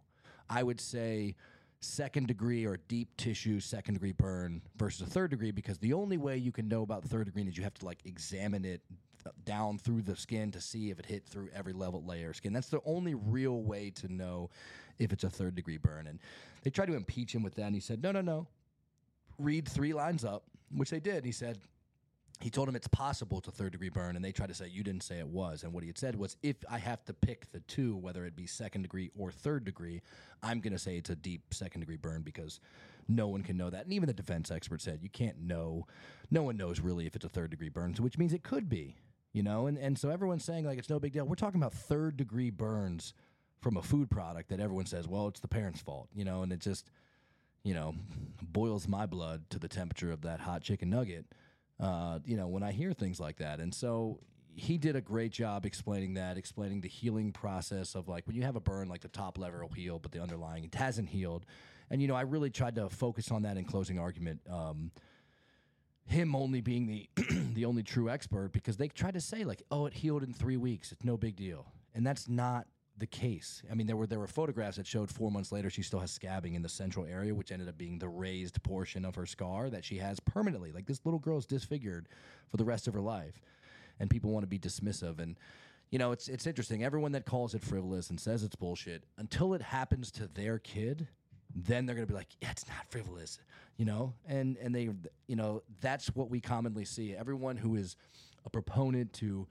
I 0.49 0.63
would 0.63 0.81
say 0.81 1.37
second 1.79 2.27
degree 2.27 2.65
or 2.65 2.75
deep 2.89 3.15
tissue 3.15 3.61
second 3.61 3.93
degree 3.93 4.11
burn 4.11 4.61
versus 4.75 5.07
a 5.07 5.09
third 5.09 5.31
degree 5.31 5.51
because 5.51 5.77
the 5.77 5.93
only 5.93 6.17
way 6.17 6.35
you 6.35 6.51
can 6.51 6.67
know 6.67 6.81
about 6.81 7.03
the 7.03 7.07
third 7.07 7.27
degree 7.27 7.43
is 7.43 7.55
you 7.55 7.63
have 7.63 7.73
to 7.75 7.85
like 7.85 7.99
examine 8.03 8.65
it 8.65 8.81
uh, 9.25 9.29
down 9.45 9.77
through 9.77 10.01
the 10.01 10.13
skin 10.13 10.51
to 10.51 10.59
see 10.59 10.91
if 10.91 10.99
it 10.99 11.05
hit 11.05 11.25
through 11.25 11.47
every 11.55 11.71
level 11.71 12.03
layer 12.03 12.31
of 12.31 12.35
skin. 12.35 12.51
That's 12.51 12.67
the 12.67 12.81
only 12.83 13.13
real 13.13 13.63
way 13.63 13.91
to 13.91 14.11
know 14.11 14.49
if 14.97 15.13
it's 15.13 15.23
a 15.23 15.29
third 15.29 15.55
degree 15.55 15.77
burn. 15.77 16.07
And 16.07 16.19
they 16.63 16.69
tried 16.69 16.87
to 16.87 16.95
impeach 16.95 17.33
him 17.33 17.43
with 17.43 17.55
that, 17.55 17.63
and 17.63 17.75
he 17.75 17.79
said, 17.79 18.03
no, 18.03 18.11
no, 18.11 18.19
no. 18.19 18.47
Read 19.39 19.67
three 19.67 19.93
lines 19.93 20.23
up, 20.23 20.43
which 20.75 20.89
they 20.89 20.99
did. 20.99 21.25
He 21.25 21.31
said, 21.31 21.57
he 22.41 22.49
told 22.49 22.69
him 22.69 22.75
it's 22.75 22.87
possible 22.87 23.43
a 23.45 23.51
third 23.51 23.73
degree 23.73 23.89
burn, 23.89 24.15
and 24.15 24.23
they 24.23 24.31
tried 24.31 24.47
to 24.47 24.53
say 24.53 24.67
you 24.67 24.83
didn't 24.83 25.03
say 25.03 25.19
it 25.19 25.27
was. 25.27 25.63
And 25.63 25.73
what 25.73 25.83
he 25.83 25.87
had 25.87 25.97
said 25.97 26.15
was, 26.15 26.37
if 26.41 26.55
I 26.69 26.77
have 26.77 27.03
to 27.05 27.13
pick 27.13 27.51
the 27.51 27.59
two, 27.61 27.97
whether 27.97 28.25
it 28.25 28.35
be 28.35 28.45
second 28.45 28.83
degree 28.83 29.11
or 29.17 29.31
third 29.31 29.65
degree, 29.65 30.01
I'm 30.41 30.61
going 30.61 30.73
to 30.73 30.79
say 30.79 30.97
it's 30.97 31.09
a 31.09 31.15
deep 31.15 31.53
second 31.53 31.81
degree 31.81 31.97
burn 31.97 32.21
because 32.21 32.61
no 33.09 33.27
one 33.27 33.41
can 33.41 33.57
know 33.57 33.69
that. 33.69 33.83
And 33.85 33.93
even 33.93 34.07
the 34.07 34.13
defense 34.13 34.51
expert 34.51 34.81
said 34.81 34.99
you 35.01 35.09
can't 35.09 35.41
know. 35.41 35.87
No 36.31 36.43
one 36.43 36.55
knows 36.55 36.79
really 36.79 37.05
if 37.05 37.15
it's 37.15 37.25
a 37.25 37.29
third 37.29 37.49
degree 37.49 37.69
burn, 37.69 37.95
so 37.95 38.03
which 38.03 38.17
means 38.17 38.33
it 38.33 38.43
could 38.43 38.69
be, 38.69 38.95
you 39.33 39.43
know. 39.43 39.67
And 39.67 39.77
and 39.77 39.97
so 39.97 40.09
everyone's 40.09 40.45
saying 40.45 40.65
like 40.65 40.77
it's 40.77 40.89
no 40.89 40.99
big 40.99 41.13
deal. 41.13 41.25
We're 41.25 41.35
talking 41.35 41.59
about 41.59 41.73
third 41.73 42.15
degree 42.15 42.51
burns 42.51 43.13
from 43.61 43.77
a 43.77 43.81
food 43.81 44.09
product 44.09 44.49
that 44.49 44.59
everyone 44.59 44.85
says, 44.85 45.07
well, 45.07 45.27
it's 45.27 45.39
the 45.39 45.47
parent's 45.47 45.81
fault, 45.81 46.07
you 46.13 46.23
know, 46.23 46.43
and 46.43 46.53
it 46.53 46.61
just, 46.61 46.89
you 47.63 47.73
know, 47.73 47.95
boils 48.41 48.87
my 48.87 49.05
blood 49.05 49.49
to 49.49 49.59
the 49.59 49.67
temperature 49.67 50.11
of 50.11 50.21
that 50.21 50.39
hot 50.39 50.61
chicken 50.61 50.89
nugget 50.89 51.25
uh, 51.79 52.19
you 52.25 52.35
know, 52.35 52.47
when 52.47 52.63
I 52.63 52.71
hear 52.71 52.93
things 52.93 53.19
like 53.19 53.37
that. 53.37 53.59
And 53.59 53.73
so 53.73 54.19
he 54.53 54.77
did 54.77 54.95
a 54.95 55.01
great 55.01 55.31
job 55.31 55.65
explaining 55.65 56.15
that, 56.15 56.37
explaining 56.37 56.81
the 56.81 56.89
healing 56.89 57.31
process 57.31 57.95
of 57.95 58.07
like 58.07 58.27
when 58.27 58.35
you 58.35 58.43
have 58.43 58.55
a 58.55 58.59
burn, 58.59 58.89
like 58.89 59.01
the 59.01 59.07
top 59.07 59.37
level 59.37 59.61
will 59.61 59.69
heal, 59.69 59.99
but 59.99 60.11
the 60.11 60.21
underlying 60.21 60.65
it 60.65 60.75
hasn't 60.75 61.09
healed. 61.09 61.45
And 61.89 62.01
you 62.01 62.07
know, 62.07 62.15
I 62.15 62.21
really 62.21 62.49
tried 62.49 62.75
to 62.75 62.89
focus 62.89 63.31
on 63.31 63.43
that 63.43 63.57
in 63.57 63.65
closing 63.65 63.97
argument. 63.97 64.41
Um, 64.49 64.91
him 66.05 66.35
only 66.35 66.59
being 66.59 66.87
the 66.87 67.09
the 67.53 67.65
only 67.65 67.83
true 67.83 68.09
expert 68.09 68.51
because 68.51 68.77
they 68.77 68.89
tried 68.89 69.13
to 69.13 69.21
say 69.21 69.43
like, 69.43 69.63
oh, 69.71 69.85
it 69.85 69.93
healed 69.93 70.23
in 70.23 70.33
three 70.33 70.57
weeks. 70.57 70.91
It's 70.91 71.05
no 71.05 71.17
big 71.17 71.35
deal, 71.35 71.65
and 71.95 72.05
that's 72.05 72.27
not 72.27 72.67
the 72.99 73.07
case. 73.07 73.63
I 73.71 73.75
mean, 73.75 73.87
there 73.87 73.95
were 73.95 74.07
there 74.07 74.19
were 74.19 74.27
photographs 74.27 74.77
that 74.77 74.87
showed 74.87 75.09
four 75.09 75.31
months 75.31 75.51
later 75.51 75.69
she 75.69 75.81
still 75.81 75.99
has 75.99 76.17
scabbing 76.17 76.55
in 76.55 76.61
the 76.61 76.69
central 76.69 77.05
area, 77.05 77.33
which 77.33 77.51
ended 77.51 77.67
up 77.69 77.77
being 77.77 77.99
the 77.99 78.09
raised 78.09 78.61
portion 78.63 79.05
of 79.05 79.15
her 79.15 79.25
scar 79.25 79.69
that 79.69 79.85
she 79.85 79.97
has 79.97 80.19
permanently. 80.19 80.71
Like 80.71 80.85
this 80.85 81.01
little 81.05 81.19
girl 81.19 81.37
is 81.37 81.45
disfigured 81.45 82.07
for 82.49 82.57
the 82.57 82.65
rest 82.65 82.87
of 82.87 82.93
her 82.93 83.01
life, 83.01 83.41
and 83.99 84.09
people 84.09 84.31
want 84.31 84.43
to 84.43 84.47
be 84.47 84.59
dismissive. 84.59 85.19
And 85.19 85.37
you 85.91 85.99
know, 85.99 86.11
it's 86.11 86.27
it's 86.27 86.45
interesting. 86.45 86.83
Everyone 86.83 87.13
that 87.13 87.25
calls 87.25 87.55
it 87.55 87.63
frivolous 87.63 88.09
and 88.09 88.19
says 88.19 88.43
it's 88.43 88.55
bullshit 88.55 89.03
until 89.17 89.53
it 89.53 89.61
happens 89.61 90.11
to 90.11 90.27
their 90.27 90.59
kid, 90.59 91.07
then 91.55 91.85
they're 91.85 91.95
gonna 91.95 92.05
be 92.05 92.13
like, 92.13 92.29
yeah, 92.41 92.51
it's 92.51 92.67
not 92.67 92.85
frivolous, 92.89 93.39
you 93.77 93.85
know. 93.85 94.13
And 94.27 94.57
and 94.57 94.75
they, 94.75 94.89
you 95.27 95.35
know, 95.35 95.63
that's 95.81 96.15
what 96.15 96.29
we 96.29 96.39
commonly 96.39 96.85
see. 96.85 97.15
Everyone 97.15 97.57
who 97.57 97.75
is 97.75 97.95
a 98.45 98.49
proponent 98.49 99.13
to 99.13 99.47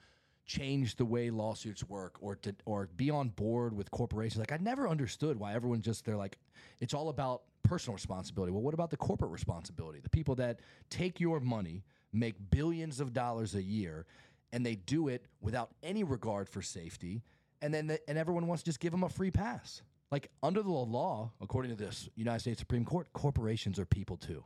change 0.49 0.97
the 0.97 1.05
way 1.05 1.31
lawsuits 1.31 1.89
work 1.89 2.17
or 2.21 2.35
to 2.35 2.55
or 2.65 2.89
be 2.97 3.11
on 3.11 3.29
board 3.29 3.77
with 3.77 3.91
corporations. 3.93 4.41
Like 4.41 4.51
I 4.51 4.57
never 4.57 4.89
understood 4.89 5.39
why 5.39 5.55
everyone 5.55 5.83
just 5.83 6.05
they're 6.05 6.17
like 6.17 6.39
it's 6.81 6.95
all 6.95 7.11
about 7.11 7.43
personal 7.63 7.95
responsibility. 7.95 8.51
Well, 8.51 8.63
what 8.63 8.75
about 8.75 8.91
the 8.91 8.97
corporate 8.97 9.31
responsibility? 9.31 10.01
The 10.01 10.09
people 10.09 10.35
that 10.37 10.61
take 10.89 11.21
your 11.21 11.39
money, 11.39 11.85
make 12.13 12.35
billions 12.51 12.99
of 12.99 13.13
dollars 13.13 13.55
a 13.55 13.63
year, 13.63 14.07
and 14.53 14.65
they 14.65 14.75
do 14.75 15.09
it 15.09 15.27
without 15.43 15.71
any 15.83 16.03
regard 16.03 16.49
for 16.49 16.63
safety, 16.63 17.23
and 17.61 17.73
then 17.73 17.87
the, 17.87 18.09
and 18.09 18.17
everyone 18.17 18.47
wants 18.47 18.63
to 18.63 18.71
just 18.71 18.81
give 18.81 18.91
them 18.91 19.05
a 19.05 19.09
free 19.09 19.31
pass. 19.31 19.83
Like 20.11 20.31
under 20.43 20.63
the 20.63 20.71
law, 20.71 21.31
according 21.43 21.71
to 21.73 21.77
this 21.77 22.09
United 22.17 22.41
States 22.41 22.59
Supreme 22.59 22.87
Court, 22.87 23.13
corporations 23.13 23.79
are 23.79 23.85
people 23.85 24.17
too. 24.17 24.43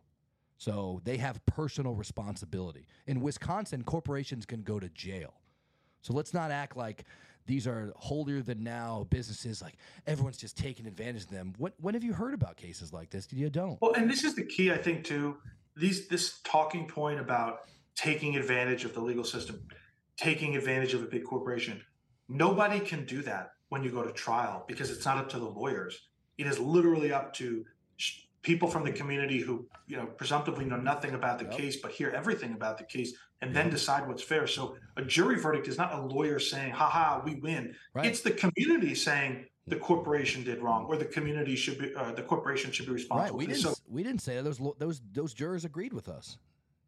So 0.58 1.00
they 1.04 1.16
have 1.18 1.44
personal 1.46 1.94
responsibility. 1.94 2.86
In 3.06 3.20
Wisconsin, 3.20 3.84
corporations 3.84 4.44
can 4.46 4.62
go 4.62 4.80
to 4.80 4.88
jail 4.88 5.34
so 6.02 6.12
let's 6.12 6.34
not 6.34 6.50
act 6.50 6.76
like 6.76 7.04
these 7.46 7.66
are 7.66 7.92
holier 7.96 8.42
than 8.42 8.62
now 8.62 9.06
businesses. 9.10 9.62
Like 9.62 9.74
everyone's 10.06 10.36
just 10.36 10.56
taking 10.56 10.86
advantage 10.86 11.22
of 11.22 11.30
them. 11.30 11.54
What 11.58 11.74
when 11.80 11.94
have 11.94 12.04
you 12.04 12.12
heard 12.12 12.34
about 12.34 12.56
cases 12.56 12.92
like 12.92 13.10
this? 13.10 13.28
You 13.32 13.50
don't. 13.50 13.80
Well, 13.80 13.94
and 13.94 14.10
this 14.10 14.24
is 14.24 14.34
the 14.34 14.44
key, 14.44 14.70
I 14.70 14.78
think, 14.78 15.04
too. 15.04 15.36
These 15.76 16.08
this 16.08 16.40
talking 16.44 16.86
point 16.86 17.18
about 17.18 17.60
taking 17.94 18.36
advantage 18.36 18.84
of 18.84 18.94
the 18.94 19.00
legal 19.00 19.24
system, 19.24 19.66
taking 20.16 20.56
advantage 20.56 20.94
of 20.94 21.02
a 21.02 21.06
big 21.06 21.24
corporation. 21.24 21.82
Nobody 22.28 22.80
can 22.80 23.04
do 23.04 23.22
that 23.22 23.52
when 23.68 23.82
you 23.82 23.90
go 23.90 24.02
to 24.02 24.12
trial 24.12 24.64
because 24.68 24.90
it's 24.90 25.04
not 25.04 25.18
up 25.18 25.28
to 25.30 25.38
the 25.38 25.48
lawyers. 25.48 26.08
It 26.38 26.46
is 26.46 26.58
literally 26.58 27.12
up 27.12 27.34
to 27.34 27.64
people 28.42 28.68
from 28.68 28.84
the 28.84 28.92
community 28.92 29.40
who 29.40 29.66
you 29.86 29.96
know 29.96 30.06
presumptively 30.06 30.64
know 30.64 30.76
nothing 30.76 31.14
about 31.14 31.38
the 31.38 31.44
yep. 31.44 31.56
case 31.56 31.76
but 31.76 31.90
hear 31.90 32.10
everything 32.10 32.52
about 32.52 32.76
the 32.76 32.84
case 32.84 33.14
and 33.40 33.54
then 33.54 33.66
mm-hmm. 33.66 33.74
decide 33.74 34.06
what's 34.06 34.22
fair. 34.22 34.46
So 34.46 34.76
a 34.96 35.02
jury 35.02 35.38
verdict 35.38 35.66
is 35.68 35.78
not 35.78 35.92
a 35.92 36.00
lawyer 36.00 36.38
saying 36.38 36.72
haha 36.72 37.22
we 37.24 37.36
win. 37.36 37.74
Right. 37.94 38.06
it's 38.06 38.20
the 38.20 38.32
community 38.32 38.94
saying 38.94 39.46
the 39.66 39.76
mm-hmm. 39.76 39.84
corporation 39.84 40.44
did 40.44 40.60
wrong 40.62 40.86
or 40.86 40.96
the 40.96 41.04
mm-hmm. 41.04 41.12
community 41.12 41.56
should 41.56 41.78
be 41.78 41.94
uh, 41.94 42.12
the 42.12 42.22
corporation 42.22 42.72
should 42.72 42.86
be 42.86 42.92
responsible 42.92 43.24
right 43.24 43.34
we 43.34 43.46
didn't 43.46 43.62
so, 43.62 43.74
we 43.88 44.02
didn't 44.02 44.22
say 44.22 44.36
that. 44.36 44.44
Those 44.44 44.60
those 44.78 45.00
those 45.12 45.34
jurors 45.34 45.64
agreed 45.64 45.92
with 45.92 46.08
us. 46.08 46.38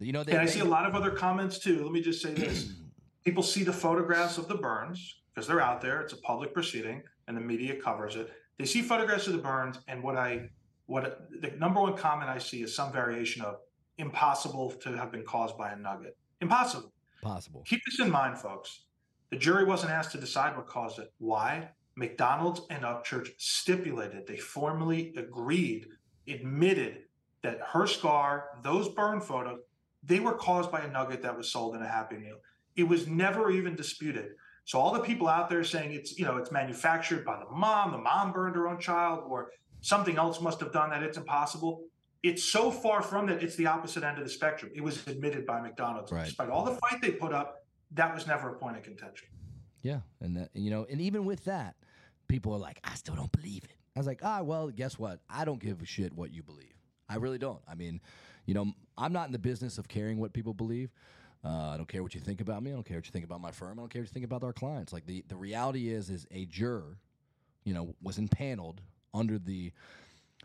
You 0.00 0.12
know 0.12 0.24
they, 0.24 0.32
and 0.32 0.40
i 0.40 0.46
see 0.46 0.61
a 0.61 0.64
lot 0.64 0.86
of 0.86 0.94
other 0.94 1.11
comments 1.11 1.59
too. 1.59 1.82
Let 1.82 1.92
me 1.92 2.00
just 2.00 2.20
say 2.20 2.34
this. 2.34 2.72
People 3.24 3.42
see 3.42 3.62
the 3.62 3.72
photographs 3.72 4.36
of 4.36 4.48
the 4.48 4.57
burns 4.57 5.22
because 5.32 5.48
they're 5.48 5.62
out 5.62 5.80
there. 5.80 6.02
It's 6.02 6.12
a 6.12 6.18
public 6.18 6.52
proceeding 6.52 7.02
and 7.26 7.34
the 7.34 7.40
media 7.40 7.74
covers 7.76 8.16
it. 8.16 8.30
They 8.59 8.66
see 8.66 8.82
photographs 8.82 9.26
of 9.26 9.32
the 9.32 9.38
burns 9.38 9.78
and 9.88 10.02
what 10.02 10.16
i 10.16 10.50
what 10.87 11.28
the 11.41 11.51
number 11.53 11.80
one 11.80 11.97
comment 11.97 12.30
I 12.30 12.39
see 12.39 12.62
is 12.62 12.74
some 12.74 12.93
variation 12.93 13.43
of 13.43 13.57
impossible 13.99 14.70
to 14.70 14.97
have 14.97 15.11
been 15.12 15.24
caused 15.24 15.57
by 15.57 15.70
a 15.70 15.76
nugget. 15.76 16.16
Impossible. 16.41 16.93
Possible. 17.22 17.62
Keep 17.66 17.80
this 17.87 18.01
in 18.01 18.11
mind, 18.11 18.39
folks. 18.39 18.85
The 19.30 19.37
jury 19.37 19.64
wasn't 19.64 19.93
asked 19.93 20.12
to 20.12 20.18
decide 20.18 20.57
what 20.57 20.66
caused 20.66 20.99
it. 20.99 21.12
Why? 21.18 21.70
McDonald's 21.97 22.62
and 22.70 22.82
Upchurch 22.82 23.30
stipulated, 23.39 24.26
they 24.26 24.37
formally 24.37 25.14
agreed, 25.16 25.87
admitted 26.28 27.05
that 27.43 27.61
her 27.72 27.87
scar, 27.87 28.49
those 28.62 28.89
burn 28.89 29.20
photos, 29.20 29.61
they 30.03 30.18
were 30.20 30.35
caused 30.35 30.72
by 30.72 30.80
a 30.80 30.91
nugget 30.91 31.22
that 31.22 31.37
was 31.37 31.51
sold 31.51 31.76
in 31.76 31.82
a 31.82 31.89
Happy 31.89 32.16
Meal. 32.16 32.39
It 32.76 32.85
was 32.85 33.07
never 33.07 33.51
even 33.51 33.76
disputed. 33.76 34.32
So 34.64 34.78
all 34.78 34.93
the 34.93 35.01
people 35.01 35.28
out 35.28 35.49
there 35.49 35.62
saying 35.62 35.93
it's, 35.93 36.18
you 36.18 36.24
know, 36.24 36.37
it's 36.37 36.51
manufactured 36.51 37.24
by 37.24 37.39
the 37.39 37.55
mom, 37.55 37.93
the 37.93 37.99
mom 37.99 38.32
burned 38.32 38.57
her 38.57 38.66
own 38.66 38.80
child, 38.80 39.24
or 39.28 39.51
something 39.85 40.16
else 40.16 40.41
must 40.41 40.61
have 40.61 40.72
done 40.72 40.91
that. 40.91 41.03
It's 41.03 41.18
impossible. 41.18 41.85
It's 42.22 42.43
so 42.43 42.70
far 42.70 43.03
from 43.03 43.26
that. 43.26 43.43
It's 43.43 43.55
the 43.55 43.66
opposite 43.66 44.03
end 44.03 44.16
of 44.16 44.24
the 44.24 44.30
spectrum. 44.30 44.72
It 44.74 44.80
was 44.80 45.07
admitted 45.07 45.45
by 45.45 45.61
McDonald's, 45.61 46.11
right. 46.11 46.24
despite 46.24 46.49
all 46.49 46.64
the 46.64 46.74
fight 46.76 47.03
they 47.03 47.11
put 47.11 47.35
up. 47.35 47.66
That 47.93 48.14
was 48.14 48.26
never 48.26 48.49
a 48.49 48.59
point 48.59 48.78
of 48.78 48.82
contention. 48.82 49.28
Yeah, 49.82 50.01
and 50.22 50.39
that, 50.39 50.49
you 50.55 50.70
know, 50.70 50.87
and 50.91 51.03
even 51.03 51.26
with 51.26 51.45
that, 51.45 51.76
people 52.28 52.55
are 52.55 52.59
like, 52.59 52.80
I 52.82 52.95
still 52.95 53.14
don't 53.14 53.30
believe 53.30 53.64
it. 53.64 53.76
I 53.95 54.01
was 54.01 54.07
like, 54.07 54.20
ah, 54.22 54.43
well, 54.43 54.70
guess 54.70 54.99
what? 54.99 55.20
I 55.28 55.45
don't 55.45 55.61
give 55.61 55.82
a 55.82 55.85
shit 55.85 56.14
what 56.14 56.32
you 56.32 56.43
believe. 56.43 56.74
I 57.07 57.16
really 57.16 57.39
don't. 57.39 57.61
I 57.68 57.74
mean, 57.74 58.01
you 58.47 58.55
know, 58.55 58.72
I'm 58.97 59.12
not 59.12 59.26
in 59.26 59.32
the 59.32 59.39
business 59.39 59.76
of 59.76 59.87
caring 59.87 60.18
what 60.18 60.32
people 60.32 60.55
believe. 60.55 60.91
Uh, 61.45 61.72
I 61.74 61.76
don't 61.76 61.87
care 61.87 62.03
what 62.03 62.14
you 62.14 62.22
think 62.22 62.41
about 62.41 62.62
me. 62.62 62.70
I 62.70 62.74
don't 62.74 62.87
care 62.87 62.97
what 62.97 63.05
you 63.05 63.12
think 63.12 63.26
about 63.26 63.43
my 63.43 63.51
firm. 63.51 63.78
I 63.78 63.82
don't 63.82 63.91
care 63.91 64.01
what 64.01 64.09
you 64.09 64.14
think 64.14 64.24
about 64.24 64.43
our 64.43 64.55
clients. 64.55 64.95
Like 64.95 65.05
the, 65.05 65.22
the 65.28 65.37
reality 65.37 65.91
is, 65.93 66.09
is 66.09 66.26
a 66.30 66.47
juror, 66.47 66.97
you 67.64 67.74
know, 67.74 67.95
was 68.03 68.16
impaneled 68.16 68.80
under 69.15 69.39
the 69.39 69.73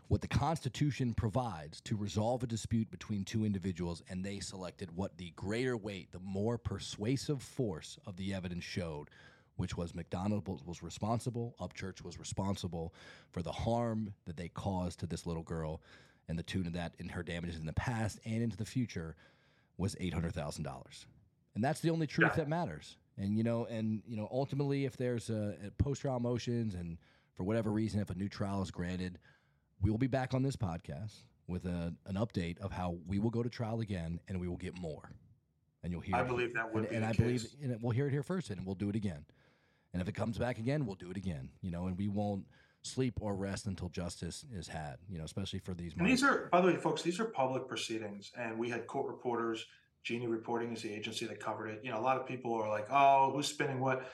what 0.08 0.22
the 0.22 0.28
Constitution 0.28 1.14
provides 1.14 1.80
to 1.82 1.96
resolve 1.96 2.42
a 2.42 2.46
dispute 2.46 2.90
between 2.90 3.24
two 3.24 3.44
individuals, 3.44 4.02
and 4.08 4.24
they 4.24 4.40
selected 4.40 4.96
what 4.96 5.16
the 5.18 5.32
greater 5.36 5.76
weight, 5.76 6.10
the 6.10 6.18
more 6.18 6.58
persuasive 6.58 7.40
force 7.40 7.96
of 8.06 8.16
the 8.16 8.34
evidence 8.34 8.64
showed, 8.64 9.08
which 9.54 9.76
was 9.76 9.94
McDonald 9.94 10.48
was 10.66 10.82
responsible, 10.82 11.54
Upchurch 11.60 12.02
was 12.02 12.18
responsible 12.18 12.92
for 13.30 13.40
the 13.40 13.52
harm 13.52 14.12
that 14.24 14.36
they 14.36 14.48
caused 14.48 14.98
to 14.98 15.06
this 15.06 15.26
little 15.26 15.44
girl, 15.44 15.80
and 16.28 16.36
the 16.36 16.42
tune 16.42 16.66
of 16.66 16.72
that 16.72 16.94
in 16.98 17.08
her 17.10 17.22
damages 17.22 17.60
in 17.60 17.66
the 17.66 17.72
past 17.72 18.18
and 18.24 18.42
into 18.42 18.56
the 18.56 18.64
future 18.64 19.14
was 19.76 19.94
eight 20.00 20.12
hundred 20.12 20.34
thousand 20.34 20.64
dollars, 20.64 21.06
and 21.54 21.62
that's 21.62 21.80
the 21.80 21.90
only 21.90 22.08
truth 22.08 22.30
yeah. 22.32 22.36
that 22.36 22.48
matters. 22.48 22.96
And 23.16 23.36
you 23.36 23.44
know, 23.44 23.66
and 23.66 24.02
you 24.08 24.16
know, 24.16 24.28
ultimately, 24.32 24.86
if 24.86 24.96
there's 24.96 25.30
a, 25.30 25.54
a 25.64 25.70
post 25.82 26.00
trial 26.00 26.18
motions, 26.18 26.74
and 26.74 26.98
for 27.40 27.44
whatever 27.44 27.72
reason, 27.72 28.00
if 28.00 28.10
a 28.10 28.14
new 28.14 28.28
trial 28.28 28.60
is 28.60 28.70
granted 28.70 29.18
we 29.80 29.90
will 29.90 29.96
be 29.96 30.06
back 30.06 30.34
on 30.34 30.42
this 30.42 30.56
podcast 30.56 31.14
with 31.46 31.64
a, 31.64 31.94
an 32.04 32.16
update 32.16 32.58
of 32.58 32.70
how 32.70 32.98
we 33.06 33.18
will 33.18 33.30
go 33.30 33.42
to 33.42 33.48
trial 33.48 33.80
again 33.80 34.20
and 34.28 34.38
we 34.38 34.46
will 34.46 34.58
get 34.58 34.78
more. 34.78 35.10
And 35.82 35.90
you'll 35.90 36.02
hear. 36.02 36.16
I 36.16 36.22
believe 36.22 36.52
that 36.52 36.74
would 36.74 36.82
and, 36.82 36.90
be 36.90 36.96
and 36.96 37.04
I 37.06 37.12
case. 37.12 37.16
believe 37.16 37.72
and 37.72 37.82
we'll 37.82 37.92
hear 37.92 38.08
it 38.08 38.10
here 38.10 38.22
first, 38.22 38.50
and 38.50 38.66
we'll 38.66 38.74
do 38.74 38.90
it 38.90 38.96
again. 38.96 39.24
And 39.94 40.02
if 40.02 40.08
it 40.08 40.14
comes 40.14 40.36
back 40.36 40.58
again, 40.58 40.84
we'll 40.84 40.96
do 40.96 41.10
it 41.10 41.16
again. 41.16 41.48
You 41.62 41.70
know, 41.70 41.86
and 41.86 41.96
we 41.96 42.08
won't 42.08 42.44
sleep 42.82 43.14
or 43.22 43.34
rest 43.34 43.64
until 43.64 43.88
justice 43.88 44.44
is 44.54 44.68
had. 44.68 44.96
You 45.08 45.16
know, 45.16 45.24
especially 45.24 45.60
for 45.60 45.72
these. 45.72 45.94
And 45.96 46.06
these 46.06 46.22
are, 46.22 46.50
by 46.52 46.60
the 46.60 46.66
way, 46.66 46.76
folks, 46.76 47.00
these 47.00 47.18
are 47.18 47.24
public 47.24 47.66
proceedings, 47.66 48.30
and 48.36 48.58
we 48.58 48.68
had 48.68 48.86
court 48.86 49.06
reporters. 49.06 49.64
Genie 50.02 50.26
Reporting 50.26 50.74
is 50.74 50.82
the 50.82 50.92
agency 50.92 51.26
that 51.26 51.40
covered 51.40 51.68
it. 51.68 51.80
You 51.82 51.90
know, 51.90 51.98
a 51.98 52.02
lot 52.02 52.18
of 52.18 52.26
people 52.26 52.52
are 52.52 52.68
like, 52.68 52.88
"Oh, 52.90 53.32
who's 53.34 53.48
spinning 53.48 53.80
what?" 53.80 54.06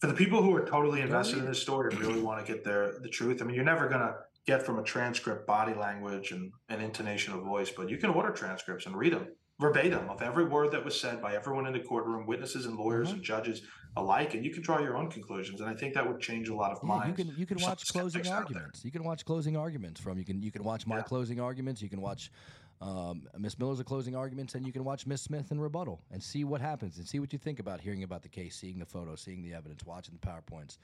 For 0.00 0.06
the 0.06 0.14
people 0.14 0.42
who 0.42 0.54
are 0.56 0.64
totally 0.64 1.02
invested 1.02 1.38
in 1.38 1.46
this 1.46 1.60
story 1.60 1.92
and 1.92 2.00
really 2.00 2.20
want 2.20 2.44
to 2.44 2.52
get 2.52 2.64
their 2.64 2.98
the 3.00 3.08
truth, 3.08 3.42
I 3.42 3.44
mean, 3.44 3.54
you're 3.54 3.64
never 3.64 3.88
gonna 3.88 4.16
get 4.46 4.64
from 4.64 4.78
a 4.78 4.82
transcript 4.82 5.46
body 5.46 5.74
language 5.74 6.32
and 6.32 6.52
an 6.68 6.80
intonation 6.80 7.34
of 7.34 7.42
voice, 7.42 7.70
but 7.70 7.90
you 7.90 7.98
can 7.98 8.10
order 8.10 8.30
transcripts 8.30 8.86
and 8.86 8.96
read 8.96 9.12
them 9.12 9.28
verbatim 9.60 10.08
of 10.08 10.22
every 10.22 10.44
word 10.44 10.72
that 10.72 10.82
was 10.82 10.98
said 10.98 11.20
by 11.20 11.34
everyone 11.34 11.66
in 11.66 11.74
the 11.74 11.80
courtroom, 11.80 12.26
witnesses 12.26 12.64
and 12.64 12.76
lawyers 12.76 13.08
mm-hmm. 13.08 13.16
and 13.16 13.24
judges 13.24 13.62
alike, 13.96 14.34
and 14.34 14.44
you 14.44 14.50
can 14.50 14.62
draw 14.62 14.80
your 14.80 14.96
own 14.96 15.10
conclusions. 15.10 15.60
And 15.60 15.68
I 15.68 15.74
think 15.74 15.94
that 15.94 16.06
would 16.06 16.20
change 16.20 16.48
a 16.48 16.54
lot 16.54 16.72
of 16.72 16.78
yeah, 16.82 16.88
minds. 16.88 17.18
You 17.18 17.24
can 17.24 17.34
you 17.38 17.46
can 17.46 17.58
watch 17.60 17.86
closing 17.92 18.26
arguments. 18.26 18.84
You 18.84 18.90
can 18.90 19.04
watch 19.04 19.24
closing 19.24 19.56
arguments 19.56 20.00
from 20.00 20.18
you 20.18 20.24
can 20.24 20.42
you 20.42 20.50
can 20.50 20.64
watch 20.64 20.86
my 20.86 20.96
yeah. 20.96 21.02
closing 21.02 21.40
arguments. 21.40 21.82
You 21.82 21.90
can 21.90 22.00
watch 22.00 22.32
um, 22.80 23.28
Miss 23.38 23.58
Miller's 23.58 23.80
a 23.80 23.84
closing 23.84 24.16
arguments, 24.16 24.54
and 24.54 24.66
you 24.66 24.72
can 24.72 24.84
watch 24.84 25.06
Miss 25.06 25.20
Smith 25.20 25.50
in 25.52 25.60
rebuttal 25.60 26.00
and 26.10 26.22
see 26.22 26.44
what 26.44 26.60
happens 26.60 26.96
and 26.96 27.06
see 27.06 27.18
what 27.18 27.32
you 27.32 27.38
think 27.38 27.60
about 27.60 27.80
hearing 27.80 28.02
about 28.02 28.22
the 28.22 28.28
case, 28.28 28.56
seeing 28.56 28.78
the 28.78 28.86
photo, 28.86 29.14
seeing 29.16 29.42
the 29.42 29.52
evidence, 29.52 29.84
watching 29.84 30.18
the 30.18 30.26
powerpoints, 30.26 30.78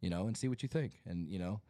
you 0.00 0.10
know, 0.10 0.26
and 0.26 0.36
see 0.36 0.48
what 0.48 0.62
you 0.62 0.68
think. 0.68 1.00
And 1.06 1.28
you 1.28 1.38
know, 1.40 1.60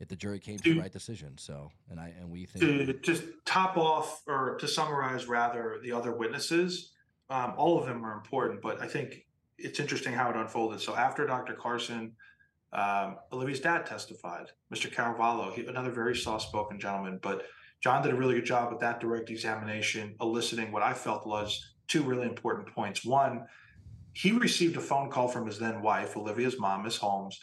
if 0.00 0.08
the 0.08 0.16
jury 0.16 0.40
came 0.40 0.58
to 0.58 0.74
the 0.74 0.80
right 0.80 0.92
decision. 0.92 1.38
So, 1.38 1.70
and 1.90 2.00
I 2.00 2.12
and 2.18 2.30
we 2.30 2.46
think 2.46 2.86
to 2.86 2.92
just 2.94 3.24
top 3.44 3.76
off 3.76 4.22
or 4.26 4.56
to 4.58 4.66
summarize 4.66 5.26
rather 5.26 5.78
the 5.82 5.92
other 5.92 6.12
witnesses, 6.12 6.92
um, 7.30 7.54
all 7.56 7.78
of 7.78 7.86
them 7.86 8.04
are 8.04 8.14
important, 8.14 8.60
but 8.60 8.80
I 8.80 8.88
think 8.88 9.24
it's 9.56 9.80
interesting 9.80 10.12
how 10.12 10.30
it 10.30 10.36
unfolded. 10.36 10.80
So 10.80 10.96
after 10.96 11.26
Dr. 11.26 11.54
Carson, 11.54 12.12
um, 12.72 13.16
Olivia's 13.32 13.60
dad 13.60 13.86
testified, 13.86 14.50
Mr. 14.72 14.92
Caraballo, 14.92 15.52
he, 15.52 15.66
another 15.66 15.90
very 15.90 16.14
soft-spoken 16.14 16.78
gentleman, 16.78 17.18
but 17.22 17.44
John 17.80 18.02
did 18.02 18.12
a 18.12 18.16
really 18.16 18.34
good 18.34 18.44
job 18.44 18.70
with 18.70 18.80
that 18.80 19.00
direct 19.00 19.30
examination, 19.30 20.14
eliciting 20.20 20.72
what 20.72 20.82
I 20.82 20.94
felt 20.94 21.26
was 21.26 21.74
two 21.86 22.02
really 22.02 22.26
important 22.26 22.68
points. 22.74 23.04
One, 23.04 23.46
he 24.12 24.32
received 24.32 24.76
a 24.76 24.80
phone 24.80 25.10
call 25.10 25.28
from 25.28 25.46
his 25.46 25.58
then 25.58 25.80
wife, 25.80 26.16
Olivia's 26.16 26.58
mom, 26.58 26.82
Miss 26.82 26.96
Holmes, 26.96 27.40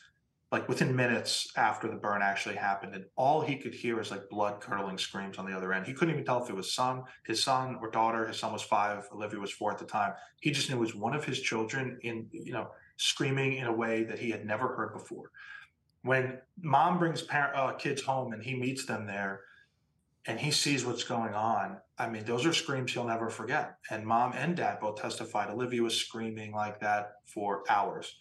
like 0.51 0.69
within 0.69 0.95
minutes 0.95 1.51
after 1.57 1.87
the 1.87 1.95
burn 1.95 2.21
actually 2.21 2.55
happened 2.55 2.93
and 2.93 3.05
all 3.15 3.41
he 3.41 3.57
could 3.57 3.73
hear 3.73 3.97
was 3.97 4.11
like 4.11 4.29
blood 4.29 4.61
curdling 4.61 4.97
screams 4.97 5.37
on 5.37 5.45
the 5.45 5.55
other 5.55 5.73
end. 5.73 5.85
He 5.85 5.93
couldn't 5.93 6.13
even 6.13 6.25
tell 6.25 6.43
if 6.43 6.49
it 6.49 6.55
was 6.55 6.73
son 6.73 7.03
his 7.25 7.43
son 7.43 7.77
or 7.81 7.89
daughter 7.89 8.27
his 8.27 8.37
son 8.37 8.53
was 8.53 8.61
five 8.61 9.07
olivia 9.13 9.39
was 9.39 9.51
four 9.51 9.71
at 9.71 9.79
the 9.79 9.85
time. 9.85 10.13
He 10.39 10.51
just 10.51 10.69
knew 10.69 10.77
it 10.77 10.79
was 10.79 10.95
one 10.95 11.15
of 11.15 11.25
his 11.25 11.41
children 11.41 11.97
in 12.03 12.27
you 12.31 12.53
know 12.53 12.69
screaming 12.97 13.57
in 13.57 13.67
a 13.67 13.73
way 13.73 14.03
that 14.03 14.19
he 14.19 14.29
had 14.29 14.45
never 14.45 14.75
heard 14.75 14.93
before. 14.93 15.31
When 16.03 16.37
mom 16.61 16.99
brings 16.99 17.23
parent, 17.23 17.57
uh, 17.57 17.73
kids 17.73 18.01
home 18.01 18.31
and 18.31 18.43
he 18.43 18.55
meets 18.55 18.85
them 18.85 19.07
there 19.07 19.41
and 20.27 20.39
he 20.39 20.51
sees 20.51 20.85
what's 20.85 21.03
going 21.03 21.33
on 21.33 21.77
i 21.97 22.07
mean 22.07 22.23
those 22.25 22.45
are 22.45 22.53
screams 22.53 22.93
he'll 22.93 23.05
never 23.05 23.29
forget 23.29 23.77
and 23.89 24.05
mom 24.05 24.33
and 24.33 24.57
dad 24.57 24.79
both 24.79 25.01
testified 25.01 25.49
olivia 25.49 25.81
was 25.81 25.95
screaming 25.95 26.51
like 26.51 26.79
that 26.79 27.13
for 27.25 27.63
hours 27.69 28.15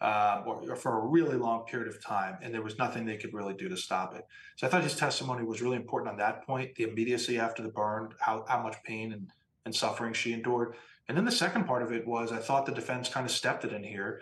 uh, 0.00 0.42
or, 0.46 0.62
or, 0.70 0.76
for 0.76 1.00
a 1.00 1.06
really 1.06 1.36
long 1.36 1.64
period 1.64 1.88
of 1.88 2.02
time, 2.02 2.38
and 2.40 2.54
there 2.54 2.62
was 2.62 2.78
nothing 2.78 3.04
they 3.04 3.16
could 3.16 3.34
really 3.34 3.54
do 3.54 3.68
to 3.68 3.76
stop 3.76 4.14
it. 4.14 4.24
So 4.56 4.66
I 4.66 4.70
thought 4.70 4.84
his 4.84 4.94
testimony 4.94 5.44
was 5.44 5.60
really 5.60 5.76
important 5.76 6.12
on 6.12 6.18
that 6.18 6.46
point, 6.46 6.74
the 6.76 6.84
immediacy 6.84 7.38
after 7.38 7.62
the 7.62 7.68
burn, 7.68 8.10
how, 8.20 8.44
how 8.48 8.62
much 8.62 8.76
pain 8.84 9.12
and, 9.12 9.32
and 9.64 9.74
suffering 9.74 10.12
she 10.12 10.32
endured. 10.32 10.74
And 11.08 11.16
then 11.16 11.24
the 11.24 11.32
second 11.32 11.64
part 11.64 11.82
of 11.82 11.90
it 11.90 12.06
was 12.06 12.30
I 12.30 12.38
thought 12.38 12.66
the 12.66 12.72
defense 12.72 13.08
kind 13.08 13.26
of 13.26 13.32
stepped 13.32 13.64
it 13.64 13.72
in 13.72 13.82
here. 13.82 14.20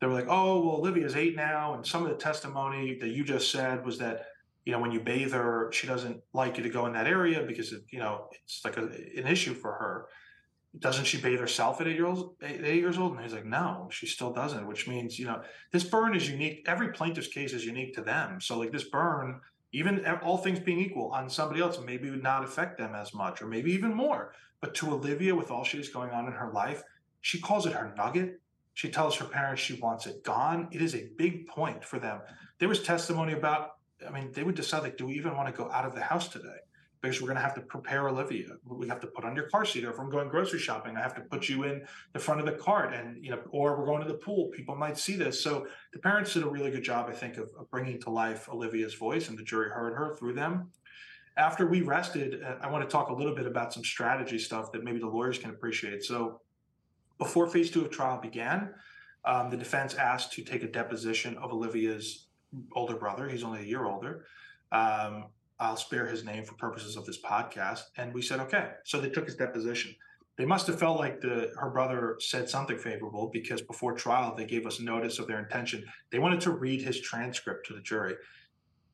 They 0.00 0.06
were 0.06 0.12
like, 0.12 0.28
oh, 0.28 0.60
well, 0.60 0.76
Olivia's 0.76 1.16
eight 1.16 1.34
now. 1.34 1.72
And 1.72 1.86
some 1.86 2.02
of 2.02 2.10
the 2.10 2.16
testimony 2.16 2.98
that 3.00 3.08
you 3.08 3.24
just 3.24 3.50
said 3.50 3.86
was 3.86 3.98
that, 3.98 4.26
you 4.66 4.72
know, 4.72 4.80
when 4.80 4.92
you 4.92 5.00
bathe 5.00 5.32
her, 5.32 5.70
she 5.72 5.86
doesn't 5.86 6.20
like 6.34 6.58
you 6.58 6.62
to 6.64 6.68
go 6.68 6.84
in 6.84 6.92
that 6.92 7.06
area 7.06 7.42
because, 7.46 7.72
it, 7.72 7.84
you 7.90 7.98
know, 7.98 8.28
it's 8.44 8.62
like 8.64 8.76
a, 8.76 8.82
an 8.82 9.26
issue 9.26 9.54
for 9.54 9.72
her 9.72 10.08
doesn't 10.78 11.06
she 11.06 11.18
bathe 11.18 11.40
herself 11.40 11.80
at 11.80 11.86
eight 11.86 11.96
years? 11.96 12.18
Eight, 12.42 12.60
eight, 12.64 12.80
years 12.80 12.98
old? 12.98 13.12
And 13.12 13.22
he's 13.22 13.32
like, 13.32 13.46
no, 13.46 13.88
she 13.90 14.06
still 14.06 14.32
doesn't. 14.32 14.66
Which 14.66 14.86
means, 14.86 15.18
you 15.18 15.26
know, 15.26 15.42
this 15.72 15.84
burn 15.84 16.14
is 16.14 16.28
unique. 16.28 16.64
Every 16.66 16.92
plaintiff's 16.92 17.28
case 17.28 17.52
is 17.52 17.64
unique 17.64 17.94
to 17.94 18.02
them. 18.02 18.40
So 18.40 18.58
like 18.58 18.72
this 18.72 18.84
burn, 18.84 19.40
even 19.72 20.04
all 20.22 20.38
things 20.38 20.60
being 20.60 20.78
equal, 20.78 21.10
on 21.12 21.30
somebody 21.30 21.60
else, 21.60 21.78
maybe 21.84 22.10
would 22.10 22.22
not 22.22 22.44
affect 22.44 22.78
them 22.78 22.94
as 22.94 23.14
much, 23.14 23.40
or 23.40 23.46
maybe 23.46 23.72
even 23.72 23.94
more. 23.94 24.32
But 24.60 24.74
to 24.76 24.92
Olivia, 24.92 25.34
with 25.34 25.50
all 25.50 25.64
she's 25.64 25.88
going 25.88 26.10
on 26.10 26.26
in 26.26 26.32
her 26.32 26.50
life, 26.52 26.82
she 27.20 27.40
calls 27.40 27.66
it 27.66 27.72
her 27.72 27.94
nugget. 27.96 28.40
She 28.74 28.90
tells 28.90 29.16
her 29.16 29.24
parents 29.24 29.62
she 29.62 29.80
wants 29.80 30.06
it 30.06 30.22
gone. 30.22 30.68
It 30.70 30.82
is 30.82 30.94
a 30.94 31.08
big 31.16 31.46
point 31.46 31.84
for 31.84 31.98
them. 31.98 32.20
There 32.58 32.68
was 32.68 32.82
testimony 32.82 33.32
about. 33.32 33.70
I 34.06 34.10
mean, 34.10 34.32
they 34.32 34.42
would 34.42 34.54
decide 34.54 34.82
like, 34.82 34.96
do 34.96 35.06
we 35.06 35.14
even 35.14 35.36
want 35.36 35.48
to 35.48 35.56
go 35.56 35.70
out 35.70 35.84
of 35.84 35.94
the 35.94 36.02
house 36.02 36.28
today? 36.28 36.58
because 37.06 37.20
we're 37.20 37.26
going 37.26 37.36
to 37.36 37.42
have 37.42 37.54
to 37.54 37.60
prepare 37.60 38.08
Olivia. 38.08 38.48
We 38.64 38.88
have 38.88 39.00
to 39.00 39.06
put 39.06 39.24
on 39.24 39.36
your 39.36 39.48
car 39.48 39.64
seat. 39.64 39.84
Or 39.84 39.90
if 39.90 39.98
I'm 39.98 40.10
going 40.10 40.28
grocery 40.28 40.58
shopping, 40.58 40.96
I 40.96 41.00
have 41.00 41.14
to 41.14 41.20
put 41.20 41.48
you 41.48 41.64
in 41.64 41.86
the 42.12 42.18
front 42.18 42.40
of 42.40 42.46
the 42.46 42.52
cart, 42.52 42.92
and 42.92 43.22
you 43.24 43.30
know, 43.30 43.40
or 43.50 43.78
we're 43.78 43.86
going 43.86 44.02
to 44.02 44.08
the 44.08 44.18
pool. 44.18 44.46
People 44.48 44.76
might 44.76 44.98
see 44.98 45.16
this. 45.16 45.40
So 45.42 45.66
the 45.92 45.98
parents 45.98 46.34
did 46.34 46.42
a 46.42 46.48
really 46.48 46.70
good 46.70 46.82
job, 46.82 47.06
I 47.08 47.12
think, 47.12 47.36
of, 47.36 47.48
of 47.58 47.70
bringing 47.70 48.00
to 48.02 48.10
life 48.10 48.48
Olivia's 48.48 48.94
voice, 48.94 49.28
and 49.28 49.38
the 49.38 49.44
jury 49.44 49.70
heard 49.70 49.94
her 49.94 50.16
through 50.16 50.34
them. 50.34 50.70
After 51.36 51.66
we 51.66 51.82
rested, 51.82 52.42
uh, 52.42 52.56
I 52.60 52.70
want 52.70 52.82
to 52.82 52.90
talk 52.90 53.10
a 53.10 53.14
little 53.14 53.34
bit 53.34 53.46
about 53.46 53.72
some 53.72 53.84
strategy 53.84 54.38
stuff 54.38 54.72
that 54.72 54.82
maybe 54.82 54.98
the 54.98 55.06
lawyers 55.06 55.38
can 55.38 55.50
appreciate. 55.50 56.02
So 56.02 56.40
before 57.18 57.46
phase 57.46 57.70
two 57.70 57.84
of 57.84 57.90
trial 57.90 58.20
began, 58.20 58.70
um, 59.24 59.50
the 59.50 59.56
defense 59.56 59.94
asked 59.94 60.32
to 60.34 60.42
take 60.42 60.62
a 60.62 60.68
deposition 60.68 61.36
of 61.38 61.52
Olivia's 61.52 62.25
older 62.72 62.96
brother. 62.96 63.28
He's 63.28 63.44
only 63.44 63.60
a 63.60 63.64
year 63.64 63.84
older. 63.84 64.26
Um, 64.72 65.26
I'll 65.58 65.76
spare 65.76 66.06
his 66.06 66.24
name 66.24 66.44
for 66.44 66.54
purposes 66.54 66.96
of 66.96 67.06
this 67.06 67.20
podcast. 67.20 67.82
And 67.96 68.12
we 68.12 68.22
said, 68.22 68.40
okay. 68.40 68.70
So 68.84 69.00
they 69.00 69.10
took 69.10 69.24
his 69.24 69.36
deposition. 69.36 69.94
They 70.36 70.44
must 70.44 70.66
have 70.66 70.78
felt 70.78 70.98
like 70.98 71.20
the 71.20 71.52
her 71.56 71.70
brother 71.70 72.16
said 72.20 72.50
something 72.50 72.76
favorable 72.76 73.30
because 73.32 73.62
before 73.62 73.94
trial 73.94 74.34
they 74.34 74.44
gave 74.44 74.66
us 74.66 74.80
notice 74.80 75.18
of 75.18 75.26
their 75.26 75.38
intention. 75.38 75.82
They 76.10 76.18
wanted 76.18 76.42
to 76.42 76.50
read 76.50 76.82
his 76.82 77.00
transcript 77.00 77.66
to 77.68 77.74
the 77.74 77.80
jury. 77.80 78.16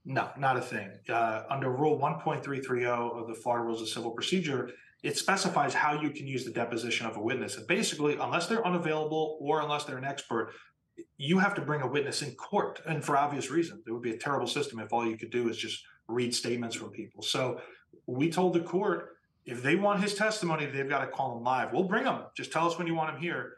No, 0.05 0.31
not 0.39 0.57
a 0.57 0.61
thing. 0.61 0.91
Uh, 1.09 1.43
under 1.51 1.71
Rule 1.71 1.99
1.330 1.99 2.87
of 2.87 3.29
the 3.29 3.35
Florida 3.35 3.65
Rules 3.65 3.83
of 3.83 3.89
Civil 3.89 4.13
Procedure, 4.13 4.71
it 5.03 5.17
specifies 5.17 5.75
how 5.75 6.01
you 6.01 6.11
can 6.11 6.27
use 6.27 6.45
the 6.45 6.51
deposition 6.51 7.07
of 7.07 7.17
a 7.17 7.21
witness. 7.21 7.57
And 7.57 7.67
basically, 7.67 8.17
unless 8.21 8.47
they're 8.47 8.67
unavailable 8.67 9.39
or 9.41 9.61
unless 9.61 9.85
they're 9.85 9.99
an 9.99 10.05
expert, 10.05 10.53
you 11.17 11.39
have 11.39 11.55
to 11.55 11.63
bring 11.63 11.83
a 11.83 11.87
witness 11.87 12.23
in 12.23 12.33
court. 12.33 12.81
And 12.87 13.05
for 13.05 13.17
obvious 13.17 13.51
reasons, 13.51 13.85
it 13.87 13.93
would 13.93 14.03
be 14.03 14.13
a 14.13 14.19
terrible 14.19 14.47
system 14.47 14.81
if 14.81 14.93
all 14.93 15.07
you 15.07 15.17
could 15.17 15.31
do 15.31 15.49
is 15.49 15.57
just 15.57 15.83
read 16.09 16.35
statements 16.35 16.77
from 16.77 16.91
people. 16.91 17.23
So 17.23 17.61
we 18.07 18.31
told 18.31 18.55
the 18.55 18.61
court 18.61 19.17
if 19.45 19.63
they 19.63 19.75
want 19.77 20.01
his 20.01 20.15
testimony, 20.15 20.67
they've 20.67 20.89
got 20.89 21.01
to 21.01 21.09
call 21.09 21.37
him 21.37 21.43
live. 21.43 21.73
We'll 21.73 21.85
bring 21.85 22.05
him. 22.05 22.21
Just 22.37 22.53
tell 22.53 22.67
us 22.67 22.79
when 22.79 22.87
you 22.87 22.95
want 22.95 23.15
him 23.15 23.21
here. 23.21 23.55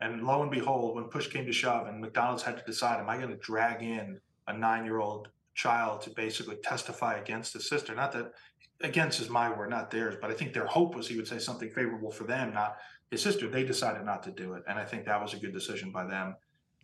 And 0.00 0.22
lo 0.22 0.42
and 0.42 0.50
behold, 0.50 0.96
when 0.96 1.04
push 1.06 1.28
came 1.28 1.44
to 1.44 1.52
shove, 1.52 1.86
and 1.86 2.00
McDonald's 2.00 2.42
had 2.42 2.56
to 2.56 2.64
decide, 2.64 3.00
am 3.00 3.10
I 3.10 3.16
going 3.16 3.30
to 3.30 3.36
drag 3.36 3.82
in 3.82 4.20
a 4.46 4.56
nine-year-old 4.56 5.28
child 5.54 6.02
to 6.02 6.10
basically 6.10 6.56
testify 6.62 7.18
against 7.18 7.52
his 7.52 7.68
sister? 7.68 7.94
Not 7.94 8.12
that 8.12 8.32
against 8.80 9.20
is 9.20 9.28
my 9.28 9.50
word, 9.50 9.70
not 9.70 9.90
theirs, 9.90 10.14
but 10.20 10.30
I 10.30 10.34
think 10.34 10.54
their 10.54 10.66
hope 10.66 10.94
was 10.94 11.08
he 11.08 11.16
would 11.16 11.26
say 11.26 11.38
something 11.38 11.70
favorable 11.70 12.12
for 12.12 12.24
them, 12.24 12.54
not 12.54 12.76
his 13.10 13.22
sister. 13.22 13.48
They 13.48 13.64
decided 13.64 14.04
not 14.04 14.22
to 14.22 14.30
do 14.30 14.54
it, 14.54 14.62
and 14.68 14.78
I 14.78 14.84
think 14.84 15.04
that 15.04 15.20
was 15.20 15.34
a 15.34 15.38
good 15.38 15.52
decision 15.52 15.90
by 15.90 16.06
them. 16.06 16.36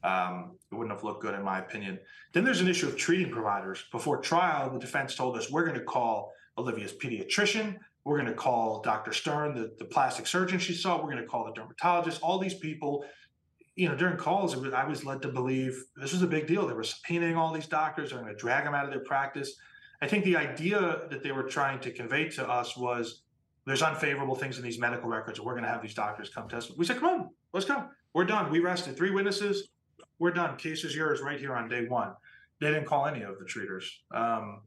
Um, 0.04 0.58
it 0.70 0.74
wouldn't 0.74 0.94
have 0.94 1.02
looked 1.02 1.22
good, 1.22 1.34
in 1.34 1.42
my 1.42 1.58
opinion. 1.58 1.98
Then 2.32 2.44
there's 2.44 2.60
an 2.60 2.68
issue 2.68 2.86
of 2.86 2.96
treating 2.96 3.32
providers. 3.32 3.84
Before 3.90 4.18
trial, 4.18 4.70
the 4.70 4.78
defense 4.78 5.14
told 5.14 5.36
us 5.36 5.50
we're 5.50 5.64
going 5.64 5.78
to 5.78 5.84
call 5.84 6.32
Olivia's 6.58 6.92
pediatrician, 6.92 7.76
we're 8.04 8.18
going 8.18 8.30
to 8.30 8.34
call 8.34 8.82
Dr. 8.82 9.12
Stern, 9.12 9.54
the, 9.54 9.74
the 9.78 9.86
plastic 9.86 10.26
surgeon 10.26 10.58
she 10.58 10.74
saw, 10.74 10.96
we're 10.96 11.10
going 11.10 11.22
to 11.22 11.26
call 11.26 11.46
the 11.46 11.52
dermatologist, 11.52 12.20
all 12.22 12.38
these 12.38 12.54
people. 12.54 13.04
You 13.76 13.88
know, 13.88 13.96
during 13.96 14.18
calls, 14.18 14.54
was, 14.54 14.72
I 14.74 14.84
was 14.84 15.04
led 15.04 15.22
to 15.22 15.28
believe 15.28 15.82
this 15.96 16.12
was 16.12 16.22
a 16.22 16.26
big 16.26 16.46
deal. 16.46 16.66
They 16.66 16.74
were 16.74 16.82
subpoenaing 16.82 17.36
all 17.36 17.52
these 17.52 17.66
doctors, 17.66 18.10
they're 18.10 18.20
going 18.20 18.32
to 18.32 18.38
drag 18.38 18.64
them 18.64 18.74
out 18.74 18.84
of 18.84 18.90
their 18.90 19.00
practice. 19.00 19.56
I 20.02 20.06
think 20.06 20.24
the 20.24 20.36
idea 20.36 21.00
that 21.08 21.22
they 21.22 21.32
were 21.32 21.44
trying 21.44 21.80
to 21.80 21.90
convey 21.90 22.28
to 22.30 22.46
us 22.46 22.76
was 22.76 23.22
there's 23.64 23.82
unfavorable 23.82 24.34
things 24.34 24.58
in 24.58 24.64
these 24.64 24.78
medical 24.78 25.08
records. 25.08 25.40
We're 25.40 25.54
going 25.54 25.64
to 25.64 25.70
have 25.70 25.80
these 25.80 25.94
doctors 25.94 26.28
come 26.28 26.48
test. 26.48 26.76
We 26.76 26.84
said, 26.84 26.98
come 26.98 27.08
on, 27.08 27.30
let's 27.54 27.64
go. 27.64 27.84
We're 28.12 28.26
done. 28.26 28.50
We 28.50 28.60
rested 28.60 28.96
three 28.96 29.10
witnesses. 29.10 29.68
We're 30.18 30.30
done. 30.30 30.56
Case 30.56 30.84
is 30.84 30.94
yours 30.94 31.20
right 31.20 31.38
here 31.38 31.54
on 31.54 31.68
day 31.68 31.86
one. 31.86 32.12
They 32.60 32.68
didn't 32.68 32.86
call 32.86 33.06
any 33.06 33.22
of 33.22 33.38
the 33.38 33.44
treaters. 33.44 34.00
Um, 34.12 34.62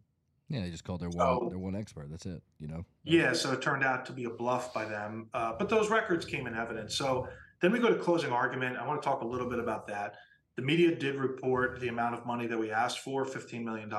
yeah, 0.49 0.61
they 0.61 0.69
just 0.69 0.83
called 0.83 1.01
their 1.01 1.09
one 1.09 1.17
So- 1.17 1.47
their 1.49 1.59
one 1.59 1.75
expert. 1.75 2.09
That's 2.09 2.25
it. 2.25 2.41
You 2.59 2.67
know. 2.67 2.85
yeah, 3.03 3.33
so 3.33 3.51
it 3.53 3.61
turned 3.61 3.83
out 3.83 4.05
to 4.07 4.13
be 4.13 4.25
a 4.25 4.29
bluff 4.29 4.73
by 4.73 4.85
them. 4.85 5.29
Uh, 5.33 5.53
but 5.57 5.69
those 5.69 5.89
records 5.89 6.25
came 6.25 6.47
in 6.47 6.55
evidence. 6.55 6.95
So 6.95 7.27
then 7.61 7.71
we 7.71 7.79
go 7.79 7.89
to 7.89 7.95
closing 7.95 8.31
argument. 8.31 8.77
I 8.77 8.85
want 8.85 9.01
to 9.01 9.05
talk 9.07 9.21
a 9.21 9.27
little 9.27 9.49
bit 9.49 9.59
about 9.59 9.87
that. 9.87 10.15
The 10.55 10.61
media 10.63 10.95
did 10.95 11.15
report 11.15 11.79
the 11.79 11.87
amount 11.89 12.15
of 12.15 12.25
money 12.25 12.47
that 12.47 12.57
we 12.57 12.71
asked 12.71 12.99
for, 12.99 13.25
$15 13.25 13.63
million. 13.63 13.89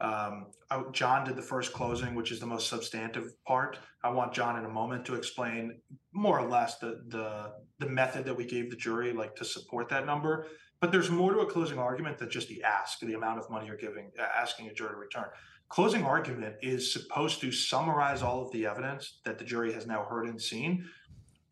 Um, 0.00 0.46
I- 0.70 0.84
John 0.92 1.24
did 1.24 1.36
the 1.36 1.42
first 1.42 1.72
closing, 1.72 2.14
which 2.14 2.30
is 2.30 2.40
the 2.40 2.46
most 2.46 2.68
substantive 2.68 3.32
part. 3.44 3.78
I 4.04 4.10
want 4.10 4.32
John 4.32 4.58
in 4.58 4.64
a 4.64 4.68
moment 4.68 5.04
to 5.06 5.14
explain 5.14 5.80
more 6.12 6.38
or 6.38 6.48
less 6.48 6.78
the, 6.78 7.02
the, 7.08 7.52
the 7.78 7.88
method 7.88 8.24
that 8.26 8.36
we 8.36 8.44
gave 8.44 8.70
the 8.70 8.76
jury, 8.76 9.12
like 9.12 9.34
to 9.36 9.44
support 9.44 9.88
that 9.88 10.06
number. 10.06 10.46
But 10.80 10.92
there's 10.92 11.10
more 11.10 11.32
to 11.32 11.40
a 11.40 11.46
closing 11.46 11.78
argument 11.78 12.18
than 12.18 12.30
just 12.30 12.48
the 12.48 12.62
ask, 12.62 13.00
the 13.00 13.14
amount 13.14 13.40
of 13.40 13.50
money 13.50 13.66
you're 13.66 13.76
giving, 13.76 14.12
uh, 14.18 14.22
asking 14.22 14.68
a 14.68 14.74
jury 14.74 14.90
to 14.90 14.96
return 14.96 15.26
closing 15.68 16.04
argument 16.04 16.56
is 16.62 16.92
supposed 16.92 17.40
to 17.40 17.52
summarize 17.52 18.22
all 18.22 18.42
of 18.42 18.50
the 18.52 18.66
evidence 18.66 19.20
that 19.24 19.38
the 19.38 19.44
jury 19.44 19.72
has 19.72 19.86
now 19.86 20.04
heard 20.04 20.26
and 20.26 20.40
seen 20.40 20.84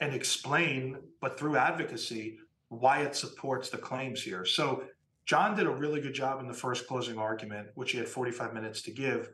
and 0.01 0.15
explain, 0.15 0.97
but 1.21 1.39
through 1.39 1.57
advocacy, 1.57 2.39
why 2.69 3.01
it 3.01 3.15
supports 3.15 3.71
the 3.71 3.79
claims 3.79 4.23
here. 4.23 4.45
So 4.45 4.85
John 5.27 5.57
did 5.57 5.67
a 5.67 5.71
really 5.71 6.01
good 6.01 6.15
job 6.15 6.41
in 6.41 6.47
the 6.47 6.55
first 6.55 6.87
closing 6.87 7.19
argument, 7.19 7.69
which 7.75 7.91
he 7.91 7.99
had 7.99 8.09
45 8.09 8.55
minutes 8.55 8.81
to 8.83 8.93
give, 8.93 9.31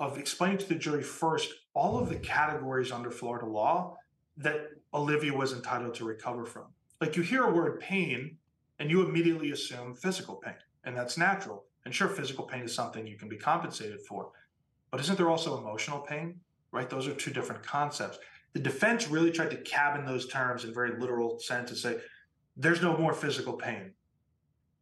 of 0.00 0.18
explaining 0.18 0.58
to 0.58 0.68
the 0.68 0.74
jury 0.74 1.02
first 1.02 1.52
all 1.74 1.96
of 1.96 2.08
the 2.08 2.16
categories 2.16 2.90
under 2.90 3.10
Florida 3.10 3.46
law 3.46 3.96
that 4.36 4.70
Olivia 4.92 5.32
was 5.32 5.52
entitled 5.52 5.94
to 5.94 6.04
recover 6.04 6.44
from. 6.44 6.64
Like 7.00 7.16
you 7.16 7.22
hear 7.22 7.44
a 7.44 7.52
word 7.52 7.78
pain 7.78 8.36
and 8.80 8.90
you 8.90 9.06
immediately 9.06 9.52
assume 9.52 9.94
physical 9.94 10.36
pain, 10.36 10.54
and 10.84 10.96
that's 10.96 11.16
natural. 11.16 11.64
And 11.84 11.94
sure, 11.94 12.08
physical 12.08 12.44
pain 12.44 12.62
is 12.62 12.74
something 12.74 13.06
you 13.06 13.16
can 13.16 13.28
be 13.28 13.36
compensated 13.36 14.00
for. 14.08 14.32
But 14.90 15.00
isn't 15.00 15.16
there 15.16 15.30
also 15.30 15.58
emotional 15.58 16.00
pain? 16.00 16.40
Right? 16.72 16.90
Those 16.90 17.06
are 17.06 17.14
two 17.14 17.32
different 17.32 17.64
concepts. 17.64 18.18
The 18.54 18.60
defense 18.60 19.08
really 19.08 19.30
tried 19.30 19.50
to 19.52 19.56
cabin 19.58 20.04
those 20.04 20.26
terms 20.26 20.64
in 20.64 20.74
very 20.74 20.98
literal 20.98 21.38
sense 21.38 21.70
and 21.70 21.78
say, 21.78 21.98
there's 22.56 22.82
no 22.82 22.96
more 22.96 23.14
physical 23.14 23.52
pain. 23.52 23.92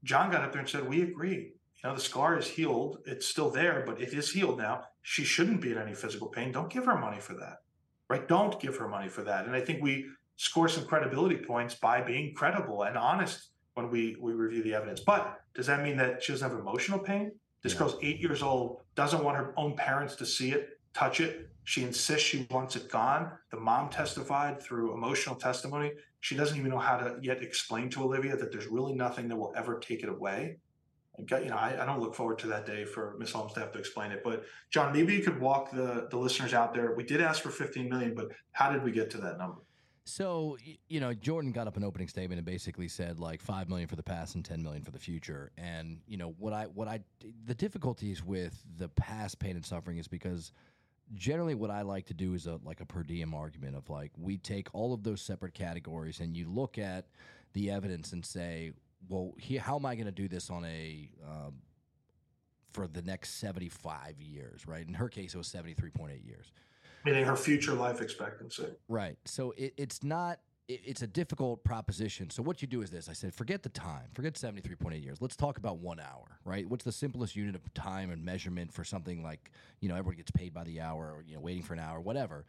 John 0.04 0.30
got 0.30 0.42
up 0.42 0.52
there 0.52 0.60
and 0.60 0.68
said, 0.68 0.88
We 0.88 1.02
agree. 1.02 1.52
You 1.82 1.90
know, 1.90 1.94
the 1.94 2.00
scar 2.00 2.38
is 2.38 2.46
healed. 2.46 2.98
It's 3.04 3.26
still 3.26 3.50
there, 3.50 3.82
but 3.86 4.00
it 4.00 4.12
is 4.14 4.32
healed 4.32 4.58
now. 4.58 4.84
She 5.02 5.24
shouldn't 5.24 5.60
be 5.60 5.72
in 5.72 5.78
any 5.78 5.94
physical 5.94 6.28
pain. 6.28 6.50
Don't 6.52 6.70
give 6.70 6.86
her 6.86 6.98
money 6.98 7.20
for 7.20 7.34
that. 7.34 7.58
Right? 8.08 8.26
Don't 8.26 8.58
give 8.60 8.76
her 8.76 8.88
money 8.88 9.08
for 9.08 9.22
that. 9.22 9.46
And 9.46 9.54
I 9.54 9.60
think 9.60 9.82
we 9.82 10.06
score 10.36 10.68
some 10.68 10.86
credibility 10.86 11.36
points 11.36 11.74
by 11.74 12.00
being 12.00 12.34
credible 12.34 12.82
and 12.84 12.96
honest 12.96 13.50
when 13.74 13.90
we 13.90 14.16
we 14.20 14.32
review 14.32 14.62
the 14.62 14.74
evidence. 14.74 15.00
But 15.00 15.40
does 15.54 15.66
that 15.66 15.82
mean 15.82 15.96
that 15.98 16.22
she 16.22 16.32
doesn't 16.32 16.48
have 16.50 16.58
emotional 16.58 16.98
pain? 16.98 17.32
This 17.62 17.72
Yeah. 17.72 17.80
girl's 17.80 17.96
eight 18.02 18.20
years 18.20 18.42
old, 18.42 18.82
doesn't 18.94 19.22
want 19.24 19.36
her 19.36 19.52
own 19.56 19.76
parents 19.76 20.14
to 20.16 20.26
see 20.26 20.52
it, 20.52 20.75
touch 20.96 21.20
it. 21.20 21.50
She 21.64 21.82
insists 21.82 22.26
she 22.26 22.46
wants 22.50 22.74
it 22.76 22.90
gone. 22.90 23.30
The 23.50 23.58
mom 23.58 23.90
testified 23.90 24.62
through 24.62 24.94
emotional 24.94 25.34
testimony. 25.34 25.92
She 26.20 26.36
doesn't 26.36 26.56
even 26.56 26.70
know 26.70 26.78
how 26.78 26.96
to 26.96 27.16
yet 27.20 27.42
explain 27.42 27.90
to 27.90 28.02
Olivia 28.02 28.36
that 28.36 28.50
there's 28.50 28.66
really 28.66 28.94
nothing 28.94 29.28
that 29.28 29.36
will 29.36 29.52
ever 29.56 29.78
take 29.78 30.02
it 30.02 30.08
away. 30.08 30.58
Got- 31.26 31.44
You 31.44 31.50
know, 31.50 31.56
I, 31.56 31.82
I 31.82 31.84
don't 31.86 32.00
look 32.00 32.14
forward 32.14 32.38
to 32.40 32.46
that 32.48 32.66
day 32.66 32.84
for 32.84 33.16
Miss 33.18 33.32
Holmes 33.32 33.52
to 33.54 33.60
have 33.60 33.72
to 33.72 33.78
explain 33.78 34.10
it. 34.12 34.22
But 34.24 34.44
John, 34.70 34.92
maybe 34.92 35.14
you 35.14 35.22
could 35.22 35.40
walk 35.40 35.70
the 35.70 36.08
the 36.10 36.16
listeners 36.16 36.54
out 36.54 36.72
there. 36.72 36.94
We 36.94 37.04
did 37.04 37.20
ask 37.20 37.42
for 37.42 37.50
15 37.50 37.88
million, 37.88 38.14
but 38.14 38.28
how 38.52 38.70
did 38.72 38.82
we 38.82 38.90
get 38.90 39.10
to 39.10 39.18
that 39.18 39.36
number? 39.38 39.60
So 40.04 40.56
you 40.88 41.00
know, 41.00 41.12
Jordan 41.12 41.50
got 41.50 41.66
up 41.66 41.76
an 41.76 41.82
opening 41.82 42.06
statement 42.06 42.38
and 42.38 42.46
basically 42.46 42.86
said 42.86 43.18
like 43.18 43.40
five 43.42 43.68
million 43.68 43.88
for 43.88 43.96
the 43.96 44.04
past 44.04 44.36
and 44.36 44.44
ten 44.44 44.62
million 44.62 44.84
for 44.84 44.92
the 44.92 45.00
future. 45.00 45.50
And 45.58 45.98
you 46.06 46.16
know 46.16 46.34
what 46.38 46.52
I 46.52 46.64
what 46.66 46.86
I 46.86 47.00
the 47.44 47.54
difficulties 47.54 48.22
with 48.22 48.62
the 48.78 48.88
past 48.90 49.40
pain 49.40 49.56
and 49.56 49.66
suffering 49.66 49.98
is 49.98 50.06
because 50.06 50.52
generally 51.14 51.54
what 51.54 51.70
I 51.70 51.82
like 51.82 52.06
to 52.06 52.14
do 52.14 52.34
is 52.34 52.46
a 52.46 52.58
like 52.64 52.80
a 52.80 52.86
per 52.86 53.02
diem 53.02 53.34
argument 53.34 53.76
of 53.76 53.88
like 53.88 54.12
we 54.16 54.36
take 54.38 54.68
all 54.72 54.92
of 54.92 55.02
those 55.02 55.20
separate 55.20 55.54
categories 55.54 56.20
and 56.20 56.36
you 56.36 56.48
look 56.48 56.78
at 56.78 57.06
the 57.52 57.70
evidence 57.70 58.12
and 58.12 58.24
say, 58.24 58.72
well, 59.08 59.34
here, 59.38 59.60
how 59.60 59.76
am 59.76 59.86
I 59.86 59.94
going 59.94 60.06
to 60.06 60.12
do 60.12 60.28
this 60.28 60.50
on 60.50 60.64
a 60.64 61.08
um, 61.24 61.54
for 62.72 62.86
the 62.88 63.02
next 63.02 63.40
seventy 63.40 63.68
five 63.68 64.20
years? 64.20 64.66
Right. 64.66 64.86
In 64.86 64.94
her 64.94 65.08
case, 65.08 65.34
it 65.34 65.38
was 65.38 65.46
seventy 65.46 65.74
three 65.74 65.90
point 65.90 66.12
eight 66.12 66.24
years. 66.24 66.52
Meaning 67.04 67.24
her 67.24 67.36
future 67.36 67.74
life 67.74 68.00
expectancy. 68.00 68.66
Right. 68.88 69.16
So 69.24 69.52
it, 69.56 69.74
it's 69.76 70.02
not. 70.02 70.40
It, 70.68 70.80
it's 70.84 71.02
a 71.02 71.06
difficult 71.06 71.64
proposition. 71.64 72.30
So 72.30 72.42
what 72.42 72.62
you 72.62 72.68
do 72.68 72.82
is 72.82 72.90
this. 72.90 73.08
I 73.08 73.12
said, 73.12 73.34
forget 73.34 73.62
the 73.62 73.68
time. 73.68 74.08
Forget 74.14 74.36
seventy 74.36 74.60
three 74.62 74.76
point 74.76 74.94
eight 74.94 75.02
years. 75.02 75.20
Let's 75.20 75.36
talk 75.36 75.58
about 75.58 75.78
one 75.78 76.00
hour. 76.00 76.38
Right. 76.44 76.68
What's 76.68 76.84
the 76.84 76.92
simplest 76.92 77.36
unit 77.36 77.54
of 77.54 77.74
time 77.74 78.10
and 78.10 78.24
measurement 78.24 78.72
for 78.72 78.84
something 78.84 79.22
like 79.22 79.50
you 79.80 79.88
know 79.88 79.94
everybody 79.94 80.16
gets 80.18 80.30
paid 80.30 80.52
by 80.54 80.64
the 80.64 80.80
hour 80.80 81.12
or 81.16 81.24
you 81.26 81.34
know 81.34 81.40
waiting 81.40 81.62
for 81.62 81.74
an 81.74 81.80
hour, 81.80 82.00
whatever. 82.00 82.44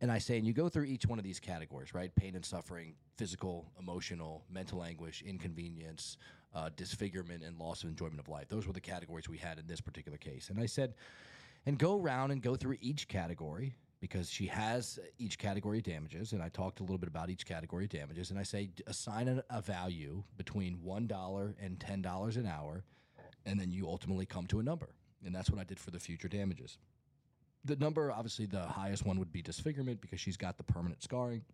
And 0.00 0.10
I 0.10 0.18
say, 0.18 0.36
and 0.36 0.44
you 0.44 0.52
go 0.52 0.68
through 0.68 0.86
each 0.86 1.06
one 1.06 1.20
of 1.20 1.24
these 1.24 1.38
categories, 1.38 1.94
right? 1.94 2.12
Pain 2.16 2.34
and 2.34 2.44
suffering, 2.44 2.94
physical, 3.16 3.70
emotional, 3.78 4.42
mental 4.50 4.82
anguish, 4.82 5.22
inconvenience, 5.22 6.16
uh, 6.56 6.70
disfigurement, 6.74 7.44
and 7.44 7.56
loss 7.56 7.84
of 7.84 7.88
enjoyment 7.88 8.18
of 8.18 8.28
life. 8.28 8.48
Those 8.48 8.66
were 8.66 8.72
the 8.72 8.80
categories 8.80 9.28
we 9.28 9.38
had 9.38 9.60
in 9.60 9.68
this 9.68 9.80
particular 9.80 10.18
case. 10.18 10.50
And 10.50 10.58
I 10.58 10.66
said, 10.66 10.94
and 11.66 11.78
go 11.78 12.00
around 12.00 12.32
and 12.32 12.42
go 12.42 12.56
through 12.56 12.78
each 12.80 13.06
category 13.06 13.76
because 14.02 14.28
she 14.28 14.48
has 14.48 14.98
each 15.20 15.38
category 15.38 15.78
of 15.78 15.84
damages. 15.84 16.32
And 16.32 16.42
I 16.42 16.48
talked 16.48 16.80
a 16.80 16.82
little 16.82 16.98
bit 16.98 17.08
about 17.08 17.30
each 17.30 17.46
category 17.46 17.84
of 17.84 17.90
damages. 17.90 18.30
And 18.30 18.38
I 18.38 18.42
say, 18.42 18.68
assign 18.88 19.28
a, 19.28 19.44
a 19.48 19.62
value 19.62 20.24
between 20.36 20.80
$1 20.84 21.54
and 21.62 21.78
$10 21.78 22.36
an 22.36 22.46
hour. 22.46 22.82
And 23.46 23.60
then 23.60 23.70
you 23.70 23.86
ultimately 23.86 24.26
come 24.26 24.48
to 24.48 24.58
a 24.58 24.62
number. 24.62 24.88
And 25.24 25.32
that's 25.32 25.50
what 25.50 25.60
I 25.60 25.64
did 25.64 25.78
for 25.78 25.92
the 25.92 26.00
future 26.00 26.26
damages. 26.26 26.78
The 27.64 27.76
number, 27.76 28.10
obviously, 28.10 28.46
the 28.46 28.64
highest 28.64 29.06
one 29.06 29.20
would 29.20 29.32
be 29.32 29.40
disfigurement 29.40 30.00
because 30.00 30.18
she's 30.20 30.36
got 30.36 30.56
the 30.56 30.64
permanent 30.64 31.00
scarring. 31.04 31.44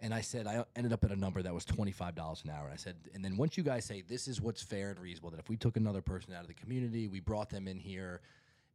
And 0.00 0.12
I 0.12 0.20
said, 0.20 0.48
I 0.48 0.64
ended 0.74 0.92
up 0.92 1.04
at 1.04 1.12
a 1.12 1.16
number 1.16 1.42
that 1.42 1.54
was 1.54 1.64
$25 1.64 2.42
an 2.42 2.50
hour. 2.50 2.68
I 2.72 2.76
said, 2.76 2.96
and 3.14 3.24
then 3.24 3.36
once 3.36 3.56
you 3.56 3.62
guys 3.62 3.84
say 3.84 4.02
this 4.02 4.26
is 4.26 4.40
what's 4.40 4.64
fair 4.64 4.90
and 4.90 4.98
reasonable, 4.98 5.30
that 5.30 5.38
if 5.38 5.48
we 5.48 5.56
took 5.56 5.76
another 5.76 6.02
person 6.02 6.34
out 6.34 6.42
of 6.42 6.48
the 6.48 6.54
community, 6.54 7.06
we 7.06 7.20
brought 7.20 7.50
them 7.50 7.68
in 7.68 7.78
here, 7.78 8.20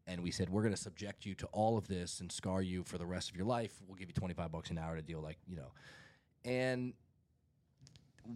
and 0.08 0.22
we 0.22 0.32
said 0.32 0.50
we're 0.50 0.64
going 0.64 0.74
to 0.74 0.82
subject 0.82 1.26
you 1.26 1.36
to 1.36 1.46
all 1.48 1.78
of 1.78 1.88
this 1.88 2.20
and 2.20 2.32
scar 2.32 2.62
you 2.62 2.84
for 2.84 2.98
the 2.98 3.06
rest 3.06 3.30
of 3.30 3.36
your 3.36 3.46
life, 3.46 3.74
we'll 3.88 3.98
give 3.98 4.10
you 4.10 4.14
25 4.14 4.52
bucks 4.52 4.70
an 4.70 4.78
hour 4.78 4.96
to 4.96 5.02
deal 5.02 5.22
like, 5.22 5.38
you 5.48 5.56
know. 5.56 5.72
And 6.46 6.94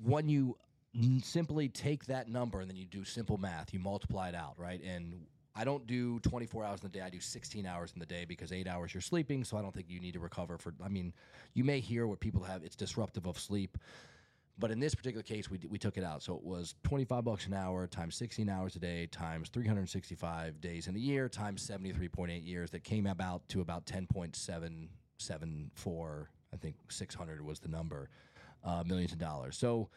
when 0.03 0.29
you 0.29 0.57
simply 1.23 1.69
take 1.69 2.05
that 2.05 2.27
number 2.29 2.61
and 2.61 2.69
then 2.69 2.77
you 2.77 2.85
do 2.85 3.03
simple 3.03 3.37
math, 3.37 3.73
you 3.73 3.79
multiply 3.79 4.29
it 4.29 4.35
out, 4.35 4.53
right? 4.57 4.81
And 4.83 5.25
I 5.55 5.63
don't 5.63 5.85
do 5.85 6.19
24 6.19 6.63
hours 6.63 6.79
in 6.81 6.89
the 6.91 6.97
day. 6.97 7.03
I 7.03 7.09
do 7.09 7.19
16 7.19 7.65
hours 7.65 7.91
in 7.93 7.99
the 7.99 8.05
day 8.05 8.25
because 8.25 8.51
eight 8.51 8.67
hours 8.67 8.93
you're 8.93 9.01
sleeping. 9.01 9.43
So 9.43 9.57
I 9.57 9.61
don't 9.61 9.73
think 9.73 9.87
you 9.89 9.99
need 9.99 10.13
to 10.13 10.19
recover 10.19 10.57
for. 10.57 10.73
I 10.83 10.89
mean, 10.89 11.13
you 11.53 11.63
may 11.63 11.79
hear 11.79 12.07
what 12.07 12.19
people 12.19 12.43
have. 12.43 12.63
It's 12.63 12.75
disruptive 12.75 13.27
of 13.27 13.39
sleep, 13.39 13.77
but 14.57 14.71
in 14.71 14.79
this 14.79 14.93
particular 14.93 15.23
case, 15.23 15.49
we 15.49 15.59
we 15.69 15.77
took 15.77 15.97
it 15.97 16.03
out. 16.03 16.21
So 16.21 16.35
it 16.35 16.43
was 16.43 16.75
25 16.83 17.23
bucks 17.23 17.47
an 17.47 17.53
hour 17.53 17.87
times 17.87 18.15
16 18.15 18.49
hours 18.49 18.75
a 18.75 18.79
day 18.79 19.07
times 19.07 19.47
365 19.49 20.61
days 20.61 20.87
in 20.87 20.95
a 20.95 20.99
year 20.99 21.27
times 21.27 21.67
73.8 21.67 22.45
years. 22.45 22.69
That 22.71 22.83
came 22.83 23.07
about 23.07 23.47
to 23.49 23.61
about 23.61 23.85
10.774. 23.85 26.27
I 26.53 26.57
think 26.57 26.75
600 26.89 27.41
was 27.41 27.59
the 27.59 27.69
number, 27.69 28.09
uh, 28.63 28.83
millions 28.85 29.11
of 29.11 29.17
dollars. 29.17 29.57
So 29.57 29.89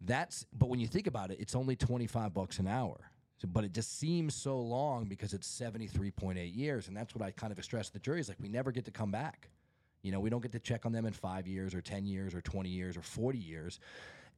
that's. 0.00 0.44
But 0.52 0.68
when 0.68 0.80
you 0.80 0.88
think 0.88 1.06
about 1.06 1.30
it, 1.30 1.38
it's 1.40 1.54
only 1.54 1.76
25 1.76 2.34
bucks 2.34 2.58
an 2.58 2.66
hour. 2.66 3.10
So, 3.40 3.48
but 3.48 3.64
it 3.64 3.72
just 3.72 3.98
seems 3.98 4.34
so 4.34 4.60
long 4.60 5.06
because 5.06 5.32
it's 5.32 5.48
73.8 5.48 6.54
years. 6.54 6.88
And 6.88 6.96
that's 6.96 7.14
what 7.14 7.24
I 7.24 7.30
kind 7.30 7.56
of 7.56 7.64
stress 7.64 7.86
to 7.86 7.94
the 7.94 7.98
jury 7.98 8.20
is 8.20 8.28
like, 8.28 8.38
we 8.40 8.48
never 8.48 8.70
get 8.70 8.84
to 8.84 8.90
come 8.90 9.10
back. 9.10 9.48
You 10.02 10.12
know, 10.12 10.20
we 10.20 10.30
don't 10.30 10.40
get 10.40 10.52
to 10.52 10.58
check 10.58 10.86
on 10.86 10.92
them 10.92 11.06
in 11.06 11.12
five 11.12 11.46
years 11.46 11.74
or 11.74 11.80
10 11.80 12.06
years 12.06 12.34
or 12.34 12.40
20 12.40 12.68
years 12.68 12.96
or 12.96 13.02
40 13.02 13.38
years. 13.38 13.80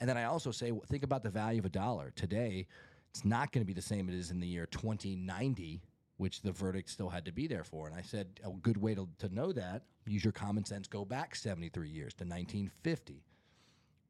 And 0.00 0.08
then 0.08 0.16
I 0.16 0.24
also 0.24 0.50
say, 0.50 0.72
think 0.88 1.04
about 1.04 1.22
the 1.22 1.30
value 1.30 1.60
of 1.60 1.64
a 1.64 1.70
dollar. 1.70 2.12
Today, 2.16 2.66
it's 3.10 3.24
not 3.24 3.52
going 3.52 3.62
to 3.62 3.66
be 3.66 3.74
the 3.74 3.82
same 3.82 4.08
as 4.08 4.14
it 4.14 4.18
is 4.18 4.30
in 4.30 4.40
the 4.40 4.46
year 4.46 4.66
2090, 4.66 5.80
which 6.16 6.42
the 6.42 6.52
verdict 6.52 6.90
still 6.90 7.08
had 7.08 7.24
to 7.24 7.32
be 7.32 7.46
there 7.46 7.64
for. 7.64 7.86
And 7.86 7.96
I 7.96 8.02
said, 8.02 8.40
a 8.44 8.50
good 8.50 8.76
way 8.76 8.94
to, 8.94 9.08
to 9.18 9.32
know 9.32 9.52
that, 9.52 9.82
use 10.06 10.24
your 10.24 10.32
common 10.32 10.64
sense, 10.64 10.88
go 10.88 11.04
back 11.04 11.34
73 11.36 11.88
years 11.88 12.14
to 12.14 12.24
1950. 12.24 13.22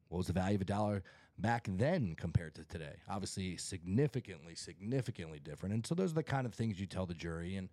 What 0.09 0.17
was 0.17 0.27
the 0.27 0.33
value 0.33 0.55
of 0.55 0.61
a 0.61 0.65
dollar 0.65 1.03
back 1.39 1.67
then 1.69 2.15
compared 2.15 2.55
to 2.55 2.63
today. 2.65 2.95
Obviously, 3.09 3.57
significantly, 3.57 4.55
significantly 4.55 5.39
different. 5.39 5.73
And 5.73 5.85
so 5.85 5.95
those 5.95 6.11
are 6.11 6.15
the 6.15 6.23
kind 6.23 6.45
of 6.45 6.53
things 6.53 6.79
you 6.79 6.85
tell 6.85 7.05
the 7.05 7.13
jury. 7.13 7.55
And, 7.55 7.69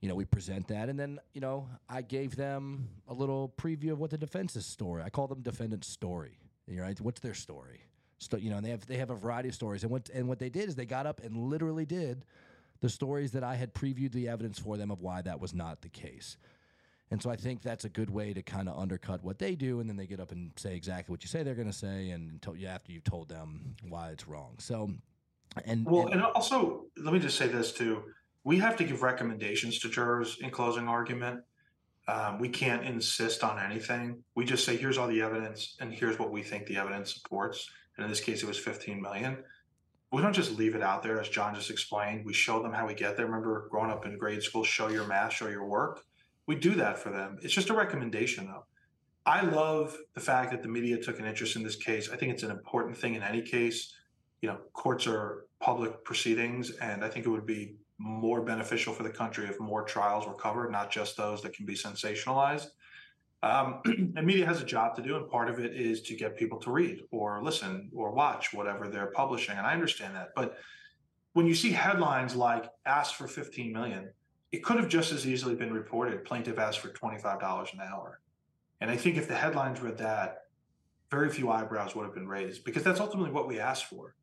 you 0.00 0.08
know, 0.08 0.14
we 0.14 0.24
present 0.24 0.68
that. 0.68 0.88
And 0.88 0.98
then, 0.98 1.18
you 1.32 1.40
know, 1.40 1.68
I 1.88 2.02
gave 2.02 2.36
them 2.36 2.88
a 3.06 3.14
little 3.14 3.52
preview 3.58 3.92
of 3.92 3.98
what 3.98 4.10
the 4.10 4.18
defense's 4.18 4.66
story. 4.66 5.02
I 5.02 5.10
call 5.10 5.26
them 5.26 5.42
defendant's 5.42 5.88
story. 5.88 6.38
You're 6.66 6.84
right? 6.84 7.00
What's 7.00 7.20
their 7.20 7.34
story? 7.34 7.80
So, 8.18 8.36
you 8.36 8.50
know, 8.50 8.56
and 8.56 8.66
they 8.66 8.70
have 8.70 8.86
they 8.86 8.96
have 8.96 9.10
a 9.10 9.14
variety 9.14 9.48
of 9.48 9.54
stories. 9.54 9.82
And 9.82 9.90
what 9.90 10.08
and 10.10 10.28
what 10.28 10.38
they 10.38 10.50
did 10.50 10.68
is 10.68 10.76
they 10.76 10.86
got 10.86 11.06
up 11.06 11.20
and 11.22 11.36
literally 11.36 11.86
did 11.86 12.24
the 12.80 12.88
stories 12.88 13.32
that 13.32 13.44
I 13.44 13.54
had 13.56 13.74
previewed 13.74 14.12
the 14.12 14.28
evidence 14.28 14.58
for 14.58 14.76
them 14.76 14.90
of 14.90 15.00
why 15.00 15.22
that 15.22 15.40
was 15.40 15.54
not 15.54 15.82
the 15.82 15.88
case. 15.88 16.36
And 17.10 17.20
so 17.20 17.28
I 17.28 17.36
think 17.36 17.62
that's 17.62 17.84
a 17.84 17.88
good 17.88 18.08
way 18.08 18.32
to 18.32 18.42
kind 18.42 18.68
of 18.68 18.78
undercut 18.78 19.24
what 19.24 19.38
they 19.38 19.56
do, 19.56 19.80
and 19.80 19.88
then 19.88 19.96
they 19.96 20.06
get 20.06 20.20
up 20.20 20.30
and 20.30 20.52
say 20.56 20.76
exactly 20.76 21.12
what 21.12 21.24
you 21.24 21.28
say 21.28 21.42
they're 21.42 21.54
going 21.54 21.70
to 21.70 21.76
say, 21.76 22.10
and 22.10 22.30
until 22.30 22.54
you 22.54 22.68
after 22.68 22.92
you've 22.92 23.04
told 23.04 23.28
them 23.28 23.74
why 23.88 24.10
it's 24.10 24.28
wrong. 24.28 24.54
So, 24.58 24.92
and 25.64 25.84
well, 25.84 26.06
and, 26.06 26.14
and 26.14 26.22
also 26.22 26.86
let 26.96 27.12
me 27.12 27.18
just 27.18 27.36
say 27.36 27.48
this 27.48 27.72
too: 27.72 28.04
we 28.44 28.58
have 28.58 28.76
to 28.76 28.84
give 28.84 29.02
recommendations 29.02 29.78
to 29.80 29.88
jurors 29.88 30.38
in 30.40 30.50
closing 30.50 30.88
argument. 30.88 31.42
Um, 32.08 32.38
we 32.38 32.48
can't 32.48 32.84
insist 32.84 33.44
on 33.44 33.58
anything. 33.58 34.22
We 34.34 34.44
just 34.44 34.64
say, 34.64 34.76
here's 34.76 34.98
all 34.98 35.06
the 35.06 35.22
evidence, 35.22 35.76
and 35.80 35.92
here's 35.92 36.18
what 36.18 36.32
we 36.32 36.42
think 36.42 36.66
the 36.66 36.78
evidence 36.78 37.14
supports. 37.14 37.70
And 37.96 38.04
in 38.04 38.10
this 38.10 38.20
case, 38.20 38.42
it 38.42 38.46
was 38.46 38.58
15 38.58 39.00
million. 39.00 39.38
We 40.12 40.22
don't 40.22 40.32
just 40.32 40.56
leave 40.58 40.74
it 40.74 40.82
out 40.82 41.02
there, 41.02 41.20
as 41.20 41.28
John 41.28 41.54
just 41.54 41.70
explained. 41.70 42.24
We 42.24 42.32
show 42.32 42.62
them 42.62 42.72
how 42.72 42.86
we 42.86 42.94
get 42.94 43.16
there. 43.16 43.26
Remember, 43.26 43.68
growing 43.70 43.90
up 43.90 44.06
in 44.06 44.18
grade 44.18 44.42
school, 44.42 44.64
show 44.64 44.88
your 44.88 45.06
math, 45.06 45.34
show 45.34 45.48
your 45.48 45.66
work 45.66 46.04
we 46.50 46.56
do 46.56 46.74
that 46.74 46.98
for 46.98 47.10
them. 47.10 47.38
It's 47.42 47.54
just 47.54 47.70
a 47.70 47.74
recommendation, 47.74 48.46
though. 48.46 48.64
I 49.24 49.42
love 49.42 49.96
the 50.14 50.20
fact 50.20 50.50
that 50.50 50.62
the 50.62 50.68
media 50.68 50.98
took 50.98 51.20
an 51.20 51.24
interest 51.24 51.54
in 51.54 51.62
this 51.62 51.76
case. 51.76 52.10
I 52.10 52.16
think 52.16 52.32
it's 52.32 52.42
an 52.42 52.50
important 52.50 52.96
thing 52.96 53.14
in 53.14 53.22
any 53.22 53.40
case. 53.40 53.94
You 54.42 54.48
know, 54.48 54.58
courts 54.72 55.06
are 55.06 55.46
public 55.60 56.02
proceedings, 56.02 56.72
and 56.72 57.04
I 57.04 57.08
think 57.08 57.24
it 57.24 57.28
would 57.28 57.46
be 57.46 57.76
more 58.00 58.40
beneficial 58.40 58.94
for 58.94 59.02
the 59.02 59.10
country 59.10 59.44
if 59.44 59.60
more 59.60 59.82
trials 59.82 60.26
were 60.26 60.34
covered, 60.34 60.72
not 60.72 60.90
just 60.90 61.18
those 61.18 61.42
that 61.42 61.52
can 61.52 61.66
be 61.66 61.74
sensationalized. 61.74 62.68
Um, 63.42 63.80
and 63.84 64.26
media 64.26 64.46
has 64.46 64.62
a 64.62 64.64
job 64.64 64.96
to 64.96 65.02
do, 65.02 65.16
and 65.16 65.28
part 65.28 65.50
of 65.50 65.58
it 65.58 65.74
is 65.74 66.00
to 66.02 66.16
get 66.16 66.36
people 66.36 66.58
to 66.60 66.70
read 66.70 67.02
or 67.10 67.42
listen 67.42 67.90
or 67.94 68.10
watch 68.12 68.54
whatever 68.54 68.88
they're 68.88 69.12
publishing. 69.14 69.58
And 69.58 69.66
I 69.66 69.74
understand 69.74 70.16
that. 70.16 70.30
But 70.34 70.56
when 71.34 71.46
you 71.46 71.54
see 71.54 71.72
headlines 71.72 72.34
like 72.34 72.70
asked 72.86 73.16
for 73.16 73.28
15 73.28 73.70
million, 73.70 74.10
it 74.50 74.64
could 74.64 74.78
have 74.78 74.88
just 74.88 75.12
as 75.12 75.26
easily 75.26 75.54
been 75.54 75.72
reported 75.72 76.24
plaintiff 76.24 76.58
asked 76.58 76.80
for 76.80 76.88
$25 76.88 77.72
an 77.74 77.80
hour. 77.80 78.20
And 78.80 78.90
I 78.90 78.96
think 78.96 79.18
if 79.18 79.28
the 79.28 79.36
headlines 79.36 79.80
read 79.80 79.98
that, 79.98 80.38
very 81.10 81.28
few 81.28 81.50
eyebrows 81.50 81.94
would 81.94 82.04
have 82.04 82.14
been 82.14 82.28
raised 82.28 82.64
because 82.64 82.82
that's 82.82 83.00
ultimately 83.00 83.30
what 83.30 83.46
we 83.46 83.60
asked 83.60 83.84
for. 83.84 84.14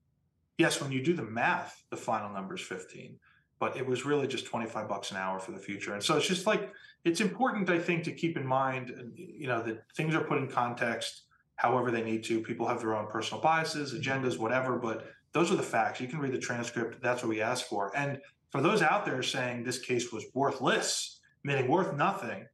Yes, 0.57 0.81
when 0.81 0.91
you 0.91 1.03
do 1.03 1.13
the 1.13 1.23
math, 1.23 1.83
the 1.91 1.97
final 1.97 2.31
number 2.31 2.55
is 2.55 2.61
15, 2.61 3.19
but 3.59 3.75
it 3.75 3.85
was 3.85 4.05
really 4.05 4.27
just 4.27 4.45
25 4.45 4.87
bucks 4.87 5.11
an 5.11 5.17
hour 5.17 5.39
for 5.39 5.51
the 5.51 5.59
future. 5.59 5.93
And 5.93 6.03
so 6.03 6.17
it's 6.17 6.27
just 6.27 6.45
like, 6.45 6.71
it's 7.03 7.21
important, 7.21 7.69
I 7.69 7.79
think, 7.79 8.03
to 8.03 8.11
keep 8.11 8.37
in 8.37 8.45
mind, 8.45 8.93
uh, 8.97 9.03
you 9.15 9.47
know, 9.47 9.61
that 9.63 9.83
things 9.95 10.13
are 10.15 10.21
put 10.21 10.37
in 10.37 10.47
context 10.47 11.23
however 11.55 11.91
they 11.91 12.03
need 12.03 12.23
to. 12.25 12.41
People 12.41 12.67
have 12.67 12.79
their 12.79 12.95
own 12.95 13.07
personal 13.07 13.41
biases, 13.41 13.93
mm-hmm. 13.93 14.01
agendas, 14.01 14.37
whatever, 14.37 14.77
but 14.77 15.07
those 15.33 15.51
are 15.51 15.55
the 15.55 15.63
facts. 15.63 15.99
You 15.99 16.07
can 16.07 16.19
read 16.19 16.33
the 16.33 16.39
transcript. 16.39 17.01
That's 17.01 17.23
what 17.23 17.29
we 17.29 17.41
asked 17.41 17.67
for. 17.67 17.91
And 17.95 18.19
for 18.51 18.61
those 18.61 18.81
out 18.81 19.05
there 19.05 19.21
saying 19.23 19.63
this 19.63 19.79
case 19.79 20.11
was 20.11 20.25
worthless, 20.33 21.19
meaning 21.43 21.67
worth 21.67 21.95
nothing, 21.95 22.47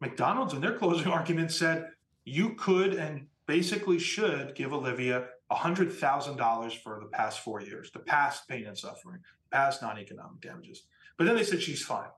McDonald's 0.00 0.54
in 0.54 0.60
their 0.60 0.78
closing 0.78 1.06
argument 1.12 1.52
said 1.52 1.90
you 2.24 2.54
could 2.54 2.94
and 2.94 3.26
basically 3.46 3.98
should 3.98 4.54
give 4.54 4.72
Olivia 4.72 5.26
$100,000 5.50 6.78
for 6.78 6.98
the 7.00 7.06
past 7.08 7.40
four 7.40 7.60
years, 7.60 7.90
the 7.90 7.98
past 7.98 8.48
pain 8.48 8.66
and 8.66 8.76
suffering, 8.76 9.20
past 9.54 9.82
non 9.82 9.98
economic 9.98 10.40
damages. 10.40 10.82
But 11.16 11.26
then 11.26 11.36
they 11.36 11.44
said 11.44 11.62
she's 11.62 11.82
fine. 11.82 12.08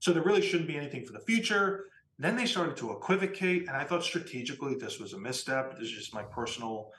So 0.00 0.12
there 0.12 0.22
really 0.22 0.42
shouldn't 0.42 0.68
be 0.68 0.76
anything 0.76 1.04
for 1.04 1.12
the 1.12 1.20
future. 1.20 1.86
Then 2.18 2.36
they 2.36 2.46
started 2.46 2.76
to 2.78 2.92
equivocate, 2.92 3.68
and 3.68 3.76
I 3.76 3.84
thought 3.84 4.02
strategically 4.02 4.74
this 4.74 4.98
was 4.98 5.12
a 5.12 5.18
misstep. 5.18 5.78
This 5.78 5.88
is 5.88 5.92
just 5.92 6.14
my 6.14 6.22
personal, 6.22 6.90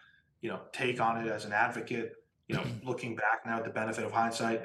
you 0.42 0.50
know, 0.50 0.62
take 0.72 1.00
on 1.00 1.18
it 1.18 1.30
as 1.30 1.46
an 1.46 1.52
advocate. 1.52 2.14
You 2.48 2.56
know, 2.56 2.64
looking 2.84 3.16
back 3.16 3.46
now 3.46 3.58
at 3.58 3.66
the 3.66 3.72
benefit 3.72 4.06
of 4.06 4.12
hindsight, 4.12 4.64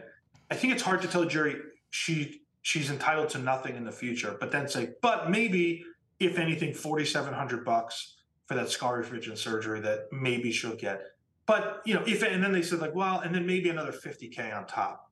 I 0.51 0.55
think 0.55 0.73
it's 0.73 0.83
hard 0.83 1.03
to 1.03 1.09
tell 1.09 1.23
a 1.23 1.29
jury 1.29 1.57
she 1.91 2.43
she's 2.63 2.91
entitled 2.91 3.29
to 3.31 3.39
nothing 3.39 3.77
in 3.77 3.85
the 3.85 3.93
future, 3.93 4.37
but 4.41 4.51
then 4.51 4.69
say, 4.69 4.91
but 5.03 5.31
maybe 5.31 5.85
if 6.21 6.39
anything, 6.39 6.73
forty 6.73 7.05
seven 7.05 7.35
hundred 7.35 7.65
bucks 7.65 8.17
for 8.47 8.55
that 8.55 8.71
scar 8.71 8.99
revision 8.99 9.37
surgery 9.37 9.81
that 9.81 10.07
maybe 10.13 10.53
she'll 10.53 10.77
get. 10.77 11.03
But 11.47 11.83
you 11.85 11.95
know, 11.95 12.03
if 12.07 12.23
and 12.23 12.43
then 12.43 12.53
they 12.53 12.63
said 12.63 12.81
like, 12.81 12.95
well, 12.95 13.21
and 13.21 13.35
then 13.35 13.47
maybe 13.47 13.69
another 13.69 13.93
fifty 13.93 14.29
k 14.29 14.51
on 14.51 14.67
top, 14.67 15.11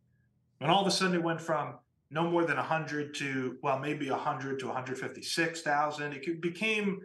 and 0.61 0.71
all 0.71 0.81
of 0.81 0.87
a 0.87 0.91
sudden 0.91 1.15
it 1.15 1.23
went 1.23 1.41
from 1.41 1.75
no 2.11 2.31
more 2.31 2.45
than 2.45 2.57
100 2.57 3.15
to 3.15 3.57
well 3.63 3.79
maybe 3.79 4.09
100 4.09 4.59
to 4.61 4.67
156,000 4.67 6.13
it 6.13 6.41
became 6.41 7.01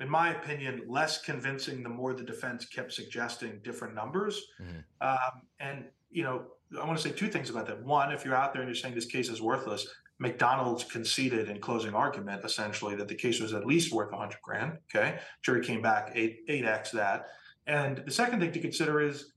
in 0.00 0.08
my 0.10 0.34
opinion 0.34 0.82
less 0.86 1.22
convincing 1.22 1.82
the 1.82 1.88
more 1.88 2.12
the 2.12 2.24
defense 2.24 2.66
kept 2.66 2.92
suggesting 2.92 3.60
different 3.64 3.94
numbers 3.94 4.42
mm-hmm. 4.60 4.80
um, 5.00 5.42
and 5.60 5.84
you 6.10 6.22
know 6.22 6.44
I 6.80 6.86
want 6.86 6.98
to 6.98 7.06
say 7.06 7.14
two 7.14 7.28
things 7.28 7.50
about 7.50 7.66
that. 7.66 7.82
One, 7.82 8.12
if 8.12 8.24
you're 8.24 8.34
out 8.34 8.52
there 8.52 8.62
and 8.62 8.68
you're 8.68 8.76
saying 8.76 8.94
this 8.94 9.06
case 9.06 9.28
is 9.28 9.42
worthless, 9.42 9.86
McDonald's 10.18 10.84
conceded 10.84 11.48
in 11.48 11.60
closing 11.60 11.94
argument 11.94 12.44
essentially 12.44 12.94
that 12.96 13.08
the 13.08 13.14
case 13.14 13.40
was 13.40 13.52
at 13.52 13.66
least 13.66 13.92
worth 13.92 14.12
100 14.12 14.40
grand. 14.42 14.78
Okay, 14.94 15.18
jury 15.42 15.64
came 15.64 15.82
back 15.82 16.12
eight 16.14 16.40
eight 16.48 16.64
x 16.64 16.90
that. 16.92 17.26
And 17.66 18.02
the 18.04 18.10
second 18.10 18.40
thing 18.40 18.52
to 18.52 18.60
consider 18.60 19.00
is 19.00 19.32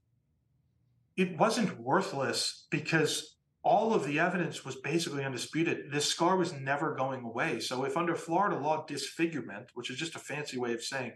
it 1.15 1.38
wasn't 1.38 1.80
worthless 1.80 2.65
because 2.69 3.35
all 3.64 3.93
of 3.93 4.06
the 4.06 4.19
evidence 4.19 4.64
was 4.64 4.76
basically 4.76 5.23
undisputed. 5.23 5.91
This 5.91 6.07
scar 6.07 6.38
was 6.38 6.53
never 6.53 6.93
going 6.95 7.23
away. 7.23 7.60
So 7.60 7.84
if 7.84 7.97
under 7.97 8.15
Florida 8.15 8.57
law 8.57 8.85
disfigurement, 8.85 9.72
which 9.73 9.89
is 9.89 9.97
just 9.97 10.15
a 10.15 10.19
fancy 10.19 10.57
way 10.57 10.73
of 10.73 10.84
saying, 10.84 11.14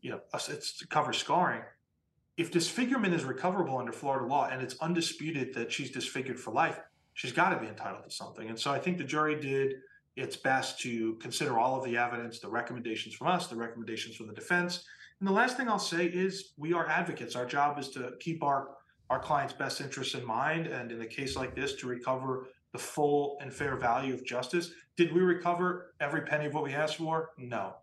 you 0.00 0.10
know, 0.10 0.20
it's 0.32 0.78
to 0.78 0.86
cover 0.86 1.12
scarring, 1.12 1.62
if 2.36 2.50
disfigurement 2.50 3.14
is 3.14 3.24
recoverable 3.24 3.78
under 3.78 3.92
Florida 3.92 4.26
law 4.26 4.48
and 4.48 4.62
it's 4.62 4.76
undisputed 4.80 5.54
that 5.54 5.72
she's 5.72 5.90
disfigured 5.90 6.38
for 6.38 6.52
life, 6.52 6.80
she's 7.14 7.32
got 7.32 7.50
to 7.50 7.58
be 7.58 7.66
entitled 7.66 8.04
to 8.04 8.10
something. 8.10 8.48
And 8.48 8.58
so 8.58 8.72
I 8.72 8.78
think 8.78 8.98
the 8.98 9.04
jury 9.04 9.40
did 9.40 9.74
its 10.16 10.36
best 10.36 10.78
to 10.80 11.14
consider 11.16 11.58
all 11.58 11.78
of 11.78 11.84
the 11.84 11.96
evidence, 11.96 12.38
the 12.38 12.48
recommendations 12.48 13.14
from 13.14 13.28
us, 13.28 13.48
the 13.48 13.56
recommendations 13.56 14.16
from 14.16 14.28
the 14.28 14.34
defense. 14.34 14.84
And 15.22 15.28
the 15.28 15.32
last 15.32 15.56
thing 15.56 15.68
I'll 15.68 15.78
say 15.78 16.06
is 16.06 16.52
we 16.56 16.72
are 16.72 16.88
advocates. 16.88 17.36
Our 17.36 17.46
job 17.46 17.78
is 17.78 17.90
to 17.90 18.14
keep 18.18 18.42
our 18.42 18.70
our 19.08 19.20
client's 19.20 19.54
best 19.54 19.80
interests 19.80 20.16
in 20.16 20.26
mind 20.26 20.66
and 20.66 20.90
in 20.90 21.00
a 21.00 21.06
case 21.06 21.36
like 21.36 21.54
this 21.54 21.74
to 21.76 21.86
recover 21.86 22.48
the 22.72 22.78
full 22.78 23.38
and 23.40 23.54
fair 23.54 23.76
value 23.76 24.14
of 24.14 24.24
justice. 24.24 24.72
Did 24.96 25.12
we 25.12 25.20
recover 25.20 25.94
every 26.00 26.22
penny 26.22 26.46
of 26.46 26.54
what 26.54 26.64
we 26.64 26.74
asked 26.74 26.96
for? 26.96 27.30
No. 27.38 27.76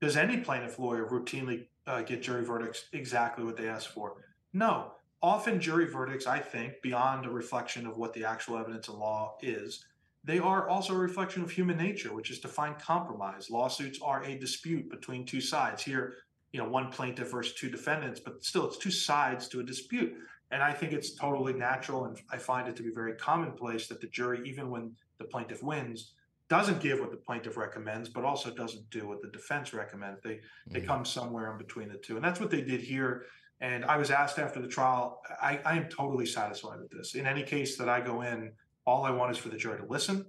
Does 0.00 0.16
any 0.16 0.36
plaintiff 0.36 0.78
lawyer 0.78 1.08
routinely 1.08 1.66
uh, 1.88 2.02
get 2.02 2.22
jury 2.22 2.44
verdicts 2.44 2.84
exactly 2.92 3.44
what 3.44 3.56
they 3.56 3.68
ask 3.68 3.90
for. 3.90 4.22
No, 4.52 4.92
often 5.22 5.60
jury 5.60 5.86
verdicts, 5.86 6.28
I 6.28 6.38
think, 6.38 6.74
beyond 6.82 7.26
a 7.26 7.30
reflection 7.30 7.84
of 7.84 7.96
what 7.96 8.14
the 8.14 8.24
actual 8.24 8.58
evidence 8.58 8.86
of 8.86 8.94
law 8.94 9.38
is, 9.42 9.84
they 10.22 10.38
are 10.38 10.68
also 10.68 10.94
a 10.94 10.98
reflection 10.98 11.42
of 11.42 11.50
human 11.50 11.78
nature, 11.78 12.14
which 12.14 12.30
is 12.30 12.40
to 12.40 12.48
find 12.48 12.78
compromise. 12.78 13.50
Lawsuits 13.50 14.00
are 14.02 14.22
a 14.22 14.38
dispute 14.38 14.90
between 14.90 15.24
two 15.24 15.40
sides. 15.40 15.82
Here, 15.82 16.14
you 16.52 16.60
know, 16.60 16.68
one 16.68 16.90
plaintiff 16.90 17.30
versus 17.30 17.54
two 17.54 17.70
defendants, 17.70 18.20
but 18.20 18.44
still, 18.44 18.66
it's 18.66 18.76
two 18.78 18.90
sides 18.90 19.48
to 19.48 19.60
a 19.60 19.62
dispute. 19.62 20.12
And 20.50 20.62
I 20.62 20.72
think 20.72 20.92
it's 20.92 21.14
totally 21.14 21.52
natural, 21.52 22.06
and 22.06 22.20
I 22.32 22.38
find 22.38 22.66
it 22.66 22.74
to 22.76 22.82
be 22.82 22.90
very 22.90 23.14
commonplace 23.14 23.86
that 23.86 24.00
the 24.00 24.08
jury, 24.08 24.40
even 24.44 24.68
when 24.68 24.92
the 25.18 25.24
plaintiff 25.24 25.62
wins, 25.62 26.12
doesn't 26.48 26.80
give 26.80 26.98
what 26.98 27.12
the 27.12 27.16
plaintiff 27.16 27.56
recommends, 27.56 28.08
but 28.08 28.24
also 28.24 28.50
doesn't 28.50 28.90
do 28.90 29.06
what 29.06 29.22
the 29.22 29.28
defense 29.28 29.72
recommends. 29.72 30.20
They 30.22 30.34
mm-hmm. 30.34 30.72
they 30.72 30.80
come 30.80 31.04
somewhere 31.04 31.52
in 31.52 31.58
between 31.58 31.88
the 31.88 31.98
two, 31.98 32.16
and 32.16 32.24
that's 32.24 32.40
what 32.40 32.50
they 32.50 32.62
did 32.62 32.80
here. 32.80 33.26
And 33.60 33.84
I 33.84 33.96
was 33.96 34.10
asked 34.10 34.38
after 34.38 34.60
the 34.60 34.66
trial, 34.66 35.20
I, 35.40 35.60
I 35.64 35.76
am 35.76 35.88
totally 35.88 36.26
satisfied 36.26 36.80
with 36.80 36.90
this. 36.90 37.14
In 37.14 37.26
any 37.26 37.42
case 37.42 37.76
that 37.76 37.88
I 37.88 38.00
go 38.00 38.22
in, 38.22 38.52
all 38.86 39.04
I 39.04 39.10
want 39.10 39.30
is 39.30 39.38
for 39.38 39.50
the 39.50 39.58
jury 39.58 39.78
to 39.78 39.86
listen, 39.86 40.24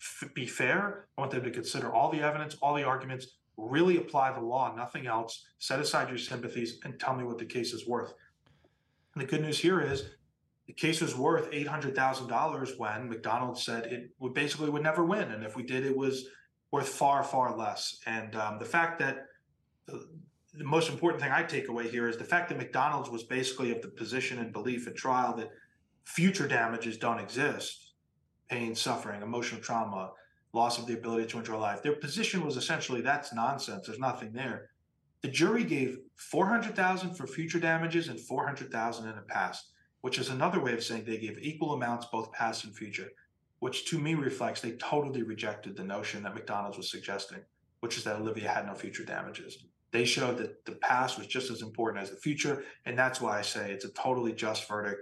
f- 0.00 0.32
be 0.34 0.46
fair. 0.46 1.08
I 1.18 1.20
want 1.20 1.32
them 1.32 1.42
to 1.42 1.50
consider 1.50 1.92
all 1.92 2.10
the 2.10 2.20
evidence, 2.20 2.56
all 2.62 2.74
the 2.74 2.84
arguments, 2.84 3.26
really 3.56 3.98
apply 3.98 4.32
the 4.32 4.40
law, 4.40 4.74
nothing 4.74 5.06
else. 5.06 5.44
Set 5.58 5.80
aside 5.80 6.08
your 6.08 6.18
sympathies 6.18 6.78
and 6.84 6.98
tell 6.98 7.14
me 7.14 7.24
what 7.24 7.38
the 7.38 7.44
case 7.44 7.72
is 7.72 7.86
worth. 7.86 8.14
And 9.14 9.22
the 9.22 9.26
good 9.26 9.42
news 9.42 9.58
here 9.58 9.80
is 9.80 10.04
the 10.66 10.72
case 10.72 11.00
was 11.00 11.16
worth 11.16 11.48
eight 11.52 11.66
hundred 11.66 11.94
thousand 11.96 12.28
dollars 12.28 12.74
when 12.78 13.08
McDonald's 13.08 13.64
said 13.64 13.86
it 13.86 14.10
would 14.20 14.34
basically 14.34 14.70
would 14.70 14.82
never 14.82 15.04
win, 15.04 15.32
and 15.32 15.44
if 15.44 15.56
we 15.56 15.62
did, 15.62 15.84
it 15.84 15.96
was 15.96 16.26
worth 16.70 16.88
far 16.88 17.24
far 17.24 17.56
less. 17.56 17.98
And 18.06 18.36
um, 18.36 18.58
the 18.58 18.64
fact 18.64 18.98
that 19.00 19.26
the, 19.86 20.06
the 20.54 20.64
most 20.64 20.88
important 20.88 21.22
thing 21.22 21.32
I 21.32 21.42
take 21.42 21.68
away 21.68 21.88
here 21.88 22.08
is 22.08 22.16
the 22.16 22.24
fact 22.24 22.48
that 22.48 22.58
McDonald's 22.58 23.10
was 23.10 23.24
basically 23.24 23.72
of 23.72 23.82
the 23.82 23.88
position 23.88 24.38
and 24.38 24.52
belief 24.52 24.86
at 24.86 24.94
trial 24.94 25.36
that 25.36 25.50
future 26.04 26.46
damages 26.46 26.96
don't 26.96 27.18
exist, 27.18 27.94
pain, 28.48 28.74
suffering, 28.74 29.22
emotional 29.22 29.60
trauma, 29.60 30.12
loss 30.52 30.78
of 30.78 30.86
the 30.86 30.94
ability 30.94 31.26
to 31.26 31.38
enjoy 31.38 31.58
life. 31.58 31.82
Their 31.82 31.94
position 31.94 32.44
was 32.44 32.56
essentially 32.56 33.00
that's 33.00 33.32
nonsense. 33.32 33.86
There's 33.86 33.98
nothing 33.98 34.32
there. 34.32 34.70
The 35.22 35.28
jury 35.28 35.64
gave 35.64 35.98
400,000 36.16 37.14
for 37.14 37.26
future 37.26 37.60
damages 37.60 38.08
and 38.08 38.18
400,000 38.18 39.08
in 39.08 39.16
the 39.16 39.22
past, 39.22 39.72
which 40.00 40.18
is 40.18 40.30
another 40.30 40.60
way 40.60 40.72
of 40.72 40.82
saying 40.82 41.04
they 41.04 41.18
gave 41.18 41.38
equal 41.38 41.74
amounts 41.74 42.06
both 42.06 42.32
past 42.32 42.64
and 42.64 42.74
future, 42.74 43.10
which 43.58 43.84
to 43.90 43.98
me 43.98 44.14
reflects 44.14 44.60
they 44.60 44.72
totally 44.72 45.22
rejected 45.22 45.76
the 45.76 45.84
notion 45.84 46.22
that 46.22 46.34
McDonald's 46.34 46.78
was 46.78 46.90
suggesting, 46.90 47.40
which 47.80 47.98
is 47.98 48.04
that 48.04 48.16
Olivia 48.16 48.48
had 48.48 48.66
no 48.66 48.74
future 48.74 49.04
damages. 49.04 49.58
They 49.92 50.04
showed 50.04 50.38
that 50.38 50.64
the 50.64 50.76
past 50.76 51.18
was 51.18 51.26
just 51.26 51.50
as 51.50 51.62
important 51.62 52.02
as 52.02 52.10
the 52.10 52.16
future, 52.16 52.64
and 52.86 52.98
that's 52.98 53.20
why 53.20 53.38
I 53.38 53.42
say 53.42 53.72
it's 53.72 53.84
a 53.84 53.92
totally 53.92 54.32
just 54.32 54.66
verdict. 54.68 55.00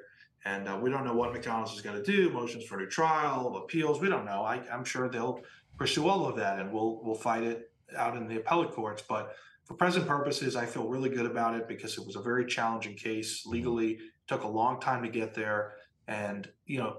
And 0.48 0.66
uh, 0.66 0.78
we 0.80 0.88
don't 0.88 1.04
know 1.04 1.14
what 1.14 1.32
McDonald's 1.34 1.74
is 1.74 1.82
going 1.82 2.02
to 2.02 2.10
do, 2.10 2.30
motions 2.30 2.64
for 2.64 2.78
a 2.78 2.80
new 2.80 2.88
trial, 2.88 3.54
appeals. 3.58 4.00
We 4.00 4.08
don't 4.08 4.24
know. 4.24 4.42
I, 4.42 4.62
I'm 4.72 4.84
sure 4.84 5.08
they'll 5.10 5.42
pursue 5.76 6.08
all 6.08 6.26
of 6.26 6.36
that, 6.36 6.58
and 6.58 6.72
we'll 6.72 7.00
we'll 7.04 7.14
fight 7.14 7.42
it 7.42 7.70
out 7.96 8.16
in 8.16 8.26
the 8.26 8.36
appellate 8.36 8.72
courts. 8.72 9.02
But 9.06 9.34
for 9.66 9.74
present 9.74 10.06
purposes, 10.06 10.56
I 10.56 10.64
feel 10.64 10.88
really 10.88 11.10
good 11.10 11.26
about 11.26 11.54
it 11.54 11.68
because 11.68 11.98
it 11.98 12.06
was 12.06 12.16
a 12.16 12.22
very 12.22 12.46
challenging 12.46 12.96
case 12.96 13.44
legally. 13.44 13.98
Took 14.26 14.42
a 14.42 14.48
long 14.48 14.80
time 14.80 15.02
to 15.02 15.10
get 15.10 15.34
there, 15.34 15.74
and 16.06 16.48
you 16.64 16.78
know, 16.78 16.96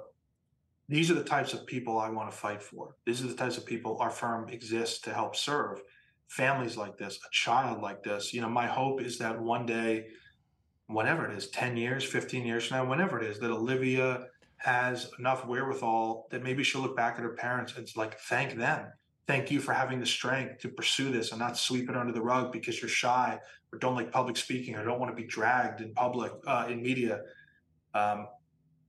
these 0.87 1.09
are 1.09 1.15
the 1.15 1.23
types 1.23 1.53
of 1.53 1.65
people 1.65 1.97
I 1.97 2.09
want 2.09 2.29
to 2.29 2.37
fight 2.37 2.61
for. 2.61 2.97
These 3.07 3.23
are 3.23 3.27
the 3.27 3.33
types 3.33 3.57
of 3.57 3.65
people 3.65 3.97
our 3.99 4.11
firm 4.11 4.49
exists 4.49 4.99
to 5.01 5.13
help 5.13 5.35
serve. 5.35 5.81
Families 6.27 6.77
like 6.77 6.99
this, 6.99 7.17
a 7.17 7.31
child 7.31 7.81
like 7.81 8.03
this. 8.03 8.31
You 8.31 8.41
know, 8.41 8.49
my 8.49 8.67
hope 8.67 9.01
is 9.01 9.17
that 9.17 9.41
one 9.41 9.65
day, 9.65 10.05
whenever 10.89 11.25
it 11.29 11.37
is, 11.37 11.49
ten 11.49 11.77
years, 11.77 12.03
fifteen 12.03 12.45
years 12.45 12.67
from 12.67 12.77
now, 12.77 12.89
whenever 12.89 13.21
it 13.21 13.29
is, 13.29 13.39
that 13.39 13.51
Olivia 13.51 14.27
has 14.57 15.09
enough 15.19 15.45
wherewithal 15.45 16.27
that 16.31 16.43
maybe 16.43 16.63
she'll 16.63 16.81
look 16.81 16.97
back 16.97 17.15
at 17.15 17.23
her 17.23 17.33
parents 17.35 17.77
and 17.77 17.87
like 17.95 18.19
thank 18.19 18.57
them 18.57 18.91
thank 19.29 19.51
you 19.51 19.59
for 19.59 19.73
having 19.73 19.99
the 19.99 20.05
strength 20.07 20.57
to 20.57 20.67
pursue 20.67 21.11
this 21.11 21.29
and 21.29 21.39
not 21.39 21.55
sweep 21.55 21.87
it 21.87 21.95
under 21.95 22.11
the 22.11 22.19
rug 22.19 22.51
because 22.51 22.81
you're 22.81 22.89
shy 22.89 23.37
or 23.71 23.77
don't 23.77 23.93
like 23.93 24.11
public 24.11 24.35
speaking 24.35 24.75
or 24.75 24.83
don't 24.83 24.99
want 24.99 25.15
to 25.15 25.15
be 25.15 25.27
dragged 25.27 25.81
in 25.81 25.93
public 25.93 26.31
uh, 26.47 26.65
in 26.67 26.81
media. 26.81 27.21
Um, 27.93 28.27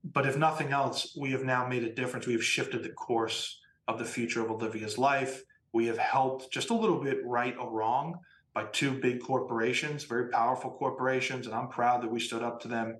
but 0.03 0.25
if 0.25 0.37
nothing 0.37 0.71
else, 0.71 1.15
we 1.15 1.29
have 1.29 1.43
now 1.43 1.67
made 1.67 1.83
a 1.83 1.93
difference. 1.93 2.25
We 2.25 2.33
have 2.33 2.43
shifted 2.43 2.81
the 2.81 2.89
course 2.89 3.61
of 3.87 3.99
the 3.99 4.03
future 4.03 4.41
of 4.41 4.49
Olivia's 4.49 4.97
life. 4.97 5.43
We 5.73 5.85
have 5.85 5.99
helped 5.99 6.51
just 6.51 6.71
a 6.71 6.73
little 6.73 7.03
bit 7.03 7.19
right 7.23 7.55
or 7.59 7.69
wrong 7.69 8.17
by 8.53 8.65
two 8.65 8.99
big 8.99 9.21
corporations, 9.21 10.03
very 10.03 10.29
powerful 10.29 10.71
corporations, 10.71 11.45
and 11.47 11.55
I'm 11.55 11.69
proud 11.69 12.01
that 12.03 12.11
we 12.11 12.19
stood 12.19 12.43
up 12.43 12.61
to 12.61 12.67
them 12.67 12.97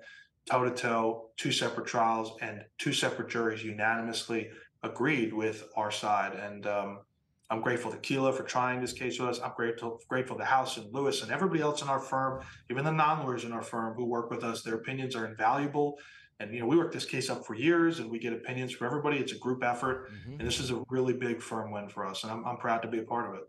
toe 0.49 0.64
to 0.64 0.72
toe, 0.72 1.30
two 1.38 1.52
separate 1.52 1.88
trials, 1.88 2.38
and 2.41 2.61
two 2.78 2.94
separate 2.94 3.30
juries 3.30 3.64
unanimously 3.64 4.49
agreed 4.84 5.34
with 5.34 5.64
our 5.78 5.91
side. 5.91 6.34
And 6.34 6.65
um, 6.65 6.99
I'm 7.49 7.61
grateful 7.61 7.91
to 7.91 7.98
Keela 7.98 8.34
for 8.34 8.44
trying 8.44 8.82
this 8.82 8.94
case 8.94 9.19
with 9.19 9.30
us. 9.30 9.40
I'm 9.44 9.52
grateful 9.56 9.99
grateful 10.07 10.38
to 10.38 10.45
House 10.45 10.78
and 10.78 10.91
Lewis 10.94 11.22
and 11.22 11.32
everybody 11.32 11.61
else 11.61 11.82
in 11.82 11.90
our 11.90 11.99
firm, 11.99 12.41
even 12.69 12.86
the 12.86 12.91
non-lawyers 12.91 13.44
in 13.44 13.52
our 13.52 13.61
firm 13.61 13.94
who 13.95 14.06
work 14.06 14.32
with 14.32 14.44
us. 14.44 14.64
Their 14.64 14.76
opinions 14.76 15.15
are 15.15 15.26
invaluable. 15.26 15.99
And 16.40 16.52
you 16.53 16.61
know, 16.61 16.65
we 16.65 16.76
work 16.76 16.91
this 16.91 17.06
case 17.06 17.30
up 17.30 17.45
for 17.45 17.53
years, 17.53 17.99
and 17.99 18.10
we 18.10 18.18
get 18.18 18.34
opinions 18.34 18.72
from 18.72 18.88
everybody. 18.88 19.18
It's 19.18 19.32
a 19.32 19.38
group 19.38 19.64
effort, 19.64 20.11
mm-hmm. 20.11 20.40
and 20.40 20.48
this 20.48 20.60
is 20.60 20.72
a 20.72 20.82
really 20.90 21.14
big 21.14 21.40
firm 21.40 21.72
win 21.72 21.88
for 21.88 22.03
us. 22.03 22.23
And 22.23 22.32
I'm, 22.32 22.44
I'm 22.45 22.57
proud 22.57 22.82
to 22.82 22.88
be 22.88 22.98
a 22.98 23.03
part 23.03 23.30
of 23.30 23.36
it. 23.36 23.41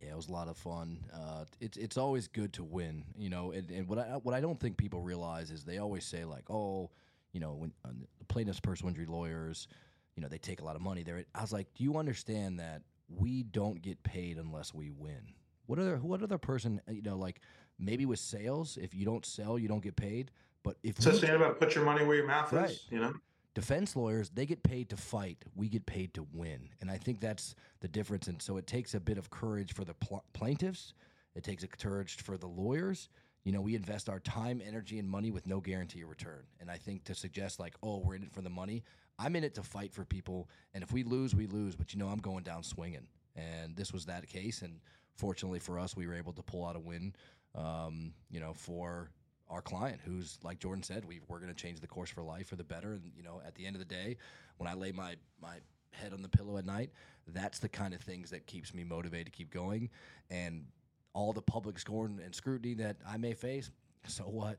Yeah, 0.00 0.10
it 0.10 0.16
was 0.16 0.28
a 0.28 0.32
lot 0.32 0.48
of 0.48 0.56
fun. 0.56 0.98
Uh, 1.12 1.44
it's 1.60 1.76
it's 1.76 1.96
always 1.96 2.28
good 2.28 2.52
to 2.52 2.64
win, 2.64 3.04
you 3.16 3.30
know. 3.30 3.50
And, 3.50 3.68
and, 3.70 3.88
what 3.88 3.98
I 3.98 4.02
what 4.22 4.34
I 4.34 4.40
don't 4.40 4.60
think 4.60 4.76
people 4.76 5.02
realize 5.02 5.50
is 5.50 5.64
they 5.64 5.78
always 5.78 6.04
say 6.04 6.24
like, 6.24 6.48
oh, 6.50 6.90
you 7.32 7.40
know, 7.40 7.54
when 7.54 7.72
uh, 7.84 7.90
the 8.18 8.24
plaintiffs' 8.26 8.60
personal 8.60 8.90
injury 8.90 9.06
lawyers, 9.06 9.66
you 10.14 10.22
know, 10.22 10.28
they 10.28 10.38
take 10.38 10.60
a 10.60 10.64
lot 10.64 10.76
of 10.76 10.82
money. 10.82 11.02
There, 11.02 11.24
I 11.34 11.40
was 11.40 11.52
like, 11.52 11.66
do 11.74 11.82
you 11.82 11.96
understand 11.96 12.60
that 12.60 12.82
we 13.08 13.42
don't 13.42 13.80
get 13.80 14.02
paid 14.02 14.38
unless 14.38 14.74
we 14.74 14.90
win. 14.90 15.34
What 15.66 15.78
other 15.78 15.96
what 15.96 16.22
other 16.22 16.38
person 16.38 16.80
you 16.88 17.02
know 17.02 17.16
like 17.16 17.40
maybe 17.78 18.06
with 18.06 18.18
sales 18.18 18.78
if 18.80 18.94
you 18.94 19.04
don't 19.04 19.24
sell 19.24 19.58
you 19.58 19.68
don't 19.68 19.82
get 19.82 19.96
paid. 19.96 20.30
But 20.62 20.76
if 20.82 21.00
so, 21.00 21.12
saying 21.12 21.36
about 21.36 21.58
put 21.58 21.74
your 21.74 21.84
money 21.84 22.04
where 22.04 22.16
your 22.16 22.26
mouth 22.26 22.52
right. 22.52 22.70
is, 22.70 22.84
you 22.90 23.00
know. 23.00 23.14
Defense 23.58 23.96
lawyers 23.96 24.30
they 24.30 24.46
get 24.46 24.62
paid 24.62 24.88
to 24.90 24.96
fight. 24.96 25.44
We 25.56 25.68
get 25.68 25.84
paid 25.84 26.14
to 26.14 26.24
win, 26.32 26.68
and 26.80 26.88
I 26.88 26.96
think 26.96 27.18
that's 27.18 27.56
the 27.80 27.88
difference. 27.88 28.28
And 28.28 28.40
so 28.40 28.56
it 28.56 28.68
takes 28.68 28.94
a 28.94 29.00
bit 29.00 29.18
of 29.18 29.30
courage 29.30 29.74
for 29.74 29.84
the 29.84 29.94
pl- 29.94 30.22
plaintiffs. 30.32 30.94
It 31.34 31.42
takes 31.42 31.64
a 31.64 31.66
courage 31.66 32.18
for 32.18 32.36
the 32.38 32.46
lawyers. 32.46 33.08
You 33.42 33.50
know, 33.50 33.60
we 33.60 33.74
invest 33.74 34.08
our 34.08 34.20
time, 34.20 34.62
energy, 34.64 35.00
and 35.00 35.10
money 35.10 35.32
with 35.32 35.48
no 35.48 35.58
guarantee 35.58 36.02
of 36.02 36.08
return. 36.08 36.44
And 36.60 36.70
I 36.70 36.76
think 36.76 37.02
to 37.06 37.16
suggest 37.16 37.58
like, 37.58 37.74
oh, 37.82 37.98
we're 37.98 38.14
in 38.14 38.22
it 38.22 38.32
for 38.32 38.42
the 38.42 38.48
money, 38.48 38.84
I'm 39.18 39.34
in 39.34 39.42
it 39.42 39.56
to 39.56 39.64
fight 39.64 39.92
for 39.92 40.04
people, 40.04 40.48
and 40.72 40.84
if 40.84 40.92
we 40.92 41.02
lose, 41.02 41.34
we 41.34 41.48
lose. 41.48 41.74
But 41.74 41.92
you 41.92 41.98
know, 41.98 42.06
I'm 42.06 42.20
going 42.20 42.44
down 42.44 42.62
swinging, 42.62 43.08
and 43.34 43.74
this 43.74 43.92
was 43.92 44.06
that 44.06 44.28
case. 44.28 44.62
And 44.62 44.78
fortunately 45.16 45.58
for 45.58 45.80
us, 45.80 45.96
we 45.96 46.06
were 46.06 46.14
able 46.14 46.32
to 46.34 46.42
pull 46.42 46.64
out 46.64 46.76
a 46.76 46.80
win. 46.80 47.12
Um, 47.56 48.12
you 48.30 48.38
know, 48.38 48.52
for 48.52 49.10
our 49.50 49.62
client, 49.62 50.00
who's 50.04 50.38
like 50.42 50.58
Jordan 50.58 50.82
said, 50.82 51.04
we 51.04 51.20
we're 51.28 51.40
going 51.40 51.54
to 51.54 51.60
change 51.60 51.80
the 51.80 51.86
course 51.86 52.10
for 52.10 52.22
life 52.22 52.48
for 52.48 52.56
the 52.56 52.64
better. 52.64 52.92
And 52.92 53.10
you 53.16 53.22
know, 53.22 53.40
at 53.46 53.54
the 53.54 53.66
end 53.66 53.76
of 53.76 53.80
the 53.80 53.86
day, 53.86 54.16
when 54.56 54.68
I 54.68 54.74
lay 54.74 54.92
my 54.92 55.16
my 55.40 55.56
head 55.92 56.12
on 56.12 56.22
the 56.22 56.28
pillow 56.28 56.58
at 56.58 56.66
night, 56.66 56.90
that's 57.28 57.58
the 57.58 57.68
kind 57.68 57.94
of 57.94 58.00
things 58.00 58.30
that 58.30 58.46
keeps 58.46 58.74
me 58.74 58.84
motivated 58.84 59.26
to 59.26 59.32
keep 59.32 59.50
going. 59.50 59.90
And 60.30 60.66
all 61.14 61.32
the 61.32 61.42
public 61.42 61.78
scorn 61.78 62.20
and 62.24 62.34
scrutiny 62.34 62.74
that 62.74 62.96
I 63.06 63.16
may 63.16 63.34
face, 63.34 63.70
so 64.06 64.24
what? 64.24 64.58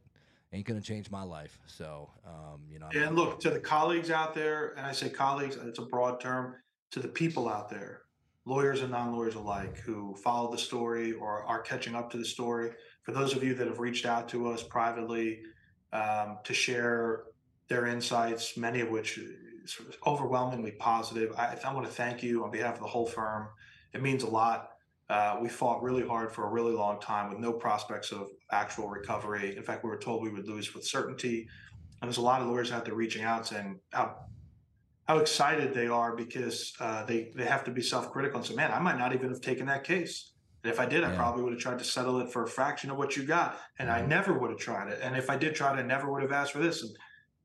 ain't 0.53 0.65
going 0.65 0.79
to 0.79 0.85
change 0.85 1.11
my 1.11 1.23
life. 1.23 1.59
So, 1.67 2.09
um, 2.25 2.61
you 2.69 2.79
know. 2.79 2.87
I'm 2.93 3.03
and 3.03 3.15
look 3.15 3.39
to 3.41 3.49
the 3.49 3.59
colleagues 3.59 4.09
out 4.09 4.33
there, 4.33 4.73
and 4.77 4.85
I 4.85 4.91
say 4.91 5.09
colleagues, 5.09 5.57
it's 5.63 5.79
a 5.79 5.83
broad 5.83 6.19
term, 6.19 6.55
to 6.91 6.99
the 6.99 7.07
people 7.07 7.47
out 7.47 7.69
there, 7.69 8.01
lawyers 8.45 8.81
and 8.81 8.91
non 8.91 9.13
lawyers 9.13 9.35
alike, 9.35 9.77
who 9.77 10.15
follow 10.15 10.51
the 10.51 10.57
story 10.57 11.13
or 11.13 11.43
are 11.43 11.61
catching 11.61 11.95
up 11.95 12.09
to 12.11 12.17
the 12.17 12.25
story. 12.25 12.71
For 13.03 13.11
those 13.11 13.35
of 13.35 13.43
you 13.43 13.53
that 13.55 13.67
have 13.67 13.79
reached 13.79 14.05
out 14.05 14.29
to 14.29 14.49
us 14.49 14.63
privately 14.63 15.41
um, 15.93 16.39
to 16.43 16.53
share 16.53 17.23
their 17.67 17.87
insights, 17.87 18.57
many 18.57 18.81
of 18.81 18.89
which 18.89 19.17
is 19.17 19.77
overwhelmingly 20.05 20.71
positive, 20.71 21.33
I, 21.37 21.57
I 21.63 21.73
want 21.73 21.87
to 21.87 21.93
thank 21.93 22.21
you 22.23 22.43
on 22.43 22.51
behalf 22.51 22.75
of 22.75 22.81
the 22.81 22.87
whole 22.87 23.05
firm. 23.05 23.47
It 23.93 24.01
means 24.01 24.23
a 24.23 24.29
lot. 24.29 24.69
Uh, 25.09 25.37
we 25.41 25.49
fought 25.49 25.81
really 25.81 26.07
hard 26.07 26.31
for 26.31 26.45
a 26.45 26.49
really 26.49 26.73
long 26.73 26.99
time 26.99 27.29
with 27.29 27.39
no 27.39 27.51
prospects 27.51 28.11
of 28.11 28.27
actual 28.51 28.89
recovery. 28.89 29.57
In 29.57 29.63
fact, 29.63 29.83
we 29.83 29.89
were 29.89 29.97
told 29.97 30.21
we 30.21 30.29
would 30.29 30.47
lose 30.47 30.73
with 30.75 30.85
certainty. 30.85 31.47
And 32.01 32.07
there's 32.07 32.17
a 32.17 32.21
lot 32.21 32.41
of 32.41 32.47
lawyers 32.47 32.71
out 32.71 32.85
there 32.85 32.93
reaching 32.93 33.23
out 33.23 33.47
saying 33.47 33.79
how 33.91 34.15
how 35.07 35.17
excited 35.17 35.73
they 35.73 35.87
are 35.87 36.15
because 36.15 36.71
uh, 36.79 37.03
they 37.05 37.31
they 37.35 37.45
have 37.45 37.63
to 37.63 37.71
be 37.71 37.81
self-critical 37.81 38.37
and 38.37 38.47
say, 38.47 38.53
"Man, 38.53 38.71
I 38.71 38.79
might 38.79 38.97
not 38.97 39.13
even 39.13 39.29
have 39.29 39.41
taken 39.41 39.65
that 39.65 39.83
case. 39.83 40.33
And 40.63 40.71
if 40.71 40.79
I 40.79 40.85
did, 40.85 41.01
yeah. 41.01 41.11
I 41.11 41.15
probably 41.15 41.43
would 41.43 41.53
have 41.53 41.61
tried 41.61 41.79
to 41.79 41.85
settle 41.85 42.19
it 42.19 42.31
for 42.31 42.43
a 42.43 42.47
fraction 42.47 42.89
of 42.89 42.97
what 42.97 43.15
you 43.15 43.23
got, 43.23 43.57
and 43.77 43.89
I 43.89 44.05
never 44.05 44.37
would 44.37 44.49
have 44.49 44.59
tried 44.59 44.89
it. 44.89 44.99
And 45.01 45.15
if 45.15 45.29
I 45.29 45.37
did 45.37 45.55
try 45.55 45.73
it, 45.73 45.79
I 45.79 45.83
never 45.83 46.11
would 46.11 46.21
have 46.21 46.31
asked 46.31 46.51
for 46.51 46.59
this. 46.59 46.81
And 46.81 46.91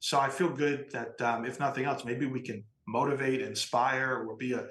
so 0.01 0.19
I 0.19 0.29
feel 0.29 0.51
good 0.51 0.91
that 0.93 1.21
um, 1.23 1.45
if 1.45 1.61
nothing 1.61 1.85
else, 1.85 2.05
maybe 2.05 2.27
we 2.27 2.41
can 2.41 2.65
motivate, 2.87 3.41
inspire, 3.41 4.27
or 4.27 4.37
be 4.37 4.53
a 4.53 4.67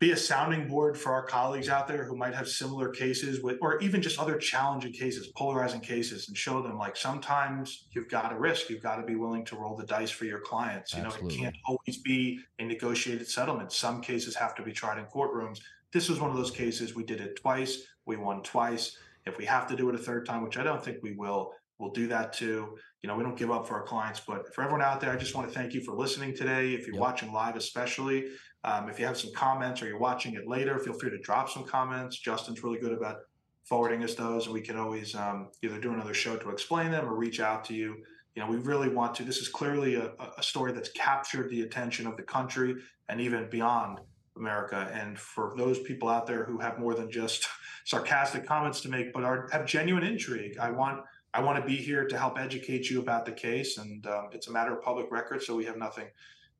be 0.00 0.12
a 0.12 0.16
sounding 0.16 0.66
board 0.66 0.96
for 0.96 1.12
our 1.12 1.22
colleagues 1.22 1.68
out 1.68 1.86
there 1.86 2.04
who 2.04 2.16
might 2.16 2.34
have 2.34 2.48
similar 2.48 2.88
cases 2.88 3.42
with, 3.42 3.58
or 3.60 3.78
even 3.80 4.00
just 4.00 4.18
other 4.18 4.38
challenging 4.38 4.92
cases, 4.92 5.30
polarizing 5.36 5.80
cases, 5.80 6.26
and 6.28 6.36
show 6.36 6.62
them 6.62 6.78
like 6.78 6.96
sometimes 6.96 7.86
you've 7.90 8.08
got 8.08 8.30
to 8.30 8.38
risk, 8.38 8.70
you've 8.70 8.82
got 8.82 8.96
to 8.96 9.02
be 9.02 9.14
willing 9.14 9.44
to 9.44 9.56
roll 9.56 9.76
the 9.76 9.84
dice 9.84 10.10
for 10.10 10.24
your 10.24 10.40
clients. 10.40 10.96
You 10.96 11.02
know, 11.02 11.10
it 11.10 11.28
can't 11.28 11.54
always 11.66 11.98
be 11.98 12.40
a 12.58 12.64
negotiated 12.64 13.28
settlement. 13.28 13.72
Some 13.72 14.00
cases 14.00 14.34
have 14.36 14.54
to 14.54 14.62
be 14.62 14.72
tried 14.72 14.96
in 14.96 15.04
courtrooms. 15.04 15.60
This 15.92 16.08
was 16.08 16.20
one 16.20 16.30
of 16.30 16.36
those 16.36 16.50
cases. 16.50 16.94
We 16.94 17.04
did 17.04 17.20
it 17.20 17.36
twice. 17.36 17.82
We 18.06 18.16
won 18.16 18.42
twice. 18.42 18.96
If 19.26 19.36
we 19.38 19.44
have 19.46 19.66
to 19.68 19.76
do 19.76 19.88
it 19.88 19.94
a 19.94 19.98
third 19.98 20.26
time, 20.26 20.42
which 20.42 20.56
I 20.56 20.62
don't 20.62 20.82
think 20.84 20.98
we 21.02 21.12
will, 21.12 21.52
we'll 21.78 21.90
do 21.90 22.06
that 22.08 22.32
too. 22.32 22.76
You 23.02 23.08
know, 23.08 23.16
we 23.16 23.24
don't 23.24 23.36
give 23.36 23.50
up 23.50 23.66
for 23.66 23.74
our 23.74 23.82
clients. 23.82 24.20
But 24.20 24.54
for 24.54 24.62
everyone 24.62 24.82
out 24.82 25.00
there, 25.00 25.10
I 25.10 25.16
just 25.16 25.34
want 25.34 25.48
to 25.48 25.54
thank 25.54 25.74
you 25.74 25.82
for 25.82 25.94
listening 25.94 26.34
today. 26.34 26.74
If 26.74 26.86
you're 26.86 26.94
yep. 26.94 27.00
watching 27.00 27.32
live, 27.32 27.56
especially, 27.56 28.28
um, 28.64 28.88
if 28.88 28.98
you 28.98 29.06
have 29.06 29.16
some 29.16 29.32
comments 29.34 29.82
or 29.82 29.88
you're 29.88 29.98
watching 29.98 30.34
it 30.34 30.46
later, 30.46 30.78
feel 30.78 30.92
free 30.92 31.10
to 31.10 31.18
drop 31.18 31.48
some 31.48 31.64
comments. 31.64 32.18
Justin's 32.18 32.62
really 32.62 32.78
good 32.78 32.92
about 32.92 33.16
forwarding 33.64 34.04
us 34.04 34.14
those, 34.14 34.46
and 34.46 34.54
we 34.54 34.60
can 34.60 34.76
always 34.76 35.14
um, 35.14 35.48
either 35.62 35.80
do 35.80 35.92
another 35.92 36.14
show 36.14 36.36
to 36.36 36.50
explain 36.50 36.90
them 36.90 37.06
or 37.06 37.14
reach 37.14 37.40
out 37.40 37.64
to 37.64 37.74
you. 37.74 37.96
You 38.34 38.42
know, 38.42 38.48
we 38.48 38.56
really 38.58 38.88
want 38.88 39.14
to. 39.16 39.24
This 39.24 39.38
is 39.38 39.48
clearly 39.48 39.96
a, 39.96 40.12
a 40.38 40.42
story 40.42 40.72
that's 40.72 40.90
captured 40.90 41.50
the 41.50 41.62
attention 41.62 42.06
of 42.06 42.16
the 42.16 42.22
country 42.22 42.76
and 43.08 43.20
even 43.20 43.48
beyond 43.50 43.98
America. 44.36 44.90
And 44.92 45.18
for 45.18 45.54
those 45.56 45.78
people 45.80 46.08
out 46.08 46.26
there 46.26 46.44
who 46.44 46.58
have 46.58 46.78
more 46.78 46.94
than 46.94 47.10
just 47.10 47.46
sarcastic 47.84 48.46
comments 48.46 48.80
to 48.82 48.88
make, 48.88 49.12
but 49.12 49.24
are 49.24 49.48
have 49.52 49.66
genuine 49.66 50.04
intrigue, 50.04 50.58
I 50.58 50.70
want 50.70 51.02
I 51.32 51.40
want 51.42 51.60
to 51.60 51.66
be 51.66 51.76
here 51.76 52.08
to 52.08 52.18
help 52.18 52.40
educate 52.40 52.90
you 52.90 53.00
about 53.00 53.24
the 53.24 53.32
case, 53.32 53.78
and 53.78 54.04
um, 54.06 54.30
it's 54.32 54.48
a 54.48 54.52
matter 54.52 54.76
of 54.76 54.82
public 54.82 55.12
record, 55.12 55.42
so 55.42 55.54
we 55.54 55.64
have 55.64 55.76
nothing 55.76 56.06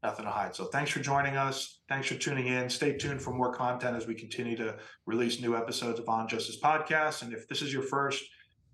nothing 0.02 0.24
to 0.24 0.30
hide. 0.30 0.54
So 0.54 0.64
thanks 0.66 0.90
for 0.90 1.00
joining 1.00 1.36
us. 1.36 1.80
Thanks 1.88 2.08
for 2.08 2.14
tuning 2.14 2.46
in. 2.46 2.70
Stay 2.70 2.96
tuned 2.96 3.20
for 3.20 3.32
more 3.32 3.52
content 3.52 3.96
as 3.96 4.06
we 4.06 4.14
continue 4.14 4.56
to 4.56 4.76
release 5.06 5.40
new 5.40 5.56
episodes 5.56 6.00
of 6.00 6.08
On 6.08 6.26
Justice 6.26 6.58
Podcast. 6.58 7.22
And 7.22 7.32
if 7.34 7.46
this 7.48 7.60
is 7.60 7.72
your 7.72 7.82
first 7.82 8.24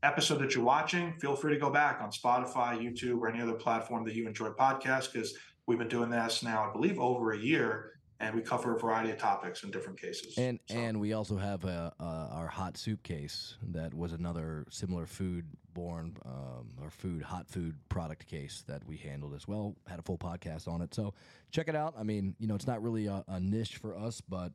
episode 0.03 0.39
that 0.39 0.55
you're 0.55 0.65
watching, 0.65 1.15
feel 1.21 1.35
free 1.35 1.53
to 1.55 1.59
go 1.59 1.71
back 1.71 2.01
on 2.01 2.11
Spotify, 2.11 2.79
YouTube, 2.79 3.19
or 3.19 3.29
any 3.29 3.41
other 3.41 3.55
platform 3.55 4.05
that 4.05 4.15
you 4.15 4.29
enjoy 4.29 4.51
podcasts 4.51 5.13
because 5.13 5.35
we've 5.67 5.79
been 5.79 5.89
doing 5.89 6.11
this 6.11 6.43
now, 6.43 6.69
I 6.69 6.73
believe, 6.73 6.99
over 6.99 7.33
a 7.33 7.39
year. 7.39 7.93
And 8.21 8.35
we 8.35 8.41
cover 8.43 8.75
a 8.75 8.79
variety 8.79 9.11
of 9.11 9.19
topics 9.19 9.63
in 9.63 9.71
different 9.71 10.01
cases. 10.01 10.37
And 10.39 10.59
So- 10.69 10.75
and 10.75 11.01
we 11.01 11.13
also 11.13 11.37
have 11.37 11.65
a, 11.65 11.93
uh, 12.01 12.05
our 12.33 12.49
hot 12.49 12.77
soup 12.77 13.03
case 13.03 13.57
that 13.63 13.93
was 13.95 14.13
another 14.13 14.67
similar 14.71 15.07
food 15.07 15.47
born 15.75 16.17
um, 16.25 16.71
or 16.81 16.89
food 16.89 17.23
hot 17.23 17.47
food 17.49 17.77
product 17.91 18.27
case 18.27 18.65
that 18.67 18.83
we 18.87 18.97
handled 18.97 19.35
as 19.35 19.47
well. 19.47 19.77
Had 19.87 19.99
a 19.99 20.03
full 20.03 20.17
podcast 20.17 20.67
on 20.67 20.81
it, 20.81 20.95
so 20.95 21.13
check 21.51 21.69
it 21.69 21.77
out. 21.77 21.95
I 21.99 22.03
mean, 22.03 22.35
you 22.39 22.47
know, 22.47 22.55
it's 22.55 22.67
not 22.67 22.83
really 22.83 23.07
a, 23.07 23.23
a 23.29 23.39
niche 23.39 23.77
for 23.77 23.95
us, 23.95 24.23
but 24.23 24.53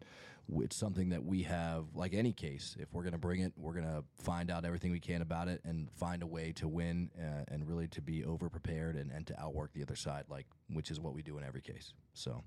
it's 0.55 0.75
something 0.75 1.09
that 1.09 1.23
we 1.23 1.43
have. 1.43 1.85
Like 1.93 2.15
any 2.15 2.33
case, 2.33 2.75
if 2.79 2.91
we're 2.91 3.03
gonna 3.03 3.19
bring 3.19 3.41
it, 3.41 3.53
we're 3.55 3.73
gonna 3.73 4.03
find 4.17 4.49
out 4.49 4.65
everything 4.65 4.91
we 4.91 4.99
can 4.99 5.21
about 5.21 5.47
it 5.47 5.61
and 5.63 5.91
find 5.91 6.23
a 6.23 6.27
way 6.27 6.51
to 6.53 6.67
win 6.67 7.11
uh, 7.19 7.43
and 7.49 7.67
really 7.67 7.87
to 7.89 8.01
be 8.01 8.25
over 8.25 8.49
prepared 8.49 8.95
and, 8.95 9.11
and 9.11 9.27
to 9.27 9.39
outwork 9.39 9.73
the 9.73 9.83
other 9.83 9.95
side, 9.95 10.23
like 10.27 10.47
which 10.69 10.89
is 10.89 10.99
what 10.99 11.13
we 11.13 11.21
do 11.21 11.37
in 11.37 11.43
every 11.43 11.61
case. 11.61 11.93
So 12.13 12.43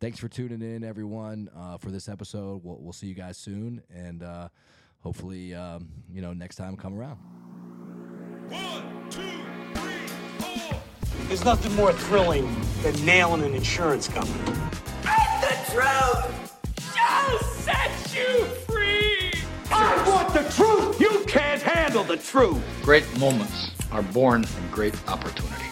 thanks 0.00 0.18
for 0.18 0.28
tuning 0.28 0.62
in, 0.62 0.82
everyone, 0.82 1.50
uh, 1.54 1.76
for 1.76 1.90
this 1.90 2.08
episode. 2.08 2.64
We'll, 2.64 2.78
we'll 2.80 2.92
see 2.92 3.06
you 3.06 3.14
guys 3.14 3.36
soon, 3.36 3.82
and 3.94 4.22
uh, 4.22 4.48
hopefully, 5.00 5.54
um, 5.54 5.88
you 6.10 6.22
know, 6.22 6.32
next 6.32 6.56
time 6.56 6.76
come 6.76 6.98
around. 6.98 7.16
One, 8.48 9.10
two, 9.10 9.20
three, 9.74 10.06
four. 10.38 10.80
There's 11.28 11.44
nothing 11.44 11.74
more 11.76 11.92
thrilling 11.92 12.50
than 12.82 13.04
nailing 13.04 13.42
an 13.42 13.54
insurance 13.54 14.08
company. 14.08 14.58
And 15.04 15.42
the 15.42 15.56
truth 15.70 16.58
shall 16.94 17.38
set 17.38 17.90
you 18.14 18.44
free. 18.66 19.32
I 19.70 20.02
want 20.08 20.32
the 20.32 20.50
truth. 20.54 20.98
You 20.98 21.24
can't 21.26 21.60
handle 21.60 22.04
the 22.04 22.16
truth. 22.16 22.62
Great 22.82 23.06
moments 23.18 23.70
are 23.92 24.02
born 24.02 24.44
from 24.44 24.68
great 24.70 24.94
opportunity. 25.08 25.69